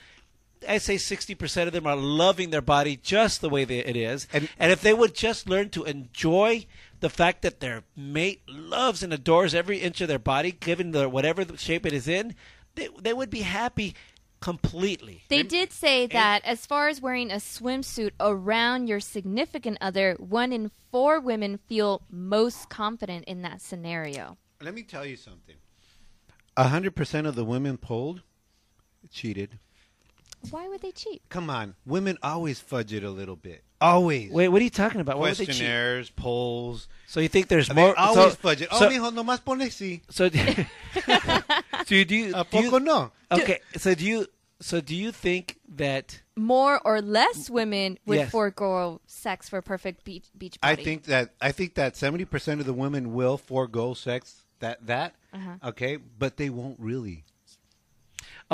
I 0.68 0.78
say 0.78 0.94
60% 0.94 1.66
of 1.66 1.72
them 1.72 1.88
are 1.88 1.96
loving 1.96 2.50
their 2.50 2.62
body 2.62 2.96
just 2.96 3.40
the 3.40 3.50
way 3.50 3.64
they, 3.64 3.78
it 3.80 3.96
is. 3.96 4.28
And- 4.32 4.48
And, 4.60 4.70
if 4.70 4.80
they 4.80 4.94
would 4.94 5.12
just 5.12 5.48
learn 5.48 5.70
to 5.70 5.82
enjoy 5.82 6.66
the 7.03 7.11
fact 7.11 7.42
that 7.42 7.61
their 7.61 7.83
mate 7.96 8.42
loves 8.49 9.03
and 9.03 9.12
adores 9.12 9.54
every 9.54 9.79
inch 9.79 10.00
of 10.00 10.08
their 10.08 10.20
body, 10.20 10.53
given 10.53 10.92
the, 10.92 11.08
whatever 11.08 11.45
shape 11.58 11.84
it 11.84 11.92
is 11.92 12.07
in, 12.07 12.34
they, 12.76 12.88
they 13.00 13.12
would 13.12 13.29
be 13.29 13.41
happy 13.41 13.95
completely. 14.41 15.24
They 15.29 15.42
did 15.42 15.72
say 15.72 16.07
that 16.07 16.45
as 16.45 16.64
far 16.64 16.88
as 16.88 17.00
wearing 17.00 17.30
a 17.30 17.37
swimsuit 17.37 18.12
around 18.20 18.87
your 18.87 19.00
significant 19.00 19.79
other, 19.80 20.14
one 20.18 20.53
in 20.53 20.70
four 20.92 21.20
women 21.20 21.58
feel 21.68 22.03
most 22.08 22.70
confident 22.70 23.24
in 23.24 23.42
that 23.42 23.61
scenario. 23.61 24.38
Let 24.61 24.72
me 24.72 24.84
tell 24.84 25.04
you 25.04 25.16
something. 25.16 25.57
A 26.57 26.68
hundred 26.68 26.95
percent 26.95 27.26
of 27.26 27.34
the 27.34 27.45
women 27.45 27.79
polled 27.79 28.22
cheated. 29.11 29.58
Why 30.50 30.68
would 30.68 30.82
they 30.82 30.92
cheat? 30.92 31.22
Come 31.28 31.48
on, 31.50 31.74
women 31.86 32.18
always 32.22 32.58
fudge 32.60 32.92
it 32.92 33.04
a 33.04 33.10
little 33.10 33.36
bit. 33.36 33.62
Always. 33.80 34.30
Wait, 34.30 34.48
what 34.48 34.60
are 34.60 34.64
you 34.64 34.70
talking 34.70 35.00
about? 35.00 35.18
Why 35.18 35.30
would 35.30 35.36
they 35.36 35.44
cheat? 35.46 35.56
Questionnaires, 35.56 36.10
polls. 36.10 36.88
So 37.06 37.20
you 37.20 37.28
think 37.28 37.48
there's 37.48 37.68
They 37.68 37.74
more? 37.74 37.98
always 37.98 38.32
so, 38.32 38.36
fudge 38.38 38.62
it. 38.62 38.68
Oh, 38.70 38.78
so, 38.78 38.88
mijo, 38.88 39.10
nomás 39.12 39.40
pone 39.44 39.66
sí. 39.70 40.00
so, 40.08 40.28
so 41.86 42.04
do 42.04 42.14
you? 42.16 42.32
¿A 42.34 42.44
do 42.44 42.58
you- 42.58 42.70
poco 42.70 42.78
no? 42.78 43.12
okay, 43.30 43.58
so 43.76 43.94
do 43.94 44.04
you? 44.04 44.26
So 44.60 44.80
do 44.80 44.94
you 44.94 45.10
think 45.12 45.58
that? 45.76 46.20
More 46.36 46.80
or 46.86 47.02
less 47.02 47.50
women 47.50 47.98
would 48.06 48.16
Yes. 48.18 48.30
forego 48.30 49.00
sex 49.06 49.48
for 49.48 49.60
perfect 49.60 50.02
beach 50.04 50.26
beach 50.38 50.56
I 50.62 50.72
body. 50.72 50.84
think 50.84 51.04
that 51.04 51.34
I 51.40 51.52
think 51.52 51.74
that 51.74 51.96
seventy 51.96 52.24
percent 52.24 52.60
of 52.60 52.66
the 52.66 52.72
women 52.72 53.12
will 53.12 53.36
forego 53.36 53.92
sex. 53.94 54.44
That 54.60 54.86
that 54.86 55.14
Uh-huh. 55.34 55.68
okay, 55.70 55.96
but 55.96 56.36
they 56.36 56.48
won't 56.48 56.78
really. 56.78 57.24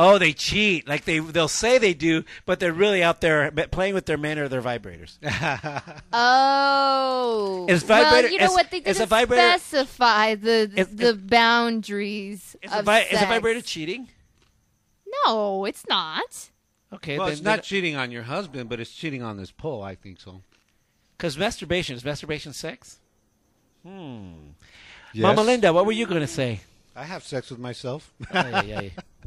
Oh, 0.00 0.16
they 0.18 0.32
cheat. 0.32 0.86
Like 0.86 1.04
they 1.04 1.18
they'll 1.18 1.48
say 1.48 1.78
they 1.78 1.92
do, 1.92 2.22
but 2.46 2.60
they're 2.60 2.72
really 2.72 3.02
out 3.02 3.20
there 3.20 3.50
playing 3.50 3.94
with 3.94 4.06
their 4.06 4.16
men 4.16 4.38
or 4.38 4.46
their 4.48 4.62
vibrators. 4.62 5.18
Oh, 6.12 7.66
Is 7.68 7.84
well, 7.84 8.30
you 8.30 8.38
know 8.38 8.44
is- 8.46 8.50
what? 8.52 8.70
They 8.70 8.78
is 8.78 8.96
a 8.96 9.00
didn't 9.00 9.08
vibrator- 9.08 9.58
specify 9.58 10.34
the 10.36 10.70
Is- 10.76 10.88
the 10.94 11.14
boundaries 11.14 12.56
Is 12.62 12.72
a, 12.72 12.78
of 12.78 12.84
vi- 12.84 13.00
is 13.10 13.20
a 13.22 13.26
vibrator 13.26 13.60
cheating? 13.60 14.08
No, 15.26 15.64
it's 15.64 15.84
not. 15.88 16.50
Okay, 16.92 17.18
well, 17.18 17.26
then 17.26 17.32
it's 17.34 17.42
not 17.42 17.62
cheating 17.62 17.96
on 17.96 18.10
your 18.10 18.22
husband, 18.22 18.68
but 18.70 18.78
it's 18.80 18.92
cheating 18.92 19.22
on 19.22 19.36
this 19.36 19.50
pole. 19.50 19.82
I 19.82 19.94
think 19.94 20.20
so. 20.20 20.42
because 21.16 21.36
masturbation 21.36 21.96
is 21.96 22.04
masturbation 22.04 22.52
sex. 22.52 22.98
Hmm. 23.84 24.52
Yes. 25.12 25.22
Mama 25.22 25.42
Linda, 25.42 25.72
what 25.72 25.86
were 25.86 25.92
you 25.92 26.06
going 26.06 26.20
to 26.20 26.26
say? 26.26 26.60
I 26.96 27.04
have 27.04 27.22
sex 27.24 27.50
with 27.50 27.58
myself. 27.58 28.12
Ay, 28.32 28.52
ay, 28.54 28.74
ay. 28.76 28.92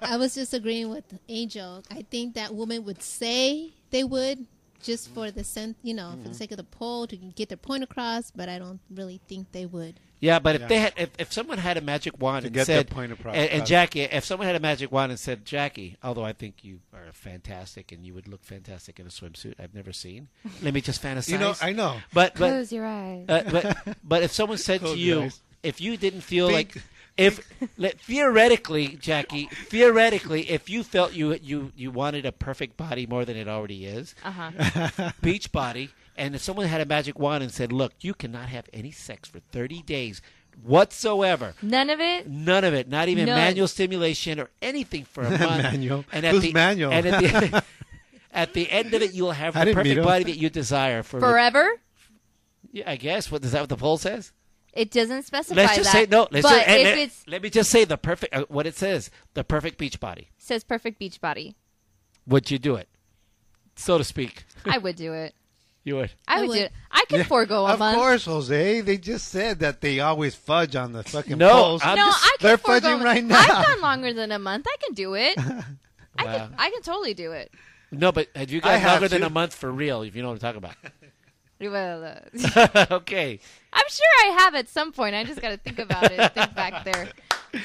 I 0.00 0.16
was 0.16 0.34
just 0.34 0.52
agreeing 0.54 0.90
with 0.90 1.04
Angel. 1.28 1.82
I 1.90 2.02
think 2.10 2.34
that 2.34 2.54
women 2.54 2.84
would 2.84 3.02
say 3.02 3.72
they 3.90 4.04
would 4.04 4.46
just 4.82 5.08
for 5.14 5.30
the 5.30 5.44
sen- 5.44 5.76
you 5.82 5.94
know, 5.94 6.10
Mm-hmm. 6.12 6.22
for 6.24 6.28
the 6.30 6.34
sake 6.34 6.50
of 6.50 6.56
the 6.56 6.64
poll 6.64 7.06
to 7.06 7.16
get 7.16 7.48
their 7.48 7.56
point 7.56 7.84
across, 7.84 8.30
but 8.32 8.48
I 8.48 8.58
don't 8.58 8.80
really 8.92 9.20
think 9.28 9.52
they 9.52 9.64
would. 9.64 10.00
Yeah, 10.18 10.38
but 10.38 10.54
if 10.56 10.68
they 10.68 10.78
had, 10.78 10.92
if, 10.96 11.10
if 11.18 11.32
someone 11.32 11.58
had 11.58 11.76
a 11.76 11.80
magic 11.80 12.20
wand 12.20 12.42
To 12.42 12.46
and 12.46 12.54
get 12.54 12.66
said, 12.66 12.88
point 12.90 13.10
across. 13.12 13.34
and, 13.34 13.48
and 13.50 13.66
Jackie, 13.66 14.02
if 14.02 14.24
someone 14.24 14.46
had 14.46 14.54
a 14.54 14.60
magic 14.60 14.92
wand 14.92 15.10
and 15.10 15.18
said, 15.18 15.44
Jackie, 15.44 15.96
although 16.02 16.24
I 16.24 16.32
think 16.32 16.62
you 16.64 16.78
are 16.94 17.12
fantastic 17.12 17.90
and 17.90 18.04
you 18.06 18.14
would 18.14 18.28
look 18.28 18.44
fantastic 18.44 19.00
in 19.00 19.06
a 19.06 19.08
swimsuit, 19.08 19.54
I've 19.58 19.74
never 19.74 19.92
seen. 19.92 20.28
Let 20.62 20.74
me 20.74 20.80
just 20.80 21.02
fantasize. 21.02 21.28
You 21.28 21.38
know, 21.38 21.54
I 21.60 21.72
know. 21.72 21.96
but 22.12 22.34
but 22.34 22.50
Close 22.50 22.72
your 22.72 22.86
eyes. 22.86 23.24
uh, 23.28 23.42
but 23.50 23.96
but 24.04 24.22
if 24.22 24.30
someone 24.32 24.58
said 24.58 24.80
to 24.80 24.86
Close 24.86 24.98
your 24.98 25.24
you, 25.24 25.30
if 25.64 25.80
you 25.80 25.96
didn't 25.96 26.20
feel 26.22 26.48
Think- 26.48 26.74
like 26.76 26.84
if 27.16 27.46
let, 27.76 28.00
theoretically, 28.00 28.88
Jackie, 29.00 29.46
theoretically, 29.66 30.50
if 30.50 30.70
you 30.70 30.82
felt 30.82 31.12
you 31.12 31.34
you 31.42 31.72
you 31.76 31.90
wanted 31.90 32.24
a 32.26 32.32
perfect 32.32 32.76
body 32.76 33.06
more 33.06 33.24
than 33.24 33.36
it 33.36 33.48
already 33.48 33.84
is, 33.86 34.14
Uh 34.24 34.30
huh. 34.50 35.10
beach 35.22 35.52
body, 35.52 35.90
and 36.16 36.34
if 36.34 36.40
someone 36.42 36.66
had 36.66 36.80
a 36.80 36.86
magic 36.86 37.18
wand 37.18 37.42
and 37.42 37.52
said, 37.52 37.72
"Look, 37.72 37.92
you 38.00 38.14
cannot 38.14 38.48
have 38.48 38.64
any 38.72 38.90
sex 38.90 39.28
for 39.28 39.40
30 39.40 39.82
days 39.82 40.22
whatsoever." 40.62 41.54
None 41.62 41.90
of 41.90 42.00
it. 42.00 42.28
None 42.28 42.64
of 42.64 42.74
it, 42.74 42.88
not 42.88 43.08
even 43.08 43.26
None. 43.26 43.36
manual 43.36 43.68
stimulation 43.68 44.40
or 44.40 44.50
anything 44.60 45.04
for 45.04 45.22
a 45.22 45.30
month. 45.38 45.62
Manual? 45.62 46.04
And 46.12 46.24
at 46.26 46.32
Who's 46.32 46.42
the, 46.42 46.52
manual? 46.52 46.92
And 46.92 47.06
at 47.06 47.20
the, 47.22 47.64
at 48.32 48.52
the 48.54 48.70
end 48.70 48.94
of 48.94 49.02
it, 49.02 49.12
you'll 49.12 49.32
have 49.32 49.56
I 49.56 49.66
the 49.66 49.74
perfect 49.74 50.02
body 50.02 50.24
that 50.24 50.36
you 50.38 50.48
desire 50.50 51.02
for 51.02 51.20
Forever. 51.20 51.78
Yeah, 52.72 52.90
I 52.90 52.96
guess. 52.96 53.30
What 53.30 53.44
is 53.44 53.52
that? 53.52 53.60
What 53.60 53.68
the 53.68 53.76
poll 53.76 53.98
says? 53.98 54.32
It 54.72 54.90
doesn't 54.90 55.24
specify 55.24 55.60
Let's 55.60 55.76
just 55.76 55.92
that. 55.92 56.04
say 56.04 56.06
no. 56.10 56.28
Let's 56.30 56.42
but 56.46 56.54
just, 56.56 56.68
and 56.68 56.80
if 56.80 56.84
let, 56.86 56.98
it's 56.98 57.24
let 57.28 57.42
me 57.42 57.50
just 57.50 57.70
say 57.70 57.84
the 57.84 57.98
perfect. 57.98 58.34
Uh, 58.34 58.44
what 58.48 58.66
it 58.66 58.74
says, 58.74 59.10
the 59.34 59.44
perfect 59.44 59.76
beach 59.78 60.00
body. 60.00 60.30
says 60.38 60.64
perfect 60.64 60.98
beach 60.98 61.20
body, 61.20 61.56
Would 62.26 62.50
you 62.50 62.58
do 62.58 62.76
it, 62.76 62.88
so 63.76 63.98
to 63.98 64.04
speak? 64.04 64.44
I 64.64 64.78
would 64.78 64.96
do 64.96 65.12
it. 65.12 65.34
You 65.84 65.96
would. 65.96 66.12
I, 66.28 66.36
I 66.36 66.40
would, 66.42 66.48
would. 66.50 66.54
do 66.54 66.60
it. 66.62 66.72
I 66.92 67.04
could 67.08 67.26
forego 67.26 67.66
a 67.66 67.72
Of 67.72 67.80
month. 67.80 67.96
Of 67.96 68.00
course, 68.00 68.24
Jose. 68.26 68.82
They 68.82 68.98
just 68.98 69.26
said 69.26 69.58
that 69.58 69.80
they 69.80 69.98
always 69.98 70.32
fudge 70.36 70.76
on 70.76 70.92
the 70.92 71.02
fucking 71.02 71.36
No, 71.36 71.50
polls. 71.50 71.82
I'm 71.84 71.96
no, 71.96 72.04
just- 72.06 72.24
I 72.24 72.36
can 72.38 72.46
they're 72.46 72.56
forego 72.56 72.86
fudging 72.86 73.00
a- 73.00 73.04
right 73.04 73.24
now. 73.24 73.40
I've 73.40 73.66
gone 73.66 73.80
longer 73.80 74.12
than 74.12 74.30
a 74.30 74.38
month. 74.38 74.68
I 74.68 74.76
can 74.80 74.94
do 74.94 75.14
it. 75.14 75.36
I 76.16 76.22
can. 76.24 76.54
I 76.56 76.70
can 76.70 76.82
totally 76.82 77.14
do 77.14 77.32
it. 77.32 77.50
No, 77.90 78.12
but 78.12 78.28
have 78.36 78.48
you 78.52 78.60
I 78.62 78.74
guys 78.74 78.80
have 78.82 78.92
longer 79.02 79.08
than 79.08 79.22
a 79.24 79.30
month 79.30 79.54
for 79.54 79.72
real? 79.72 80.02
If 80.02 80.14
you 80.14 80.22
know 80.22 80.28
what 80.30 80.44
I'm 80.44 80.60
talking 80.62 80.70
Well, 81.60 82.04
uh, 82.04 82.14
about. 82.54 82.90
okay. 82.92 83.40
I'm 83.72 83.84
sure 83.88 84.06
I 84.24 84.26
have 84.40 84.54
at 84.54 84.68
some 84.68 84.92
point. 84.92 85.14
I 85.14 85.24
just 85.24 85.40
got 85.40 85.50
to 85.50 85.56
think 85.56 85.78
about 85.78 86.10
it. 86.12 86.34
Think 86.34 86.54
back 86.56 86.84
there. 86.84 87.08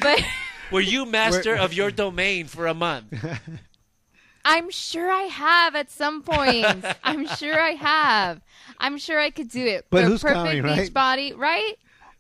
But 0.02 0.22
Were 0.72 0.82
you 0.82 1.06
master 1.06 1.56
of 1.56 1.74
your 1.74 1.92
domain 1.92 2.48
for 2.48 2.68
a 2.68 2.74
month? 2.74 3.14
I'm 4.46 4.70
sure 4.70 5.10
I 5.12 5.24
have 5.24 5.76
at 5.76 5.90
some 5.92 6.22
point. 6.24 6.86
I'm 7.04 7.28
sure 7.28 7.60
I 7.60 7.72
have. 7.72 8.42
I'm 8.78 8.98
sure 8.98 9.20
I 9.20 9.30
could 9.30 9.50
do 9.50 9.66
it. 9.66 9.86
But 9.90 10.04
For 10.04 10.10
who's 10.10 10.22
perfect 10.22 10.38
counting, 10.38 10.64
beach 10.64 10.78
right? 10.78 10.94
body, 10.94 11.34
right? 11.34 11.74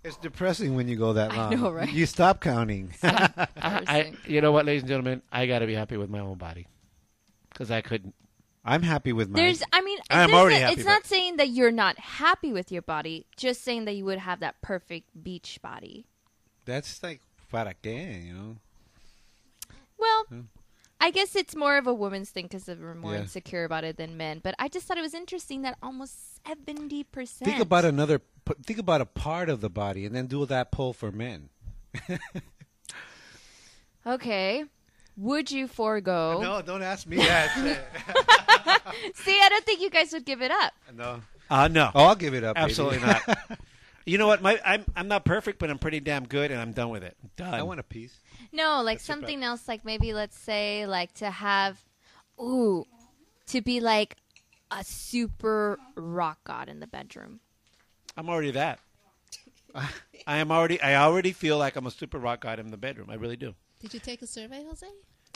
It's 0.03 0.17
depressing 0.17 0.75
when 0.75 0.87
you 0.87 0.95
go 0.97 1.13
that 1.13 1.31
I 1.31 1.35
long. 1.37 1.59
know, 1.61 1.71
right? 1.71 1.91
You 1.91 2.05
stop 2.05 2.39
counting. 2.41 2.93
I, 3.03 3.47
I, 3.61 4.13
you 4.25 4.41
know 4.41 4.51
what, 4.51 4.65
ladies 4.65 4.83
and 4.83 4.89
gentlemen, 4.89 5.21
I 5.31 5.47
got 5.47 5.59
to 5.59 5.67
be 5.67 5.73
happy 5.73 5.97
with 5.97 6.09
my 6.09 6.19
own 6.19 6.37
body 6.37 6.67
because 7.49 7.71
I 7.71 7.81
couldn't. 7.81 8.13
I'm 8.67 8.81
happy 8.83 9.13
with 9.13 9.29
my. 9.29 9.39
There's, 9.39 9.63
I 9.71 9.81
mean, 9.81 9.97
I'm 10.09 10.33
already 10.33 10.57
a- 10.57 10.67
happy, 10.67 10.73
It's 10.73 10.85
not 10.85 11.05
saying 11.05 11.37
that 11.37 11.49
you're 11.49 11.71
not 11.71 11.97
happy 11.97 12.51
with 12.51 12.71
your 12.71 12.81
body, 12.81 13.25
just 13.37 13.63
saying 13.63 13.85
that 13.85 13.93
you 13.95 14.03
would 14.05 14.19
have 14.19 14.41
that 14.41 14.61
perfect 14.61 15.09
beach 15.23 15.59
body. 15.61 16.05
That's 16.65 17.01
like 17.01 17.21
para 17.49 17.73
qué, 17.81 18.25
you 18.27 18.33
know? 18.33 18.57
Well, 19.97 20.25
Hmm. 20.29 20.41
I 20.99 21.11
guess 21.11 21.35
it's 21.35 21.55
more 21.55 21.77
of 21.77 21.85
a 21.87 21.93
woman's 21.93 22.29
thing 22.31 22.45
because 22.45 22.67
we're 22.67 22.95
more 22.95 23.13
Yeah. 23.13 23.21
insecure 23.21 23.63
about 23.63 23.83
it 23.83 23.97
than 23.97 24.17
men. 24.17 24.39
But 24.43 24.55
I 24.59 24.67
just 24.67 24.85
thought 24.87 24.97
it 24.97 25.01
was 25.01 25.13
interesting 25.13 25.61
that 25.61 25.77
almost 25.81 26.43
seventy 26.45 27.03
percent. 27.03 27.49
Think 27.49 27.61
about 27.61 27.85
another. 27.85 28.21
Think 28.65 28.79
about 28.79 28.99
a 29.01 29.05
part 29.05 29.47
of 29.49 29.61
the 29.61 29.69
body, 29.69 30.05
and 30.05 30.13
then 30.15 30.27
do 30.27 30.45
that 30.45 30.71
poll 30.71 30.93
for 30.93 31.11
men. 31.11 31.49
Okay, 34.05 34.63
would 35.17 35.51
you 35.51 35.67
forego? 35.67 36.39
No, 36.41 36.61
don't 36.61 36.83
ask 36.83 37.05
me 37.07 37.17
that. 37.17 37.51
See, 39.15 39.39
I 39.41 39.49
don't 39.49 39.65
think 39.65 39.81
you 39.81 39.89
guys 39.89 40.13
would 40.13 40.25
give 40.25 40.41
it 40.41 40.51
up. 40.51 40.73
no. 40.95 41.21
Uh, 41.49 41.67
no. 41.67 41.91
Oh, 41.95 42.05
I'll 42.05 42.15
give 42.15 42.33
it 42.33 42.43
up. 42.43 42.55
baby. 42.55 42.65
Absolutely 42.65 42.99
not. 42.99 43.21
You 44.05 44.17
know 44.17 44.25
what? 44.27 44.41
My, 44.41 44.57
I'm 44.63 44.85
I'm 44.95 45.09
not 45.09 45.25
perfect, 45.25 45.59
but 45.59 45.69
I'm 45.69 45.77
pretty 45.79 45.99
damn 45.99 46.25
good, 46.25 46.49
and 46.49 46.61
I'm 46.61 46.71
done 46.71 46.91
with 46.91 47.03
it. 47.03 47.17
Done. 47.35 47.53
I 47.53 47.61
want 47.63 47.81
a 47.81 47.83
piece. 47.83 48.15
No, 48.53 48.81
like 48.81 48.99
That's 48.99 49.05
something 49.05 49.43
else. 49.43 49.67
Like 49.67 49.83
maybe 49.83 50.13
let's 50.13 50.37
say 50.37 50.85
like 50.87 51.13
to 51.15 51.29
have, 51.29 51.77
ooh, 52.39 52.85
to 53.47 53.59
be 53.59 53.81
like 53.81 54.15
a 54.71 54.81
super 54.85 55.77
rock 55.95 56.39
god 56.45 56.69
in 56.69 56.79
the 56.79 56.87
bedroom. 56.87 57.41
I'm 58.15 58.29
already 58.29 58.51
that. 58.51 58.79
I 59.75 60.37
am 60.37 60.53
already. 60.53 60.81
I 60.81 60.95
already 60.95 61.33
feel 61.33 61.57
like 61.57 61.75
I'm 61.75 61.85
a 61.85 61.91
super 61.91 62.17
rock 62.17 62.39
god 62.39 62.59
in 62.59 62.71
the 62.71 62.77
bedroom. 62.77 63.09
I 63.09 63.15
really 63.15 63.35
do. 63.35 63.55
Did 63.79 63.93
you 63.93 63.99
take 63.99 64.21
a 64.21 64.27
survey, 64.27 64.63
Jose? 64.67 64.87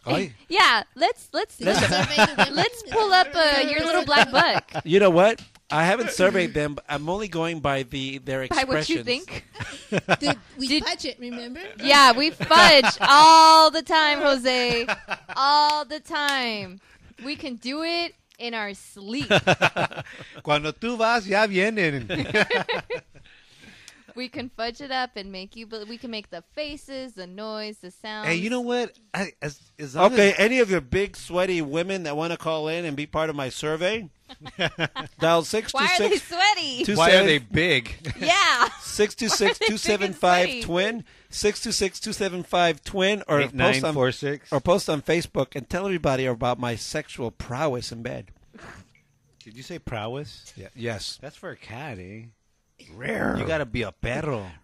Ay, 0.05 0.34
Yeah, 0.49 0.84
let's 0.95 1.30
let's 1.31 1.57
Did 1.57 1.68
you 1.68 1.76
survey 1.76 2.15
let's 2.51 2.84
pull 2.89 3.13
up 3.13 3.27
uh, 3.35 3.61
your 3.69 3.81
little 3.81 4.03
black 4.03 4.31
book. 4.31 4.84
You 4.84 4.99
know 4.99 5.11
what? 5.11 5.41
I 5.69 5.85
haven't 5.85 6.09
surveyed 6.09 6.53
them. 6.55 6.73
But 6.76 6.85
I'm 6.89 7.07
only 7.07 7.27
going 7.27 7.59
by 7.59 7.84
the 7.84 8.18
their 8.18 8.43
expressions. 8.43 8.68
By 8.68 8.77
expressions. 8.80 9.47
what 9.89 9.91
you 9.91 9.99
think? 9.99 10.19
Did 10.19 10.38
we 10.57 10.68
Did- 10.68 10.84
budget? 10.85 11.18
Remember? 11.19 11.61
Yeah, 11.84 12.13
we 12.13 12.31
fudge 12.31 12.97
all 12.99 13.69
the 13.69 13.84
time, 13.84 14.19
Jose. 14.19 14.88
All 15.35 15.85
the 15.85 15.99
time. 15.99 16.80
We 17.23 17.35
can 17.35 17.55
do 17.55 17.84
it 17.84 18.15
in 18.39 18.55
our 18.55 18.73
sleep. 18.73 19.30
Cuando 20.43 20.73
tú 20.73 20.97
vas, 20.97 21.27
ya 21.27 21.45
vienen. 21.45 22.09
We 24.15 24.29
can 24.29 24.49
fudge 24.49 24.81
it 24.81 24.91
up 24.91 25.11
and 25.15 25.31
make 25.31 25.55
you. 25.55 25.65
bel 25.67 25.85
we 25.85 25.97
can 25.97 26.11
make 26.11 26.29
the 26.29 26.43
faces, 26.53 27.13
the 27.13 27.27
noise, 27.27 27.77
the 27.79 27.91
sound. 27.91 28.27
hey, 28.27 28.35
you 28.35 28.49
know 28.49 28.61
what? 28.61 28.97
I, 29.13 29.33
as, 29.41 29.59
as 29.79 29.95
long 29.95 30.13
Okay, 30.13 30.31
as- 30.33 30.39
any 30.39 30.59
of 30.59 30.69
your 30.69 30.81
big 30.81 31.15
sweaty 31.17 31.61
women 31.61 32.03
that 32.03 32.15
want 32.17 32.31
to 32.31 32.38
call 32.38 32.67
in 32.67 32.85
and 32.85 32.95
be 32.97 33.05
part 33.05 33.29
of 33.29 33.35
my 33.35 33.49
survey, 33.49 34.09
dial 35.19 35.43
six 35.43 35.71
two 35.71 35.77
Why 35.77 35.95
are 35.95 36.09
they 36.09 36.17
sweaty? 36.17 36.83
two 36.85 36.95
why 36.95 37.07
are 37.09 37.11
seven- 37.11 37.25
they 37.27 37.38
big? 37.39 38.13
yeah. 38.19 38.69
six 38.81 39.13
two 39.15 39.27
six 39.29 39.41
Why 39.41 39.47
are 39.49 39.53
they 39.59 39.65
two 39.67 39.73
big 39.73 39.79
seven 39.79 40.05
and 40.07 40.15
five 40.15 40.45
sweaty? 40.47 40.61
twin 40.61 41.03
six 41.29 41.61
two 41.61 41.71
six 41.71 41.99
two 41.99 42.13
seven 42.13 42.43
five 42.43 42.83
twin 42.83 43.23
or 43.27 43.39
Eight 43.41 43.43
post 43.45 43.55
nine 43.55 43.85
on 43.85 43.93
four 43.93 44.11
six. 44.11 44.51
or 44.51 44.59
post 44.61 44.89
on 44.89 45.01
Facebook 45.01 45.55
and 45.55 45.69
tell 45.69 45.85
everybody 45.85 46.25
about 46.25 46.59
my 46.59 46.75
sexual 46.75 47.31
prowess 47.31 47.91
in 47.91 48.01
bed. 48.03 48.31
Did 49.43 49.57
you 49.57 49.63
say 49.63 49.79
prowess? 49.79 50.53
Yeah, 50.55 50.67
yes. 50.75 51.17
That's 51.21 51.35
for 51.35 51.49
a 51.49 51.55
cat, 51.57 51.97
eh? 51.99 52.25
Rare. 52.95 53.35
You 53.37 53.45
gotta 53.45 53.65
be 53.65 53.81
a 53.83 53.91
perro. 53.91 54.45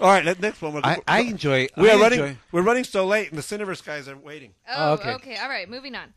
All 0.00 0.06
right, 0.08 0.24
let- 0.24 0.40
next 0.40 0.62
one. 0.62 0.74
We're, 0.74 0.80
I, 0.84 0.98
I 1.08 1.20
enjoy. 1.22 1.66
we 1.76 1.90
I 1.90 1.94
are 1.94 1.98
running. 2.00 2.20
enjoy- 2.20 2.36
We're 2.52 2.62
running 2.62 2.84
so 2.84 3.04
late, 3.06 3.30
and 3.30 3.38
the 3.38 3.42
Cineverse 3.42 3.84
guys 3.84 4.08
are 4.08 4.16
waiting. 4.16 4.54
Oh, 4.72 4.92
okay. 4.92 5.12
okay. 5.14 5.36
All 5.36 5.48
right, 5.48 5.68
moving 5.68 5.94
on. 5.96 6.14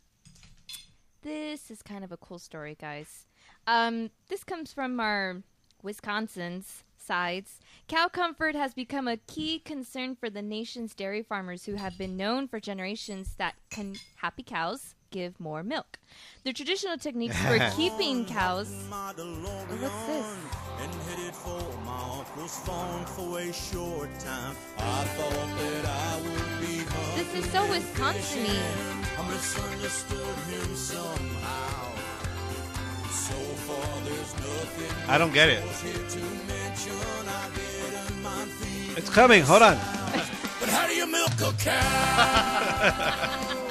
This 1.24 1.72
is 1.72 1.82
kind 1.82 2.04
of 2.04 2.12
a 2.12 2.18
cool 2.18 2.38
story, 2.40 2.76
guys. 2.80 3.26
Um, 3.68 4.12
this 4.30 4.44
comes 4.44 4.72
from 4.74 5.00
our 5.00 5.42
Wisconsin's 5.82 6.84
sides. 6.98 7.60
Cow 7.88 8.08
comfort 8.08 8.56
has 8.56 8.74
become 8.76 9.08
a 9.08 9.18
key 9.18 9.60
concern 9.60 10.16
for 10.16 10.30
the 10.30 10.42
nation's 10.44 10.94
dairy 10.94 11.24
farmers 11.24 11.66
who 11.66 11.74
have 11.76 11.98
been 11.98 12.16
known 12.16 12.48
for 12.48 12.60
generations 12.60 13.34
that 13.38 13.56
can 13.72 13.96
happy 14.18 14.44
cows 14.44 14.94
give 15.12 15.40
more 15.40 15.62
milk. 15.64 16.00
The 16.44 16.54
traditional 16.54 16.98
techniques 16.98 17.38
for 17.38 17.60
keeping 17.76 18.26
cows. 18.26 18.70
What's 18.90 19.16
this? 20.08 20.36
and 20.82 20.94
headed 21.04 21.36
for 21.36 21.62
my 21.86 22.02
uncle's 22.18 22.58
farm 22.62 23.06
for 23.06 23.40
a 23.40 23.54
short 23.54 24.10
time. 24.20 24.56
I 24.80 25.04
thought 25.16 25.50
that 25.60 25.86
I 25.86 26.18
would 26.24 26.60
be 26.62 26.78
home. 26.90 27.16
This 27.18 27.32
is 27.36 27.46
so 27.52 27.64
Wisconsin-y. 27.70 28.60
I 29.20 29.22
misunderstood 29.30 30.38
him 30.50 30.76
somehow. 30.76 31.92
So 33.12 33.36
far, 33.68 34.02
there's 34.06 34.34
nothing 34.34 34.92
I 35.10 35.18
don't 35.20 35.34
get 35.34 35.50
it. 35.50 35.62
here 35.64 35.94
to 35.94 36.20
mention. 36.48 36.94
I 37.28 37.30
didn't 37.54 38.22
mind 38.24 38.50
feeding. 38.52 38.98
It's 38.98 39.10
coming. 39.10 39.44
Hold 39.44 39.62
on. 39.62 39.78
But 40.60 40.70
how 40.70 40.88
do 40.88 40.94
you 40.96 41.06
milk 41.06 41.40
a 41.42 41.54
cow? 41.60 43.68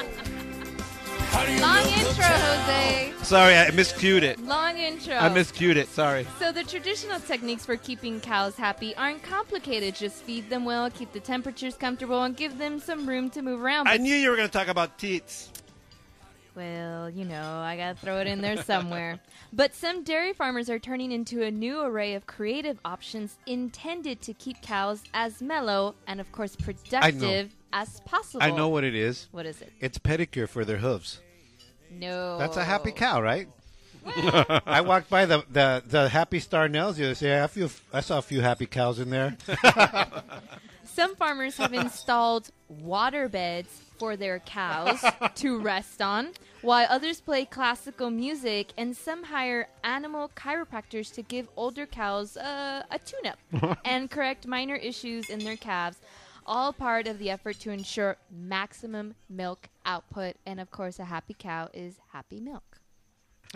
how 1.41 1.47
do 1.47 1.53
you 1.55 1.61
Long 1.63 1.87
intro. 1.87 2.25
Jose. 2.25 3.13
Sorry, 3.23 3.57
I 3.57 3.71
miscued 3.71 4.23
it. 4.23 4.39
Long 4.41 4.77
intro. 4.77 5.15
I 5.15 5.31
miscued 5.31 5.77
it. 5.77 5.89
Sorry. 5.89 6.27
So 6.39 6.53
the 6.53 6.65
traditional 6.65 7.19
techniques 7.21 7.65
for 7.65 7.77
keeping 7.77 8.21
cows 8.21 8.57
happy 8.57 8.95
aren't 8.97 9.23
complicated. 9.23 9.95
Just 9.95 10.23
feed 10.23 10.51
them 10.51 10.67
well, 10.67 10.91
keep 10.91 11.13
the 11.13 11.21
temperatures 11.21 11.77
comfortable, 11.77 12.23
and 12.25 12.37
give 12.37 12.59
them 12.59 12.79
some 12.79 13.09
room 13.09 13.31
to 13.31 13.41
move 13.41 13.63
around. 13.63 13.89
I 13.89 13.97
knew 13.97 14.15
you 14.15 14.29
were 14.29 14.37
going 14.37 14.49
to 14.49 14.53
talk 14.53 14.69
about 14.69 14.99
teats. 14.99 15.51
well, 16.55 17.09
you 17.09 17.25
know, 17.25 17.59
I 17.61 17.77
gotta 17.77 17.95
throw 17.95 18.19
it 18.21 18.27
in 18.27 18.43
there 18.43 18.63
somewhere. 18.63 19.21
but 19.53 19.75
some 19.75 20.03
dairy 20.03 20.35
farmers 20.35 20.69
are 20.69 20.79
turning 20.79 21.11
into 21.11 21.43
a 21.43 21.51
new 21.51 21.81
array 21.81 22.15
of 22.15 22.27
creative 22.27 22.79
options 22.85 23.39
intended 23.47 24.21
to 24.23 24.35
keep 24.35 24.61
cows 24.61 25.05
as 25.15 25.41
mellow 25.41 25.95
and, 26.07 26.21
of 26.21 26.31
course, 26.33 26.55
productive 26.55 27.55
as 27.73 28.01
possible. 28.01 28.43
I 28.43 28.51
know 28.51 28.69
what 28.69 28.85
it 28.85 28.95
is. 28.95 29.29
What 29.31 29.47
is 29.47 29.63
it? 29.63 29.73
It's 29.81 29.99
pedicure 29.99 30.49
for 30.49 30.65
their 30.65 30.79
hooves. 30.79 31.21
No. 31.91 32.39
That's 32.39 32.57
a 32.57 32.65
happy 32.65 32.93
cow, 32.93 33.21
right? 33.21 33.49
I 34.67 34.81
walked 34.81 35.11
by 35.11 35.27
the, 35.27 35.45
the, 35.51 35.83
the 35.87 36.09
Happy 36.09 36.41
Star 36.41 36.69
Nails 36.69 36.97
the 36.97 37.11
other 37.11 37.15
day. 37.15 37.43
I, 37.43 37.47
feel, 37.47 37.71
I 37.93 38.01
saw 38.01 38.19
a 38.19 38.23
few 38.23 38.41
happy 38.41 38.67
cows 38.67 38.99
in 38.99 39.11
there. 39.11 39.37
Some 40.85 41.15
farmers 41.17 41.57
have 41.59 41.73
installed 41.73 42.51
water 42.69 43.29
beds 43.29 43.83
for 43.99 44.17
their 44.17 44.39
cows 44.41 45.05
to 45.37 45.61
rest 45.61 46.01
on, 46.03 46.31
while 46.63 46.87
others 46.89 47.21
play 47.21 47.45
classical 47.45 48.11
music, 48.11 48.73
and 48.77 48.97
some 48.97 49.25
hire 49.25 49.69
animal 49.85 50.31
chiropractors 50.35 51.13
to 51.15 51.23
give 51.23 51.49
older 51.57 51.87
cows 51.87 52.37
uh, 52.37 52.83
a 52.91 52.99
tune 52.99 53.27
up 53.27 53.79
and 53.85 54.11
correct 54.11 54.47
minor 54.47 54.77
issues 54.77 55.31
in 55.31 55.41
their 55.41 55.57
calves. 55.57 55.99
All 56.51 56.73
part 56.73 57.07
of 57.07 57.21
the 57.21 57.31
effort 57.31 57.61
to 57.61 57.71
ensure 57.71 58.17
maximum 58.29 59.15
milk 59.29 59.69
output. 59.87 60.35
And 60.45 60.59
of 60.59 60.73
course, 60.73 60.99
a 60.99 61.05
happy 61.05 61.37
cow 61.39 61.69
is 61.73 62.01
happy 62.13 62.41
milk. 62.41 62.81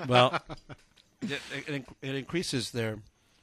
Well, 0.06 0.40
it, 1.22 1.40
it, 1.66 1.84
it 2.00 2.14
increases 2.14 2.70
their. 2.70 2.98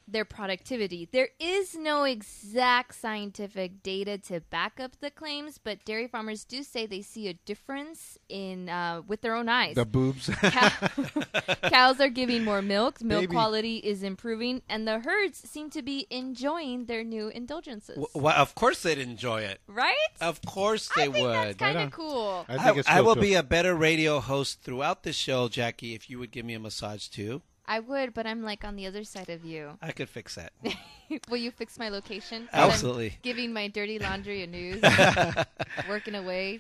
Their 0.07 0.25
productivity. 0.25 1.07
There 1.11 1.29
is 1.39 1.75
no 1.75 2.03
exact 2.03 2.95
scientific 2.95 3.81
data 3.83 4.17
to 4.29 4.41
back 4.41 4.79
up 4.79 4.99
the 4.99 5.09
claims, 5.11 5.57
but 5.57 5.83
dairy 5.85 6.07
farmers 6.07 6.43
do 6.43 6.63
say 6.63 6.85
they 6.85 7.01
see 7.01 7.27
a 7.27 7.33
difference 7.33 8.17
in 8.29 8.67
uh, 8.69 9.01
with 9.07 9.21
their 9.21 9.35
own 9.35 9.47
eyes. 9.49 9.75
the 9.75 9.85
boobs. 9.85 10.29
Cow- 10.41 10.69
cows 11.69 11.99
are 12.01 12.09
giving 12.09 12.43
more 12.43 12.61
milk, 12.61 13.01
milk 13.01 13.21
Baby. 13.23 13.33
quality 13.33 13.77
is 13.77 14.03
improving, 14.03 14.61
and 14.67 14.87
the 14.87 14.99
herds 14.99 15.37
seem 15.49 15.69
to 15.71 15.81
be 15.81 16.07
enjoying 16.09 16.85
their 16.85 17.03
new 17.03 17.29
indulgences. 17.29 17.95
W- 17.95 18.07
well, 18.13 18.35
of 18.35 18.55
course, 18.55 18.81
they'd 18.83 18.97
enjoy 18.97 19.41
it. 19.41 19.59
right? 19.67 19.95
Of 20.19 20.41
course, 20.41 20.89
I 20.95 21.07
they 21.07 21.11
think 21.13 21.25
would. 21.25 21.33
that's 21.35 21.57
kind 21.57 21.77
on. 21.77 21.83
of 21.87 21.91
cool. 21.91 22.45
I 22.49 22.55
I, 22.55 22.57
think 22.57 22.77
it's 22.79 22.89
I 22.89 23.01
will 23.01 23.15
too. 23.15 23.21
be 23.21 23.33
a 23.35 23.43
better 23.43 23.75
radio 23.75 24.19
host 24.19 24.61
throughout 24.61 25.03
the 25.03 25.13
show, 25.13 25.47
Jackie, 25.49 25.93
if 25.95 26.09
you 26.09 26.19
would 26.19 26.31
give 26.31 26.45
me 26.45 26.53
a 26.53 26.59
massage 26.59 27.07
too. 27.07 27.41
I 27.71 27.79
would, 27.79 28.13
but 28.13 28.27
I'm 28.27 28.43
like 28.43 28.65
on 28.65 28.75
the 28.75 28.85
other 28.85 29.05
side 29.05 29.29
of 29.29 29.45
you. 29.45 29.77
I 29.81 29.93
could 29.93 30.09
fix 30.09 30.35
that. 30.35 30.51
Will 31.29 31.37
you 31.37 31.51
fix 31.51 31.79
my 31.79 31.87
location? 31.87 32.47
'Cause 32.47 32.49
I'm 32.53 32.69
Absolutely. 32.71 33.17
Giving 33.21 33.53
my 33.53 33.69
dirty 33.69 33.97
laundry 33.97 34.43
a 34.43 34.47
news, 34.47 34.81
working 35.87 36.15
away. 36.15 36.59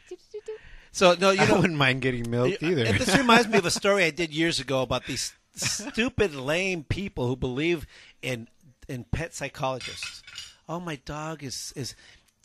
So 0.93 1.15
no, 1.19 1.31
you 1.31 1.41
I 1.41 1.47
know, 1.47 1.55
wouldn't 1.59 1.77
mind 1.77 2.01
getting 2.01 2.29
milked 2.31 2.63
either. 2.63 2.85
And 2.85 2.97
this 2.97 3.13
reminds 3.17 3.49
me 3.49 3.57
of 3.57 3.65
a 3.65 3.71
story 3.71 4.05
I 4.05 4.11
did 4.11 4.31
years 4.33 4.61
ago 4.61 4.81
about 4.83 5.05
these 5.05 5.33
stupid, 5.53 6.33
lame 6.33 6.85
people 6.85 7.27
who 7.27 7.35
believe 7.35 7.85
in 8.21 8.47
in 8.87 9.03
pet 9.03 9.33
psychologists. 9.33 10.23
Oh, 10.69 10.79
my 10.79 10.95
dog 10.95 11.43
is 11.43 11.73
is 11.75 11.93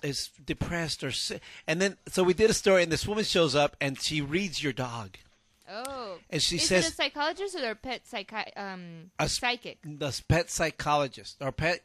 is 0.03 0.31
depressed 0.45 1.05
or 1.05 1.13
sick, 1.13 1.41
and 1.69 1.81
then 1.81 1.99
so 2.09 2.25
we 2.25 2.35
did 2.35 2.51
a 2.51 2.55
story, 2.55 2.83
and 2.83 2.91
this 2.91 3.07
woman 3.07 3.23
shows 3.25 3.55
up 3.55 3.77
and 3.81 4.01
she 4.01 4.21
reads 4.21 4.61
your 4.61 4.73
dog. 4.73 5.19
Oh. 5.69 6.19
And 6.31 6.41
she 6.43 6.57
Is 6.57 6.69
says- 6.69 6.87
it 6.87 6.93
a 6.93 6.95
psychologist 6.95 7.57
or 7.57 7.71
a 7.71 7.75
pet 7.75 8.03
psychi- 8.11 8.57
um, 8.57 9.11
A 9.19 9.25
s- 9.25 9.39
psychic? 9.39 9.79
the 9.85 10.19
pet 10.29 10.51
psychologist 10.51 11.37
or 11.41 11.53
pet 11.53 11.83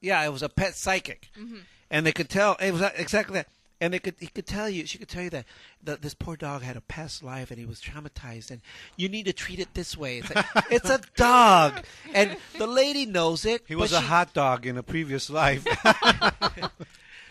yeah 0.00 0.22
it 0.24 0.30
was 0.32 0.42
a 0.42 0.48
pet 0.48 0.74
psychic 0.74 1.28
Mm-hmm. 1.38 1.58
and 1.90 2.04
they 2.06 2.12
could 2.12 2.28
tell 2.28 2.56
it 2.60 2.72
was 2.72 2.82
exactly 2.96 3.34
that 3.34 3.48
and 3.80 3.94
they 3.94 3.98
could 3.98 4.14
he 4.20 4.26
could 4.26 4.46
tell 4.46 4.68
you 4.68 4.84
she 4.86 4.98
could 4.98 5.08
tell 5.08 5.22
you 5.22 5.30
that, 5.30 5.44
that 5.82 6.02
this 6.02 6.14
poor 6.14 6.36
dog 6.36 6.62
had 6.62 6.76
a 6.76 6.80
past 6.82 7.22
life 7.22 7.50
and 7.50 7.58
he 7.58 7.66
was 7.66 7.80
traumatized 7.80 8.50
and 8.50 8.60
you 8.96 9.08
need 9.08 9.24
to 9.26 9.32
treat 9.32 9.58
it 9.60 9.72
this 9.74 9.96
way 9.96 10.18
it's 10.18 10.34
like 10.34 10.46
it's 10.70 10.90
a 10.90 11.00
dog 11.16 11.84
and 12.14 12.36
the 12.58 12.66
lady 12.66 13.06
knows 13.06 13.44
it 13.44 13.62
he 13.66 13.74
was 13.76 13.92
a 13.92 14.00
she- 14.00 14.06
hot 14.06 14.32
dog 14.34 14.66
in 14.66 14.76
a 14.76 14.82
previous 14.82 15.30
life. 15.30 15.64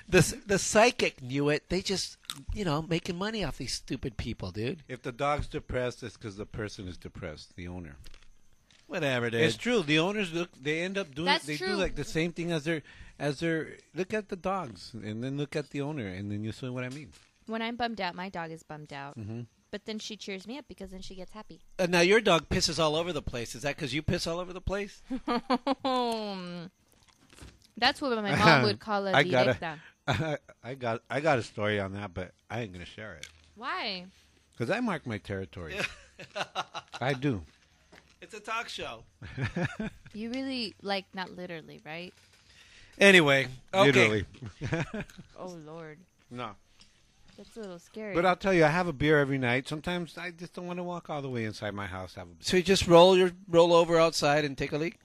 the, 0.09 0.35
the 0.45 0.59
psychic 0.59 1.21
knew 1.21 1.49
it 1.49 1.69
they 1.69 1.81
just 1.81 2.17
you 2.53 2.63
know 2.63 2.81
making 2.81 3.17
money 3.17 3.43
off 3.43 3.57
these 3.57 3.73
stupid 3.73 4.15
people 4.17 4.51
dude 4.51 4.83
if 4.87 5.01
the 5.01 5.11
dog's 5.11 5.47
depressed, 5.47 6.03
it's 6.03 6.17
because 6.17 6.37
the 6.37 6.45
person 6.45 6.87
is 6.87 6.97
depressed, 6.97 7.55
the 7.55 7.67
owner. 7.67 7.95
whatever 8.87 9.29
dude 9.29 9.41
It's 9.41 9.55
true. 9.57 9.81
The 9.83 9.99
owners 9.99 10.33
look. 10.33 10.49
They 10.61 10.81
end 10.81 10.97
up 10.97 11.13
doing. 11.15 11.25
That's 11.25 11.45
they 11.45 11.57
true. 11.57 11.67
do 11.67 11.73
like 11.75 11.95
the 11.95 12.03
same 12.03 12.31
thing 12.33 12.51
as 12.51 12.63
their 12.63 12.81
as 13.19 13.39
their. 13.39 13.77
Look 13.95 14.13
at 14.13 14.29
the 14.29 14.35
dogs, 14.35 14.91
and 14.93 15.23
then 15.23 15.37
look 15.37 15.55
at 15.55 15.69
the 15.69 15.81
owner, 15.81 16.07
and 16.07 16.31
then 16.31 16.43
you 16.43 16.51
see 16.51 16.69
what 16.69 16.83
I 16.83 16.89
mean. 16.89 17.11
When 17.47 17.61
I'm 17.61 17.75
bummed 17.75 18.01
out, 18.01 18.15
my 18.15 18.29
dog 18.29 18.51
is 18.51 18.63
bummed 18.63 18.93
out. 18.93 19.17
Mm-hmm. 19.17 19.41
But 19.71 19.85
then 19.85 19.99
she 19.99 20.17
cheers 20.17 20.45
me 20.45 20.57
up 20.57 20.65
because 20.67 20.91
then 20.91 21.01
she 21.01 21.15
gets 21.15 21.31
happy. 21.31 21.61
Uh, 21.79 21.87
now 21.89 22.01
your 22.01 22.19
dog 22.19 22.49
pisses 22.49 22.77
all 22.77 22.95
over 22.97 23.13
the 23.13 23.21
place 23.21 23.55
is 23.55 23.61
that 23.61 23.77
because 23.77 23.93
you 23.93 24.01
piss 24.01 24.27
all 24.27 24.39
over 24.39 24.51
the 24.51 24.59
place 24.59 25.01
That's 27.77 28.01
what 28.01 28.15
my 28.21 28.35
mom 28.35 28.63
would 28.63 28.79
call 28.81 29.07
a 29.07 29.11
I 29.15 29.23
got 29.23 29.47
directa. 29.47 29.79
A, 30.19 30.37
I 30.63 30.73
got 30.75 31.01
I 31.09 31.19
got 31.21 31.39
a 31.39 31.43
story 31.43 31.79
on 31.79 31.93
that, 31.93 32.13
but 32.13 32.31
I 32.49 32.61
ain't 32.61 32.73
gonna 32.73 32.85
share 32.85 33.13
it 33.15 33.27
Why? 33.55 34.05
because 34.53 34.69
I 34.69 34.79
mark 34.79 35.05
my 35.07 35.17
territory. 35.17 35.75
I 37.01 37.13
do. 37.13 37.41
it's 38.21 38.33
a 38.33 38.39
talk 38.39 38.69
show 38.69 39.03
You 40.13 40.29
really, 40.31 40.75
like, 40.81 41.05
not 41.13 41.35
literally, 41.35 41.81
right? 41.85 42.13
Anyway, 42.99 43.47
okay. 43.73 43.85
Literally. 43.91 44.25
Oh, 45.39 45.47
Lord. 45.65 45.97
No. 46.29 46.51
That's 47.37 47.55
a 47.57 47.61
little 47.61 47.79
scary. 47.79 48.13
But 48.13 48.25
I'll 48.25 48.35
tell 48.35 48.53
you, 48.53 48.65
I 48.65 48.67
have 48.67 48.87
a 48.87 48.93
beer 48.93 49.17
every 49.19 49.37
night. 49.37 49.67
Sometimes 49.67 50.17
I 50.17 50.31
just 50.31 50.53
don't 50.53 50.67
want 50.67 50.77
to 50.77 50.83
walk 50.83 51.09
all 51.09 51.21
the 51.21 51.29
way 51.29 51.45
inside 51.45 51.73
my 51.73 51.87
house. 51.87 52.13
to 52.13 52.19
Have 52.19 52.27
a 52.27 52.31
beer. 52.31 52.37
So 52.41 52.57
you 52.57 52.63
just 52.63 52.87
roll 52.87 53.17
your 53.17 53.31
roll 53.47 53.73
over 53.73 53.99
outside 53.99 54.45
and 54.45 54.57
take 54.57 54.73
a 54.73 54.77
leak. 54.77 54.99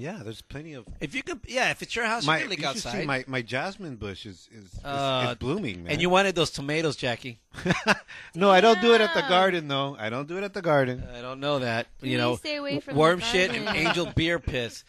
Yeah, 0.00 0.20
there's 0.24 0.40
plenty 0.40 0.72
of. 0.72 0.86
If 1.00 1.14
you 1.14 1.22
could, 1.22 1.40
yeah, 1.46 1.70
if 1.70 1.82
it's 1.82 1.94
your 1.94 2.06
house, 2.06 2.24
My, 2.26 2.36
you 2.36 2.42
can 2.42 2.50
leak 2.50 2.60
you 2.60 2.66
should 2.68 2.78
see 2.78 2.88
outside. 2.88 3.06
my, 3.06 3.24
my 3.26 3.42
jasmine 3.42 3.96
bush 3.96 4.24
is 4.24 4.48
is, 4.52 4.64
is, 4.64 4.80
Uh, 4.84 5.28
is 5.32 5.38
blooming, 5.38 5.82
man. 5.84 5.92
and 5.92 6.00
you 6.00 6.08
wanted 6.08 6.34
those 6.34 6.50
tomatoes, 6.50 6.96
Jackie. 6.96 7.38
no, 8.34 8.50
I 8.50 8.60
don't 8.60 8.80
do 8.80 8.94
it 8.94 9.00
at 9.02 9.12
the 9.14 9.22
garden 9.28 9.68
though. 9.68 9.96
I 9.98 10.08
don't 10.08 10.26
do 10.26 10.38
it 10.38 10.44
at 10.44 10.54
the 10.54 10.62
garden. 10.62 11.04
I 11.14 11.20
don't 11.20 11.38
know 11.38 11.58
that. 11.58 11.86
you 12.00 12.16
know, 12.16 12.36
stay 12.36 12.56
away 12.56 12.80
from 12.80 12.96
worm 12.96 13.20
the 13.20 13.26
shit 13.26 13.50
and 13.54 13.68
angel 13.76 14.06
beer 14.16 14.38
piss. 14.38 14.84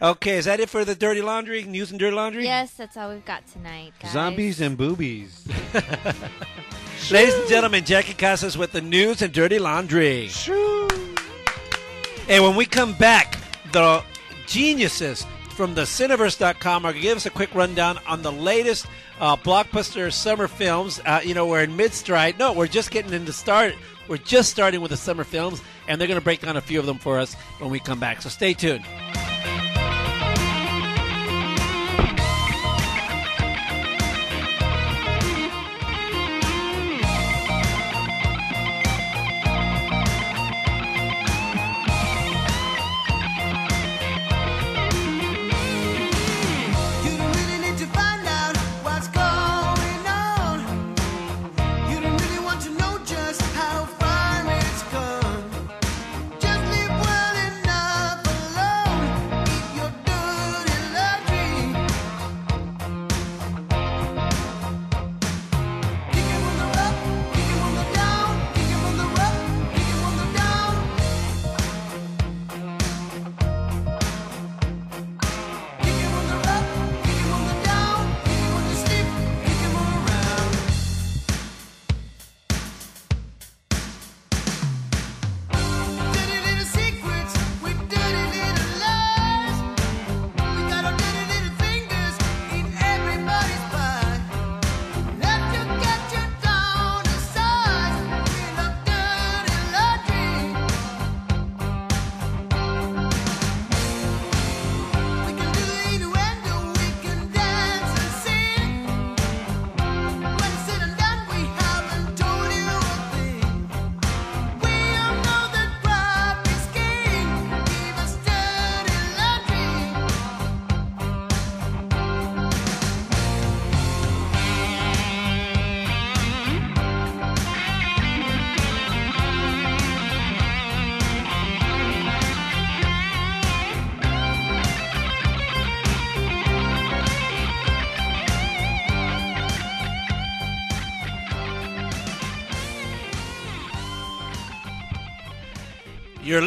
Okay, 0.00 0.36
is 0.38 0.46
that 0.46 0.58
it 0.58 0.68
for 0.68 0.84
the 0.84 0.94
dirty 0.96 1.20
laundry? 1.22 1.62
News 1.62 1.90
and 1.90 2.00
dirty 2.00 2.16
laundry. 2.16 2.44
yes, 2.44 2.72
that's 2.72 2.96
all 2.96 3.10
we've 3.10 3.24
got 3.24 3.46
tonight, 3.46 3.92
guys. 4.00 4.12
Zombies 4.12 4.60
and 4.60 4.76
boobies. 4.76 5.46
Ladies 7.10 7.34
and 7.34 7.48
gentlemen, 7.48 7.84
Jackie 7.84 8.14
Casas 8.14 8.56
with 8.56 8.72
the 8.72 8.80
news 8.80 9.22
and 9.22 9.32
dirty 9.32 9.58
laundry. 9.58 10.30
And 12.28 12.42
when 12.42 12.56
we 12.56 12.64
come 12.66 12.94
back, 12.94 13.38
the 13.72 14.02
geniuses 14.46 15.26
from 15.50 15.74
the 15.74 15.82
Cineverse.com 15.82 16.84
are 16.84 16.92
going 16.92 17.02
to 17.02 17.08
give 17.08 17.16
us 17.16 17.26
a 17.26 17.30
quick 17.30 17.54
rundown 17.54 17.98
on 18.06 18.22
the 18.22 18.32
latest 18.32 18.86
uh, 19.20 19.36
blockbuster 19.36 20.12
summer 20.12 20.48
films. 20.48 21.00
Uh, 21.04 21.20
you 21.22 21.34
know, 21.34 21.46
we're 21.46 21.62
in 21.62 21.76
mid 21.76 21.92
stride. 21.92 22.38
No, 22.38 22.52
we're 22.52 22.66
just 22.66 22.90
getting 22.90 23.12
into 23.12 23.32
start. 23.32 23.74
We're 24.08 24.16
just 24.16 24.50
starting 24.50 24.80
with 24.80 24.90
the 24.90 24.96
summer 24.96 25.24
films, 25.24 25.62
and 25.86 26.00
they're 26.00 26.08
going 26.08 26.18
to 26.18 26.24
break 26.24 26.40
down 26.40 26.56
a 26.56 26.60
few 26.60 26.80
of 26.80 26.86
them 26.86 26.98
for 26.98 27.18
us 27.18 27.34
when 27.58 27.70
we 27.70 27.78
come 27.78 28.00
back. 28.00 28.22
So 28.22 28.28
stay 28.28 28.54
tuned. 28.54 28.84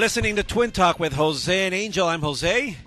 Listening 0.06 0.36
to 0.36 0.44
Twin 0.44 0.70
Talk 0.70 1.00
with 1.00 1.14
Jose 1.14 1.66
and 1.66 1.74
Angel. 1.74 2.08
I'm 2.08 2.22
Jose. 2.22 2.78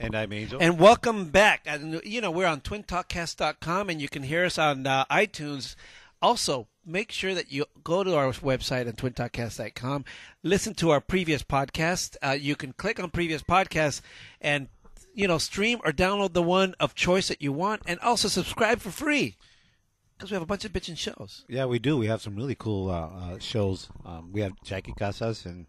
And 0.00 0.16
I'm 0.16 0.32
Angel. 0.32 0.58
And 0.60 0.76
welcome 0.76 1.26
back. 1.26 1.60
And, 1.64 2.00
you 2.02 2.20
know, 2.20 2.32
we're 2.32 2.48
on 2.48 2.62
twintalkcast.com 2.62 3.88
and 3.88 4.02
you 4.02 4.08
can 4.08 4.24
hear 4.24 4.44
us 4.44 4.58
on 4.58 4.84
uh, 4.84 5.04
iTunes. 5.04 5.76
Also, 6.20 6.66
make 6.84 7.12
sure 7.12 7.32
that 7.32 7.52
you 7.52 7.64
go 7.84 8.02
to 8.02 8.16
our 8.16 8.32
website 8.32 8.88
on 8.88 8.94
twintalkcast.com, 8.94 10.04
listen 10.42 10.74
to 10.74 10.90
our 10.90 11.00
previous 11.00 11.44
podcast. 11.44 12.16
Uh, 12.26 12.30
you 12.32 12.56
can 12.56 12.72
click 12.72 12.98
on 12.98 13.10
previous 13.10 13.40
podcasts 13.40 14.00
and, 14.40 14.66
you 15.14 15.28
know, 15.28 15.38
stream 15.38 15.78
or 15.84 15.92
download 15.92 16.32
the 16.32 16.42
one 16.42 16.74
of 16.80 16.92
choice 16.92 17.28
that 17.28 17.40
you 17.40 17.52
want 17.52 17.82
and 17.86 18.00
also 18.00 18.26
subscribe 18.26 18.80
for 18.80 18.90
free 18.90 19.36
because 20.16 20.32
we 20.32 20.34
have 20.34 20.42
a 20.42 20.46
bunch 20.46 20.64
of 20.64 20.72
bitching 20.72 20.98
shows. 20.98 21.44
yeah, 21.48 21.66
we 21.66 21.78
do. 21.78 21.96
We 21.96 22.08
have 22.08 22.20
some 22.20 22.34
really 22.34 22.56
cool 22.56 22.90
uh, 22.90 23.06
uh, 23.06 23.38
shows. 23.38 23.90
Um, 24.04 24.32
we 24.32 24.40
have 24.40 24.54
Jackie 24.64 24.94
Casas 24.98 25.46
and, 25.46 25.66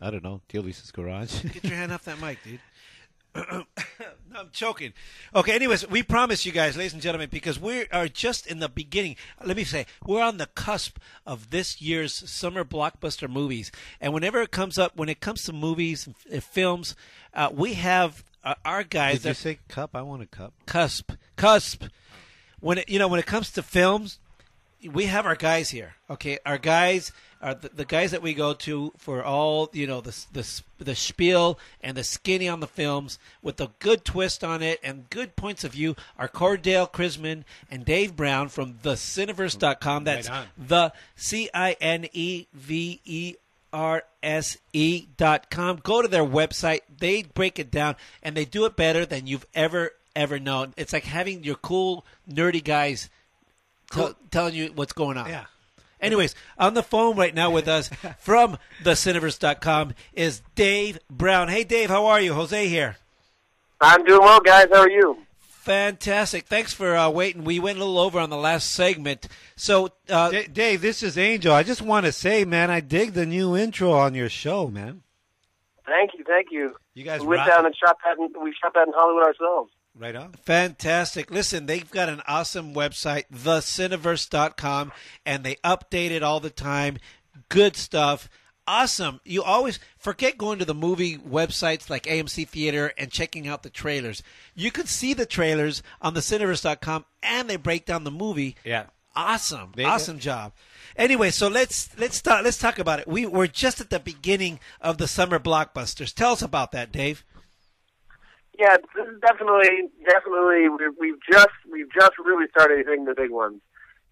I 0.00 0.10
don't 0.10 0.22
know, 0.22 0.40
Tio 0.48 0.62
Luis's 0.62 0.90
Garage. 0.90 1.42
Get 1.42 1.64
your 1.64 1.76
hand 1.76 1.92
off 1.92 2.04
that 2.04 2.20
mic, 2.20 2.38
dude. 2.44 2.60
no, 3.34 3.64
I'm 4.34 4.50
choking. 4.52 4.92
Okay, 5.34 5.54
anyways, 5.54 5.88
we 5.88 6.02
promise 6.02 6.46
you 6.46 6.52
guys, 6.52 6.76
ladies 6.76 6.92
and 6.92 7.02
gentlemen, 7.02 7.28
because 7.30 7.58
we 7.58 7.86
are 7.88 8.08
just 8.08 8.46
in 8.46 8.58
the 8.58 8.68
beginning. 8.68 9.16
Let 9.44 9.56
me 9.56 9.64
say, 9.64 9.86
we're 10.04 10.22
on 10.22 10.38
the 10.38 10.46
cusp 10.46 10.98
of 11.26 11.50
this 11.50 11.80
year's 11.80 12.14
summer 12.14 12.64
blockbuster 12.64 13.28
movies. 13.28 13.70
And 14.00 14.12
whenever 14.12 14.40
it 14.40 14.50
comes 14.50 14.78
up, 14.78 14.96
when 14.96 15.08
it 15.08 15.20
comes 15.20 15.44
to 15.44 15.52
movies 15.52 16.08
and 16.30 16.42
films, 16.42 16.96
uh, 17.34 17.50
we 17.52 17.74
have 17.74 18.24
uh, 18.44 18.54
our 18.64 18.82
guys 18.82 19.22
Did 19.22 19.28
you 19.28 19.34
say 19.34 19.58
cup? 19.68 19.90
I 19.94 20.02
want 20.02 20.22
a 20.22 20.26
cup. 20.26 20.54
cusp, 20.66 21.12
cusp. 21.36 21.84
When 22.60 22.78
it, 22.78 22.88
you 22.88 22.98
know, 22.98 23.08
when 23.08 23.20
it 23.20 23.26
comes 23.26 23.52
to 23.52 23.62
films, 23.62 24.18
we 24.92 25.06
have 25.06 25.26
our 25.26 25.34
guys 25.34 25.70
here. 25.70 25.94
Okay, 26.08 26.38
our 26.46 26.58
guys 26.58 27.12
are 27.40 27.54
the, 27.54 27.68
the 27.68 27.84
guys 27.84 28.10
that 28.10 28.22
we 28.22 28.34
go 28.34 28.52
to 28.52 28.92
for 28.96 29.24
all 29.24 29.70
you 29.72 29.86
know 29.86 30.00
the 30.00 30.16
the 30.32 30.62
the 30.78 30.94
spiel 30.94 31.58
and 31.80 31.96
the 31.96 32.04
skinny 32.04 32.48
on 32.48 32.60
the 32.60 32.66
films 32.66 33.18
with 33.42 33.60
a 33.60 33.70
good 33.78 34.04
twist 34.04 34.44
on 34.44 34.62
it 34.62 34.80
and 34.82 35.10
good 35.10 35.36
points 35.36 35.64
of 35.64 35.72
view. 35.72 35.96
Are 36.18 36.28
Cordell 36.28 36.90
Chrisman 36.90 37.44
and 37.70 37.84
Dave 37.84 38.16
Brown 38.16 38.48
from 38.48 38.78
the 38.82 38.94
Cineverse.com. 38.94 40.04
That's 40.04 40.28
Right 40.28 40.46
the 40.56 40.92
C 41.16 41.50
I 41.52 41.76
N 41.80 42.06
E 42.12 42.46
V 42.52 43.00
E 43.04 43.34
R 43.72 44.04
S 44.22 44.58
E 44.72 45.06
dot 45.16 45.50
com. 45.50 45.80
Go 45.82 46.02
to 46.02 46.08
their 46.08 46.24
website. 46.24 46.80
They 46.98 47.22
break 47.22 47.58
it 47.58 47.70
down 47.70 47.96
and 48.22 48.36
they 48.36 48.44
do 48.44 48.64
it 48.64 48.76
better 48.76 49.04
than 49.04 49.26
you've 49.26 49.46
ever 49.54 49.92
ever 50.14 50.38
known. 50.38 50.74
It's 50.76 50.92
like 50.92 51.04
having 51.04 51.44
your 51.44 51.54
cool 51.56 52.04
nerdy 52.28 52.62
guys 52.62 53.08
tell 53.90 54.14
telling 54.30 54.54
you 54.54 54.72
what's 54.74 54.92
going 54.92 55.16
on. 55.16 55.28
Yeah. 55.28 55.44
Anyways, 56.00 56.34
on 56.58 56.74
the 56.74 56.82
phone 56.82 57.16
right 57.16 57.34
now 57.34 57.50
with 57.50 57.66
us 57.66 57.90
from 58.18 58.58
thecineverse.com 58.82 59.94
is 60.12 60.42
Dave 60.54 60.98
Brown. 61.10 61.48
Hey, 61.48 61.64
Dave, 61.64 61.88
how 61.88 62.06
are 62.06 62.20
you? 62.20 62.34
Jose 62.34 62.68
here. 62.68 62.96
I'm 63.80 64.04
doing 64.04 64.20
well, 64.20 64.40
guys. 64.40 64.66
How 64.72 64.80
are 64.80 64.90
you? 64.90 65.18
Fantastic. 65.40 66.46
Thanks 66.46 66.72
for 66.72 66.96
uh, 66.96 67.10
waiting. 67.10 67.44
We 67.44 67.60
went 67.60 67.78
a 67.78 67.80
little 67.80 67.98
over 67.98 68.18
on 68.18 68.30
the 68.30 68.36
last 68.36 68.70
segment. 68.70 69.28
So, 69.54 69.90
uh, 70.08 70.30
D- 70.30 70.46
Dave, 70.46 70.80
this 70.80 71.02
is 71.02 71.18
Angel. 71.18 71.52
I 71.52 71.62
just 71.62 71.82
want 71.82 72.06
to 72.06 72.12
say, 72.12 72.44
man, 72.44 72.70
I 72.70 72.80
dig 72.80 73.12
the 73.12 73.26
new 73.26 73.56
intro 73.56 73.92
on 73.92 74.14
your 74.14 74.30
show, 74.30 74.68
man. 74.68 75.02
Thank 75.84 76.12
you, 76.16 76.24
thank 76.24 76.48
you. 76.50 76.74
You 76.94 77.04
guys 77.04 77.20
we 77.20 77.26
went 77.26 77.40
rock 77.40 77.48
down 77.48 77.66
and 77.66 77.74
shot 77.76 77.96
that. 78.04 78.18
In, 78.18 78.42
we 78.42 78.54
shot 78.62 78.74
that 78.74 78.86
in 78.86 78.94
Hollywood 78.94 79.24
ourselves. 79.24 79.70
Right 79.98 80.14
on. 80.14 80.32
Fantastic. 80.44 81.30
Listen, 81.30 81.66
they've 81.66 81.90
got 81.90 82.08
an 82.08 82.22
awesome 82.28 82.72
website, 82.72 83.24
thecineverse.com, 83.34 84.92
and 85.26 85.44
they 85.44 85.56
update 85.56 86.10
it 86.10 86.22
all 86.22 86.40
the 86.40 86.50
time. 86.50 86.98
Good 87.48 87.76
stuff. 87.76 88.28
Awesome. 88.66 89.20
You 89.24 89.42
always 89.42 89.80
forget 89.96 90.36
going 90.36 90.58
to 90.58 90.64
the 90.64 90.74
movie 90.74 91.16
websites 91.16 91.88
like 91.88 92.04
AMC 92.04 92.46
Theater 92.46 92.92
and 92.98 93.10
checking 93.10 93.48
out 93.48 93.62
the 93.62 93.70
trailers. 93.70 94.22
You 94.54 94.70
can 94.70 94.86
see 94.86 95.14
the 95.14 95.24
trailers 95.26 95.82
on 96.02 96.14
thecineverse.com 96.14 97.06
and 97.22 97.48
they 97.48 97.56
break 97.56 97.86
down 97.86 98.04
the 98.04 98.10
movie. 98.10 98.56
Yeah. 98.64 98.84
Awesome. 99.16 99.72
They- 99.74 99.84
awesome 99.84 100.18
job. 100.18 100.52
Anyway, 100.96 101.30
so 101.30 101.48
let's 101.48 101.88
let's 101.98 102.16
start 102.16 102.44
let's 102.44 102.58
talk 102.58 102.78
about 102.78 102.98
it. 103.00 103.08
We 103.08 103.24
we're 103.24 103.46
just 103.46 103.80
at 103.80 103.88
the 103.88 104.00
beginning 104.00 104.60
of 104.80 104.98
the 104.98 105.08
summer 105.08 105.38
blockbusters. 105.38 106.12
Tell 106.12 106.32
us 106.32 106.42
about 106.42 106.72
that, 106.72 106.92
Dave. 106.92 107.24
Yeah, 108.58 108.76
this 108.96 109.06
is 109.06 109.20
definitely, 109.20 109.88
definitely. 110.04 110.68
we- 110.68 110.88
We've 110.98 111.20
just, 111.30 111.48
we've 111.70 111.92
just 111.92 112.18
really 112.18 112.46
started 112.50 112.78
hitting 112.86 113.04
the 113.04 113.14
big 113.14 113.30
ones. 113.30 113.60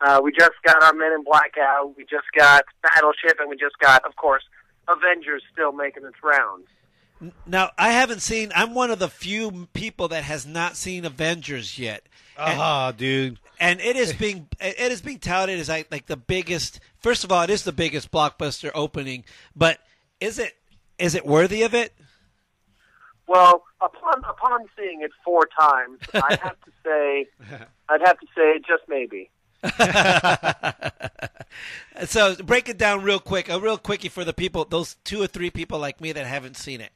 Uh, 0.01 0.21
we 0.23 0.31
just 0.31 0.53
got 0.65 0.83
our 0.83 0.93
Men 0.93 1.13
in 1.13 1.25
Black 1.25 1.55
out. 1.59 1.95
We 1.97 2.05
just 2.05 2.27
got 2.39 2.65
Battleship, 2.83 3.39
and 3.41 3.49
we 3.49 3.57
just 3.57 3.79
got, 3.81 4.05
of 4.05 4.15
course, 4.17 4.43
Avengers 4.89 5.43
still 5.53 5.73
making 5.73 6.05
its 6.05 6.17
rounds. 6.23 6.67
Now, 7.47 7.71
I 7.79 7.91
haven't 7.93 8.21
seen. 8.21 8.53
I'm 8.55 8.75
one 8.75 8.91
of 8.91 8.99
the 8.99 9.09
few 9.09 9.69
people 9.73 10.09
that 10.09 10.23
has 10.25 10.47
not 10.47 10.77
seen 10.77 11.07
Avengers 11.07 11.79
yet, 11.79 12.03
and, 12.39 12.61
Oh, 12.63 12.93
dude. 12.95 13.39
and 13.59 13.81
it 13.81 13.97
is 13.97 14.13
being 14.13 14.49
it 14.61 14.93
is 14.93 15.01
being 15.01 15.19
touted 15.19 15.59
as 15.59 15.71
like, 15.71 15.91
like 15.91 16.05
the 16.07 16.19
biggest. 16.19 16.79
First 16.99 17.25
of 17.25 17.33
all, 17.33 17.41
it 17.43 17.49
is 17.49 17.65
the 17.65 17.73
biggest 17.73 18.11
blockbuster 18.11 18.71
opening, 18.75 19.25
but 19.57 19.79
is 20.21 20.39
it 20.39 20.53
is 20.99 21.15
it 21.15 21.25
worthy 21.25 21.63
of 21.63 21.73
it? 21.75 21.95
Well, 23.27 23.65
upon 23.81 24.25
upon 24.25 24.67
seeing 24.77 25.03
it 25.03 25.11
four 25.25 25.49
times, 25.59 26.01
I 26.15 26.39
have 26.43 26.61
to 26.65 26.71
say, 26.85 27.27
I'd 27.89 28.01
have 28.03 28.19
to 28.21 28.27
say, 28.35 28.61
just 28.67 28.85
maybe. 28.89 29.31
So 32.05 32.37
break 32.37 32.69
it 32.69 32.77
down 32.77 33.03
real 33.03 33.19
quick, 33.19 33.49
a 33.49 33.59
real 33.59 33.79
quickie 33.79 34.09
for 34.11 34.25
the 34.25 34.35
people, 34.35 34.67
those 34.67 34.97
two 35.05 35.23
or 35.23 35.27
three 35.27 35.51
people 35.51 35.79
like 35.79 36.01
me 36.01 36.13
that 36.13 36.27
haven't 36.27 36.57
seen 36.57 36.81
it. 36.81 36.91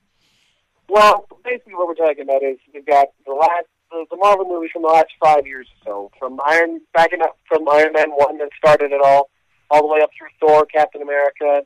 Well, 0.89 1.27
basically, 1.43 1.75
what 1.75 1.89
we're 1.89 1.95
talking 1.95 2.23
about 2.23 2.43
is 2.43 2.59
we've 2.75 2.85
got 2.85 3.09
the 3.25 3.33
last 3.33 3.67
the, 3.91 4.05
the 4.11 4.17
Marvel 4.17 4.47
movies 4.47 4.71
from 4.73 4.83
the 4.83 4.89
last 4.89 5.09
five 5.23 5.47
years 5.47 5.67
or 5.87 6.11
so, 6.11 6.11
from 6.19 6.39
Iron 6.45 6.81
backing 6.93 7.23
up 7.23 7.39
from 7.49 7.67
Iron 7.69 7.93
Man 7.95 8.11
one 8.11 8.39
that 8.39 8.51
started 8.59 8.93
it 8.93 9.01
all, 9.03 9.31
all 9.71 9.81
the 9.83 9.89
way 9.89 10.01
up 10.03 10.11
through 10.17 10.29
Thor, 10.39 10.67
Captain 10.67 11.01
America, 11.01 11.63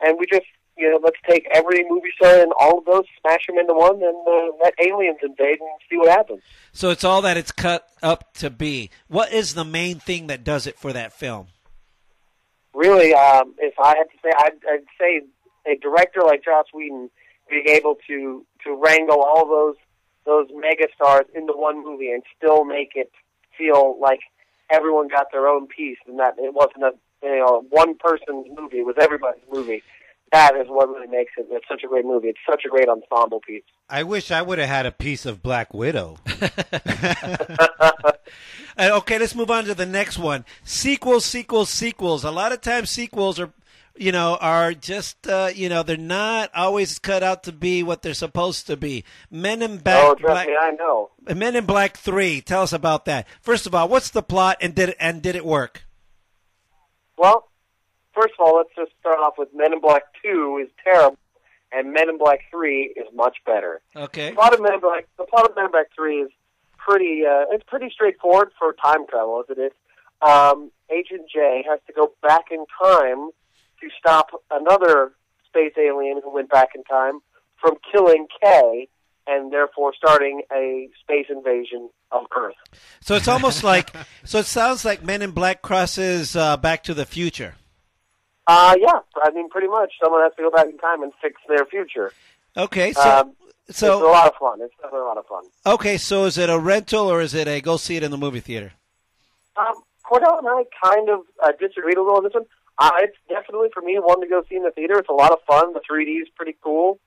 and 0.00 0.18
we 0.18 0.26
just 0.26 0.46
you 0.78 0.90
know 0.90 1.00
let's 1.02 1.18
take 1.28 1.46
every 1.52 1.84
movie 1.88 2.10
star 2.16 2.40
and 2.40 2.52
all 2.58 2.78
of 2.78 2.84
those, 2.84 3.04
smash 3.20 3.46
them 3.46 3.58
into 3.58 3.74
one, 3.74 3.96
and 4.02 4.16
uh, 4.26 4.56
let 4.62 4.74
aliens 4.80 5.18
invade 5.22 5.60
and 5.60 5.70
see 5.90 5.96
what 5.96 6.08
happens. 6.08 6.42
So 6.72 6.90
it's 6.90 7.04
all 7.04 7.22
that 7.22 7.36
it's 7.36 7.52
cut 7.52 7.88
up 8.02 8.34
to 8.34 8.50
be. 8.50 8.90
What 9.08 9.32
is 9.32 9.54
the 9.54 9.64
main 9.64 9.98
thing 9.98 10.28
that 10.28 10.44
does 10.44 10.66
it 10.66 10.78
for 10.78 10.92
that 10.92 11.12
film? 11.12 11.48
really, 12.78 13.12
um, 13.12 13.54
if 13.58 13.74
I 13.78 13.96
had 13.96 14.04
to 14.04 14.18
say, 14.22 14.30
I'd, 14.38 14.52
I'd 14.70 14.86
say 14.98 15.22
a 15.66 15.76
director 15.76 16.20
like 16.24 16.44
Joss 16.44 16.66
Whedon 16.72 17.10
being 17.50 17.68
able 17.68 17.96
to 18.06 18.46
to 18.64 18.74
wrangle 18.74 19.22
all 19.22 19.46
those 19.46 19.76
those 20.24 20.46
mega 20.54 20.86
stars 20.94 21.26
into 21.34 21.52
one 21.54 21.82
movie 21.82 22.10
and 22.10 22.22
still 22.36 22.64
make 22.64 22.92
it 22.94 23.10
feel 23.56 23.98
like 24.00 24.20
everyone 24.70 25.08
got 25.08 25.32
their 25.32 25.48
own 25.48 25.66
piece 25.66 25.98
and 26.06 26.18
that 26.18 26.34
it 26.38 26.54
wasn't 26.54 26.84
a 26.84 26.92
you 27.22 27.38
know 27.38 27.64
one 27.70 27.96
person's 27.96 28.46
movie, 28.56 28.78
it 28.78 28.86
was 28.86 28.96
everybody's 29.00 29.42
movie. 29.52 29.82
That 30.32 30.56
is 30.56 30.66
what 30.68 30.88
really 30.88 31.06
makes 31.06 31.32
it. 31.38 31.46
It's 31.50 31.66
such 31.68 31.82
a 31.84 31.88
great 31.88 32.04
movie. 32.04 32.28
It's 32.28 32.38
such 32.48 32.64
a 32.66 32.68
great 32.68 32.88
ensemble 32.88 33.40
piece. 33.40 33.62
I 33.88 34.02
wish 34.02 34.30
I 34.30 34.42
would 34.42 34.58
have 34.58 34.68
had 34.68 34.84
a 34.86 34.92
piece 34.92 35.24
of 35.24 35.42
Black 35.42 35.72
Widow. 35.72 36.18
Uh, 38.78 38.90
okay, 38.94 39.18
let's 39.18 39.34
move 39.34 39.50
on 39.50 39.64
to 39.64 39.74
the 39.74 39.84
next 39.84 40.18
one. 40.18 40.44
Sequels, 40.62 41.24
sequels, 41.24 41.68
sequels. 41.68 42.22
A 42.22 42.30
lot 42.30 42.52
of 42.52 42.60
times, 42.60 42.90
sequels 42.90 43.40
are, 43.40 43.52
you 43.96 44.12
know, 44.12 44.38
are 44.40 44.72
just, 44.72 45.26
uh, 45.26 45.50
you 45.52 45.68
know, 45.68 45.82
they're 45.82 45.96
not 45.96 46.50
always 46.54 47.00
cut 47.00 47.24
out 47.24 47.42
to 47.42 47.52
be 47.52 47.82
what 47.82 48.02
they're 48.02 48.14
supposed 48.14 48.68
to 48.68 48.76
be. 48.76 49.04
Men 49.32 49.62
in 49.62 49.78
Black, 49.78 50.04
oh, 50.04 50.14
trust 50.14 50.32
Black 50.32 50.46
me, 50.46 50.54
I 50.60 50.70
know. 50.70 51.10
Men 51.34 51.56
in 51.56 51.66
Black 51.66 51.96
Three. 51.96 52.40
Tell 52.40 52.62
us 52.62 52.72
about 52.72 53.04
that. 53.06 53.26
First 53.40 53.66
of 53.66 53.74
all, 53.74 53.88
what's 53.88 54.10
the 54.10 54.22
plot, 54.22 54.58
and 54.60 54.76
did 54.76 54.90
it, 54.90 54.96
and 55.00 55.22
did 55.22 55.34
it 55.34 55.44
work? 55.44 55.82
Well, 57.16 57.48
first 58.20 58.34
of 58.38 58.46
all, 58.46 58.56
let's 58.56 58.70
just 58.76 58.92
start 59.00 59.18
off 59.18 59.34
with 59.38 59.48
Men 59.54 59.72
in 59.72 59.80
Black 59.80 60.02
Two 60.22 60.60
is 60.62 60.70
terrible, 60.82 61.18
and 61.72 61.92
Men 61.92 62.08
in 62.08 62.18
Black 62.18 62.40
Three 62.50 62.94
is 62.96 63.06
much 63.14 63.36
better. 63.46 63.80
Okay. 63.94 64.30
The 64.30 64.34
plot 64.36 64.54
of 64.54 64.60
Men 64.60 64.74
in 64.74 64.80
Black, 64.80 65.06
the 65.18 65.24
plot 65.24 65.48
of 65.48 65.56
Men 65.56 65.66
in 65.66 65.70
Black 65.70 65.86
Three 65.94 66.22
is 66.22 66.30
pretty. 66.76 67.22
Uh, 67.24 67.44
it's 67.50 67.64
pretty 67.66 67.90
straightforward 67.90 68.50
for 68.58 68.74
time 68.74 69.06
travel, 69.08 69.42
as 69.42 69.56
it 69.56 69.60
is. 69.60 69.72
Um, 70.20 70.70
Agent 70.90 71.30
J 71.32 71.64
has 71.68 71.80
to 71.86 71.92
go 71.92 72.12
back 72.22 72.46
in 72.50 72.64
time 72.82 73.30
to 73.80 73.88
stop 73.98 74.30
another 74.50 75.12
space 75.46 75.74
alien 75.78 76.20
who 76.22 76.32
went 76.34 76.50
back 76.50 76.70
in 76.74 76.82
time 76.84 77.20
from 77.60 77.74
killing 77.92 78.26
K, 78.42 78.88
and 79.26 79.52
therefore 79.52 79.92
starting 79.96 80.42
a 80.52 80.88
space 81.00 81.26
invasion 81.28 81.90
of 82.10 82.24
Earth. 82.36 82.54
So 83.00 83.14
it's 83.14 83.28
almost 83.28 83.62
like, 83.62 83.94
so 84.24 84.38
it 84.38 84.46
sounds 84.46 84.84
like 84.84 85.04
Men 85.04 85.22
in 85.22 85.32
Black 85.32 85.62
crosses 85.62 86.34
uh, 86.34 86.56
Back 86.56 86.82
to 86.84 86.94
the 86.94 87.06
Future. 87.06 87.54
Uh, 88.48 88.74
yeah, 88.80 89.00
I 89.22 89.30
mean, 89.30 89.48
pretty 89.50 89.68
much. 89.68 89.92
Someone 90.02 90.22
has 90.22 90.32
to 90.36 90.42
go 90.42 90.50
back 90.50 90.66
in 90.66 90.78
time 90.78 91.02
and 91.02 91.12
fix 91.22 91.40
their 91.48 91.64
future. 91.66 92.12
Okay, 92.56 92.92
so 92.94 93.02
Um, 93.20 93.34
it's 93.68 93.82
a 93.82 93.94
lot 93.94 94.26
of 94.26 94.34
fun. 94.36 94.60
It's 94.62 94.74
definitely 94.76 95.00
a 95.00 95.04
lot 95.04 95.18
of 95.18 95.26
fun. 95.26 95.44
okay, 95.66 95.98
so 95.98 96.24
is 96.24 96.38
it 96.38 96.48
a 96.48 96.58
rental 96.58 97.08
or 97.12 97.20
is 97.20 97.34
it 97.34 97.46
a 97.46 97.60
go 97.60 97.76
see 97.76 97.96
it 97.96 98.02
in 98.02 98.10
the 98.10 98.16
movie 98.16 98.40
theater? 98.40 98.72
Um, 99.56 99.74
Cordell 100.04 100.38
and 100.38 100.48
I 100.48 100.64
kind 100.82 101.10
of 101.10 101.20
uh, 101.44 101.52
disagreed 101.60 101.98
a 101.98 102.00
little 102.02 102.16
on 102.16 102.24
this 102.24 102.32
one. 102.32 102.46
Uh, 102.78 102.90
it's 103.00 103.16
definitely 103.28 103.68
for 103.74 103.82
me 103.82 103.98
one 103.98 104.20
to 104.22 104.26
go 104.26 104.42
see 104.48 104.56
in 104.56 104.62
the 104.62 104.70
theater. 104.70 104.98
It's 104.98 105.08
a 105.10 105.12
lot 105.12 105.30
of 105.32 105.38
fun. 105.46 105.74
The 105.74 105.80
3D 105.80 106.22
is 106.22 106.28
pretty 106.34 106.56
cool. 106.62 106.98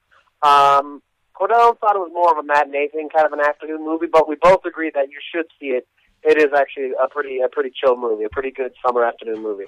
Um, 0.43 1.01
Cordell 1.35 1.77
thought 1.79 1.95
it 1.95 1.99
was 1.99 2.11
more 2.13 2.31
of 2.31 2.37
a 2.37 2.43
matinee 2.45 2.89
thing, 2.89 3.09
kind 3.09 3.25
of 3.25 3.33
an 3.33 3.39
afternoon 3.39 3.83
movie, 3.83 4.05
but 4.05 4.27
we 4.29 4.35
both 4.35 4.63
agree 4.65 4.91
that 4.93 5.09
you 5.09 5.17
should 5.33 5.45
see 5.59 5.67
it. 5.67 5.87
It 6.23 6.37
is 6.37 6.53
actually 6.55 6.91
a 7.01 7.07
pretty 7.07 7.39
a 7.39 7.49
pretty 7.49 7.71
chill 7.73 7.97
movie, 7.97 8.25
a 8.25 8.29
pretty 8.29 8.51
good 8.51 8.73
summer 8.85 9.03
afternoon 9.03 9.41
movie. 9.41 9.65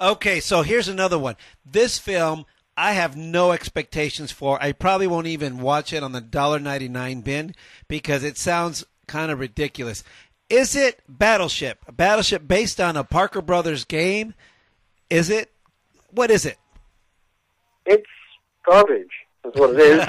Okay, 0.00 0.40
so 0.40 0.62
here's 0.62 0.88
another 0.88 1.18
one. 1.18 1.36
This 1.64 1.98
film 1.98 2.46
I 2.76 2.92
have 2.92 3.14
no 3.14 3.52
expectations 3.52 4.32
for. 4.32 4.62
I 4.62 4.72
probably 4.72 5.06
won't 5.06 5.26
even 5.26 5.60
watch 5.60 5.92
it 5.92 6.02
on 6.02 6.12
the 6.12 6.22
$1.99 6.22 7.22
bin 7.22 7.54
because 7.88 8.24
it 8.24 8.38
sounds 8.38 8.86
kind 9.06 9.30
of 9.30 9.38
ridiculous. 9.38 10.02
Is 10.48 10.74
it 10.74 11.02
Battleship? 11.06 11.80
A 11.86 11.92
Battleship 11.92 12.48
based 12.48 12.80
on 12.80 12.96
a 12.96 13.04
Parker 13.04 13.42
Brothers 13.42 13.84
game? 13.84 14.32
Is 15.10 15.28
it? 15.28 15.52
What 16.10 16.30
is 16.30 16.46
it? 16.46 16.56
It's 17.84 18.06
garbage, 18.66 19.12
is 19.44 19.52
what 19.54 19.78
it 19.78 19.80
is. 19.80 20.06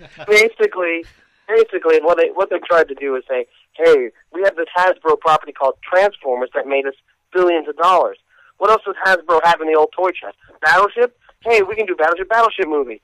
basically, 0.26 1.04
basically, 1.46 2.00
what 2.02 2.18
they 2.18 2.30
what 2.30 2.50
they 2.50 2.58
tried 2.66 2.88
to 2.88 2.94
do 2.96 3.14
is 3.14 3.22
say, 3.28 3.46
"Hey, 3.74 4.10
we 4.32 4.42
have 4.42 4.56
this 4.56 4.66
Hasbro 4.76 5.20
property 5.20 5.52
called 5.52 5.76
Transformers 5.88 6.50
that 6.54 6.66
made 6.66 6.86
us 6.86 6.94
billions 7.34 7.68
of 7.68 7.76
dollars. 7.76 8.18
What 8.58 8.70
else 8.70 8.82
does 8.86 8.94
Hasbro 9.04 9.40
have 9.44 9.60
in 9.60 9.66
the 9.66 9.78
old 9.78 9.92
toy 9.94 10.10
chest? 10.10 10.36
Battleship? 10.62 11.18
Hey, 11.40 11.62
we 11.62 11.74
can 11.74 11.86
do 11.86 11.96
Battleship 11.96 12.28
Battleship 12.28 12.68
movie. 12.68 13.02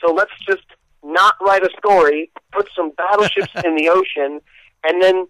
So 0.00 0.12
let's 0.12 0.32
just 0.46 0.64
not 1.04 1.34
write 1.40 1.62
a 1.62 1.70
story, 1.76 2.30
put 2.52 2.68
some 2.74 2.92
battleships 2.96 3.52
in 3.64 3.76
the 3.76 3.88
ocean, 3.88 4.40
and 4.84 5.02
then 5.02 5.26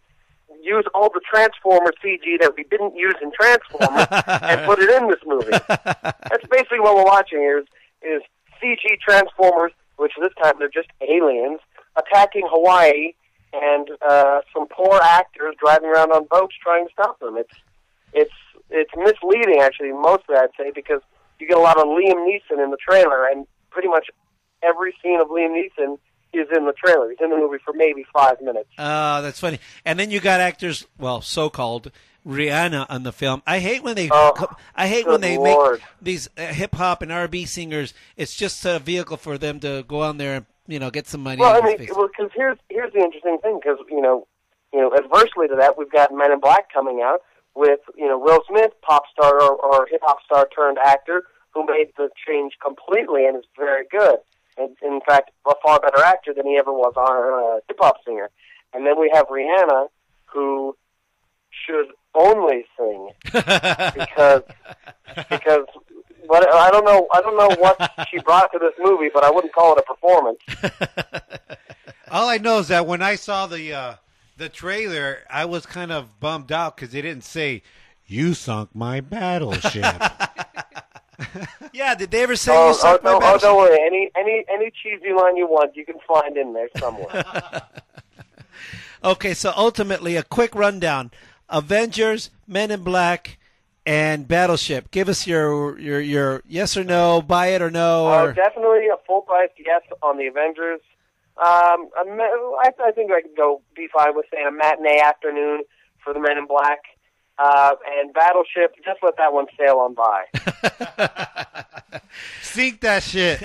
use 0.62 0.84
all 0.94 1.10
the 1.12 1.20
Transformer 1.28 1.92
CG 2.04 2.40
that 2.40 2.54
we 2.56 2.64
didn't 2.64 2.94
use 2.94 3.14
in 3.22 3.32
Transformers 3.32 4.06
and 4.42 4.64
put 4.66 4.78
it 4.78 4.90
in 4.90 5.08
this 5.08 5.20
movie. 5.26 5.50
That's 5.50 6.46
basically 6.50 6.80
what 6.80 6.94
we're 6.94 7.04
watching 7.04 7.38
here 7.38 7.58
is, 7.58 7.66
is 8.02 8.22
CG 8.62 9.00
Transformers, 9.00 9.72
which 9.96 10.12
this 10.20 10.32
time 10.42 10.54
they're 10.58 10.68
just 10.68 10.88
aliens, 11.00 11.60
attacking 11.96 12.46
Hawaii 12.48 13.14
and 13.52 13.88
uh, 14.08 14.40
some 14.52 14.66
poor 14.68 15.00
actors 15.02 15.54
driving 15.62 15.90
around 15.90 16.12
on 16.12 16.26
boats 16.30 16.54
trying 16.62 16.86
to 16.86 16.92
stop 16.92 17.18
them. 17.20 17.36
It's 17.36 17.52
it's 18.12 18.32
it's 18.70 18.90
misleading 18.96 19.60
actually 19.60 19.92
mostly 19.92 20.36
I'd 20.36 20.50
say 20.58 20.70
because 20.74 21.00
you 21.38 21.46
get 21.48 21.56
a 21.56 21.60
lot 21.60 21.76
of 21.78 21.84
Liam 21.84 22.26
Neeson 22.26 22.62
in 22.62 22.70
the 22.70 22.76
trailer 22.76 23.26
and 23.26 23.46
pretty 23.70 23.88
much 23.88 24.08
every 24.62 24.94
scene 25.02 25.20
of 25.20 25.28
Liam 25.28 25.50
Neeson 25.56 25.98
is 26.32 26.46
in 26.56 26.64
the 26.64 26.72
trailer. 26.72 27.10
He's 27.10 27.18
in 27.20 27.30
the 27.30 27.36
movie 27.36 27.58
for 27.64 27.74
maybe 27.74 28.06
five 28.12 28.40
minutes. 28.40 28.68
Uh, 28.78 29.20
that's 29.20 29.38
funny. 29.40 29.58
And 29.84 29.98
then 29.98 30.10
you 30.10 30.18
got 30.20 30.40
actors, 30.40 30.86
well, 30.98 31.20
so-called 31.20 31.90
Rihanna 32.26 32.86
on 32.88 33.02
the 33.02 33.12
film. 33.12 33.42
I 33.46 33.58
hate 33.58 33.82
when 33.82 33.96
they, 33.96 34.08
Oh, 34.10 34.32
I 34.74 34.86
hate 34.86 35.06
when 35.06 35.20
they 35.20 35.36
Lord. 35.36 35.80
make 35.80 35.82
these 36.00 36.28
uh, 36.38 36.46
hip 36.46 36.74
hop 36.74 37.02
and 37.02 37.12
R&B 37.12 37.44
singers. 37.44 37.92
It's 38.16 38.34
just 38.34 38.64
a 38.64 38.78
vehicle 38.78 39.18
for 39.18 39.36
them 39.36 39.60
to 39.60 39.84
go 39.86 40.00
on 40.02 40.16
there 40.18 40.36
and 40.36 40.46
you 40.68 40.78
know 40.78 40.90
get 40.90 41.06
some 41.06 41.22
money. 41.22 41.40
Well, 41.40 41.60
I 41.60 41.66
mean, 41.66 41.76
space. 41.76 41.90
well, 41.94 42.06
because 42.08 42.30
here's 42.34 42.56
here's 42.70 42.92
the 42.92 43.00
interesting 43.00 43.38
thing 43.42 43.58
because 43.62 43.78
you 43.90 44.00
know, 44.00 44.26
you 44.72 44.80
know, 44.80 44.94
adversely 44.96 45.48
to 45.48 45.56
that, 45.58 45.76
we've 45.76 45.90
got 45.90 46.14
Men 46.14 46.30
in 46.32 46.40
Black 46.40 46.72
coming 46.72 47.02
out 47.04 47.20
with 47.54 47.80
you 47.96 48.08
know 48.08 48.18
Will 48.18 48.40
Smith, 48.48 48.72
pop 48.82 49.04
star 49.12 49.40
or, 49.40 49.56
or 49.56 49.86
hip 49.90 50.00
hop 50.04 50.18
star 50.24 50.48
turned 50.54 50.78
actor, 50.78 51.24
who 51.52 51.66
made 51.66 51.92
the 51.96 52.08
change 52.26 52.54
completely 52.64 53.26
and 53.26 53.36
is 53.36 53.44
very 53.56 53.84
good, 53.90 54.16
and 54.56 54.76
in 54.82 55.00
fact, 55.06 55.30
a 55.46 55.54
far 55.62 55.80
better 55.80 56.02
actor 56.02 56.32
than 56.34 56.46
he 56.46 56.56
ever 56.58 56.72
was 56.72 56.94
on 56.96 57.58
a 57.58 57.60
hip 57.68 57.78
hop 57.80 57.96
singer. 58.06 58.30
And 58.74 58.86
then 58.86 58.98
we 58.98 59.10
have 59.12 59.26
Rihanna, 59.28 59.88
who 60.24 60.76
should 61.66 61.88
only 62.14 62.64
sing 62.78 63.10
because 63.32 64.42
because 65.30 65.66
what 66.26 66.48
I 66.52 66.70
don't 66.70 66.84
know 66.84 67.08
I 67.12 67.20
don't 67.20 67.36
know 67.36 67.54
what 67.58 68.08
she 68.10 68.18
brought 68.20 68.52
to 68.52 68.58
this 68.58 68.72
movie, 68.78 69.10
but 69.12 69.24
I 69.24 69.30
wouldn't 69.30 69.52
call 69.52 69.76
it 69.76 69.78
a 69.78 69.82
performance. 69.82 70.38
All 72.10 72.28
I 72.28 72.38
know 72.38 72.58
is 72.58 72.68
that 72.68 72.86
when 72.86 73.00
I 73.00 73.14
saw 73.14 73.46
the 73.46 73.72
uh, 73.72 73.94
the 74.42 74.48
trailer, 74.48 75.18
I 75.30 75.44
was 75.44 75.66
kind 75.66 75.92
of 75.92 76.18
bummed 76.18 76.50
out 76.50 76.76
because 76.76 76.90
they 76.90 77.00
didn't 77.00 77.22
say 77.22 77.62
"You 78.06 78.34
sunk 78.34 78.74
my 78.74 79.00
battleship." 79.00 79.84
yeah, 81.72 81.94
did 81.94 82.10
they 82.10 82.24
ever 82.24 82.34
say 82.34 82.52
Oh, 82.52 82.70
you 82.70 82.78
oh, 82.82 82.98
my 83.04 83.10
no, 83.12 83.20
oh, 83.22 83.38
don't 83.38 83.56
worry. 83.56 83.78
Any 83.86 84.10
any 84.16 84.44
any 84.52 84.72
cheesy 84.82 85.12
line 85.12 85.36
you 85.36 85.46
want, 85.46 85.76
you 85.76 85.86
can 85.86 85.94
find 86.06 86.36
in 86.36 86.52
there 86.52 86.68
somewhere. 86.78 87.24
Okay, 89.04 89.34
so 89.34 89.52
ultimately, 89.56 90.14
a 90.14 90.22
quick 90.22 90.54
rundown: 90.54 91.10
Avengers, 91.48 92.30
Men 92.46 92.70
in 92.70 92.84
Black, 92.84 93.36
and 93.84 94.28
Battleship. 94.28 94.92
Give 94.92 95.08
us 95.08 95.26
your 95.26 95.76
your 95.80 96.00
your 96.00 96.42
yes 96.46 96.76
or 96.76 96.84
no, 96.84 97.20
buy 97.20 97.48
it 97.48 97.60
or 97.60 97.68
no, 97.68 98.06
uh, 98.06 98.30
definitely 98.30 98.86
a 98.86 98.96
full 99.04 99.22
price 99.22 99.50
yes 99.58 99.82
on 100.04 100.18
the 100.18 100.28
Avengers. 100.28 100.80
Um, 101.38 101.88
I, 101.96 102.70
I 102.84 102.92
think 102.92 103.10
I 103.10 103.22
could 103.22 103.36
go 103.36 103.62
be 103.74 103.88
fine 103.92 104.14
with 104.14 104.26
saying 104.32 104.46
a 104.46 104.52
matinee 104.52 105.00
afternoon 105.00 105.62
for 106.04 106.12
the 106.12 106.20
Men 106.20 106.38
in 106.38 106.46
Black. 106.46 106.80
Uh, 107.42 107.74
and 107.98 108.12
Battleship, 108.14 108.76
just 108.84 109.02
let 109.02 109.16
that 109.16 109.32
one 109.32 109.46
sail 109.58 109.78
on 109.78 109.94
by. 109.94 110.26
Sink 112.42 112.80
that 112.82 113.02
shit. 113.02 113.40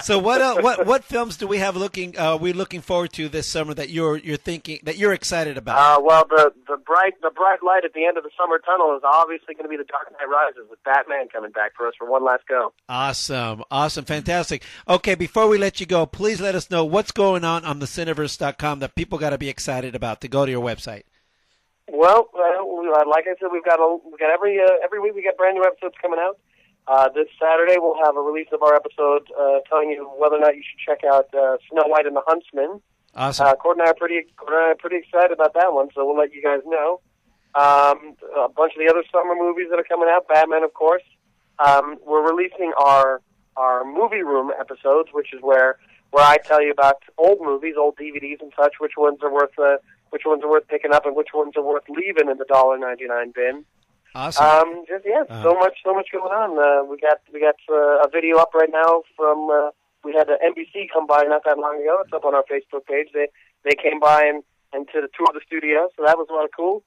so 0.02 0.18
what 0.18 0.42
uh, 0.42 0.60
what 0.60 0.86
what 0.86 1.04
films 1.04 1.38
do 1.38 1.46
we 1.46 1.58
have 1.58 1.74
looking 1.74 2.18
uh, 2.18 2.36
we 2.36 2.52
looking 2.52 2.82
forward 2.82 3.12
to 3.14 3.30
this 3.30 3.46
summer 3.46 3.72
that 3.72 3.88
you're 3.88 4.18
you're 4.18 4.36
thinking 4.36 4.80
that 4.82 4.98
you're 4.98 5.14
excited 5.14 5.56
about? 5.56 5.78
Uh, 5.78 6.02
well, 6.02 6.26
the 6.28 6.52
the 6.68 6.76
bright 6.76 7.14
the 7.22 7.30
bright 7.30 7.62
light 7.62 7.84
at 7.84 7.94
the 7.94 8.04
end 8.04 8.18
of 8.18 8.24
the 8.24 8.30
summer 8.36 8.58
tunnel 8.58 8.94
is 8.94 9.02
obviously 9.04 9.54
going 9.54 9.64
to 9.64 9.70
be 9.70 9.76
the 9.76 9.84
Dark 9.84 10.12
Knight 10.12 10.28
Rises 10.28 10.68
with 10.68 10.82
Batman 10.84 11.28
coming 11.32 11.52
back 11.52 11.74
for 11.74 11.86
us 11.86 11.94
for 11.98 12.10
one 12.10 12.24
last 12.24 12.42
go. 12.46 12.74
Awesome, 12.90 13.62
awesome, 13.70 14.04
fantastic. 14.04 14.64
Okay, 14.86 15.14
before 15.14 15.48
we 15.48 15.56
let 15.56 15.80
you 15.80 15.86
go, 15.86 16.04
please 16.04 16.42
let 16.42 16.54
us 16.54 16.70
know 16.70 16.84
what's 16.84 17.12
going 17.12 17.44
on 17.44 17.64
on 17.64 17.78
the 17.78 17.86
Cineverse.com 17.86 18.80
that 18.80 18.94
people 18.96 19.18
got 19.18 19.30
to 19.30 19.38
be 19.38 19.48
excited 19.48 19.94
about 19.94 20.20
to 20.20 20.28
go 20.28 20.44
to 20.44 20.50
your 20.50 20.62
website. 20.62 21.04
Well, 21.88 22.30
uh, 22.34 22.62
uh, 22.62 23.04
like 23.08 23.26
I 23.26 23.34
said, 23.40 23.50
we've 23.52 23.64
got 23.64 23.80
a, 23.80 23.98
we 24.04 24.16
got 24.18 24.30
every 24.30 24.60
uh, 24.60 24.78
every 24.84 25.00
week 25.00 25.14
we 25.14 25.22
got 25.22 25.36
brand 25.36 25.56
new 25.56 25.64
episodes 25.64 25.94
coming 26.00 26.18
out. 26.20 26.38
Uh, 26.86 27.08
this 27.10 27.28
Saturday 27.40 27.76
we'll 27.78 27.98
have 28.04 28.16
a 28.16 28.20
release 28.20 28.48
of 28.52 28.62
our 28.62 28.74
episode 28.74 29.26
uh, 29.38 29.60
telling 29.68 29.90
you 29.90 30.08
whether 30.18 30.36
or 30.36 30.40
not 30.40 30.56
you 30.56 30.62
should 30.62 30.78
check 30.78 31.04
out 31.04 31.26
uh, 31.34 31.56
Snow 31.70 31.86
White 31.86 32.06
and 32.06 32.16
the 32.16 32.22
Huntsman. 32.26 32.80
Awesome. 33.14 33.46
Uh, 33.46 33.54
Cord 33.54 33.78
and 33.78 33.86
I 33.86 33.90
are 33.90 33.94
pretty 33.94 34.26
Cord 34.36 34.54
and 34.54 34.64
I 34.66 34.70
are 34.70 34.74
pretty 34.74 34.96
excited 34.96 35.32
about 35.32 35.54
that 35.54 35.72
one, 35.72 35.88
so 35.94 36.06
we'll 36.06 36.18
let 36.18 36.32
you 36.32 36.42
guys 36.42 36.60
know. 36.64 37.00
Um, 37.54 38.16
a 38.34 38.48
bunch 38.48 38.72
of 38.74 38.80
the 38.80 38.88
other 38.88 39.04
summer 39.12 39.34
movies 39.34 39.66
that 39.70 39.78
are 39.78 39.84
coming 39.84 40.08
out, 40.10 40.26
Batman, 40.26 40.64
of 40.64 40.72
course. 40.72 41.02
Um, 41.58 41.98
we're 42.06 42.26
releasing 42.26 42.72
our 42.78 43.20
our 43.56 43.84
movie 43.84 44.22
room 44.22 44.50
episodes, 44.58 45.10
which 45.12 45.34
is 45.34 45.40
where 45.42 45.78
where 46.10 46.24
I 46.24 46.38
tell 46.38 46.62
you 46.62 46.70
about 46.70 47.02
old 47.18 47.40
movies, 47.40 47.74
old 47.78 47.96
DVDs 47.96 48.40
and 48.40 48.52
such, 48.58 48.74
which 48.80 48.92
ones 48.96 49.18
are 49.22 49.32
worth 49.32 49.58
uh, 49.58 49.76
which 50.12 50.22
ones 50.26 50.44
are 50.44 50.50
worth 50.50 50.68
picking 50.68 50.92
up 50.92 51.06
and 51.06 51.16
which 51.16 51.32
ones 51.34 51.54
are 51.56 51.62
worth 51.62 51.88
leaving 51.88 52.28
in 52.30 52.36
the 52.36 52.44
dollar 52.44 52.76
ninety 52.78 53.06
nine 53.06 53.32
bin. 53.34 53.64
Awesome. 54.14 54.44
Um, 54.44 54.84
just 54.86 55.04
yeah, 55.06 55.24
Uh, 55.28 55.42
so 55.42 55.54
much, 55.54 55.78
so 55.82 55.94
much 55.94 56.08
going 56.12 56.32
on. 56.32 56.50
Uh, 56.58 56.84
we 56.84 56.98
got 56.98 57.18
we 57.32 57.40
got 57.40 57.56
uh, 57.70 58.04
a 58.04 58.08
video 58.12 58.36
up 58.36 58.52
right 58.54 58.68
now 58.70 59.02
from 59.16 59.48
uh, 59.50 59.70
we 60.04 60.12
had 60.12 60.28
uh, 60.28 60.36
NBC 60.44 60.88
come 60.92 61.06
by 61.06 61.22
not 61.24 61.42
that 61.46 61.58
long 61.58 61.80
ago. 61.80 62.02
It's 62.04 62.12
up 62.12 62.24
on 62.26 62.34
our 62.34 62.44
Facebook 62.44 62.84
page. 62.86 63.08
They 63.14 63.28
they 63.64 63.74
came 63.74 64.00
by 64.00 64.20
and 64.24 64.42
and 64.74 64.86
to 64.92 65.00
the 65.00 65.08
tour 65.16 65.28
of 65.30 65.34
the 65.34 65.40
studio, 65.46 65.88
so 65.96 66.04
that 66.06 66.18
was 66.18 66.26
a 66.30 66.34
lot 66.34 66.44
of 66.44 66.50
cool. 66.54 66.82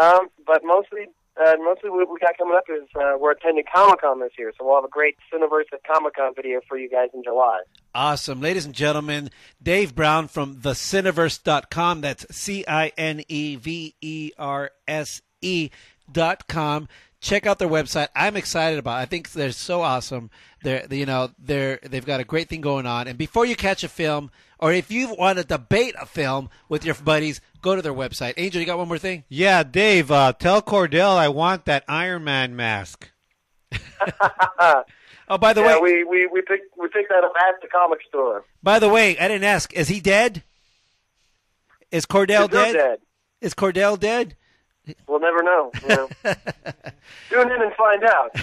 Um, 0.00 0.28
but 0.44 0.62
mostly, 0.64 1.06
uh, 1.38 1.52
mostly 1.62 1.90
what 1.90 2.08
we 2.10 2.18
got 2.18 2.36
coming 2.38 2.56
up 2.56 2.64
is 2.68 2.88
uh, 2.96 3.16
we're 3.18 3.32
attending 3.32 3.64
Comic 3.72 4.00
Con 4.00 4.20
this 4.20 4.32
year, 4.38 4.52
so 4.58 4.64
we'll 4.64 4.76
have 4.76 4.84
a 4.84 4.88
great 4.88 5.16
Cineverse 5.32 5.72
at 5.72 5.84
Comic 5.84 6.14
Con 6.14 6.32
video 6.34 6.60
for 6.68 6.78
you 6.78 6.88
guys 6.88 7.08
in 7.12 7.22
July. 7.22 7.60
Awesome. 7.94 8.40
Ladies 8.40 8.64
and 8.64 8.74
gentlemen, 8.74 9.30
Dave 9.62 9.94
Brown 9.94 10.28
from 10.28 10.56
thecineverse.com. 10.56 12.00
That's 12.00 12.26
C 12.34 12.64
I 12.66 12.92
N 12.96 13.22
E 13.28 13.56
V 13.56 13.94
E 14.00 14.32
R 14.38 14.70
S 14.88 15.22
E 15.42 15.70
dot 16.10 16.46
com. 16.48 16.88
Check 17.26 17.44
out 17.44 17.58
their 17.58 17.68
website. 17.68 18.06
I'm 18.14 18.36
excited 18.36 18.78
about. 18.78 19.00
It. 19.00 19.02
I 19.02 19.04
think 19.06 19.32
they're 19.32 19.50
so 19.50 19.82
awesome. 19.82 20.30
They're 20.62 20.86
you 20.88 21.06
know 21.06 21.30
they're 21.40 21.80
they've 21.82 22.06
got 22.06 22.20
a 22.20 22.24
great 22.24 22.48
thing 22.48 22.60
going 22.60 22.86
on. 22.86 23.08
And 23.08 23.18
before 23.18 23.44
you 23.44 23.56
catch 23.56 23.82
a 23.82 23.88
film, 23.88 24.30
or 24.60 24.72
if 24.72 24.92
you 24.92 25.12
want 25.12 25.38
to 25.38 25.44
debate 25.44 25.96
a 26.00 26.06
film 26.06 26.50
with 26.68 26.84
your 26.84 26.94
buddies, 26.94 27.40
go 27.62 27.74
to 27.74 27.82
their 27.82 27.92
website. 27.92 28.34
Angel, 28.36 28.60
you 28.60 28.66
got 28.66 28.78
one 28.78 28.86
more 28.86 28.96
thing? 28.96 29.24
yeah, 29.28 29.64
Dave, 29.64 30.12
uh, 30.12 30.34
tell 30.34 30.62
Cordell 30.62 31.16
I 31.16 31.28
want 31.28 31.64
that 31.64 31.82
Iron 31.88 32.22
Man 32.22 32.54
mask. 32.54 33.10
Oh, 35.28 35.38
by 35.38 35.52
the 35.52 35.60
yeah, 35.60 35.80
way, 35.80 36.04
we, 36.04 36.04
we 36.04 36.26
we 36.28 36.40
picked 36.42 36.78
we 36.78 36.86
picked 36.86 37.08
that 37.08 37.24
up 37.24 37.32
at 37.48 37.60
the 37.60 37.66
comic 37.66 37.98
store. 38.08 38.44
by 38.62 38.78
the 38.78 38.88
way, 38.88 39.18
I 39.18 39.26
didn't 39.26 39.42
ask. 39.42 39.72
Is 39.74 39.88
he 39.88 39.98
dead? 39.98 40.44
Is 41.90 42.06
Cordell 42.06 42.48
dead? 42.48 42.74
dead. 42.74 42.98
Is 43.40 43.52
Cordell 43.52 43.98
dead? 43.98 44.36
We'll 45.06 45.20
never 45.20 45.42
know. 45.42 45.70
You 45.82 45.88
know. 45.88 46.08
Tune 47.30 47.52
in 47.52 47.62
and 47.62 47.72
find 47.74 48.04
out. 48.04 48.36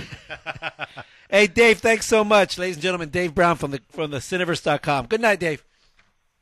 Hey, 1.30 1.48
Dave, 1.48 1.80
thanks 1.80 2.06
so 2.06 2.24
much, 2.24 2.60
ladies 2.60 2.76
and 2.76 2.84
gentlemen. 2.84 3.10
Dave 3.10 3.34
Brown 3.34 3.56
from 3.56 3.72
the 3.72 3.82
from 3.90 4.12
the 4.12 4.18
Cineverse.com. 4.20 5.08
Good 5.08 5.20
night, 5.20 5.40
Dave. 5.40 5.66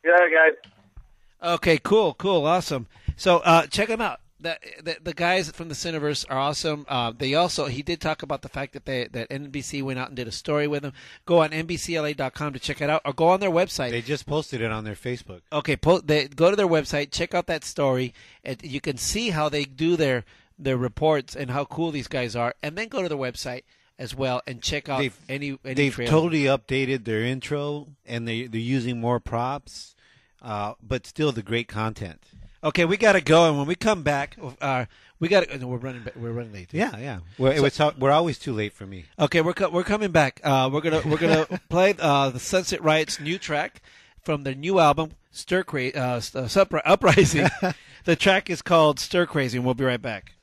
Yeah, 0.04 0.18
guys. 0.18 1.54
Okay, 1.54 1.78
cool, 1.78 2.14
cool, 2.16 2.46
awesome. 2.46 2.88
So 3.16 3.38
uh, 3.38 3.68
check 3.68 3.88
them 3.88 4.02
out. 4.02 4.20
The, 4.42 4.58
the 4.84 4.98
the 5.04 5.14
guys 5.14 5.50
from 5.52 5.70
the 5.70 5.76
Cineverse 5.76 6.26
are 6.30 6.38
awesome. 6.38 6.86
Uh, 6.90 7.12
they 7.18 7.34
also 7.36 7.66
he 7.66 7.82
did 7.82 8.02
talk 8.02 8.24
about 8.24 8.42
the 8.42 8.50
fact 8.50 8.74
that 8.74 8.86
they 8.86 9.08
that 9.12 9.30
NBC 9.30 9.84
went 9.84 10.00
out 10.00 10.08
and 10.08 10.16
did 10.18 10.28
a 10.28 10.32
story 10.32 10.68
with 10.68 10.84
him. 10.84 10.94
Go 11.26 11.42
on 11.42 11.52
NBCLA.com 11.52 12.54
to 12.54 12.60
check 12.60 12.82
it 12.82 12.90
out, 12.90 13.02
or 13.06 13.14
go 13.14 13.28
on 13.30 13.40
their 13.40 13.50
website. 13.52 13.92
They 13.92 14.02
just 14.02 14.26
posted 14.26 14.62
it 14.62 14.72
on 14.72 14.84
their 14.84 14.96
Facebook. 14.96 15.42
Okay, 15.52 15.76
po- 15.76 16.02
they 16.02 16.28
go 16.28 16.50
to 16.50 16.56
their 16.56 16.68
website, 16.68 17.12
check 17.12 17.34
out 17.34 17.48
that 17.48 17.64
story, 17.64 18.14
and 18.44 18.62
you 18.64 18.82
can 18.82 18.98
see 18.98 19.30
how 19.30 19.50
they 19.50 19.64
do 19.66 19.96
their 19.96 20.26
their 20.58 20.78
reports 20.78 21.36
and 21.36 21.52
how 21.52 21.66
cool 21.66 21.92
these 21.92 22.08
guys 22.08 22.36
are, 22.36 22.54
and 22.62 22.78
then 22.78 22.88
go 22.88 23.02
to 23.02 23.10
their 23.10 23.18
website 23.18 23.64
as 24.00 24.16
well 24.16 24.42
and 24.48 24.62
check 24.64 24.90
out 24.90 25.00
They've- 25.00 25.18
any 25.30 25.58
any 25.64 25.74
They've 25.76 25.94
trailer. 25.94 26.10
totally 26.12 26.44
updated 26.44 27.06
their 27.06 27.22
intro, 27.22 27.88
and 28.06 28.28
they 28.28 28.48
they're 28.48 28.60
using 28.62 29.00
more 29.00 29.20
props, 29.20 29.96
uh, 30.42 30.74
but 30.82 31.06
still 31.06 31.32
the 31.32 31.44
great 31.44 31.68
content. 31.68 32.24
Okay, 32.64 32.86
we 32.86 32.96
got 32.98 33.14
to 33.14 33.22
go, 33.22 33.48
and 33.50 33.58
when 33.58 33.66
we 33.68 33.76
come 33.76 34.04
back, 34.04 34.38
uh, 34.62 34.86
we 35.20 35.28
got 35.28 35.50
to. 35.50 35.66
We're 35.68 35.78
running. 35.78 36.04
We're 36.16 36.32
running 36.32 36.54
late. 36.54 36.70
Yeah, 36.72 36.98
yeah. 37.00 37.20
We're, 37.38 37.58
So- 37.58 37.66
it's 37.66 37.80
al- 37.80 37.94
we're 37.98 38.12
always 38.12 38.38
too 38.38 38.54
late 38.54 38.74
for 38.74 38.86
me. 38.86 39.06
Okay, 39.20 39.42
we're 39.42 39.54
we're 39.72 39.84
coming 39.84 40.12
back. 40.12 40.40
Uh, 40.44 40.70
we're 40.72 40.82
gonna 40.82 41.02
we're 41.06 41.18
gonna 41.18 41.48
play 41.70 41.96
uh, 42.00 42.30
the 42.30 42.40
Sunset 42.40 42.84
Riot's 42.84 43.20
new 43.20 43.38
track 43.40 43.82
from 44.22 44.44
their 44.44 44.54
new 44.56 44.78
album, 44.80 45.14
Stir 45.32 45.64
Crazy 45.64 45.96
uh, 45.96 46.18
S- 46.18 46.36
uh, 46.36 46.66
Uprising. 46.86 47.48
the 48.06 48.16
track 48.16 48.50
is 48.50 48.62
called 48.62 49.00
Stir 49.00 49.26
Crazy, 49.26 49.58
and 49.58 49.66
we'll 49.66 49.74
be 49.74 49.84
right 49.86 50.02
back. 50.02 50.34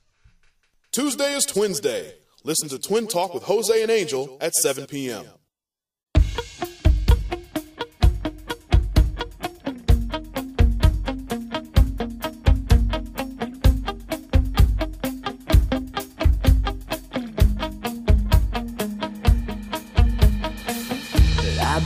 Tuesday 0.91 1.33
is 1.33 1.45
Twins 1.45 1.79
Day. 1.79 2.15
Listen 2.43 2.67
to 2.69 2.79
Twin 2.79 3.07
Talk 3.07 3.33
with 3.33 3.43
Jose 3.43 3.81
and 3.81 3.91
Angel 3.91 4.37
at 4.41 4.55
7 4.55 4.87
p.m. 4.87 5.25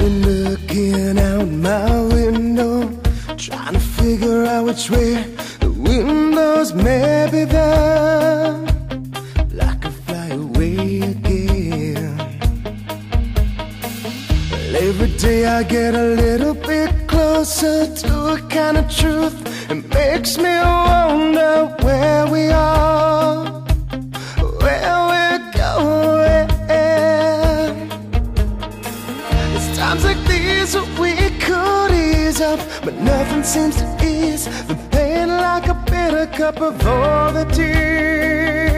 been 0.03 0.21
looking 0.43 1.17
out 1.17 1.47
my 1.47 2.01
window, 2.17 2.89
trying 3.37 3.73
to 3.73 3.79
figure 3.79 4.43
out 4.43 4.65
which 4.65 4.89
way 4.89 5.13
the 5.63 5.71
windows 5.71 6.73
may 6.73 7.29
be 7.31 7.45
there. 7.45 8.51
Like 9.59 9.85
I 9.85 9.91
fly 10.05 10.27
away 10.43 10.99
again. 11.13 12.17
Well, 14.51 14.75
every 14.89 15.11
day 15.25 15.45
I 15.45 15.63
get 15.63 15.95
a 15.95 16.07
little 16.23 16.55
bit 16.55 16.91
closer 17.07 17.77
to 18.03 18.13
a 18.35 18.37
kind 18.49 18.77
of 18.81 18.85
truth. 18.99 19.37
It 19.71 19.87
makes 19.99 20.37
me 20.37 20.53
wonder 20.89 21.77
where 21.81 22.27
we 22.27 22.43
are, 22.49 23.22
seems 33.45 33.75
to 33.75 33.85
ease 34.01 34.45
the 34.67 34.75
pain 34.89 35.27
like 35.27 35.67
a 35.67 35.73
bitter 35.85 36.27
cup 36.27 36.61
of 36.61 36.87
all 36.87 37.33
the 37.33 37.43
tears 37.53 38.72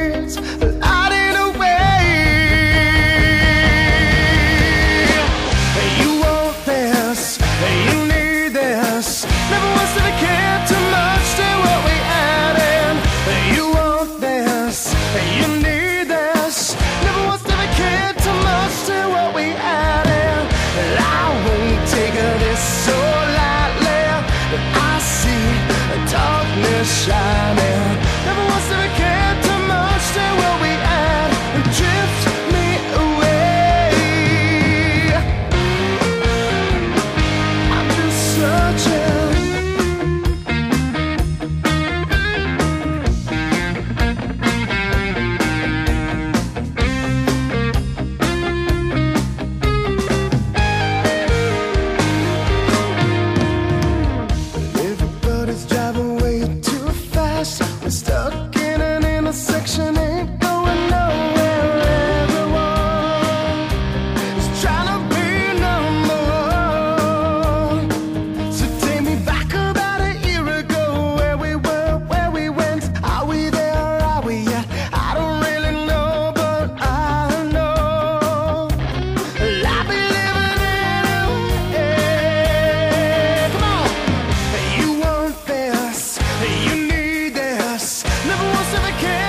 Never 88.75 88.91
once 88.91 89.03
ever 89.03 89.24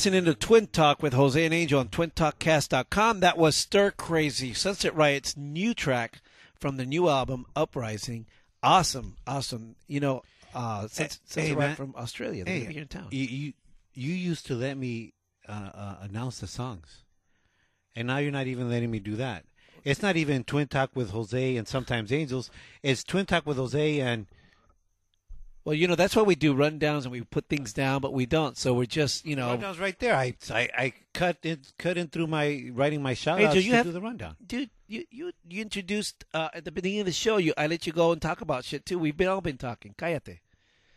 listening 0.00 0.24
to 0.24 0.34
Twin 0.34 0.66
Talk 0.66 1.02
with 1.02 1.12
Jose 1.12 1.44
and 1.44 1.52
Angel 1.52 1.78
on 1.78 1.88
twintalkcast.com. 1.88 3.20
That 3.20 3.36
was 3.36 3.54
Stir 3.54 3.90
Crazy, 3.90 4.54
Sunset 4.54 4.96
Riot's 4.96 5.36
new 5.36 5.74
track 5.74 6.22
from 6.58 6.78
the 6.78 6.86
new 6.86 7.10
album 7.10 7.44
Uprising. 7.54 8.24
Awesome, 8.62 9.18
awesome. 9.26 9.76
You 9.88 10.00
know, 10.00 10.22
uh, 10.54 10.88
Sunset, 10.88 11.18
Sunset 11.26 11.54
Riot 11.54 11.76
from 11.76 11.94
Australia. 11.98 12.44
They're 12.44 12.54
Hey, 12.54 12.72
here 12.72 12.80
in 12.80 12.88
town. 12.88 13.08
You, 13.10 13.26
you 13.26 13.52
you 13.92 14.14
used 14.14 14.46
to 14.46 14.54
let 14.54 14.78
me 14.78 15.12
uh, 15.46 15.70
uh, 15.74 15.96
announce 16.00 16.40
the 16.40 16.46
songs, 16.46 17.04
and 17.94 18.06
now 18.06 18.16
you're 18.16 18.32
not 18.32 18.46
even 18.46 18.70
letting 18.70 18.90
me 18.90 19.00
do 19.00 19.16
that. 19.16 19.44
It's 19.84 20.00
not 20.00 20.16
even 20.16 20.44
Twin 20.44 20.68
Talk 20.68 20.92
with 20.94 21.10
Jose 21.10 21.56
and 21.58 21.68
sometimes 21.68 22.10
Angels. 22.10 22.50
It's 22.82 23.04
Twin 23.04 23.26
Talk 23.26 23.44
with 23.44 23.58
Jose 23.58 24.00
and 24.00 24.28
Well, 25.64 25.74
you 25.74 25.86
know 25.86 25.94
that's 25.94 26.16
why 26.16 26.22
we 26.22 26.34
do 26.34 26.54
rundowns 26.54 27.02
and 27.02 27.12
we 27.12 27.20
put 27.20 27.48
things 27.48 27.72
down, 27.72 28.00
but 28.00 28.12
we 28.14 28.24
don't. 28.24 28.56
So 28.56 28.72
we're 28.72 28.86
just, 28.86 29.26
you 29.26 29.36
know, 29.36 29.48
Rundown's 29.48 29.78
right 29.78 29.98
there. 29.98 30.14
I, 30.14 30.34
I, 30.50 30.68
I 30.76 30.92
cut 31.12 31.36
in 31.42 31.60
cut 31.78 31.98
in 31.98 32.08
through 32.08 32.28
my 32.28 32.70
writing 32.72 33.02
my 33.02 33.14
shout 33.14 33.42
outs 33.42 33.56
you 33.56 33.70
to 33.70 33.76
have 33.76 33.86
do 33.86 33.92
the 33.92 34.00
rundown. 34.00 34.36
dude. 34.44 34.70
You 34.88 35.04
you 35.10 35.32
you 35.48 35.62
introduced 35.62 36.24
uh, 36.34 36.48
at 36.52 36.64
the 36.64 36.72
beginning 36.72 37.00
of 37.00 37.06
the 37.06 37.12
show. 37.12 37.36
You 37.36 37.52
I 37.56 37.66
let 37.68 37.86
you 37.86 37.92
go 37.92 38.10
and 38.10 38.20
talk 38.20 38.40
about 38.40 38.64
shit 38.64 38.84
too. 38.84 38.98
We've 38.98 39.16
been 39.16 39.28
all 39.28 39.40
been 39.40 39.58
talking. 39.58 39.94
Cállate. 39.96 40.40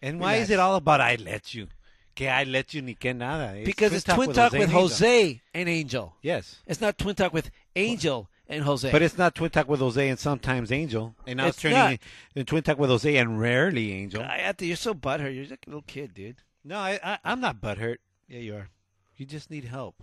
And 0.01 0.19
why 0.19 0.35
is 0.35 0.49
it 0.49 0.59
all 0.59 0.75
about 0.75 0.99
I 0.99 1.15
let 1.15 1.53
you? 1.53 1.67
Que 2.15 2.27
I 2.27 2.43
let 2.43 2.73
you 2.73 2.81
ni 2.81 2.95
que 2.95 3.13
nada. 3.13 3.63
because 3.63 3.93
it's 3.93 4.03
Twin 4.03 4.33
Talk 4.33 4.51
with 4.51 4.61
Angel. 4.63 4.81
Jose 4.81 5.41
and 5.53 5.69
Angel. 5.69 6.15
Yes. 6.21 6.57
It's 6.65 6.81
not 6.81 6.97
Twin 6.97 7.15
Talk 7.15 7.33
with 7.33 7.51
Angel 7.75 8.29
and 8.47 8.63
Jose. 8.63 8.91
But 8.91 9.01
it's 9.01 9.17
not 9.17 9.35
Twin 9.35 9.49
Talk 9.49 9.67
with 9.67 9.79
Jose 9.79 10.07
and 10.09 10.19
sometimes 10.19 10.71
Angel. 10.71 11.15
And 11.25 11.37
now 11.37 11.47
it's, 11.47 11.57
It's 11.57 11.61
turning 11.61 11.77
not. 11.77 11.99
into 12.35 12.49
Twin 12.49 12.63
Talk 12.63 12.77
with 12.77 12.89
Jose 12.89 13.15
and 13.15 13.39
rarely 13.39 13.91
Angel. 13.93 14.21
Cállate, 14.21 14.67
you're 14.67 14.75
so 14.75 14.93
butthurt. 14.93 15.35
You're 15.35 15.45
like 15.45 15.65
a 15.65 15.69
little 15.69 15.83
kid, 15.87 16.13
dude. 16.13 16.37
No, 16.63 16.77
I, 16.77 16.99
I, 17.03 17.17
I'm 17.23 17.39
not 17.39 17.61
butthurt. 17.61 17.97
Yeah, 18.27 18.39
you 18.39 18.55
are. 18.55 18.69
You 19.17 19.25
just 19.25 19.51
need 19.51 19.65
help. 19.65 19.95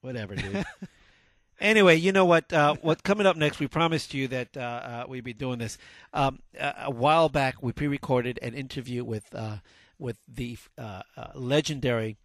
Whatever, 0.00 0.36
dude. 0.36 0.64
anyway, 1.60 1.96
you 1.96 2.12
know 2.12 2.24
what? 2.24 2.52
Uh, 2.52 2.74
what 2.82 3.02
coming 3.02 3.26
up 3.26 3.36
next? 3.36 3.58
We 3.58 3.66
promised 3.66 4.14
you 4.14 4.28
that 4.28 4.56
uh, 4.56 4.60
uh, 4.60 5.04
we'd 5.08 5.24
be 5.24 5.32
doing 5.32 5.58
this. 5.58 5.78
Um, 6.12 6.40
a, 6.58 6.74
a 6.84 6.90
while 6.90 7.28
back, 7.28 7.62
we 7.62 7.72
pre-recorded 7.72 8.38
an 8.42 8.54
interview 8.54 9.04
with 9.04 9.34
uh, 9.34 9.56
with 9.98 10.18
the 10.28 10.56
uh, 10.76 11.02
uh, 11.16 11.28
legendary 11.34 12.16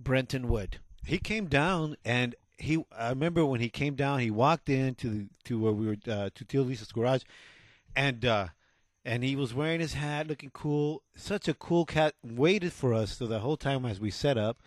Brenton 0.00 0.48
Wood. 0.48 0.78
He 1.04 1.18
came 1.18 1.46
down 1.46 1.96
and 2.04 2.34
he. 2.58 2.84
I 2.96 3.10
remember 3.10 3.44
when 3.46 3.60
he 3.60 3.68
came 3.68 3.94
down. 3.94 4.20
He 4.20 4.30
walked 4.30 4.68
into 4.68 5.08
the, 5.08 5.26
to 5.44 5.58
where 5.58 5.72
we 5.72 5.86
were 5.86 5.96
uh, 6.06 6.30
to 6.34 6.44
Tio 6.44 6.62
Luis's 6.62 6.92
garage, 6.92 7.22
and 7.96 8.24
uh, 8.24 8.48
and 9.04 9.22
he 9.24 9.36
was 9.36 9.54
wearing 9.54 9.80
his 9.80 9.94
hat, 9.94 10.26
looking 10.26 10.50
cool. 10.52 11.02
Such 11.16 11.48
a 11.48 11.54
cool 11.54 11.84
cat. 11.84 12.14
Waited 12.22 12.72
for 12.72 12.92
us 12.92 13.16
so 13.18 13.26
the 13.26 13.40
whole 13.40 13.56
time 13.56 13.84
as 13.86 14.00
we 14.00 14.10
set 14.10 14.36
up, 14.36 14.58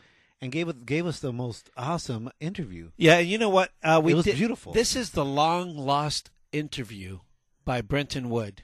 and 0.42 0.52
gave 0.52 0.68
us 0.70 0.76
gave 0.86 1.06
us 1.06 1.20
the 1.20 1.34
most 1.34 1.70
awesome 1.78 2.32
interview. 2.40 2.92
Yeah, 2.98 3.18
and 3.20 3.28
you 3.28 3.38
know 3.38 3.50
what? 3.50 3.72
Uh, 3.84 4.02
we 4.04 4.14
It 4.14 4.16
was 4.16 4.26
did- 4.26 4.38
beautiful. 4.38 4.74
This 4.74 4.96
is 4.96 5.12
the 5.12 5.26
long 5.26 5.78
lost 5.78 6.32
interview 6.52 7.20
by 7.66 7.82
Brenton 7.82 8.30
Wood. 8.30 8.64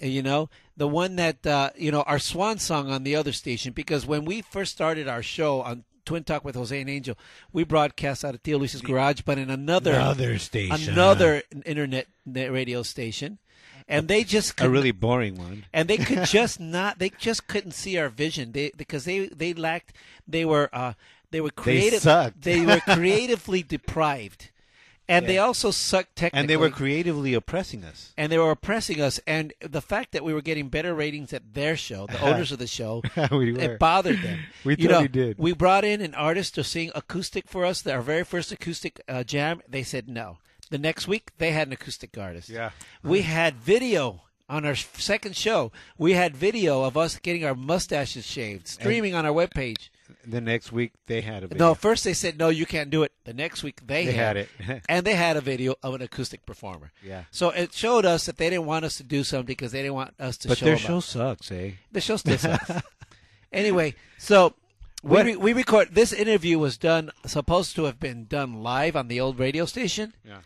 You 0.00 0.22
know, 0.22 0.48
the 0.76 0.86
one 0.86 1.16
that 1.16 1.44
uh, 1.44 1.70
you 1.76 1.90
know 1.90 2.02
our 2.02 2.20
swan 2.20 2.58
song 2.58 2.88
on 2.90 3.02
the 3.02 3.16
other 3.16 3.32
station. 3.32 3.72
Because 3.72 4.06
when 4.06 4.24
we 4.24 4.42
first 4.42 4.70
started 4.72 5.08
our 5.08 5.22
show 5.24 5.60
on 5.62 5.82
Twin 6.08 6.24
Talk 6.24 6.42
with 6.44 6.54
Jose 6.54 6.80
and 6.80 6.88
Angel, 6.88 7.16
we 7.52 7.64
broadcast 7.64 8.24
out 8.24 8.34
of 8.34 8.42
Tio 8.42 8.56
Luis's 8.58 8.80
garage, 8.80 9.20
but 9.26 9.36
in 9.36 9.50
another 9.50 9.92
Another 9.92 10.38
station. 10.38 10.92
another 10.94 11.42
internet 11.66 12.06
radio 12.26 12.82
station, 12.82 13.38
and 13.86 14.08
they 14.08 14.24
just 14.24 14.58
A 14.60 14.70
really 14.70 14.90
boring 14.90 15.36
one. 15.36 15.66
and 15.72 15.86
they 15.86 15.98
could 15.98 16.24
just 16.38 16.58
not 16.60 16.98
they 16.98 17.10
just 17.10 17.46
couldn't 17.46 17.72
see 17.72 17.98
our 17.98 18.08
vision 18.08 18.52
they 18.52 18.72
because 18.76 19.04
they 19.04 19.26
they 19.26 19.52
lacked 19.52 19.94
they 20.26 20.44
were 20.46 20.70
uh 20.72 20.94
they 21.30 21.42
were 21.42 21.50
creative 21.50 22.00
sucked. 22.00 22.40
they 22.42 22.64
were 22.64 22.80
creatively 22.88 23.62
deprived 23.62 24.50
and 25.08 25.26
they 25.26 25.38
also 25.38 25.70
sucked 25.70 26.16
technically 26.16 26.40
And 26.40 26.50
they 26.50 26.56
were 26.56 26.70
creatively 26.70 27.34
oppressing 27.34 27.84
us. 27.84 28.12
and 28.16 28.30
they 28.30 28.38
were 28.38 28.50
oppressing 28.50 29.00
us 29.00 29.18
and 29.26 29.52
the 29.60 29.80
fact 29.80 30.12
that 30.12 30.22
we 30.24 30.34
were 30.34 30.42
getting 30.42 30.68
better 30.68 30.94
ratings 30.94 31.32
at 31.32 31.54
their 31.54 31.76
show 31.76 32.06
the 32.06 32.20
owners 32.28 32.52
of 32.52 32.58
the 32.58 32.66
show 32.66 33.02
We 33.30 33.56
it 33.58 33.78
bothered 33.78 34.20
them 34.22 34.40
We 34.64 34.76
you 34.76 34.88
know, 34.88 35.06
did. 35.06 35.38
we 35.38 35.52
brought 35.52 35.84
in 35.84 36.00
an 36.00 36.14
artist 36.14 36.54
to 36.56 36.64
sing 36.64 36.90
acoustic 36.94 37.48
for 37.48 37.64
us 37.64 37.86
our 37.86 38.02
very 38.02 38.24
first 38.24 38.52
acoustic 38.52 39.00
uh, 39.08 39.24
jam 39.24 39.62
they 39.68 39.82
said 39.82 40.08
no 40.08 40.38
the 40.70 40.78
next 40.78 41.08
week 41.08 41.30
they 41.38 41.52
had 41.52 41.66
an 41.68 41.72
acoustic 41.72 42.16
artist 42.18 42.48
Yeah. 42.48 42.70
we 43.02 43.22
had 43.22 43.56
video 43.56 44.22
on 44.50 44.64
our 44.64 44.74
second 44.74 45.36
show. 45.36 45.72
We 45.98 46.14
had 46.14 46.34
video 46.34 46.82
of 46.82 46.96
us 46.96 47.18
getting 47.18 47.44
our 47.44 47.54
mustaches 47.54 48.24
shaved, 48.26 48.66
streaming 48.66 49.14
on 49.14 49.26
our 49.26 49.32
webpage. 49.32 49.90
The 50.26 50.40
next 50.40 50.72
week 50.72 50.92
they 51.06 51.20
had 51.20 51.44
a 51.44 51.48
video. 51.48 51.68
No, 51.68 51.74
first 51.74 52.04
they 52.04 52.14
said 52.14 52.38
no, 52.38 52.48
you 52.48 52.66
can't 52.66 52.90
do 52.90 53.02
it. 53.02 53.12
The 53.24 53.34
next 53.34 53.62
week 53.62 53.86
they, 53.86 54.06
They 54.06 54.12
had 54.12 54.36
it. 54.36 54.48
and 54.88 55.06
they 55.06 55.14
had 55.14 55.36
a 55.36 55.40
video 55.40 55.74
of 55.82 55.94
an 55.94 56.02
acoustic 56.02 56.46
performer. 56.46 56.92
Yeah. 57.04 57.24
So 57.30 57.50
it 57.50 57.72
showed 57.72 58.04
us 58.04 58.26
that 58.26 58.36
they 58.36 58.50
didn't 58.50 58.66
want 58.66 58.84
us 58.84 58.96
to 58.98 59.02
do 59.02 59.24
something 59.24 59.46
because 59.46 59.72
they 59.72 59.82
didn't 59.82 59.94
want 59.94 60.14
us 60.18 60.36
to 60.38 60.48
but 60.48 60.58
show 60.58 60.64
their 60.66 60.76
show 60.78 61.00
sucks, 61.00 61.50
eh? 61.52 61.72
The 61.92 62.00
show 62.00 62.16
still 62.16 62.38
sucks. 62.46 62.70
anyway, 63.52 63.94
so 64.18 64.54
we, 65.02 65.22
re- 65.22 65.36
we 65.36 65.52
record 65.52 65.94
this 65.94 66.12
interview 66.12 66.58
was 66.58 66.76
done 66.76 67.10
supposed 67.26 67.76
to 67.76 67.84
have 67.84 68.00
been 68.00 68.26
done 68.26 68.62
live 68.62 68.96
on 68.96 69.08
the 69.08 69.20
old 69.20 69.38
radio 69.38 69.64
station. 69.64 70.14
Yeah. 70.24 70.38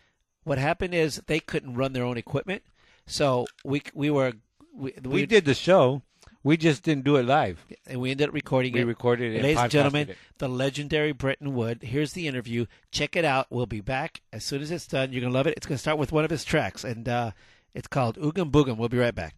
What 0.44 0.58
happened 0.58 0.94
is 0.94 1.22
they 1.26 1.40
couldn't 1.40 1.74
run 1.74 1.92
their 1.92 2.04
own 2.04 2.18
equipment, 2.18 2.62
so 3.06 3.46
we 3.64 3.82
we 3.94 4.10
were 4.10 4.32
we, 4.74 4.92
We 5.04 5.26
did 5.26 5.44
the 5.44 5.54
show. 5.54 6.02
We 6.44 6.56
just 6.56 6.82
didn't 6.82 7.04
do 7.04 7.16
it 7.16 7.24
live. 7.24 7.64
and 7.86 8.00
we 8.00 8.10
ended 8.10 8.28
up 8.28 8.34
recording 8.34 8.72
We 8.72 8.80
it. 8.80 8.84
recorded 8.86 9.34
it 9.34 9.42
Ladies 9.42 9.58
and 9.60 9.70
gentlemen, 9.70 10.08
it. 10.10 10.16
the 10.38 10.48
legendary 10.48 11.12
Brenton 11.12 11.54
Wood. 11.54 11.82
Here's 11.82 12.12
the 12.14 12.26
interview. 12.26 12.66
Check 12.90 13.14
it 13.16 13.24
out. 13.24 13.46
We'll 13.50 13.66
be 13.66 13.80
back 13.80 14.20
as 14.32 14.44
soon 14.44 14.60
as 14.60 14.70
it's 14.70 14.86
done. 14.86 15.12
You're 15.12 15.22
gonna 15.22 15.32
love 15.34 15.46
it. 15.46 15.54
It's 15.56 15.66
gonna 15.66 15.78
start 15.78 15.98
with 15.98 16.10
one 16.12 16.24
of 16.24 16.30
his 16.30 16.44
tracks, 16.44 16.82
and 16.84 17.08
uh, 17.08 17.30
it's 17.74 17.86
called 17.88 18.16
Oogum 18.18 18.50
Boogum. 18.50 18.76
We'll 18.76 18.88
be 18.88 18.98
right 18.98 19.14
back. 19.14 19.36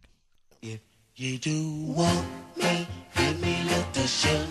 If 0.63 0.79
you 1.15 1.37
do 1.37 1.83
want 1.95 2.25
me, 2.57 2.87
give 3.15 3.39
me 3.41 3.63
little 3.63 4.03
sugar. 4.07 4.45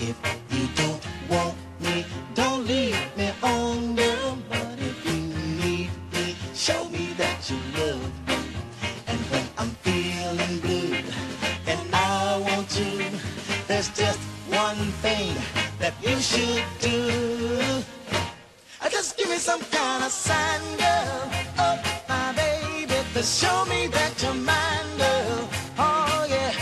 If 0.00 0.16
you 0.50 0.68
don't 0.76 1.02
want 1.28 1.56
there's 13.78 13.96
just 13.96 14.18
one 14.50 14.90
thing 15.04 15.32
that 15.78 15.94
you 16.02 16.16
should 16.18 16.64
do. 16.80 17.84
Just 18.90 19.16
give 19.16 19.28
me 19.30 19.36
some 19.36 19.60
kind 19.70 20.02
of 20.02 20.10
sign, 20.10 20.60
girl. 20.76 21.30
Oh, 21.60 21.78
my 22.08 22.32
baby, 22.32 22.98
to 23.14 23.22
show 23.22 23.64
me 23.66 23.86
that 23.86 24.20
you're 24.20 24.34
mine, 24.34 24.90
girl. 24.98 25.48
Oh, 25.78 26.26
yeah. 26.28 26.52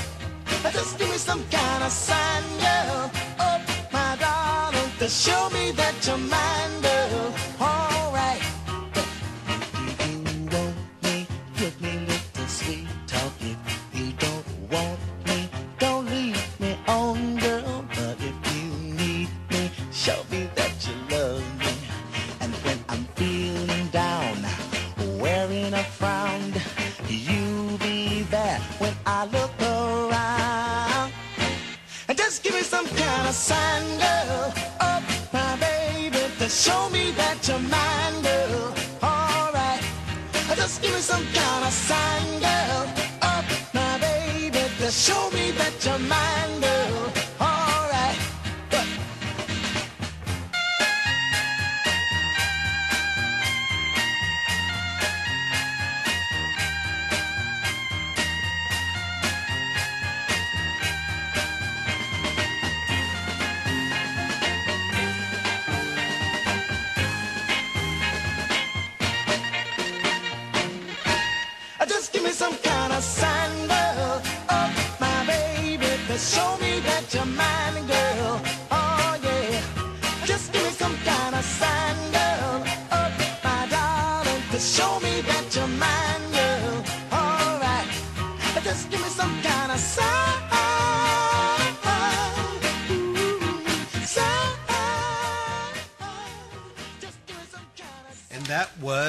Just 0.72 0.98
give 0.98 1.08
me 1.08 1.16
some 1.16 1.42
kind 1.50 1.84
of 1.84 1.90
sign, 1.90 2.42
girl. 2.60 3.10
Oh, 3.40 3.64
my 3.94 4.16
darling, 4.20 4.90
to 4.98 5.08
show 5.08 5.48
me 5.48 5.70
that 5.70 5.94
you're 6.06 6.18
mine, 6.18 6.80
girl. 6.82 6.85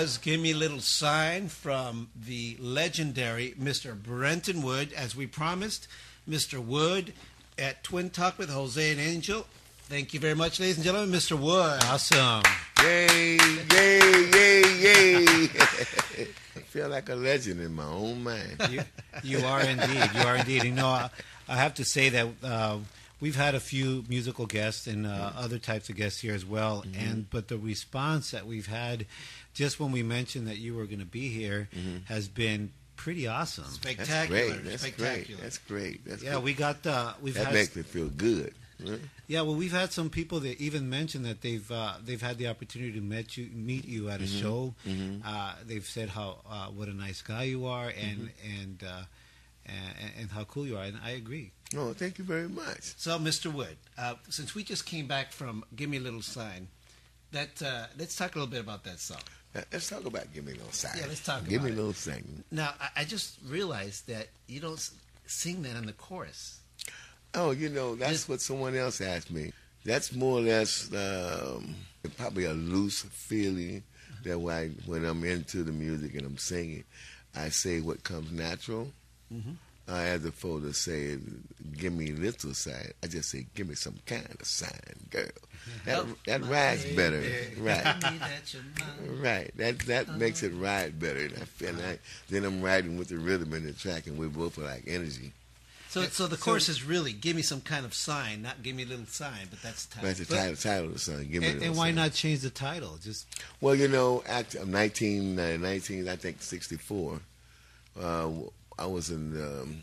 Was 0.02 0.20
Give 0.20 0.40
Me 0.40 0.52
a 0.52 0.56
Little 0.56 0.80
Sign 0.80 1.48
from 1.48 2.10
the 2.16 2.56
legendary 2.60 3.56
Mr. 3.60 4.00
Brenton 4.00 4.62
Wood. 4.62 4.94
As 4.94 5.16
we 5.16 5.26
promised, 5.26 5.88
Mr. 6.30 6.64
Wood 6.64 7.14
at 7.58 7.84
Twin 7.84 8.12
Talk 8.12 8.38
with 8.38 8.52
Jose 8.52 8.92
and 8.92 9.00
Angel. 9.00 9.48
Thank 9.86 10.14
you 10.14 10.20
very 10.20 10.36
much, 10.36 10.60
ladies 10.60 10.76
and 10.76 10.86
gentlemen. 10.86 11.10
Mr. 11.10 11.32
Wood. 11.32 11.84
Awesome. 11.86 12.44
Yay, 12.84 13.38
yay, 13.72 14.30
yay, 14.34 14.62
yay. 14.82 15.26
I 16.56 16.60
feel 16.68 16.90
like 16.90 17.10
a 17.10 17.16
legend 17.16 17.60
in 17.60 17.74
my 17.74 17.86
own 17.86 18.24
mind. 18.24 18.68
You, 18.70 18.82
you 19.24 19.40
are 19.40 19.62
indeed. 19.62 20.12
You 20.14 20.22
are 20.22 20.36
indeed. 20.36 20.64
You 20.64 20.74
know, 20.74 20.90
I, 20.90 21.10
I 21.48 21.56
have 21.56 21.74
to 21.74 21.84
say 21.84 22.10
that 22.10 22.28
uh, 22.44 22.78
we've 23.20 23.36
had 23.36 23.56
a 23.56 23.60
few 23.60 24.04
musical 24.08 24.46
guests 24.46 24.88
and 24.88 25.06
uh, 25.08 25.32
other 25.36 25.58
types 25.60 25.90
of 25.90 25.96
guests 25.96 26.20
here 26.22 26.34
as 26.36 26.46
well. 26.46 26.84
And 27.00 27.30
but 27.30 27.48
the 27.48 27.58
response 27.58 28.32
that 28.32 28.46
we've 28.48 28.68
had, 28.68 29.06
just 29.54 29.80
when 29.80 29.92
we 29.92 30.04
mentioned 30.04 30.48
that 30.48 30.58
you 30.58 30.76
were 30.76 30.86
going 30.86 31.00
to 31.00 31.06
be 31.06 31.30
here, 31.30 31.70
has 32.06 32.28
been 32.28 32.72
pretty 32.96 33.28
awesome. 33.28 33.66
Spectacular. 33.66 34.08
That's 34.08 34.12
Spectacular. 34.12 34.54
great. 34.58 34.64
That's 34.66 34.82
spectacular. 34.82 35.26
great. 35.26 35.42
That's 35.44 35.58
great. 35.60 36.06
That's 36.06 36.24
Yeah, 36.24 36.34
good. 36.36 36.44
we 36.44 36.54
got 36.54 36.84
the 36.84 37.14
we've 37.22 37.34
that 37.36 37.46
had 37.46 37.54
makes 37.54 37.76
me 37.76 37.84
feel 37.84 38.08
good. 38.10 38.54
yeah, 39.28 39.42
well, 39.42 39.56
we've 39.56 39.72
had 39.72 39.92
some 39.92 40.10
people 40.12 40.40
that 40.42 40.62
even 40.62 40.88
mentioned 40.88 41.26
that 41.26 41.42
they've 41.42 41.70
uh, 41.72 41.94
they've 42.06 42.22
had 42.22 42.38
the 42.38 42.48
opportunity 42.48 42.92
to 42.94 43.02
meet 43.02 43.36
you 43.38 43.50
meet 43.54 43.86
you 43.86 44.10
at 44.10 44.20
a 44.22 44.24
Mm-hmm. 44.26 44.40
show. 44.42 44.74
Uh, 45.26 45.56
they've 45.66 45.86
said 45.86 46.10
how 46.10 46.38
uh, 46.50 46.68
what 46.68 46.88
a 46.88 46.94
nice 46.94 47.22
guy 47.24 47.44
you 47.44 47.66
are 47.66 47.88
and 47.90 48.18
Mm-hmm. 48.30 48.62
and, 48.62 48.84
uh, 48.88 49.02
and 49.68 50.12
and 50.20 50.32
how 50.32 50.44
cool 50.46 50.66
you 50.66 50.78
are, 50.78 50.84
and 50.84 50.98
I 51.04 51.12
agree. 51.12 51.52
Oh, 51.76 51.94
thank 51.94 52.18
you 52.18 52.24
very 52.24 52.48
much. 52.48 52.96
So, 52.98 53.18
Mr. 53.20 53.52
Wood, 53.54 53.76
uh, 53.98 54.16
since 54.30 54.56
we 54.56 54.64
just 54.64 54.86
came 54.86 55.06
back 55.08 55.32
from 55.32 55.64
Give 55.76 55.90
Me 55.90 55.98
a 55.98 56.00
Little 56.00 56.22
Sign, 56.22 56.70
that 57.32 57.62
uh, 57.62 57.88
let's 58.00 58.16
talk 58.16 58.36
a 58.36 58.40
little 58.40 58.50
bit 58.52 58.62
about 58.62 58.84
that 58.86 59.00
song. 59.00 59.20
Uh, 59.56 59.62
Let's 59.72 59.90
talk 59.90 60.06
about 60.06 60.32
Give 60.34 60.46
Me 60.46 60.52
a 60.54 60.56
Little 60.56 60.72
Sign. 60.72 60.92
Yeah, 60.98 61.06
let's 61.08 61.24
talk 61.24 61.38
about 61.40 61.48
it. 61.48 61.50
Give 61.50 61.64
me 61.64 61.72
a 61.72 61.74
little 61.74 61.92
thing. 61.94 62.44
Now, 62.52 62.74
I, 62.80 63.02
I 63.02 63.04
just 63.06 63.38
realized 63.48 64.08
that 64.08 64.28
you 64.48 64.60
don't 64.60 64.80
sing 65.26 65.62
that 65.64 65.76
in 65.76 65.86
the 65.88 65.94
chorus. 65.94 66.60
Oh, 67.34 67.52
you 67.52 67.70
know, 67.70 67.96
that's 67.96 68.12
Just- 68.12 68.30
what 68.30 68.42
someone 68.42 68.76
else 68.76 69.02
asked 69.02 69.32
me. 69.32 69.52
That's 69.84 70.14
more 70.14 70.40
or 70.40 70.42
less 70.42 70.90
um, 70.94 71.76
probably 72.18 72.44
a 72.46 72.54
loose 72.54 73.02
feeling 73.04 73.84
that 74.24 74.38
when, 74.40 74.56
I, 74.56 74.68
when 74.86 75.06
I'm 75.06 75.24
into 75.24 75.64
the 75.64 75.72
music 75.72 76.14
and 76.16 76.26
I'm 76.26 76.38
singing, 76.38 76.84
I 77.36 77.50
say 77.50 77.80
what 77.82 78.04
comes 78.04 78.32
natural. 78.32 78.92
Mhm. 79.34 79.56
Uh, 79.90 79.94
as 79.94 80.26
opposed 80.26 80.66
to 80.66 80.74
say, 80.74 81.18
give 81.78 81.94
me 81.94 82.12
little 82.12 82.54
sign, 82.54 82.92
I 83.02 83.08
just 83.08 83.30
say, 83.30 83.46
give 83.56 83.70
me 83.70 83.76
some 83.76 83.96
kind 84.06 84.28
of 84.38 84.46
sign, 84.46 84.72
girl. 85.10 85.30
That, 85.86 86.00
Oh, 86.00 86.16
that 86.26 86.44
rides 86.44 86.84
baby, 86.84 86.96
better. 86.98 87.24
Right. 87.58 87.84
tell 88.02 88.12
me 88.12 88.18
that 88.20 88.54
you're 88.54 88.64
mine. 88.80 89.22
Right. 89.22 89.52
That 89.58 89.80
that 89.80 90.18
makes 90.18 90.44
it 90.44 90.50
ride 90.54 91.00
better. 91.00 91.20
And 91.26 91.34
I 91.42 91.46
feel 91.46 91.74
like 91.74 92.02
then 92.30 92.44
I'm 92.44 92.62
riding 92.62 92.98
with 92.98 93.08
the 93.10 93.18
rhythm 93.18 93.54
and 93.54 93.66
the 93.66 93.72
track, 93.74 94.08
and 94.08 94.18
we're 94.18 94.28
both 94.30 94.58
are 94.58 94.64
like 94.64 94.84
energy. 94.88 95.32
So, 95.90 96.04
so 96.04 96.28
the 96.28 96.36
chorus 96.38 96.68
is 96.68 96.84
really 96.84 97.14
"Give 97.14 97.36
me 97.36 97.42
some 97.42 97.62
kind 97.62 97.86
of 97.86 97.94
sign," 97.94 98.42
not 98.42 98.62
"Give 98.64 98.76
me 98.76 98.84
a 98.84 98.88
little 98.88 99.06
sign," 99.06 99.48
but 99.50 99.62
that's 99.62 99.86
the 99.86 99.96
title. 99.96 100.08
That's 100.10 100.20
the 100.20 100.36
title, 100.36 100.56
title 100.58 100.86
of 100.88 100.94
the 100.94 101.00
song. 101.00 101.28
Give 101.32 101.42
me 101.42 101.50
And, 101.50 101.62
and 101.64 101.78
why 101.78 101.88
sign. 101.88 101.96
not 101.96 102.14
change 102.14 102.42
the 102.42 102.50
title? 102.50 102.98
Just 103.02 103.26
Well, 103.62 103.74
you 103.76 103.88
know, 103.88 104.22
act, 104.28 104.56
uh, 104.58 104.66
19, 104.66 105.40
uh, 105.40 105.56
19, 105.58 106.10
I 106.10 106.18
think 106.18 106.42
64. 106.42 107.22
Uh, 108.00 108.30
I 108.80 108.86
was 108.86 109.10
in 109.10 109.36
um, 109.42 109.82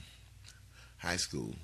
high 0.98 1.16
school, 1.16 1.54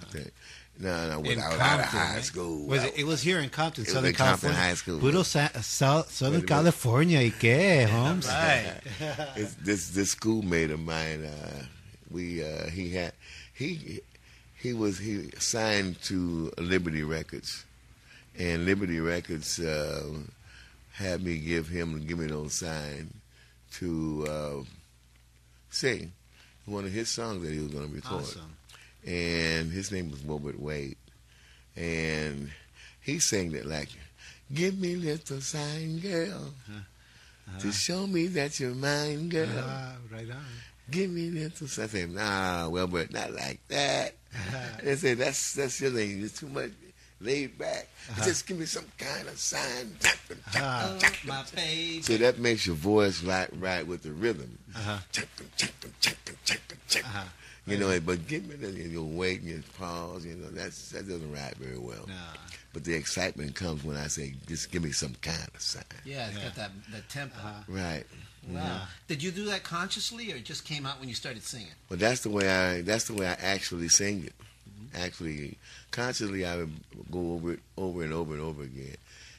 I 0.00 0.04
think. 0.06 0.32
No, 0.78 1.08
no, 1.08 1.20
without 1.20 1.52
out 1.52 1.58
Compton, 1.58 1.80
of 1.80 1.84
high 1.86 2.14
right? 2.16 2.22
school. 2.24 2.66
Was 2.66 2.84
it, 2.84 2.98
it 2.98 3.04
was 3.04 3.22
here 3.22 3.38
in 3.40 3.48
Compton, 3.48 3.84
It 3.84 3.86
was 3.86 3.94
Southern 3.94 4.10
in 4.10 4.14
Compton 4.16 4.50
California. 4.50 4.60
High 4.68 4.74
School. 4.74 4.98
Puro 5.00 5.22
Sa- 5.22 5.48
Sou- 5.62 6.04
Southern 6.10 6.40
Wait. 6.40 6.48
California, 6.48 7.20
¿y 7.20 7.30
qué, 7.30 7.88
Holmes? 7.90 8.26
Right. 8.28 8.74
It's, 9.36 9.54
this 9.54 9.90
this 9.90 10.10
schoolmate 10.10 10.70
of 10.70 10.80
mine, 10.80 11.24
uh, 11.24 11.62
we 12.10 12.44
uh, 12.44 12.68
he 12.68 12.90
had 12.92 13.12
he 13.54 14.00
he 14.54 14.74
was 14.74 14.98
he 14.98 15.30
signed 15.38 16.00
to 16.02 16.52
Liberty 16.58 17.02
Records, 17.04 17.64
and 18.38 18.66
Liberty 18.66 19.00
Records 19.00 19.58
uh, 19.58 20.04
had 20.92 21.22
me 21.22 21.38
give 21.38 21.68
him 21.68 22.04
give 22.06 22.18
me 22.18 22.26
those 22.26 22.52
sign 22.52 23.14
to 23.78 24.26
uh, 24.28 24.64
sing 25.70 26.12
one 26.66 26.84
of 26.84 26.92
his 26.92 27.08
songs 27.08 27.42
that 27.42 27.52
he 27.52 27.58
was 27.60 27.72
going 27.72 27.88
to 27.88 27.94
record, 27.94 28.22
Awesome. 28.22 28.56
and 29.06 29.70
his 29.72 29.90
name 29.92 30.10
was 30.10 30.20
Robert 30.22 30.58
Wade, 30.60 30.96
and 31.76 32.50
he 33.00 33.18
sang 33.20 33.52
it 33.54 33.66
like, 33.66 33.88
"Give 34.52 34.78
me 34.78 34.96
little 34.96 35.40
sign, 35.40 35.98
girl." 36.00 36.52
To 37.60 37.70
show 37.70 38.08
me 38.08 38.26
that 38.28 38.58
you're 38.58 38.74
mine, 38.74 39.28
girl. 39.28 39.48
Ah, 39.56 39.94
right 40.10 40.28
on. 40.28 40.44
Give 40.90 41.08
me 41.10 41.30
little 41.30 41.68
sign. 41.68 41.84
I 41.84 41.88
say, 41.88 42.06
nah, 42.06 42.68
but 42.88 43.12
not 43.12 43.32
like 43.32 43.60
that. 43.68 44.14
they 44.82 44.96
say, 44.96 45.14
that's 45.14 45.54
that's 45.54 45.80
your 45.80 45.92
thing. 45.92 46.24
It's 46.24 46.40
too 46.40 46.48
much 46.48 46.72
laid 47.20 47.58
back. 47.58 47.88
Uh-huh. 48.10 48.24
Just 48.24 48.46
give 48.46 48.58
me 48.58 48.66
some 48.66 48.86
kind 48.98 49.28
of 49.28 49.38
sign. 49.38 49.96
Oh, 50.56 50.98
my 51.26 51.44
baby. 51.54 52.02
So 52.02 52.16
that 52.16 52.38
makes 52.38 52.66
your 52.66 52.76
voice 52.76 53.22
right 53.22 53.48
right 53.58 53.86
with 53.86 54.02
the 54.02 54.12
rhythm. 54.12 54.58
Uh-huh. 54.74 54.98
Uh-huh. 56.96 57.24
You 57.66 57.78
know, 57.78 57.88
uh-huh. 57.88 58.00
but 58.04 58.26
give 58.28 58.46
me 58.46 58.54
the 58.56 58.70
your 58.70 59.04
weight 59.04 59.40
and 59.40 59.50
your 59.50 59.62
pause. 59.78 60.24
You 60.24 60.36
know, 60.36 60.48
that's 60.50 60.90
that 60.90 61.08
doesn't 61.08 61.32
ride 61.32 61.54
very 61.56 61.78
well. 61.78 62.06
Nah. 62.06 62.14
But 62.72 62.84
the 62.84 62.94
excitement 62.94 63.54
comes 63.54 63.82
when 63.84 63.96
I 63.96 64.06
say, 64.08 64.34
just 64.46 64.70
give 64.70 64.84
me 64.84 64.92
some 64.92 65.14
kind 65.22 65.48
of 65.54 65.60
sign. 65.62 65.82
Yeah, 66.04 66.28
it's 66.28 66.38
got 66.38 66.54
that 66.56 66.70
that 66.92 67.08
tempo. 67.08 67.38
Right. 67.68 68.04
Wow. 68.48 68.82
Did 69.08 69.22
you 69.22 69.30
do 69.32 69.46
that 69.46 69.64
consciously, 69.64 70.32
or 70.32 70.36
it 70.36 70.44
just 70.44 70.64
came 70.64 70.86
out 70.86 71.00
when 71.00 71.08
you 71.08 71.14
started 71.14 71.42
singing? 71.42 71.72
Well, 71.88 71.98
that's 71.98 72.20
the 72.20 72.30
way 72.30 72.48
I 72.48 72.82
that's 72.82 73.06
the 73.06 73.14
way 73.14 73.26
I 73.26 73.32
actually 73.32 73.88
sing 73.88 74.24
it. 74.24 74.34
Mm-hmm. 74.38 75.04
Actually, 75.04 75.58
consciously, 75.96 76.44
I 76.44 76.56
would 76.56 76.72
go 77.10 77.32
over 77.32 77.54
it 77.54 77.60
over 77.76 78.02
and 78.02 78.12
over 78.12 78.34
and 78.34 78.42
over 78.42 78.62
again, 78.62 78.96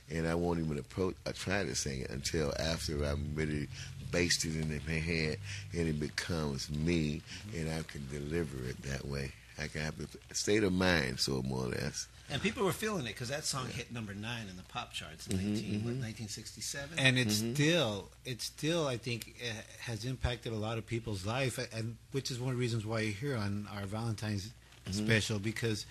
and 0.09 0.27
I 0.27 0.35
won't 0.35 0.59
even 0.59 0.77
approach. 0.79 1.15
I 1.25 1.31
try 1.31 1.63
to 1.63 1.75
sing 1.75 2.01
it 2.01 2.09
until 2.09 2.51
after 2.59 3.03
I'm 3.03 3.33
really 3.35 3.67
based 4.11 4.43
it 4.45 4.55
in 4.55 4.81
my 4.87 4.93
head, 4.93 5.37
and 5.73 5.87
it 5.87 5.99
becomes 5.99 6.69
me, 6.71 7.21
and 7.55 7.69
I 7.69 7.83
can 7.83 8.07
deliver 8.11 8.57
it 8.67 8.81
that 8.83 9.07
way. 9.07 9.31
I 9.59 9.67
can 9.67 9.81
have 9.81 9.97
the 9.97 10.07
state 10.35 10.63
of 10.63 10.73
mind, 10.73 11.19
so 11.19 11.41
more 11.43 11.65
or 11.65 11.69
less. 11.69 12.07
And 12.29 12.41
people 12.41 12.65
were 12.65 12.73
feeling 12.73 13.05
it 13.05 13.09
because 13.09 13.29
that 13.29 13.45
song 13.45 13.67
hit 13.67 13.91
number 13.91 14.13
nine 14.13 14.47
in 14.49 14.57
the 14.57 14.63
pop 14.63 14.91
charts 14.91 15.27
in 15.27 15.37
mm-hmm, 15.37 15.53
19, 15.53 15.71
what, 15.85 15.93
mm-hmm. 15.93 16.01
1967. 16.01 16.99
and 16.99 17.17
it's 17.17 17.39
mm-hmm. 17.39 17.53
still 17.53 18.09
it's 18.25 18.43
still 18.43 18.85
I 18.85 18.97
think 18.97 19.35
uh, 19.41 19.53
has 19.79 20.03
impacted 20.03 20.51
a 20.51 20.57
lot 20.57 20.77
of 20.77 20.85
people's 20.85 21.25
life, 21.25 21.57
and 21.73 21.97
which 22.11 22.29
is 22.31 22.39
one 22.39 22.49
of 22.49 22.55
the 22.57 22.59
reasons 22.59 22.85
why 22.85 22.99
you're 22.99 23.13
here 23.13 23.37
on 23.37 23.67
our 23.73 23.85
Valentine's 23.85 24.51
special 24.91 25.39
because 25.39 25.85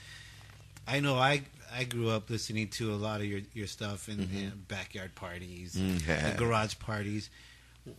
I 0.86 1.00
know 1.00 1.16
I 1.16 1.42
I 1.72 1.84
grew 1.84 2.08
up 2.10 2.30
listening 2.30 2.68
to 2.68 2.92
a 2.92 2.96
lot 2.96 3.20
of 3.20 3.26
your 3.26 3.40
your 3.54 3.66
stuff 3.66 4.08
in, 4.08 4.20
in 4.20 4.52
backyard 4.68 5.14
parties, 5.14 5.74
Mhm. 5.74 6.08
and 6.08 6.38
garage 6.38 6.74
parties. 6.78 7.28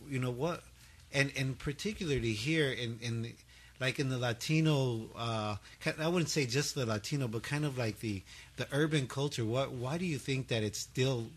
You 0.08 0.18
know 0.18 0.30
what, 0.30 0.62
and 1.12 1.32
and 1.36 1.58
particularly 1.58 2.32
here 2.32 2.70
in 2.70 2.98
in 3.00 3.22
the, 3.22 3.34
like 3.80 3.98
in 3.98 4.08
the 4.08 4.18
Latino, 4.18 5.08
uh, 5.16 5.56
I 5.98 6.08
wouldn't 6.08 6.30
say 6.30 6.46
just 6.46 6.74
the 6.74 6.84
Latino, 6.86 7.28
but 7.28 7.42
kind 7.42 7.64
of 7.64 7.76
like 7.78 8.00
the 8.00 8.22
the 8.56 8.66
urban 8.72 9.06
culture. 9.06 9.44
What 9.44 9.70
why 9.72 9.98
do 9.98 10.04
you 10.06 10.18
think 10.18 10.48
that 10.48 10.62
it's 10.62 10.78
still 10.78 11.30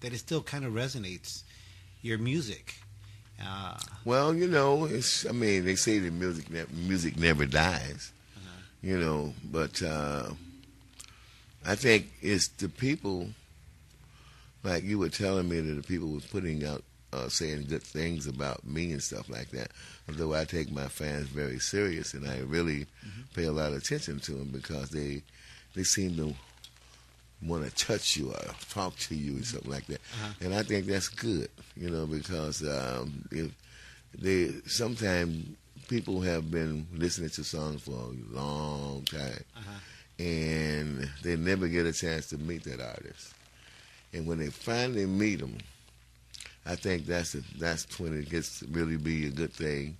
that 0.00 0.12
it 0.12 0.18
still 0.18 0.42
kind 0.42 0.64
of 0.64 0.72
resonates 0.72 1.42
your 2.02 2.18
music? 2.18 2.74
Uh, 3.42 3.78
Well, 4.04 4.34
you 4.34 4.46
know, 4.48 4.84
it's. 4.84 5.24
I 5.26 5.32
mean, 5.32 5.64
they 5.64 5.74
say 5.76 5.98
the 5.98 6.10
music 6.10 6.50
ne- 6.50 6.66
music 6.72 7.16
never 7.16 7.46
dies. 7.46 8.12
You 8.82 8.98
know, 8.98 9.34
but 9.50 9.82
uh, 9.82 10.30
I 11.66 11.74
think 11.74 12.10
it's 12.22 12.48
the 12.48 12.68
people. 12.68 13.28
Like 14.62 14.84
you 14.84 14.98
were 14.98 15.08
telling 15.08 15.48
me 15.48 15.60
that 15.60 15.74
the 15.74 15.82
people 15.82 16.08
was 16.08 16.26
putting 16.26 16.64
out, 16.66 16.82
uh, 17.12 17.28
saying 17.28 17.64
good 17.68 17.82
things 17.82 18.26
about 18.26 18.64
me 18.66 18.92
and 18.92 19.02
stuff 19.02 19.28
like 19.30 19.50
that. 19.50 19.70
Although 20.08 20.34
I 20.34 20.44
take 20.44 20.70
my 20.70 20.86
fans 20.88 21.28
very 21.28 21.58
serious 21.58 22.12
and 22.14 22.26
I 22.28 22.38
really 22.40 22.86
pay 23.34 23.44
a 23.44 23.52
lot 23.52 23.72
of 23.72 23.78
attention 23.78 24.20
to 24.20 24.32
them 24.32 24.48
because 24.52 24.90
they 24.90 25.22
they 25.74 25.82
seem 25.84 26.16
to 26.16 26.34
want 27.42 27.64
to 27.64 27.74
touch 27.86 28.16
you 28.18 28.30
or 28.30 28.38
talk 28.68 28.96
to 28.98 29.14
you 29.14 29.32
and 29.32 29.46
something 29.46 29.70
like 29.70 29.86
that. 29.86 30.00
And 30.42 30.54
I 30.54 30.62
think 30.62 30.84
that's 30.86 31.08
good, 31.08 31.48
you 31.74 31.88
know, 31.88 32.06
because 32.06 32.62
um, 32.62 33.24
if 33.30 33.50
they 34.18 34.50
sometimes 34.66 35.46
people 35.88 36.20
have 36.20 36.50
been 36.50 36.86
listening 36.92 37.30
to 37.30 37.44
songs 37.44 37.80
for 37.82 37.92
a 37.92 38.34
long 38.36 39.04
time, 39.10 39.42
and 40.24 41.08
they 41.22 41.36
never 41.36 41.66
get 41.68 41.86
a 41.86 41.92
chance 41.92 42.26
to 42.28 42.38
meet 42.38 42.64
that 42.64 42.80
artist. 42.80 43.32
and 44.12 44.26
when 44.26 44.38
they 44.38 44.50
finally 44.50 45.06
meet 45.06 45.38
them, 45.40 45.56
I 46.66 46.74
think 46.76 47.06
that's 47.06 47.34
a, 47.34 47.42
that's 47.58 47.98
when 47.98 48.16
it 48.18 48.28
gets 48.28 48.60
to 48.60 48.66
really 48.70 48.96
be 48.96 49.26
a 49.26 49.30
good 49.30 49.52
thing, 49.52 49.96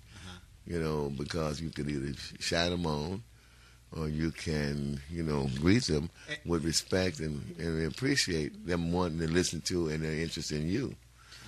you 0.67 0.79
know, 0.81 1.09
because 1.17 1.59
you 1.59 1.69
could 1.71 1.89
either 1.89 2.13
sh- 2.13 2.33
shout 2.39 2.69
them 2.71 2.85
on, 2.85 3.23
or 3.97 4.07
you 4.07 4.31
can, 4.31 5.01
you 5.09 5.23
know, 5.23 5.49
greet 5.59 5.83
them 5.85 6.09
with 6.45 6.63
respect 6.63 7.19
and, 7.19 7.41
and 7.57 7.87
appreciate 7.91 8.65
them 8.67 8.91
wanting 8.91 9.19
to 9.19 9.27
listen 9.27 9.59
to 9.61 9.87
and 9.89 10.03
their 10.03 10.13
interest 10.13 10.51
in 10.51 10.69
you. 10.69 10.95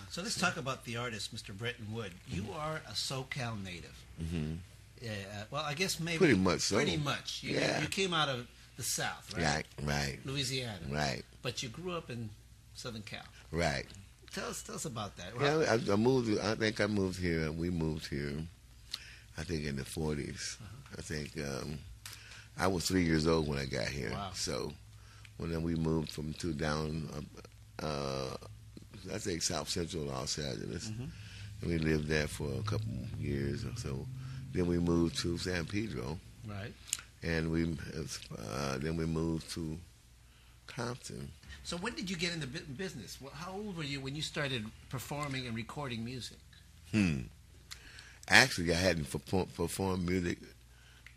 So 0.09 0.21
let's 0.21 0.39
talk 0.39 0.57
about 0.57 0.83
the 0.85 0.97
artist, 0.97 1.33
Mr. 1.35 1.55
Brenton 1.57 1.93
Wood. 1.93 2.11
You 2.27 2.45
are 2.55 2.81
a 2.87 2.93
SoCal 2.93 3.61
native. 3.63 3.95
hmm 4.19 4.53
Yeah, 5.01 5.11
uh, 5.11 5.43
well, 5.51 5.63
I 5.63 5.73
guess 5.73 5.99
maybe 5.99 6.17
Pretty 6.17 6.35
much 6.37 6.61
so. 6.61 6.75
Pretty 6.77 6.97
much. 6.97 7.43
You, 7.43 7.55
Yeah. 7.55 7.81
you 7.81 7.87
came 7.87 8.13
out 8.13 8.29
of 8.29 8.47
the 8.77 8.83
South, 8.83 9.33
right? 9.35 9.43
Right, 9.43 9.65
right, 9.83 10.17
Louisiana. 10.25 10.79
right, 10.91 11.23
But 11.41 11.61
you 11.63 11.69
grew 11.69 11.91
up 11.91 12.09
in 12.09 12.29
Southern 12.75 13.01
Cal. 13.03 13.21
right. 13.51 13.85
Tell 14.33 14.49
us, 14.49 14.63
tell 14.63 14.73
us 14.75 14.85
about 14.85 15.15
that. 15.17 15.27
Yeah, 15.39 15.77
I, 15.89 15.93
I 15.93 15.95
moved. 15.95 16.39
I 16.39 16.55
think 16.55 16.81
I 16.81 16.87
moved 16.87 17.19
here. 17.19 17.51
We 17.51 17.69
moved 17.69 18.07
here. 18.07 18.33
I 19.37 19.43
think 19.43 19.63
in 19.65 19.75
the 19.75 19.83
40s. 19.83 20.57
I 20.97 21.01
think 21.03 21.37
um, 21.37 21.77
I 22.57 22.65
was 22.65 22.85
three 22.87 23.03
years 23.03 23.27
old 23.27 23.47
when 23.47 23.59
I 23.59 23.65
got 23.65 23.85
here. 23.87 24.09
Wow. 24.11 24.31
So 24.33 24.73
when 25.37 25.51
then 25.51 25.61
we 25.61 25.75
moved 25.75 26.11
from 26.11 26.33
two 26.33 26.53
down, 26.53 27.07
uh, 27.79 27.85
uh, 27.85 28.37
I 29.13 29.19
think 29.19 29.43
South 29.43 29.69
Central 29.69 30.05
Los 30.05 30.39
Angeles, 30.39 30.89
Mhm. 30.89 31.09
and 31.61 31.69
we 31.69 31.77
lived 31.77 32.07
there 32.07 32.27
for 32.27 32.51
a 32.59 32.63
couple 32.63 32.87
years 33.19 33.63
or 33.65 33.73
so. 33.75 34.07
Then 34.51 34.65
we 34.65 34.79
moved 34.79 35.15
to 35.19 35.37
San 35.37 35.65
Pedro, 35.65 36.17
Right. 36.47 36.73
And 37.23 37.51
we 37.51 37.63
uh, 38.37 38.77
then 38.79 38.95
we 38.97 39.05
moved 39.05 39.49
to 39.51 39.77
Compton. 40.67 41.29
So 41.63 41.77
when 41.77 41.93
did 41.95 42.09
you 42.09 42.15
get 42.17 42.33
into 42.33 42.47
bu- 42.47 42.59
business? 42.77 43.17
How 43.33 43.53
old 43.53 43.77
were 43.77 43.83
you 43.83 43.99
when 44.01 44.15
you 44.15 44.21
started 44.21 44.65
performing 44.89 45.47
and 45.47 45.55
recording 45.55 46.03
music? 46.03 46.37
Hmm. 46.91 47.21
Actually, 48.27 48.71
I 48.73 48.77
hadn't 48.77 49.09
performed 49.09 50.05
music 50.07 50.39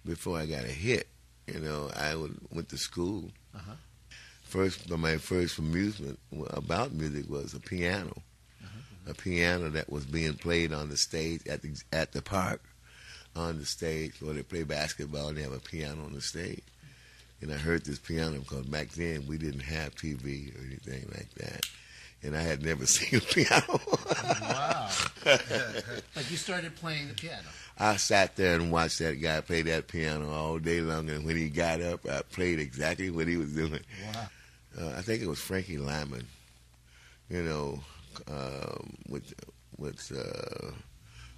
before 0.05 0.39
I 0.39 0.47
got 0.47 0.65
a 0.65 0.69
hit. 0.69 1.09
You 1.47 1.61
know, 1.61 1.91
I 1.95 2.15
went 2.53 2.69
to 2.71 2.79
school. 2.79 3.31
Uh-huh. 3.55 3.73
First, 4.43 4.89
my 4.91 5.17
first 5.17 5.59
amusement 5.59 6.19
about 6.51 6.93
music 6.93 7.29
was 7.29 7.55
a 7.55 7.61
piano, 7.61 8.13
Uh-huh. 8.63 9.11
a 9.13 9.15
piano 9.15 9.69
that 9.71 9.91
was 9.91 10.05
being 10.07 10.35
played 10.35 10.73
on 10.73 10.89
the 10.89 10.97
stage 10.97 11.47
at 11.49 11.63
the 11.63 11.71
at 11.93 12.13
the 12.13 12.23
park, 12.23 12.61
on 13.37 13.59
the 13.59 13.65
stage 13.67 14.21
where 14.21 14.35
they 14.35 14.43
play 14.43 14.63
basketball. 14.65 15.29
and 15.29 15.37
They 15.37 15.43
have 15.43 15.53
a 15.53 15.61
piano 15.61 16.05
on 16.05 16.13
the 16.13 16.21
stage, 16.21 16.63
and 17.41 17.53
I 17.53 17.57
heard 17.57 17.85
this 17.85 17.99
piano 17.99 18.39
because 18.39 18.67
back 18.67 18.89
then 18.91 19.27
we 19.27 19.39
didn't 19.39 19.61
have 19.61 19.95
TV 19.95 20.55
or 20.57 20.65
anything 20.67 21.07
like 21.15 21.33
that, 21.35 21.67
and 22.23 22.37
I 22.37 22.41
had 22.43 22.63
never 22.65 22.87
seen 22.87 23.19
a 23.19 23.23
piano. 23.23 23.81
Wow. 24.41 24.91
but 25.25 26.31
you 26.31 26.37
started 26.37 26.75
playing 26.77 27.09
the 27.09 27.15
piano. 27.15 27.49
I 27.79 27.97
sat 27.97 28.37
there 28.37 28.55
and 28.55 28.73
watched 28.73 29.01
that 29.01 29.21
guy 29.21 29.41
play 29.43 29.61
that 29.63 29.87
piano 29.89 30.31
all 30.33 30.59
day 30.59 30.81
long, 30.81 31.11
and 31.11 31.27
when 31.27 31.37
he 31.37 31.49
got 31.51 31.81
up, 31.83 32.09
I 32.09 32.23
played 32.23 32.59
exactly 32.59 33.11
what 33.11 33.29
he 33.29 33.37
was 33.37 33.53
doing. 33.53 33.81
Wow. 34.15 34.29
Uh, 34.81 34.95
I 34.97 35.03
think 35.03 35.23
it 35.23 35.27
was 35.29 35.39
Frankie 35.41 35.79
Lymon, 35.79 36.27
you 37.31 37.43
know, 37.43 37.81
um, 38.31 38.95
with 39.09 39.35
with 39.79 40.11
uh, 40.15 40.71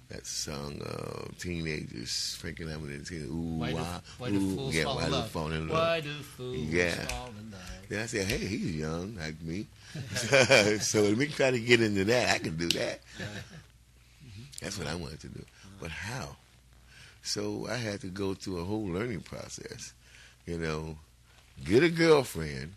that 0.09 0.25
song 0.25 0.81
uh, 0.81 1.27
"Teenagers." 1.39 2.35
Frankie 2.39 2.65
Teen- 2.65 3.27
Ooh, 3.29 3.59
Why 3.59 3.69
do- 3.69 3.75
wah, 3.75 3.99
why 4.17 4.29
do 4.31 4.55
fools 4.55 4.75
yeah, 4.75 4.83
fall 4.83 4.95
why 4.95 5.05
in 5.05 5.11
love? 5.11 5.29
fall 5.29 5.51
in 5.51 5.67
love? 5.67 5.77
Why 5.77 6.01
do 6.01 6.13
fools 6.13 6.57
yeah. 6.57 6.95
fall 7.07 7.29
in 7.39 7.51
love? 7.51 7.61
Then 7.89 7.99
I 8.01 8.05
said, 8.05 8.25
"Hey, 8.27 8.37
he's 8.37 8.75
young 8.75 9.15
like 9.15 9.41
me, 9.41 9.67
so 10.79 11.01
let 11.03 11.17
me 11.17 11.27
try 11.27 11.51
to 11.51 11.59
get 11.59 11.81
into 11.81 12.05
that. 12.05 12.35
I 12.35 12.39
can 12.39 12.55
do 12.57 12.67
that." 12.69 12.99
That's 14.61 14.77
what 14.77 14.87
I 14.87 14.95
wanted 14.95 15.21
to 15.21 15.27
do, 15.29 15.43
but 15.79 15.89
how? 15.91 16.35
So 17.21 17.67
I 17.69 17.75
had 17.75 18.01
to 18.01 18.07
go 18.07 18.33
through 18.33 18.59
a 18.59 18.63
whole 18.65 18.85
learning 18.87 19.21
process. 19.21 19.93
You 20.45 20.57
know, 20.57 20.97
get 21.63 21.83
a 21.83 21.89
girlfriend, 21.89 22.73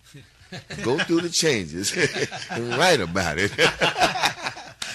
go 0.83 0.99
through 0.99 1.23
the 1.23 1.31
changes, 1.31 1.93
and 2.51 2.69
write 2.77 3.01
about 3.01 3.39
it. 3.39 3.51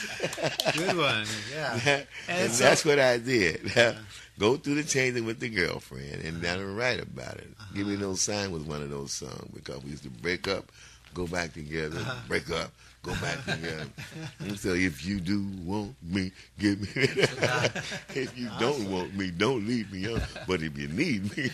Good 0.75 0.97
one. 0.97 1.25
Yeah. 1.53 2.03
and 2.29 2.51
so- 2.51 2.63
that's 2.63 2.85
what 2.85 2.99
I 2.99 3.17
did. 3.17 3.71
Go 4.39 4.55
through 4.55 4.75
the 4.75 4.83
changing 4.83 5.25
with 5.25 5.39
the 5.39 5.49
girlfriend 5.49 6.23
and 6.23 6.41
then 6.43 6.75
write 6.75 7.01
about 7.01 7.37
it. 7.37 7.49
Give 7.73 7.87
me 7.87 7.95
no 7.97 8.13
sign 8.13 8.51
was 8.51 8.61
one 8.63 8.83
of 8.83 8.89
those 8.91 9.11
songs 9.11 9.49
because 9.53 9.83
we 9.83 9.89
used 9.91 10.03
to 10.03 10.09
break 10.11 10.47
up, 10.47 10.71
go 11.15 11.25
back 11.25 11.53
together, 11.53 11.97
Uh-huh. 11.97 12.15
break 12.27 12.47
up, 12.51 12.71
go 13.01 13.13
back 13.15 13.43
together. 13.45 13.87
and 14.39 14.59
so 14.59 14.73
if 14.75 15.03
you 15.03 15.19
do 15.19 15.43
want 15.65 15.95
me, 16.03 16.31
give 16.59 16.79
me. 16.81 16.87
if 18.13 18.37
you 18.37 18.49
don't 18.59 18.91
want 18.91 19.15
me, 19.15 19.31
don't 19.31 19.65
leave 19.67 19.91
me. 19.91 20.13
Up. 20.13 20.21
But 20.47 20.61
if 20.61 20.77
you 20.77 20.87
need 20.87 21.35
me, 21.35 21.49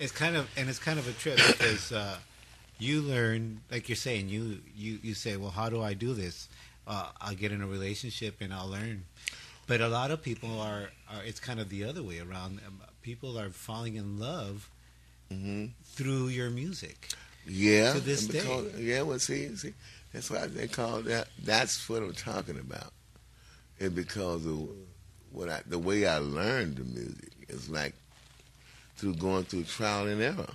it's 0.00 0.12
kind 0.12 0.34
of 0.36 0.48
and 0.56 0.70
it's 0.70 0.78
kind 0.78 0.98
of 0.98 1.06
a 1.06 1.12
trip 1.12 1.36
because 1.36 1.92
uh, 1.92 2.16
you 2.78 3.02
learn, 3.02 3.60
like 3.70 3.90
you're 3.90 3.96
saying, 3.96 4.30
you 4.30 4.60
you 4.74 4.98
you 5.02 5.12
say, 5.12 5.36
well, 5.36 5.50
how 5.50 5.68
do 5.68 5.82
I 5.82 5.92
do 5.92 6.14
this? 6.14 6.48
Uh, 6.86 7.08
I'll 7.20 7.34
get 7.34 7.52
in 7.52 7.62
a 7.62 7.66
relationship 7.66 8.36
and 8.40 8.52
I'll 8.52 8.68
learn. 8.68 9.04
But 9.66 9.80
a 9.80 9.88
lot 9.88 10.10
of 10.10 10.22
people 10.22 10.60
are, 10.60 10.90
are 11.10 11.24
it's 11.24 11.40
kind 11.40 11.58
of 11.58 11.68
the 11.70 11.84
other 11.84 12.02
way 12.02 12.18
around. 12.20 12.60
Um, 12.66 12.80
People 13.02 13.38
are 13.38 13.50
falling 13.50 13.96
in 13.96 14.18
love 14.18 14.70
through 15.84 16.28
your 16.28 16.48
music. 16.48 17.08
yeah. 17.46 17.92
To 17.92 18.00
this 18.00 18.22
and 18.24 18.32
day. 18.32 18.82
Yeah, 18.82 19.02
well, 19.02 19.18
see, 19.18 19.54
see, 19.56 19.74
that's 20.12 20.30
why 20.30 20.46
they 20.46 20.68
call 20.68 21.02
that. 21.02 21.28
That's 21.42 21.86
what 21.88 22.02
I'm 22.02 22.12
talking 22.14 22.58
about. 22.58 22.92
And 23.80 23.94
because 23.94 24.46
of 24.46 24.68
what 25.32 25.48
I, 25.50 25.60
the 25.66 25.78
way 25.78 26.06
I 26.06 26.18
learned 26.18 26.76
the 26.76 26.84
music 26.84 27.32
is 27.48 27.68
like 27.68 27.94
through 28.96 29.16
going 29.16 29.44
through 29.44 29.64
trial 29.64 30.06
and 30.06 30.22
error. 30.22 30.54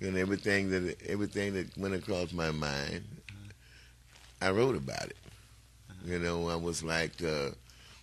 And 0.00 0.16
everything 0.16 0.70
that 0.70 0.96
everything 1.08 1.54
that 1.54 1.76
went 1.76 1.92
across 1.94 2.32
my 2.32 2.52
mind, 2.52 3.04
I 4.40 4.50
wrote 4.50 4.76
about 4.76 5.06
it. 5.06 5.16
You 6.04 6.18
know, 6.18 6.48
I 6.48 6.56
was 6.56 6.82
like, 6.82 7.22
uh, 7.22 7.50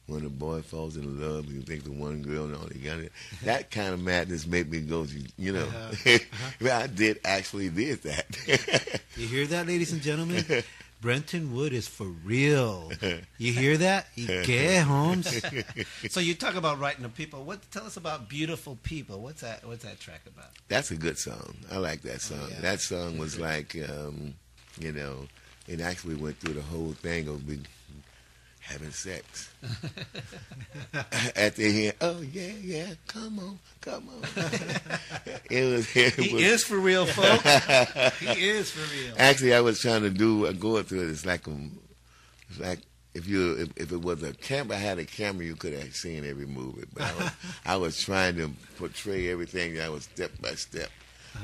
when 0.07 0.26
a 0.26 0.30
boy 0.30 0.61
falls 0.61 0.97
in 0.97 1.19
love, 1.19 1.45
he 1.45 1.59
thinks 1.61 1.84
the 1.85 1.91
one 1.91 2.22
girl 2.22 2.45
and 2.45 2.55
all 2.55 2.67
he 2.67 2.80
got 2.80 2.99
it. 2.99 3.11
That 3.43 3.72
kind 3.72 3.93
of 3.93 3.99
madness 4.01 4.45
made 4.45 4.69
me 4.69 4.81
go, 4.81 5.05
to, 5.05 5.23
you 5.38 5.53
know, 5.53 5.67
well, 6.61 6.81
I 6.81 6.88
did 6.88 7.19
actually 7.26 7.69
did 7.69 8.03
that. 8.03 9.01
You 9.17 9.27
hear 9.27 9.47
that, 9.47 9.67
ladies 9.67 9.91
and 9.93 10.01
gentlemen? 10.01 10.43
Brenton 11.01 11.53
Wood 11.53 11.73
is 11.73 11.88
for 11.88 12.05
real. 12.07 12.91
You 13.38 13.51
hear 13.53 13.77
that? 13.77 14.07
Yeah, 14.15 14.81
Holmes. 14.81 15.43
so 16.09 16.19
you 16.19 16.34
talk 16.34 16.55
about 16.55 16.80
writing 16.80 17.03
to 17.03 17.09
people. 17.09 17.43
What? 17.43 17.59
Tell 17.72 17.85
us 17.85 17.97
about 17.97 18.27
beautiful 18.30 18.77
people. 18.81 19.19
What's 19.19 19.41
that? 19.41 19.65
What's 19.67 19.84
that 19.84 19.99
track 19.99 20.22
about? 20.26 20.47
That's 20.67 20.89
a 20.91 20.95
good 20.95 21.19
song. 21.19 21.55
I 21.72 21.77
like 21.77 22.01
that 22.03 22.22
song. 22.22 22.47
yeah. 22.49 22.61
That 22.61 22.80
song 22.80 23.17
was 23.17 23.38
like, 23.39 23.76
um, 23.89 24.34
you 24.80 24.93
know, 24.93 25.27
it 25.67 25.81
actually 25.81 26.15
went 26.15 26.38
through 26.38 26.53
the 26.53 26.61
whole 26.61 26.93
thing 26.93 27.27
of 27.27 27.45
having 28.66 28.92
sex. 28.92 29.50
At 31.36 31.56
the 31.56 31.88
end, 31.88 31.96
oh 32.02 32.22
yeah, 32.22 32.52
yeah, 32.62 32.94
come 33.08 33.40
on, 33.40 33.60
come 33.82 34.10
on. 34.10 34.22
it 35.50 35.72
was. 35.72 35.96
It 35.96 36.14
He 36.16 36.34
was, 36.34 36.44
is 36.44 36.64
for 36.64 36.78
real, 36.78 37.06
folks. 37.06 37.44
He 38.20 38.50
is 38.50 38.72
for 38.72 38.96
real. 38.96 39.14
Actually, 39.18 39.54
I 39.54 39.62
was 39.62 39.80
trying 39.80 40.02
to 40.02 40.10
do 40.10 40.48
uh, 40.48 40.52
go 40.52 40.82
through 40.84 41.08
it. 41.08 41.12
It's 41.12 41.26
like 41.26 41.46
it's 41.48 42.60
like 42.60 42.80
if 43.14 43.28
you 43.28 43.54
if, 43.54 43.70
if 43.78 43.92
it 43.92 44.02
was 44.02 44.24
a 44.24 44.34
camera, 44.34 44.76
I 44.78 44.80
had 44.80 45.00
a 45.00 45.06
camera, 45.06 45.46
you 45.46 45.56
could 45.56 45.74
have 45.74 45.96
seen 45.96 46.26
every 46.26 46.48
movie. 46.48 46.86
But 46.94 47.04
I 47.04 47.14
was, 47.16 47.32
I 47.66 47.76
was 47.78 48.02
trying 48.02 48.36
to 48.38 48.52
portray 48.78 49.32
everything 49.32 49.76
that 49.76 49.92
was 49.92 50.04
step 50.06 50.32
by 50.42 50.52
step 50.52 50.90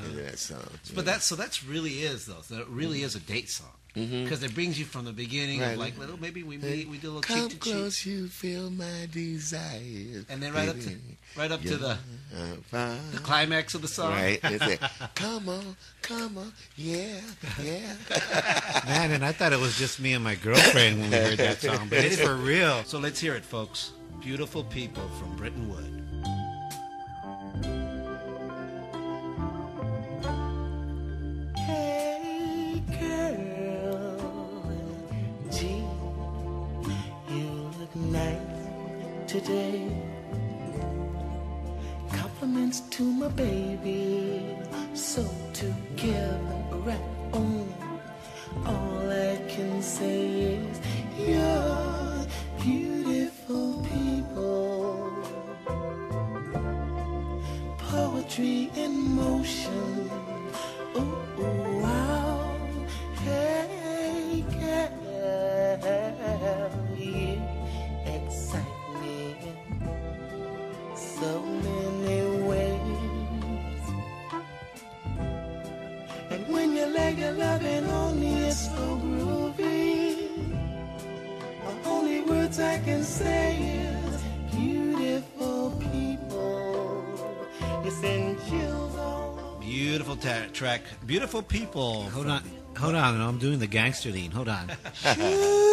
into 0.04 0.22
that 0.22 0.38
song. 0.38 0.66
But 0.94 1.04
that's 1.04 1.24
so 1.24 1.36
that's 1.36 1.64
really 1.64 2.02
is 2.02 2.26
though. 2.26 2.42
So 2.42 2.56
it 2.58 2.68
really 2.68 3.02
is 3.02 3.14
a 3.14 3.20
date 3.20 3.48
song 3.50 3.70
Mhm. 3.96 4.24
because 4.24 4.42
it 4.42 4.54
brings 4.54 4.78
you 4.78 4.86
from 4.86 5.04
the 5.04 5.12
beginning 5.12 5.60
Right. 5.60 5.72
of 5.72 5.78
like 5.78 5.98
little 5.98 6.18
maybe 6.18 6.42
we 6.42 6.56
meet 6.56 6.88
we 6.88 6.96
do 6.96 7.08
a 7.08 7.12
little 7.16 7.20
Come 7.20 7.48
cheek 7.50 7.60
to 7.60 7.64
cheek. 7.64 7.74
close, 7.74 8.06
you 8.06 8.28
feel 8.28 8.70
my 8.70 9.06
desire. 9.12 10.24
And 10.30 10.42
then 10.42 10.52
right 10.54 10.68
up 10.68 10.80
to- 10.80 10.98
right 11.36 11.52
up 11.52 11.60
to 11.62 11.76
the- 11.76 11.98
the 12.70 12.98
the 13.12 13.18
climax 13.18 13.74
of 13.74 13.82
the 13.82 13.88
song. 13.88 14.12
Right. 14.12 14.40
It's 14.44 14.64
like, 14.64 14.80
come 15.14 15.48
on, 15.48 15.76
come 16.00 16.38
on, 16.38 16.52
yeah, 16.76 17.20
yeah. 17.62 17.94
Man, 18.86 19.10
and 19.10 19.24
I 19.24 19.32
thought 19.32 19.52
it 19.52 19.60
was 19.60 19.76
just 19.78 20.00
me 20.00 20.14
and 20.14 20.24
my 20.24 20.36
girlfriend 20.36 21.00
when 21.00 21.10
we 21.10 21.16
heard 21.16 21.38
that 21.38 21.60
song, 21.60 21.88
but 21.90 21.98
it's 21.98 22.20
for 22.20 22.34
real. 22.36 22.84
So 22.84 22.98
let's 22.98 23.20
hear 23.20 23.34
it, 23.34 23.44
folks. 23.44 23.90
Beautiful 24.22 24.64
people 24.64 25.06
from 25.18 25.36
Brenton 25.36 25.68
Wood. 25.68 26.01
Compliments 42.10 42.80
to 42.90 43.02
my 43.02 43.28
baby. 43.28 44.56
So 44.94 45.24
together, 45.52 46.62
right. 46.86 47.00
All 48.66 49.10
I 49.10 49.38
can 49.48 49.82
say 49.82 50.58
is, 50.60 50.80
you're 51.18 52.26
beautiful 52.62 53.82
people. 53.82 55.10
Poetry 57.78 58.70
in 58.76 58.92
motion. 59.16 60.10
Ooh, 60.96 61.40
ooh. 61.40 61.51
Can 82.84 83.02
say 83.04 83.56
is 83.58 84.22
beautiful 84.54 85.70
people. 85.92 87.48
It's 87.84 88.02
in 88.02 88.36
chills 88.48 88.96
all 88.96 89.56
Beautiful 89.60 90.16
ta- 90.16 90.46
track. 90.52 90.82
Beautiful 91.06 91.42
people. 91.42 92.02
Hold 92.10 92.26
on, 92.26 92.42
hold 92.76 92.94
on. 92.94 93.20
I'm 93.20 93.38
doing 93.38 93.58
the 93.58 93.66
gangster 93.66 94.10
lean. 94.10 94.30
Hold 94.30 94.48
on. 94.48 94.70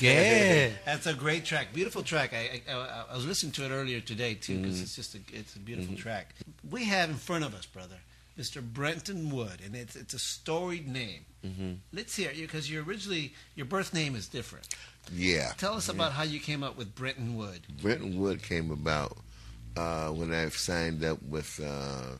Yeah, 0.00 0.70
that's 0.84 1.06
a 1.06 1.14
great 1.14 1.44
track. 1.44 1.72
Beautiful 1.72 2.02
track. 2.02 2.32
I, 2.32 2.60
I, 2.68 2.72
I- 2.72 3.04
I 3.10 3.14
was 3.16 3.26
listening 3.26 3.52
to 3.52 3.64
it 3.64 3.70
earlier 3.70 4.00
today 4.00 4.34
too 4.34 4.58
because 4.58 4.80
it's 4.80 4.94
just 4.96 5.14
a 5.14 5.18
it's 5.32 5.54
a 5.56 5.58
beautiful 5.58 5.96
track. 5.96 6.34
We 6.70 6.84
have 6.84 7.10
in 7.10 7.16
front 7.16 7.44
of 7.44 7.54
us, 7.54 7.66
brother, 7.66 7.96
Mr. 8.38 8.62
Brenton 8.62 9.30
Wood, 9.30 9.60
and 9.64 9.74
it's 9.74 9.96
it's 9.96 10.14
a 10.14 10.18
storied 10.18 10.88
name. 10.88 11.24
Mhm. 11.44 11.76
Let's 11.92 12.14
hear 12.16 12.30
it 12.30 12.36
because 12.40 12.70
you 12.70 12.82
originally 12.82 13.34
your 13.54 13.66
birth 13.66 13.92
name 13.92 14.14
is 14.14 14.26
different. 14.28 14.68
Yeah. 15.10 15.52
Tell 15.58 15.74
us 15.74 15.88
about 15.88 16.12
how 16.12 16.22
you 16.22 16.40
came 16.40 16.62
up 16.62 16.76
with 16.76 16.94
Brenton 16.94 17.36
Wood. 17.36 17.60
Brenton 17.80 18.18
Wood 18.18 18.42
came 18.42 18.70
about 18.70 19.16
uh, 19.76 20.08
when 20.08 20.32
I 20.32 20.48
signed 20.50 21.04
up 21.04 21.22
with 21.22 21.60
uh, 21.64 22.16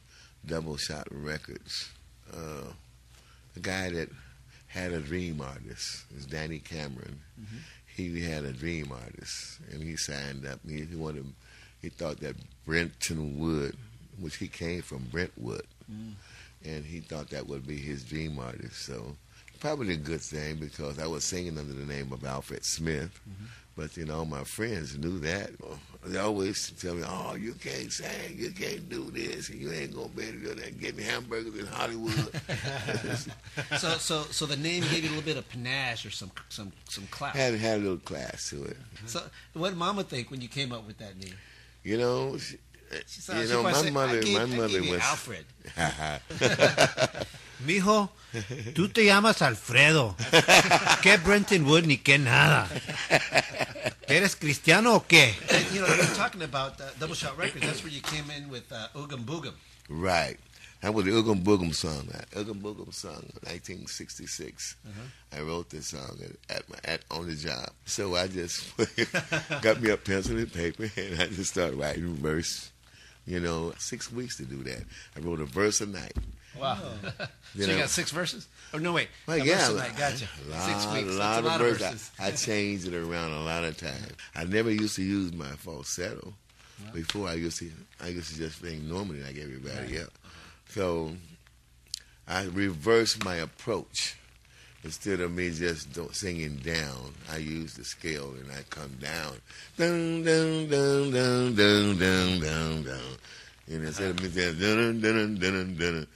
Double 0.47 0.77
Shot 0.77 1.07
Records. 1.11 1.91
Uh, 2.33 2.73
the 3.55 3.61
guy 3.61 3.91
that 3.91 4.09
had 4.67 4.93
a 4.93 5.01
dream 5.01 5.41
artist 5.41 6.05
is 6.17 6.27
Danny 6.27 6.59
Cameron. 6.59 7.21
He 7.95 8.23
had 8.23 8.45
a 8.45 8.53
dream 8.53 8.91
artist, 8.91 9.61
and 9.71 9.83
he 9.83 9.97
signed 9.97 10.47
up. 10.47 10.61
He, 10.67 10.83
he 10.85 10.97
wanted, 10.97 11.27
he 11.83 11.91
thought 11.91 12.21
that 12.21 12.37
Brenton 12.65 13.39
Wood, 13.39 13.77
which 14.19 14.37
he 14.37 14.49
came 14.49 14.81
from 14.81 15.05
Brentwood, 15.11 15.67
and 16.65 16.85
he 16.87 17.01
thought 17.01 17.29
that 17.31 17.47
would 17.47 17.67
be 17.67 17.77
his 17.77 18.03
dream 18.05 18.39
artist. 18.39 18.87
So 18.87 19.17
probably 19.63 19.95
a 19.95 19.97
good 19.97 20.21
thing 20.21 20.57
because 20.57 20.99
I 20.99 21.07
was 21.07 21.23
singing 21.23 21.57
under 21.57 21.73
the 21.73 21.87
name 21.87 22.13
of 22.13 22.25
Alfred 22.25 22.65
Smith. 22.65 23.21
Mm-hmm. 23.29 23.45
But 23.77 23.97
you 23.97 24.05
know, 24.05 24.25
my 24.25 24.43
friends 24.43 24.99
knew 24.99 25.21
that. 25.21 25.51
They 26.05 26.19
always 26.19 26.73
tell 26.73 26.95
me, 26.95 27.05
"Oh, 27.07 27.37
you 27.37 27.55
can't 27.55 27.91
sing, 27.91 28.37
you 28.37 28.51
can't 28.51 28.87
do 28.91 29.11
this, 29.13 29.49
and 29.49 29.61
you 29.61 29.71
ain't 29.73 29.95
gonna 29.95 30.09
be 30.09 30.25
able 30.25 30.33
to 30.33 30.55
do 30.55 30.55
that. 30.61 30.81
Getting 30.81 31.05
hamburgers 31.05 31.57
in 31.57 31.67
Hollywood." 31.67 32.41
so 33.79 33.89
so 33.99 34.23
so 34.25 34.47
the 34.47 34.57
name 34.57 34.83
gave 34.91 35.05
you 35.05 35.09
a 35.09 35.15
little 35.15 35.23
bit 35.23 35.37
of 35.37 35.49
panache 35.49 36.05
or 36.05 36.11
some 36.11 36.33
some 36.49 36.73
some 36.91 37.07
class. 37.07 37.37
had 37.37 37.55
had 37.55 37.79
a 37.79 37.83
little 37.83 37.97
class 37.99 38.51
to 38.51 38.65
it. 38.65 38.77
So 39.07 39.23
what 39.55 39.71
did 39.71 39.79
Mama 39.79 40.03
think 40.03 40.31
when 40.31 40.41
you 40.43 40.49
came 40.49 40.73
up 40.73 40.87
with 40.87 40.99
that 40.99 41.17
name? 41.17 41.37
You 41.85 41.99
know, 41.99 42.37
she, 42.37 42.59
you 42.93 43.49
know, 43.49 43.63
my 43.63 43.91
mother, 43.91 44.19
"I 44.19 44.21
gave- 44.23 44.39
my 44.39 44.57
mother 44.57 44.81
was 44.83 45.01
Alfred. 45.01 45.45
Mijo, 47.67 48.11
tú 48.75 48.89
te 48.93 49.05
llamas 49.05 49.41
Alfredo. 49.43 50.17
¿Qué 51.03 51.17
Brenton 51.23 51.65
Wood 51.65 51.85
ni 51.87 51.99
qué 51.99 52.19
nada? 52.19 52.69
¿Eres 54.09 54.35
cristiano 54.37 54.97
o 54.97 55.07
qué? 55.07 55.35
And, 55.51 55.65
you 55.73 55.81
know, 55.81 55.95
you're 55.95 56.15
talking 56.17 56.43
about 56.43 56.81
uh, 56.81 56.91
Double 56.99 57.15
Shot 57.15 57.39
Records. 57.39 57.65
That's 57.65 57.83
where 57.85 57.93
you 57.93 58.01
came 58.03 58.31
in 58.31 58.49
with 58.51 58.71
uh, 58.73 58.89
Oogum 58.97 59.25
Boogum. 59.25 59.55
Right. 59.89 60.39
That 60.81 60.93
was 60.93 61.05
the 61.05 61.13
Oogum 61.13 61.45
Boogum 61.45 61.73
song. 61.73 62.09
Oogum 62.35 62.61
Boogum 62.61 62.93
song, 62.93 63.23
1966. 63.45 64.75
I 65.33 65.41
wrote 65.43 65.71
this 65.71 65.87
song 65.89 66.19
at, 66.25 66.57
at 66.57 66.69
my 66.69 66.77
at 66.85 67.03
on 67.13 67.29
the 67.29 67.37
job. 67.37 67.71
So 67.85 68.17
I 68.17 68.27
just 68.27 68.65
got 69.63 69.81
me 69.81 69.91
a 69.91 69.97
pencil 69.97 70.37
and 70.37 70.53
paper, 70.53 70.91
and 70.97 71.23
I 71.23 71.27
just 71.29 71.53
started 71.53 71.79
writing 71.79 72.17
verse. 72.17 72.73
You 73.27 73.39
know, 73.41 73.73
six 73.79 74.13
weeks 74.13 74.37
to 74.39 74.45
do 74.45 74.63
that. 74.65 74.83
I 75.17 75.21
wrote 75.21 75.41
a 75.41 75.45
verse 75.45 75.81
a 75.81 75.87
night. 75.87 76.15
Wow. 76.59 76.77
You 77.03 77.11
so 77.21 77.27
you 77.55 77.67
know. 77.69 77.79
got 77.79 77.89
six 77.89 78.11
verses? 78.11 78.49
Oh 78.75 78.79
no, 78.79 78.93
wait. 78.93 79.09
Well, 79.27 79.41
A 79.41 79.45
yeah, 79.45 79.59
verse 79.59 79.69
a 79.71 79.75
night. 79.77 79.97
Gotcha. 79.97 80.29
A 80.47 80.51
lot, 80.51 80.61
six 80.63 80.93
weeks. 80.93 81.03
A 81.03 81.05
That's 81.07 81.19
lot, 81.19 81.43
a 81.45 81.47
lot 81.47 81.61
of 81.61 81.67
of 81.69 81.79
verses. 81.79 82.09
verses. 82.09 82.11
I, 82.19 82.27
I 82.27 82.31
changed 82.33 82.89
it 82.89 82.95
around 82.95 83.33
a 83.33 83.41
lot 83.43 83.65
of 83.65 83.77
times. 83.77 84.13
I 84.35 84.45
never 84.45 84.71
used 84.71 84.97
to 84.97 85.03
use 85.03 85.33
my 85.33 85.49
falsetto. 85.51 86.35
Before 86.93 87.29
I 87.29 87.35
used 87.35 87.59
to, 87.61 87.71
I 88.03 88.09
used 88.09 88.33
to 88.33 88.39
just 88.39 88.61
sing 88.61 88.89
normally 88.89 89.23
like 89.23 89.39
everybody 89.39 89.99
else. 89.99 90.11
So 90.71 91.13
I 92.27 92.45
reversed 92.47 93.25
my 93.25 93.37
approach. 93.37 94.17
Instead 94.85 95.21
of 95.21 95.31
me 95.31 95.51
just 95.51 95.97
singing 96.13 96.57
down, 96.57 97.15
I 97.31 97.37
use 97.37 97.75
the 97.75 97.85
scale 97.85 98.35
and 98.41 98.51
I 98.51 98.63
come 98.69 98.91
down. 99.01 99.37
Dun 99.77 100.25
dun 100.25 100.69
dun 100.69 101.13
dun 101.13 101.55
dun 101.55 101.99
dun 102.41 102.83
dun. 102.83 103.01
And 103.69 103.85
instead 103.85 104.11
of 104.11 104.23
me 104.23 104.29
saying 104.29 104.59
dun 104.59 105.01
dun 105.01 105.39
dun 105.39 105.55
dun 105.55 105.77
dun, 105.77 106.07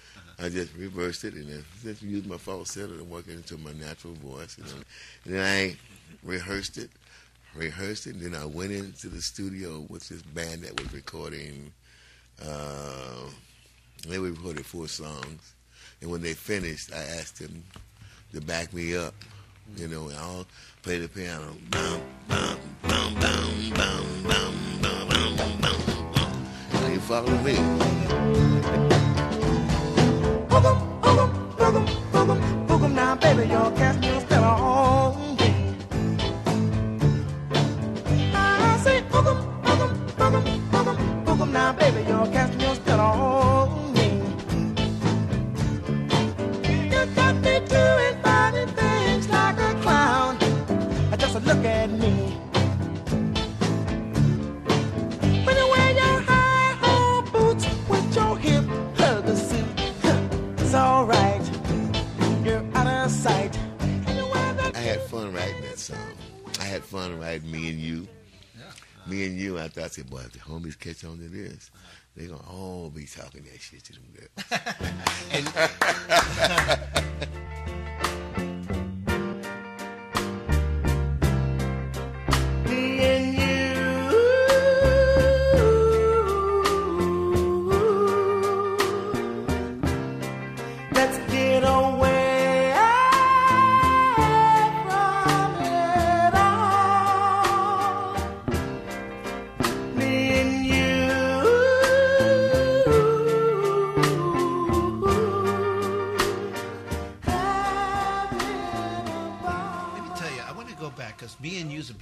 I 0.41 0.49
just 0.49 0.75
reversed 0.75 1.25
it 1.25 1.35
and 1.35 1.49
then 1.49 1.65
just 1.83 2.03
used 2.03 2.27
my 2.27 2.39
falsetto 2.39 2.93
and 2.93 3.09
work 3.09 3.29
it 3.29 3.35
into 3.35 3.57
my 3.57 3.73
natural 3.73 4.15
voice. 4.15 4.59
You 4.59 4.65
know. 4.65 4.83
And 5.27 5.35
then 5.35 5.45
I 5.45 5.77
rehearsed 6.25 6.77
it, 6.77 6.91
rehearsed 7.55 8.09
it. 8.09 8.17
And 8.17 8.33
then 8.33 8.41
I 8.41 8.47
went 8.47 8.73
into 8.73 9.09
the 9.09 9.23
studio 9.23 9.87
with 9.89 10.09
this 10.09 10.23
band 10.23 10.63
that 10.63 10.81
was 10.81 10.93
recording. 10.93 11.73
Uh, 12.45 13.31
they 14.09 14.19
recorded 14.19 14.67
four 14.67 14.89
songs, 14.89 15.55
and 16.03 16.11
when 16.11 16.21
they 16.21 16.35
finished, 16.35 16.93
I 16.93 16.99
asked 16.99 17.39
them 17.39 17.65
to 18.33 18.41
back 18.41 18.73
me 18.73 18.97
up. 18.97 19.15
You 19.77 19.89
know, 19.89 20.11
I'll 20.19 20.47
play 20.83 20.99
the 20.99 21.09
piano. 21.09 21.57
Bum, 21.71 22.01
bum, 22.29 22.59
bum, 22.83 23.15
bum, 23.15 23.71
bum, 23.71 24.05
bum, 24.23 24.81
bum, 24.81 25.09
bum, 25.09 25.37
bum, 25.37 25.79
bum. 26.13 26.33
Now 26.73 26.87
you 26.89 27.01
me. 27.45 27.57
Boogum 32.67 32.93
now, 32.95 33.15
baby, 33.17 33.49
your 33.49 33.71
cast 33.73 34.01
will 34.01 34.21
still 34.21 34.45
on. 34.45 35.39
I 38.35 38.81
say 38.83 39.03
boogum, 39.03 39.63
boogum, 39.63 39.91
boogum, 40.17 40.45
boogum, 40.71 41.25
boogum 41.25 41.51
now, 41.53 41.73
baby, 41.73 42.03
your 42.09 42.27
I 66.61 66.65
had 66.65 66.83
fun 66.83 67.19
writing 67.19 67.51
Me 67.51 67.69
and 67.69 67.79
You. 67.79 68.09
Me 69.07 69.25
and 69.27 69.39
You, 69.39 69.59
I 69.59 69.69
thought, 69.69 69.85
I 69.85 69.89
said, 69.89 70.11
boy, 70.11 70.19
if 70.21 70.33
the 70.33 70.39
homies 70.41 70.79
catch 70.79 71.05
on 71.05 71.19
to 71.19 71.29
this, 71.29 71.71
they're 72.17 72.29
going 72.29 72.41
to 72.41 72.47
all 72.47 72.91
be 72.91 73.05
talking 73.05 73.45
that 73.45 73.61
shit 73.61 73.85
to 73.85 73.93
them 73.93 74.03
girls. 74.17 74.47
Me 77.66 77.66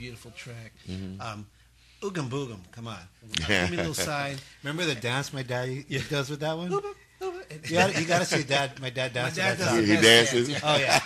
beautiful 0.04 0.30
track. 0.32 0.72
Mhm. 0.88 1.20
Um, 1.20 1.46
Oogum 2.02 2.28
Boogum, 2.28 2.60
come 2.72 2.88
on. 2.88 2.98
Give 3.48 3.70
me 3.70 3.76
a 3.76 3.80
little 3.80 3.94
sign. 3.94 4.36
Remember 4.62 4.84
the 4.84 4.94
dance 5.00 5.32
my 5.32 5.42
dad 5.42 5.68
does 6.10 6.28
with 6.28 6.40
that 6.40 6.56
one? 6.56 6.70
You 6.70 7.76
gotta, 7.78 7.98
you 8.00 8.06
gotta 8.06 8.26
see 8.26 8.42
dad. 8.42 8.78
My 8.80 8.90
dad 8.90 9.14
My 9.14 9.30
dances. 9.30 9.36
dad 9.38 9.58
does. 9.58 9.86
He 9.88 9.96
dances? 9.96 10.48
dance, 10.48 10.60
Oh 10.62 10.76
yeah, 10.76 11.00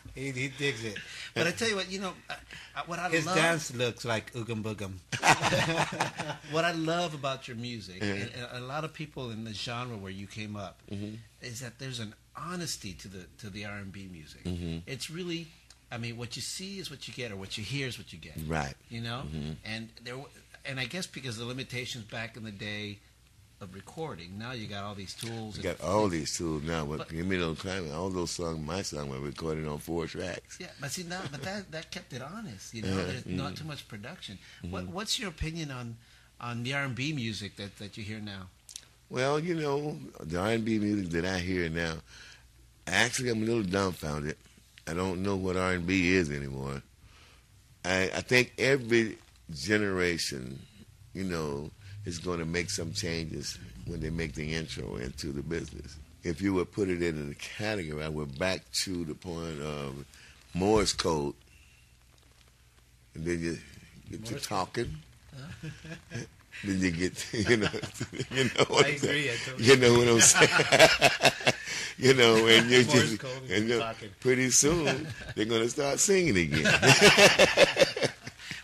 he, 0.16 0.32
he 0.32 0.48
digs 0.48 0.82
it. 0.84 0.98
But 1.34 1.46
I 1.46 1.52
tell 1.52 1.68
you 1.68 1.76
what, 1.76 1.88
you 1.90 2.00
know, 2.00 2.12
uh, 2.28 2.34
uh, 2.76 2.82
what 2.86 2.98
I 2.98 3.08
His 3.10 3.24
love, 3.26 3.36
dance 3.36 3.72
looks 3.82 4.04
like 4.04 4.32
oogum 4.34 4.62
boogum. 4.66 4.94
what 6.50 6.64
I 6.64 6.72
love 6.72 7.14
about 7.14 7.46
your 7.46 7.56
music, 7.56 8.02
and, 8.02 8.28
and 8.34 8.46
a 8.64 8.66
lot 8.66 8.82
of 8.84 8.92
people 8.92 9.30
in 9.30 9.44
the 9.44 9.54
genre 9.54 9.96
where 9.96 10.10
you 10.10 10.26
came 10.26 10.56
up, 10.56 10.82
is 11.40 11.60
that 11.60 11.78
there's 11.78 12.00
an 12.00 12.14
honesty 12.34 12.92
to 12.94 13.08
the 13.08 13.24
to 13.38 13.48
the 13.50 13.64
R 13.64 13.76
and 13.76 13.92
B 13.92 14.08
music. 14.10 14.42
Mhm. 14.44 14.82
It's 14.86 15.08
really, 15.10 15.46
I 15.92 15.98
mean, 15.98 16.16
what 16.16 16.36
you 16.36 16.42
see 16.42 16.78
is 16.78 16.90
what 16.90 17.06
you 17.06 17.14
get, 17.14 17.30
or 17.30 17.36
what 17.36 17.58
you 17.58 17.64
hear 17.64 17.86
is 17.86 17.98
what 17.98 18.12
you 18.12 18.18
get. 18.18 18.34
Right. 18.46 18.74
You 18.88 19.02
know, 19.02 19.24
Mhm. 19.32 19.56
and 19.64 19.88
there, 20.02 20.16
and 20.64 20.80
I 20.80 20.86
guess 20.86 21.06
because 21.06 21.36
the 21.36 21.44
limitations 21.44 22.04
back 22.04 22.36
in 22.36 22.44
the 22.44 22.50
day, 22.50 22.98
of 23.62 23.74
recording. 23.74 24.36
Now 24.38 24.52
you 24.52 24.66
got 24.66 24.82
all 24.82 24.94
these 24.94 25.14
tools. 25.14 25.54
And 25.54 25.62
got 25.62 25.80
all 25.80 26.08
these 26.08 26.36
tools 26.36 26.64
now. 26.64 26.84
But, 26.84 27.08
give 27.08 27.24
me 27.24 27.36
those 27.36 27.60
time. 27.60 27.90
All 27.92 28.10
those 28.10 28.32
songs, 28.32 28.58
my 28.66 28.82
song, 28.82 29.08
were 29.08 29.20
recorded 29.20 29.68
on 29.68 29.78
four 29.78 30.06
tracks. 30.08 30.58
Yeah, 30.60 30.66
but 30.80 30.90
see 30.90 31.04
now, 31.04 31.22
but 31.30 31.42
that 31.42 31.70
that 31.70 31.90
kept 31.92 32.12
it 32.12 32.22
honest. 32.22 32.74
You 32.74 32.82
know, 32.82 32.96
there's 32.96 33.24
not 33.24 33.52
mhm. 33.52 33.58
too 33.58 33.64
much 33.64 33.86
production. 33.86 34.38
Mhm. 34.64 34.70
What 34.70 34.86
what's 34.88 35.18
your 35.18 35.28
opinion 35.28 35.70
on 35.70 35.96
on 36.40 36.64
the 36.64 36.74
R 36.74 36.84
and 36.84 36.94
B 36.94 37.12
music 37.12 37.54
that 37.56 37.78
that 37.78 37.96
you 37.96 38.02
hear 38.02 38.18
now? 38.18 38.48
Well, 39.08 39.38
you 39.38 39.54
know, 39.54 40.00
the 40.20 40.38
R&B 40.38 40.78
music 40.78 41.10
that 41.10 41.26
I 41.26 41.38
hear 41.38 41.68
now, 41.68 41.96
actually, 42.86 43.28
I'm 43.28 43.42
a 43.42 43.44
little 43.44 43.62
dumbfounded. 43.62 44.38
I 44.86 44.94
don't 44.94 45.22
know 45.22 45.36
what 45.36 45.56
R&B 45.56 46.14
is 46.14 46.30
anymore. 46.30 46.82
I, 47.84 48.10
I 48.14 48.20
think 48.20 48.52
every 48.58 49.18
generation, 49.52 50.58
you 51.14 51.24
know, 51.24 51.70
is 52.04 52.18
going 52.18 52.38
to 52.40 52.44
make 52.44 52.70
some 52.70 52.92
changes 52.92 53.58
when 53.86 54.00
they 54.00 54.10
make 54.10 54.34
the 54.34 54.54
intro 54.54 54.96
into 54.96 55.28
the 55.28 55.42
business. 55.42 55.96
If 56.24 56.40
you 56.40 56.54
would 56.54 56.70
put 56.72 56.88
it 56.88 57.02
in 57.02 57.30
a 57.30 57.34
category, 57.34 58.04
I 58.04 58.08
would 58.08 58.38
back 58.38 58.60
to 58.84 59.04
the 59.04 59.14
point 59.14 59.60
of 59.60 60.04
Morse 60.54 60.92
code, 60.92 61.34
and 63.14 63.24
then 63.24 63.40
you 63.40 63.58
get 64.10 64.24
to 64.26 64.34
talking. 64.40 64.96
then 66.64 66.80
you 66.80 66.90
get, 66.90 67.26
you 67.48 67.56
know, 67.56 67.68
you 68.30 68.44
know 68.44 68.64
what 68.68 68.86
I 68.86 68.90
I'm 68.90 68.98
saying? 68.98 69.18
agree, 69.18 69.30
I 69.30 69.36
totally 69.44 69.64
you 69.64 69.76
know 69.76 69.98
what 69.98 70.08
I'm 70.08 70.20
saying? 70.20 71.54
you 72.06 72.14
know, 72.14 72.46
and 72.46 72.70
you 72.70 72.84
Morse 72.84 72.92
just, 72.92 73.18
code 73.20 73.30
and 73.44 73.50
and 73.52 73.68
you 73.68 73.74
know, 73.74 73.80
talking. 73.80 74.10
pretty 74.20 74.50
soon 74.50 75.06
they're 75.36 75.44
going 75.46 75.62
to 75.62 75.70
start 75.70 75.98
singing 76.00 76.36
again. 76.36 76.66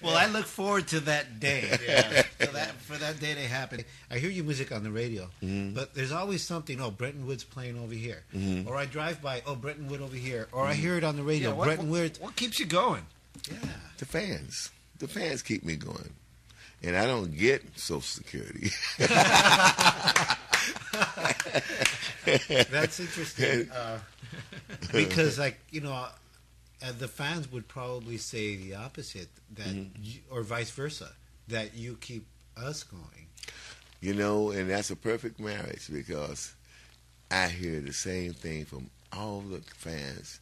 Well, 0.00 0.16
I 0.16 0.26
look 0.26 0.46
forward 0.46 0.86
to 0.88 1.00
that 1.00 1.40
day. 1.40 1.64
Yeah. 1.84 2.22
for 2.38 2.52
that 2.52 2.70
for 2.82 2.96
that 2.98 3.18
day 3.18 3.34
to 3.34 3.40
happen. 3.40 3.84
I 4.12 4.18
hear 4.18 4.30
your 4.30 4.44
music 4.44 4.70
on 4.70 4.84
the 4.84 4.92
radio, 4.92 5.28
Mhm. 5.42 5.74
but 5.74 5.92
there's 5.92 6.12
always 6.12 6.40
something. 6.46 6.80
Oh, 6.80 6.92
Brenton 6.92 7.26
Wood's 7.26 7.42
playing 7.42 7.76
over 7.76 7.92
here, 7.94 8.22
Mhm. 8.32 8.64
or 8.68 8.76
I 8.76 8.86
drive 8.86 9.20
by. 9.20 9.42
Oh, 9.44 9.56
Brenton 9.56 9.88
Wood 9.88 10.00
over 10.00 10.14
here, 10.14 10.46
or 10.52 10.64
I 10.66 10.74
Mhm. 10.74 10.78
hear 10.78 10.96
it 10.98 11.04
on 11.04 11.16
the 11.16 11.24
radio. 11.24 11.50
Yeah, 11.50 11.56
what- 11.56 11.64
Brenton 11.64 11.90
Wood. 11.90 12.16
What 12.20 12.36
keeps 12.36 12.60
you 12.60 12.66
going? 12.66 13.06
Yeah, 13.50 13.56
The 13.98 14.06
fans. 14.06 14.70
The 15.00 15.08
fans 15.08 15.42
keep 15.42 15.64
me 15.64 15.74
going. 15.74 16.10
And 16.80 16.96
I 16.96 17.04
don't 17.04 17.36
get 17.36 17.64
Social 17.76 18.00
Security. 18.00 18.70
That's 22.70 23.00
interesting. 23.00 23.70
Uh, 23.70 23.98
because, 24.92 25.38
like, 25.38 25.58
you 25.70 25.80
know, 25.80 25.92
uh, 25.92 26.92
the 26.98 27.08
fans 27.08 27.50
would 27.50 27.68
probably 27.68 28.16
say 28.16 28.56
the 28.56 28.74
opposite, 28.74 29.28
that 29.54 29.68
Mhm. 29.68 29.90
you, 30.00 30.20
or 30.30 30.42
vice 30.42 30.70
versa, 30.70 31.10
that 31.48 31.74
you 31.74 31.96
keep 32.00 32.26
us 32.56 32.82
going. 32.82 33.26
You 34.00 34.14
know, 34.14 34.50
and 34.50 34.70
that's 34.70 34.90
a 34.90 34.96
perfect 34.96 35.40
marriage 35.40 35.88
because 35.92 36.54
I 37.30 37.48
hear 37.48 37.80
the 37.80 37.92
same 37.92 38.32
thing 38.34 38.64
from 38.64 38.90
all 39.12 39.40
the 39.40 39.60
fans. 39.74 40.40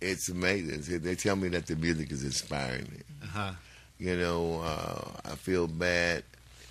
It's 0.00 0.28
amazing. 0.28 1.00
They 1.00 1.14
tell 1.14 1.36
me 1.36 1.48
that 1.48 1.66
the 1.66 1.76
music 1.76 2.12
is 2.12 2.22
inspiring 2.24 2.84
me. 2.92 3.00
Uh-huh. 3.24 3.52
You 3.98 4.16
know, 4.16 4.60
uh, 4.62 5.10
I 5.24 5.34
feel 5.36 5.66
bad. 5.66 6.22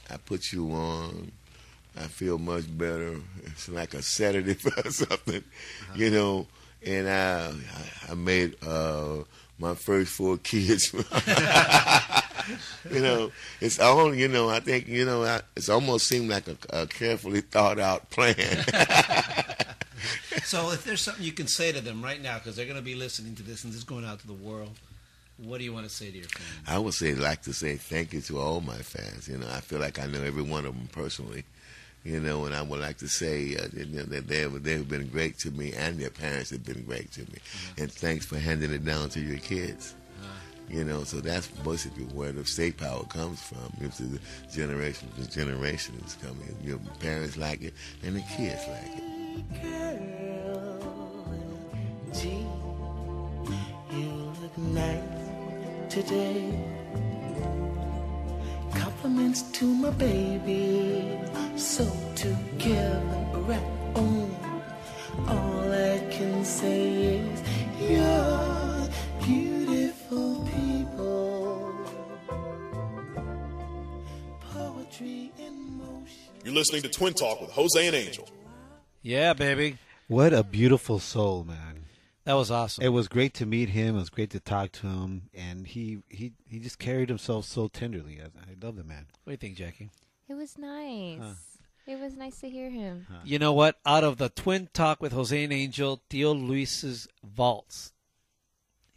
I 0.09 0.17
put 0.17 0.53
you 0.53 0.71
on. 0.71 1.31
I 1.99 2.07
feel 2.07 2.37
much 2.37 2.65
better. 2.77 3.15
It's 3.45 3.69
like 3.69 3.93
a 3.93 4.01
sedative 4.01 4.65
or 4.85 4.91
something, 4.91 5.43
you 5.95 6.11
know. 6.11 6.47
And 6.85 7.09
I, 7.09 7.53
I 8.09 8.13
made 8.13 8.55
uh, 8.65 9.23
my 9.59 9.73
first 9.73 10.13
four 10.13 10.37
kids. 10.43 10.93
you 10.93 11.03
know, 13.01 13.31
it's 13.59 13.79
all. 13.79 14.13
You 14.13 14.27
know, 14.27 14.49
I 14.49 14.59
think 14.59 14.87
you 14.87 15.05
know. 15.05 15.23
I, 15.23 15.41
it's 15.55 15.69
almost 15.69 16.07
seemed 16.07 16.29
like 16.29 16.47
a, 16.47 16.57
a 16.69 16.87
carefully 16.87 17.41
thought 17.41 17.79
out 17.79 18.09
plan. 18.09 18.35
So, 20.43 20.71
if 20.71 20.85
there's 20.85 21.01
something 21.01 21.25
you 21.25 21.33
can 21.33 21.47
say 21.47 21.73
to 21.73 21.81
them 21.81 22.01
right 22.01 22.21
now, 22.21 22.37
because 22.37 22.55
they're 22.55 22.65
going 22.65 22.77
to 22.77 22.83
be 22.83 22.95
listening 22.95 23.35
to 23.35 23.43
this 23.43 23.65
and 23.65 23.73
this 23.73 23.79
is 23.79 23.83
going 23.83 24.05
out 24.05 24.19
to 24.19 24.27
the 24.27 24.33
world, 24.33 24.69
what 25.37 25.57
do 25.57 25.65
you 25.65 25.73
want 25.73 25.85
to 25.85 25.93
say 25.93 26.09
to 26.09 26.17
your 26.17 26.27
fans? 26.27 26.47
I 26.65 26.79
would 26.79 26.93
say 26.93 27.15
like 27.15 27.41
to 27.41 27.53
say 27.53 27.75
thank 27.75 28.13
you 28.13 28.21
to 28.21 28.39
all 28.39 28.61
my 28.61 28.77
fans. 28.77 29.27
You 29.27 29.37
know, 29.37 29.47
I 29.51 29.59
feel 29.59 29.79
like 29.79 29.99
I 29.99 30.05
know 30.05 30.23
every 30.23 30.43
one 30.43 30.65
of 30.65 30.73
them 30.73 30.87
personally. 30.93 31.43
You 32.07 32.21
know, 32.21 32.45
and 32.45 32.55
I 32.55 32.61
would 32.61 32.79
like 32.79 32.97
to 32.99 33.09
say 33.09 33.57
uh, 33.57 33.63
that 33.73 34.25
they 34.29 34.39
have, 34.39 34.63
they 34.63 34.73
have 34.77 34.87
been 34.87 35.07
great 35.09 35.37
to 35.39 35.51
me, 35.51 35.73
and 35.73 35.99
their 35.99 36.09
parents 36.09 36.51
have 36.51 36.63
been 36.63 36.83
great 36.83 37.11
to 37.11 37.19
me. 37.19 37.39
And 37.77 37.91
thanks 37.91 38.25
for 38.25 38.39
handing 38.39 38.71
it 38.71 38.85
down 38.85 39.09
to 39.09 39.19
your 39.19 39.39
kids. 39.39 39.93
You 40.69 40.85
know, 40.85 41.03
so 41.03 41.19
that's 41.19 41.47
basically 41.47 42.05
where 42.05 42.31
the 42.31 42.45
state 42.45 42.77
power 42.77 43.03
comes 43.09 43.41
from. 43.41 43.73
It's 43.81 43.97
the 43.97 44.21
generation 44.49 45.09
to 45.17 45.29
generation 45.29 46.01
is 46.05 46.13
coming. 46.15 46.55
Your 46.63 46.79
parents 47.01 47.35
like 47.35 47.61
it, 47.61 47.73
and 48.03 48.15
the 48.15 48.21
kids 48.21 48.65
like 48.69 48.91
it. 48.95 49.03
Gee, 52.13 52.47
you 53.91 54.33
look 54.41 54.57
nice 54.57 55.93
today. 55.93 56.57
Compliments 58.73 59.41
to 59.53 59.65
my 59.65 59.89
baby, 59.91 61.19
so 61.55 61.85
together 62.15 63.25
right 63.33 63.61
on. 63.95 64.35
All 65.27 65.71
I 65.71 65.99
can 66.11 66.45
say 66.45 67.17
is 67.17 67.43
you're 67.79 68.89
beautiful 69.23 70.45
people. 70.45 71.73
Poetry 74.51 75.31
in 75.37 75.77
motion. 75.77 76.31
You're 76.43 76.53
listening 76.53 76.81
to 76.83 76.89
Twin 76.89 77.13
Talk 77.13 77.41
with 77.41 77.51
Jose 77.51 77.85
and 77.87 77.95
Angel. 77.95 78.27
Yeah, 79.01 79.33
baby. 79.33 79.77
What 80.07 80.33
a 80.33 80.43
beautiful 80.43 80.99
soul, 80.99 81.43
man. 81.43 81.76
That 82.27 82.33
was 82.33 82.51
awesome. 82.51 82.83
It 82.83 82.89
was 82.89 83.07
great 83.07 83.33
to 83.35 83.45
meet 83.45 83.69
him. 83.69 83.95
It 83.95 83.99
was 83.99 84.09
great 84.09 84.31
to 84.31 84.41
talk 84.41 84.73
to 84.73 84.87
him, 84.87 85.29
and 85.33 85.65
he 85.65 85.99
he, 86.09 86.33
he 86.45 86.59
just 86.59 86.77
carried 86.77 87.07
himself 87.07 87.45
so 87.45 87.69
tenderly. 87.69 88.19
I, 88.21 88.25
I 88.25 88.55
love 88.61 88.75
the 88.75 88.83
man. 88.83 89.05
What 89.23 89.31
do 89.31 89.31
you 89.31 89.37
think, 89.37 89.55
Jackie? 89.55 89.91
It 90.27 90.33
was 90.33 90.57
nice. 90.57 91.19
Huh. 91.21 91.33
It 91.87 91.97
was 91.97 92.17
nice 92.17 92.41
to 92.41 92.49
hear 92.49 92.69
him. 92.69 93.07
You 93.23 93.39
know 93.39 93.53
what? 93.53 93.79
Out 93.85 94.03
of 94.03 94.17
the 94.17 94.27
Twin 94.27 94.67
Talk 94.73 95.01
with 95.01 95.13
Jose 95.13 95.41
and 95.41 95.53
Angel, 95.53 96.01
Tio 96.09 96.33
Luis's 96.33 97.07
vaults. 97.23 97.93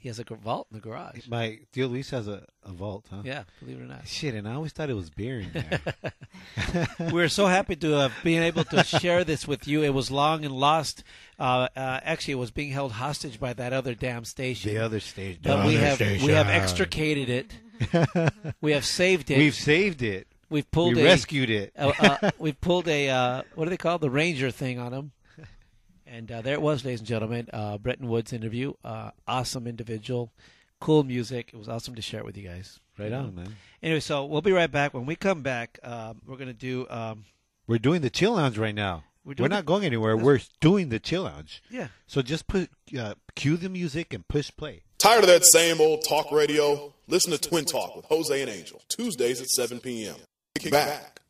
He 0.01 0.09
has 0.09 0.19
a 0.19 0.25
vault 0.25 0.67
in 0.71 0.79
the 0.79 0.81
garage. 0.81 1.29
My 1.29 1.59
Tio 1.73 1.87
Luis 1.87 2.09
has 2.09 2.27
a, 2.27 2.47
a 2.65 2.73
vault, 2.73 3.05
huh? 3.11 3.21
Yeah, 3.23 3.43
believe 3.61 3.79
it 3.79 3.83
or 3.83 3.87
not. 3.87 4.09
Shit, 4.09 4.35
and 4.35 4.49
I 4.49 4.55
always 4.55 4.73
thought 4.73 4.89
it 4.89 4.95
was 4.95 5.11
beer 5.11 5.41
in 5.41 5.53
there. 5.53 6.87
We're 7.13 7.29
so 7.29 7.47
happy 7.47 7.77
to 7.77 7.91
have 7.91 8.15
been 8.25 8.43
able 8.43 8.65
to 8.65 8.83
share 8.83 9.25
this 9.25 9.47
with 9.47 9.69
you. 9.69 9.83
It 9.83 9.91
was 9.91 10.11
long 10.11 10.47
and 10.47 10.55
lost. 10.55 11.05
Uh, 11.39 11.69
uh, 11.77 12.01
actually, 12.03 12.33
it 12.33 12.39
was 12.39 12.51
being 12.51 12.71
held 12.71 12.93
hostage 12.93 13.39
by 13.39 13.53
that 13.53 13.75
other 13.75 13.95
damn 13.95 14.25
station. 14.25 14.73
The 14.73 14.79
other 14.79 15.01
station. 15.01 15.41
But 15.43 15.67
we 15.67 15.75
have 15.75 16.01
we 16.01 16.33
have 16.33 16.49
extricated 16.49 17.29
it. 17.29 18.33
we 18.63 18.73
have 18.73 18.87
saved 18.87 19.31
it. 19.31 19.37
We've 19.37 19.55
saved 19.55 20.01
it. 20.01 20.29
We've 20.49 20.71
pulled. 20.71 20.97
We 20.97 21.03
a, 21.03 21.05
rescued 21.05 21.51
it. 21.51 21.75
uh, 21.79 21.93
uh, 21.99 22.31
we've 22.39 22.59
pulled 22.59 22.89
a 22.89 23.11
uh, 23.11 23.43
what 23.55 23.65
do 23.65 23.71
they 23.71 23.77
call 23.77 23.99
the 23.99 24.09
Ranger 24.09 24.51
thing 24.51 24.79
on 24.79 24.95
him. 24.95 25.13
And 26.13 26.31
uh, 26.33 26.43
there 26.43 26.55
it 26.55 26.61
was, 26.61 26.85
ladies 26.85 26.99
and 27.01 27.07
gentlemen. 27.07 27.49
Uh, 27.53 27.79
Brenton 27.79 28.09
Wood's 28.09 28.33
interview. 28.33 28.73
Uh, 28.85 29.13
awesome 29.29 29.69
individual, 29.69 30.33
cool 30.81 31.05
music. 31.05 31.51
It 31.53 31.57
was 31.57 31.69
awesome 31.69 31.95
to 31.95 32.03
share 32.03 32.19
it 32.21 32.27
with 32.27 32.37
you 32.37 32.49
guys. 32.49 32.81
Right 32.99 33.13
on, 33.13 33.35
man. 33.37 33.55
Anyway, 33.83 34.01
so 34.01 34.25
we'll 34.25 34.43
be 34.43 34.51
right 34.53 34.71
back. 34.71 34.93
When 34.93 35.07
we 35.07 35.15
come 35.15 35.43
back, 35.43 35.79
um, 35.85 36.21
we're 36.27 36.37
gonna 36.37 36.53
do. 36.53 36.87
Um, 36.91 37.25
We're 37.69 37.79
doing 37.79 38.01
the 38.03 38.11
chill 38.11 38.33
lounge 38.35 38.59
right 38.59 38.75
now. 38.75 39.05
We're 39.25 39.35
We're, 39.39 39.49
not 39.49 39.65
the- 39.65 39.69
going 39.69 39.85
anywhere. 39.85 40.17
We're 40.17 40.41
doing 40.61 40.89
the 40.89 40.99
chill 40.99 41.23
lounge. 41.23 41.63
Yeah. 41.71 41.89
So 42.09 42.23
just 42.23 42.49
put 42.49 42.71
uh, 42.99 43.15
cue 43.37 43.57
the 43.57 43.69
music 43.69 44.13
and 44.13 44.27
push 44.27 44.51
play. 44.57 44.83
Tired 44.99 45.21
of 45.23 45.29
that 45.29 45.45
same 45.47 45.81
old 45.81 46.05
talk 46.07 46.33
radio? 46.33 46.93
Listen 47.07 47.31
to 47.33 47.39
Twin 47.39 47.65
Talk 47.65 47.95
with 47.97 48.05
Jose 48.07 48.39
and 48.41 48.51
Angel, 48.51 48.83
Tuesdays 48.89 49.41
at 49.41 49.49
7 49.49 49.79
p.m. 49.81 50.17
Kick 50.59 50.73
back 50.73 51.21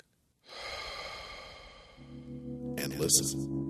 and 2.79 2.99
listen. 2.99 3.70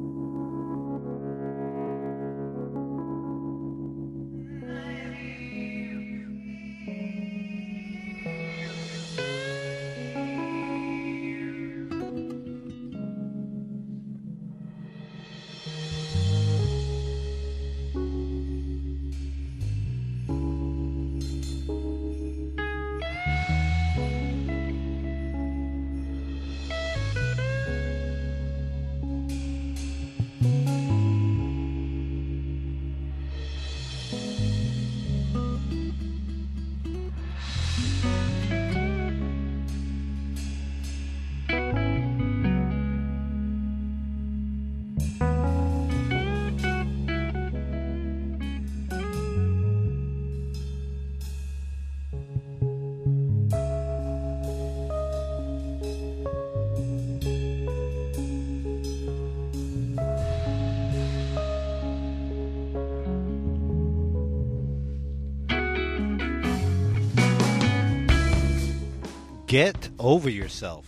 Over 70.01 70.31
yourself. 70.31 70.85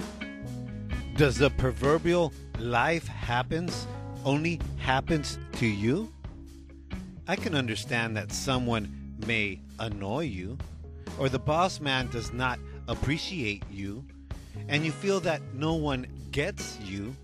Does 1.16 1.36
the 1.36 1.50
proverbial 1.50 2.32
life 2.58 3.06
happens 3.06 3.86
only 4.24 4.60
happens 4.78 5.38
to 5.52 5.66
you? 5.66 6.12
I 7.28 7.36
can 7.36 7.54
understand 7.54 8.16
that 8.16 8.32
someone 8.32 9.14
may 9.26 9.60
annoy 9.78 10.24
you, 10.24 10.58
or 11.18 11.28
the 11.28 11.38
boss 11.38 11.80
man 11.80 12.08
does 12.10 12.32
not 12.32 12.58
appreciate 12.88 13.62
you, 13.70 14.04
and 14.68 14.84
you 14.84 14.90
feel 14.90 15.20
that 15.20 15.42
no 15.54 15.74
one 15.74 16.06
gets 16.30 16.80
you. 16.80 17.14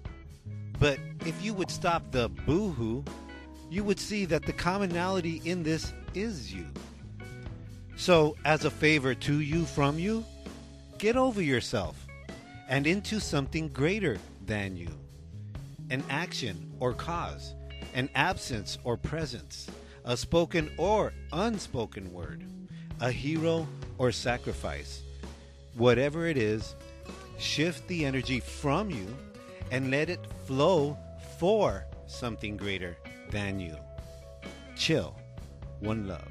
But 0.78 0.98
if 1.26 1.42
you 1.42 1.54
would 1.54 1.70
stop 1.70 2.12
the 2.12 2.28
boo 2.28 2.70
hoo, 2.70 3.04
you 3.70 3.82
would 3.82 3.98
see 3.98 4.24
that 4.26 4.44
the 4.44 4.52
commonality 4.52 5.40
in 5.44 5.62
this 5.62 5.92
is 6.14 6.52
you. 6.52 6.66
So, 7.96 8.36
as 8.44 8.64
a 8.64 8.70
favor 8.70 9.14
to 9.14 9.40
you 9.40 9.64
from 9.64 9.98
you, 9.98 10.24
get 10.98 11.16
over 11.16 11.40
yourself 11.40 12.06
and 12.68 12.86
into 12.86 13.20
something 13.20 13.68
greater 13.68 14.18
than 14.44 14.76
you 14.76 14.88
an 15.90 16.04
action 16.10 16.70
or 16.80 16.92
cause, 16.92 17.54
an 17.94 18.10
absence 18.14 18.76
or 18.84 18.96
presence, 18.98 19.68
a 20.04 20.14
spoken 20.14 20.70
or 20.76 21.14
unspoken 21.32 22.12
word, 22.12 22.44
a 23.00 23.10
hero 23.10 23.66
or 23.96 24.12
sacrifice. 24.12 25.02
Whatever 25.74 26.26
it 26.26 26.36
is, 26.36 26.74
shift 27.38 27.88
the 27.88 28.04
energy 28.04 28.40
from 28.40 28.90
you 28.90 29.06
and 29.70 29.90
let 29.90 30.10
it 30.10 30.20
flow 30.46 30.98
for 31.38 31.86
something 32.06 32.58
greater 32.58 32.98
than 33.30 33.58
you. 33.58 33.74
Chill. 34.76 35.14
One 35.80 36.06
love. 36.06 36.28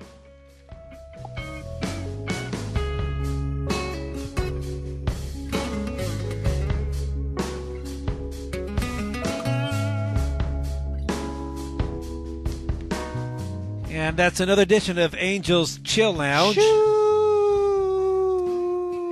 And 14.07 14.15
that's 14.15 14.39
another 14.39 14.61
edition 14.61 14.97
of 14.99 15.13
Angels 15.17 15.81
Chill 15.83 16.13
Lounge. 16.13 16.57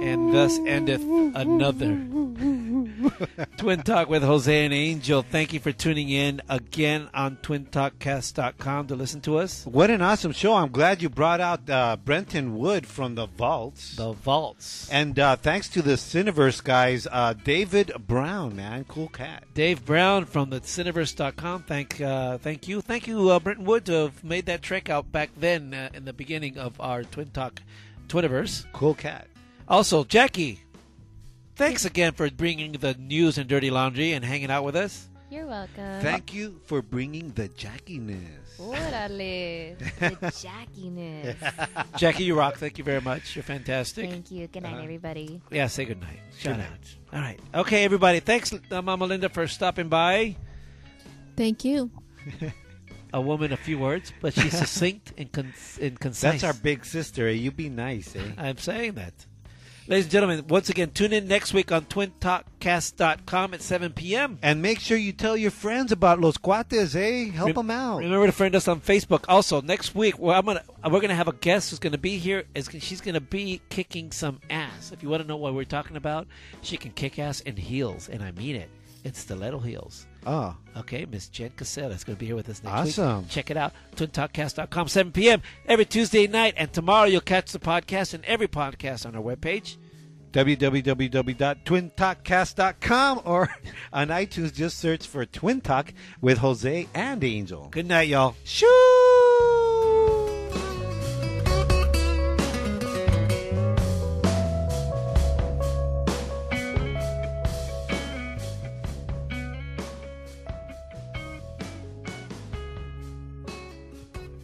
And 0.02 0.34
thus 0.34 0.58
endeth 0.60 1.02
another 1.36 1.98
Twin 3.57 3.82
Talk 3.82 4.10
with 4.10 4.23
Jose 4.23 4.65
and 4.65 4.73
Angel. 4.73 5.22
Thank 5.22 5.53
you 5.53 5.60
for 5.60 5.72
tuning 5.72 6.10
in 6.10 6.41
again 6.49 7.10
on 7.14 7.38
twintalkcast.com 7.38 8.88
to 8.88 8.95
listen 8.95 9.22
to 9.22 9.38
us. 9.38 9.65
What 9.65 9.90
an 9.90 10.02
awesome 10.02 10.32
show. 10.32 10.53
I'm 10.53 10.72
glad 10.72 11.02
you 11.02 11.10
brought 11.10 11.41
out 11.41 11.69
uh, 11.69 11.98
Brenton 11.98 12.57
Wood 12.57 12.86
from 12.86 13.15
the 13.15 13.27
Vaults. 13.27 13.95
The 13.95 14.14
Vaults. 14.14 14.90
And 14.91 15.18
uh, 15.19 15.36
thanks 15.36 15.68
to 15.69 15.82
the 15.82 15.94
Cineverse 15.94 16.64
guys, 16.64 17.07
uh, 17.11 17.34
David 17.34 17.91
Brown, 18.07 18.56
man. 18.56 18.86
Cool 18.86 19.10
cat. 19.10 19.45
Dave 19.53 19.86
Brown 19.86 20.26
from 20.26 20.49
the 20.49 20.61
Cineverse.com. 20.61 21.64
Thank, 21.64 22.02
uh, 22.02 22.38
thank 22.38 22.68
you. 22.68 22.82
Thank 22.82 23.07
you, 23.07 23.30
uh, 23.30 23.40
Brenton 23.40 23.65
Wood, 23.65 23.86
to 23.86 23.94
have 23.94 24.23
made 24.23 24.45
that 24.48 24.61
trek 24.61 24.90
out 24.90 25.11
back 25.11 25.32
then 25.38 25.73
uh, 25.73 25.90
in 25.94 26.06
the 26.06 26.14
beginning 26.14 26.57
of 26.57 26.80
our 26.80 27.03
Twin 27.03 27.30
Talk 27.30 27.61
Twiniverse. 28.07 28.65
Cool 28.73 28.94
cat. 28.94 29.27
Also, 29.68 30.03
Jackie, 30.03 30.60
thanks 31.56 31.86
again 31.86 32.14
for 32.14 32.30
bringing 32.30 32.73
the 32.73 32.94
news 32.95 33.38
and 33.38 33.48
dirty 33.49 33.69
laundry 33.72 34.14
and 34.14 34.23
hanging 34.26 34.52
out 34.52 34.64
with 34.64 34.76
us. 34.76 35.07
You're 35.32 35.48
welcome. 35.48 36.02
Thank 36.02 36.34
you 36.34 36.61
for 36.65 36.82
bringing 36.82 37.32
the 37.32 37.49
jackiness. 37.49 38.22
Orale. 38.60 39.76
The 39.99 40.15
jackiness. 40.32 41.36
Jackie, 41.98 42.23
you 42.26 42.38
rock. 42.38 42.57
Thank 42.57 42.77
you 42.77 42.84
very 42.84 43.02
much. 43.02 43.36
You're 43.36 43.44
fantastic. 43.44 44.10
Thank 44.10 44.32
you. 44.32 44.48
Good 44.48 44.64
night, 44.64 44.73
Uh-huh. 44.76 44.84
everybody. 44.84 45.41
Yeah, 45.52 45.68
say 45.68 45.84
good 45.86 45.99
night. 45.99 46.19
Shout 46.38 46.56
Good 46.57 46.61
out. 46.64 46.69
night. 46.69 46.95
All 47.11 47.19
right. 47.19 47.40
Okay, 47.56 47.84
everybody. 47.84 48.19
Thanks, 48.22 48.53
uh, 48.72 48.82
Mama 48.82 49.06
Linda, 49.07 49.27
for 49.27 49.48
stopping 49.48 49.90
by. 49.90 50.38
Thank 51.36 51.65
you. 51.65 51.91
A 53.11 53.19
woman, 53.19 53.52
a 53.52 53.57
few 53.57 53.80
words, 53.80 54.14
but 54.22 54.34
she's 54.34 54.57
succinct 54.57 55.11
and, 55.18 55.32
con- 55.32 55.53
and 55.82 55.99
concise. 55.99 56.41
That's 56.41 56.44
our 56.44 56.53
big 56.61 56.86
sister. 56.86 57.27
Eh? 57.27 57.32
You 57.32 57.52
be 57.52 57.68
nice, 57.69 58.15
eh? 58.15 58.22
I'm 58.38 58.57
saying 58.57 58.94
that. 58.94 59.14
Ladies 59.88 60.06
and 60.06 60.12
gentlemen, 60.14 60.48
once 60.48 60.70
again, 60.70 60.90
tune 60.90 61.14
in 61.14 61.28
next 61.28 61.53
week 61.53 61.72
on 61.72 61.86
twintalkcast.com 61.86 63.53
at 63.53 63.62
7 63.62 63.94
p.m. 63.94 64.40
And 64.41 64.60
make 64.60 64.80
sure 64.80 64.98
you 64.98 65.14
tell 65.14 65.38
your 65.38 65.52
friends 65.52 65.91
about 65.91 66.20
Los 66.20 66.38
Cuates, 66.40 66.95
eh? 66.95 67.30
Help 67.32 67.49
Rem- 67.49 67.56
them 67.56 67.70
out. 67.70 67.99
Remember 67.99 68.26
to 68.26 68.32
friend 68.32 68.56
us 68.56 68.68
on 68.68 68.82
Facebook. 68.82 69.26
Also, 69.30 69.62
next 69.62 69.94
week, 69.94 70.18
well, 70.18 70.40
I'm 70.40 70.44
gonna 70.44 70.64
we're 70.90 71.02
gonna 71.02 71.14
have 71.14 71.28
a 71.28 71.34
guest 71.34 71.70
who's 71.70 71.78
gonna 71.78 71.99
be 71.99 72.18
here. 72.18 72.45
Is 72.56 72.68
she's 72.80 72.99
gonna 72.99 73.22
be 73.22 73.62
kicking 73.70 74.12
some 74.12 74.40
ass. 74.49 74.91
If 74.91 75.03
you 75.03 75.10
want 75.10 75.22
to 75.22 75.28
know 75.28 75.38
what 75.38 75.53
we're 75.53 75.66
talking 75.66 75.98
about, 75.98 76.26
she 76.64 76.78
can 76.78 76.90
kick 76.90 77.20
ass 77.20 77.41
in 77.41 77.56
heels, 77.56 78.10
and 78.10 78.24
I 78.24 78.32
mean 78.32 78.56
it. 78.56 78.72
It's 79.03 79.20
stiletto 79.20 79.60
heels. 79.60 80.07
Oh. 80.26 80.56
Okay, 80.77 81.06
Miss 81.06 81.27
Jen 81.30 81.52
Casella 81.56 81.93
is 81.93 82.03
going 82.03 82.15
to 82.18 82.19
be 82.19 82.26
here 82.26 82.35
with 82.35 82.49
us 82.49 82.61
next 82.64 82.97
Awesome. 82.99 83.19
week. 83.22 83.30
Check 83.30 83.52
it 83.52 83.57
out. 83.57 83.73
TwinTalkCast.com, 83.95 84.88
7 84.88 85.11
p.m. 85.11 85.41
every 85.68 85.85
Tuesday 85.85 86.26
night. 86.27 86.56
And 86.57 86.72
tomorrow 86.73 87.06
you'll 87.06 87.22
catch 87.22 87.52
the 87.52 87.60
podcast 87.60 88.14
and 88.14 88.26
every 88.26 88.47
podcast 88.47 89.06
on 89.06 89.15
our 89.15 89.22
webpage. 89.22 89.77
www.twintalkcast.com 90.34 93.22
or 93.23 93.49
on 93.93 94.07
iTunes, 94.10 94.53
just 94.53 94.77
search 94.80 95.07
for 95.07 95.26
Twin 95.26 95.61
Talk 95.61 95.93
with 96.22 96.39
Jose 96.39 96.88
and 96.93 97.23
Angel. 97.23 97.69
Good 97.72 97.88
night, 97.88 98.10
y'all. 98.10 98.35
Shoo! 98.43 99.05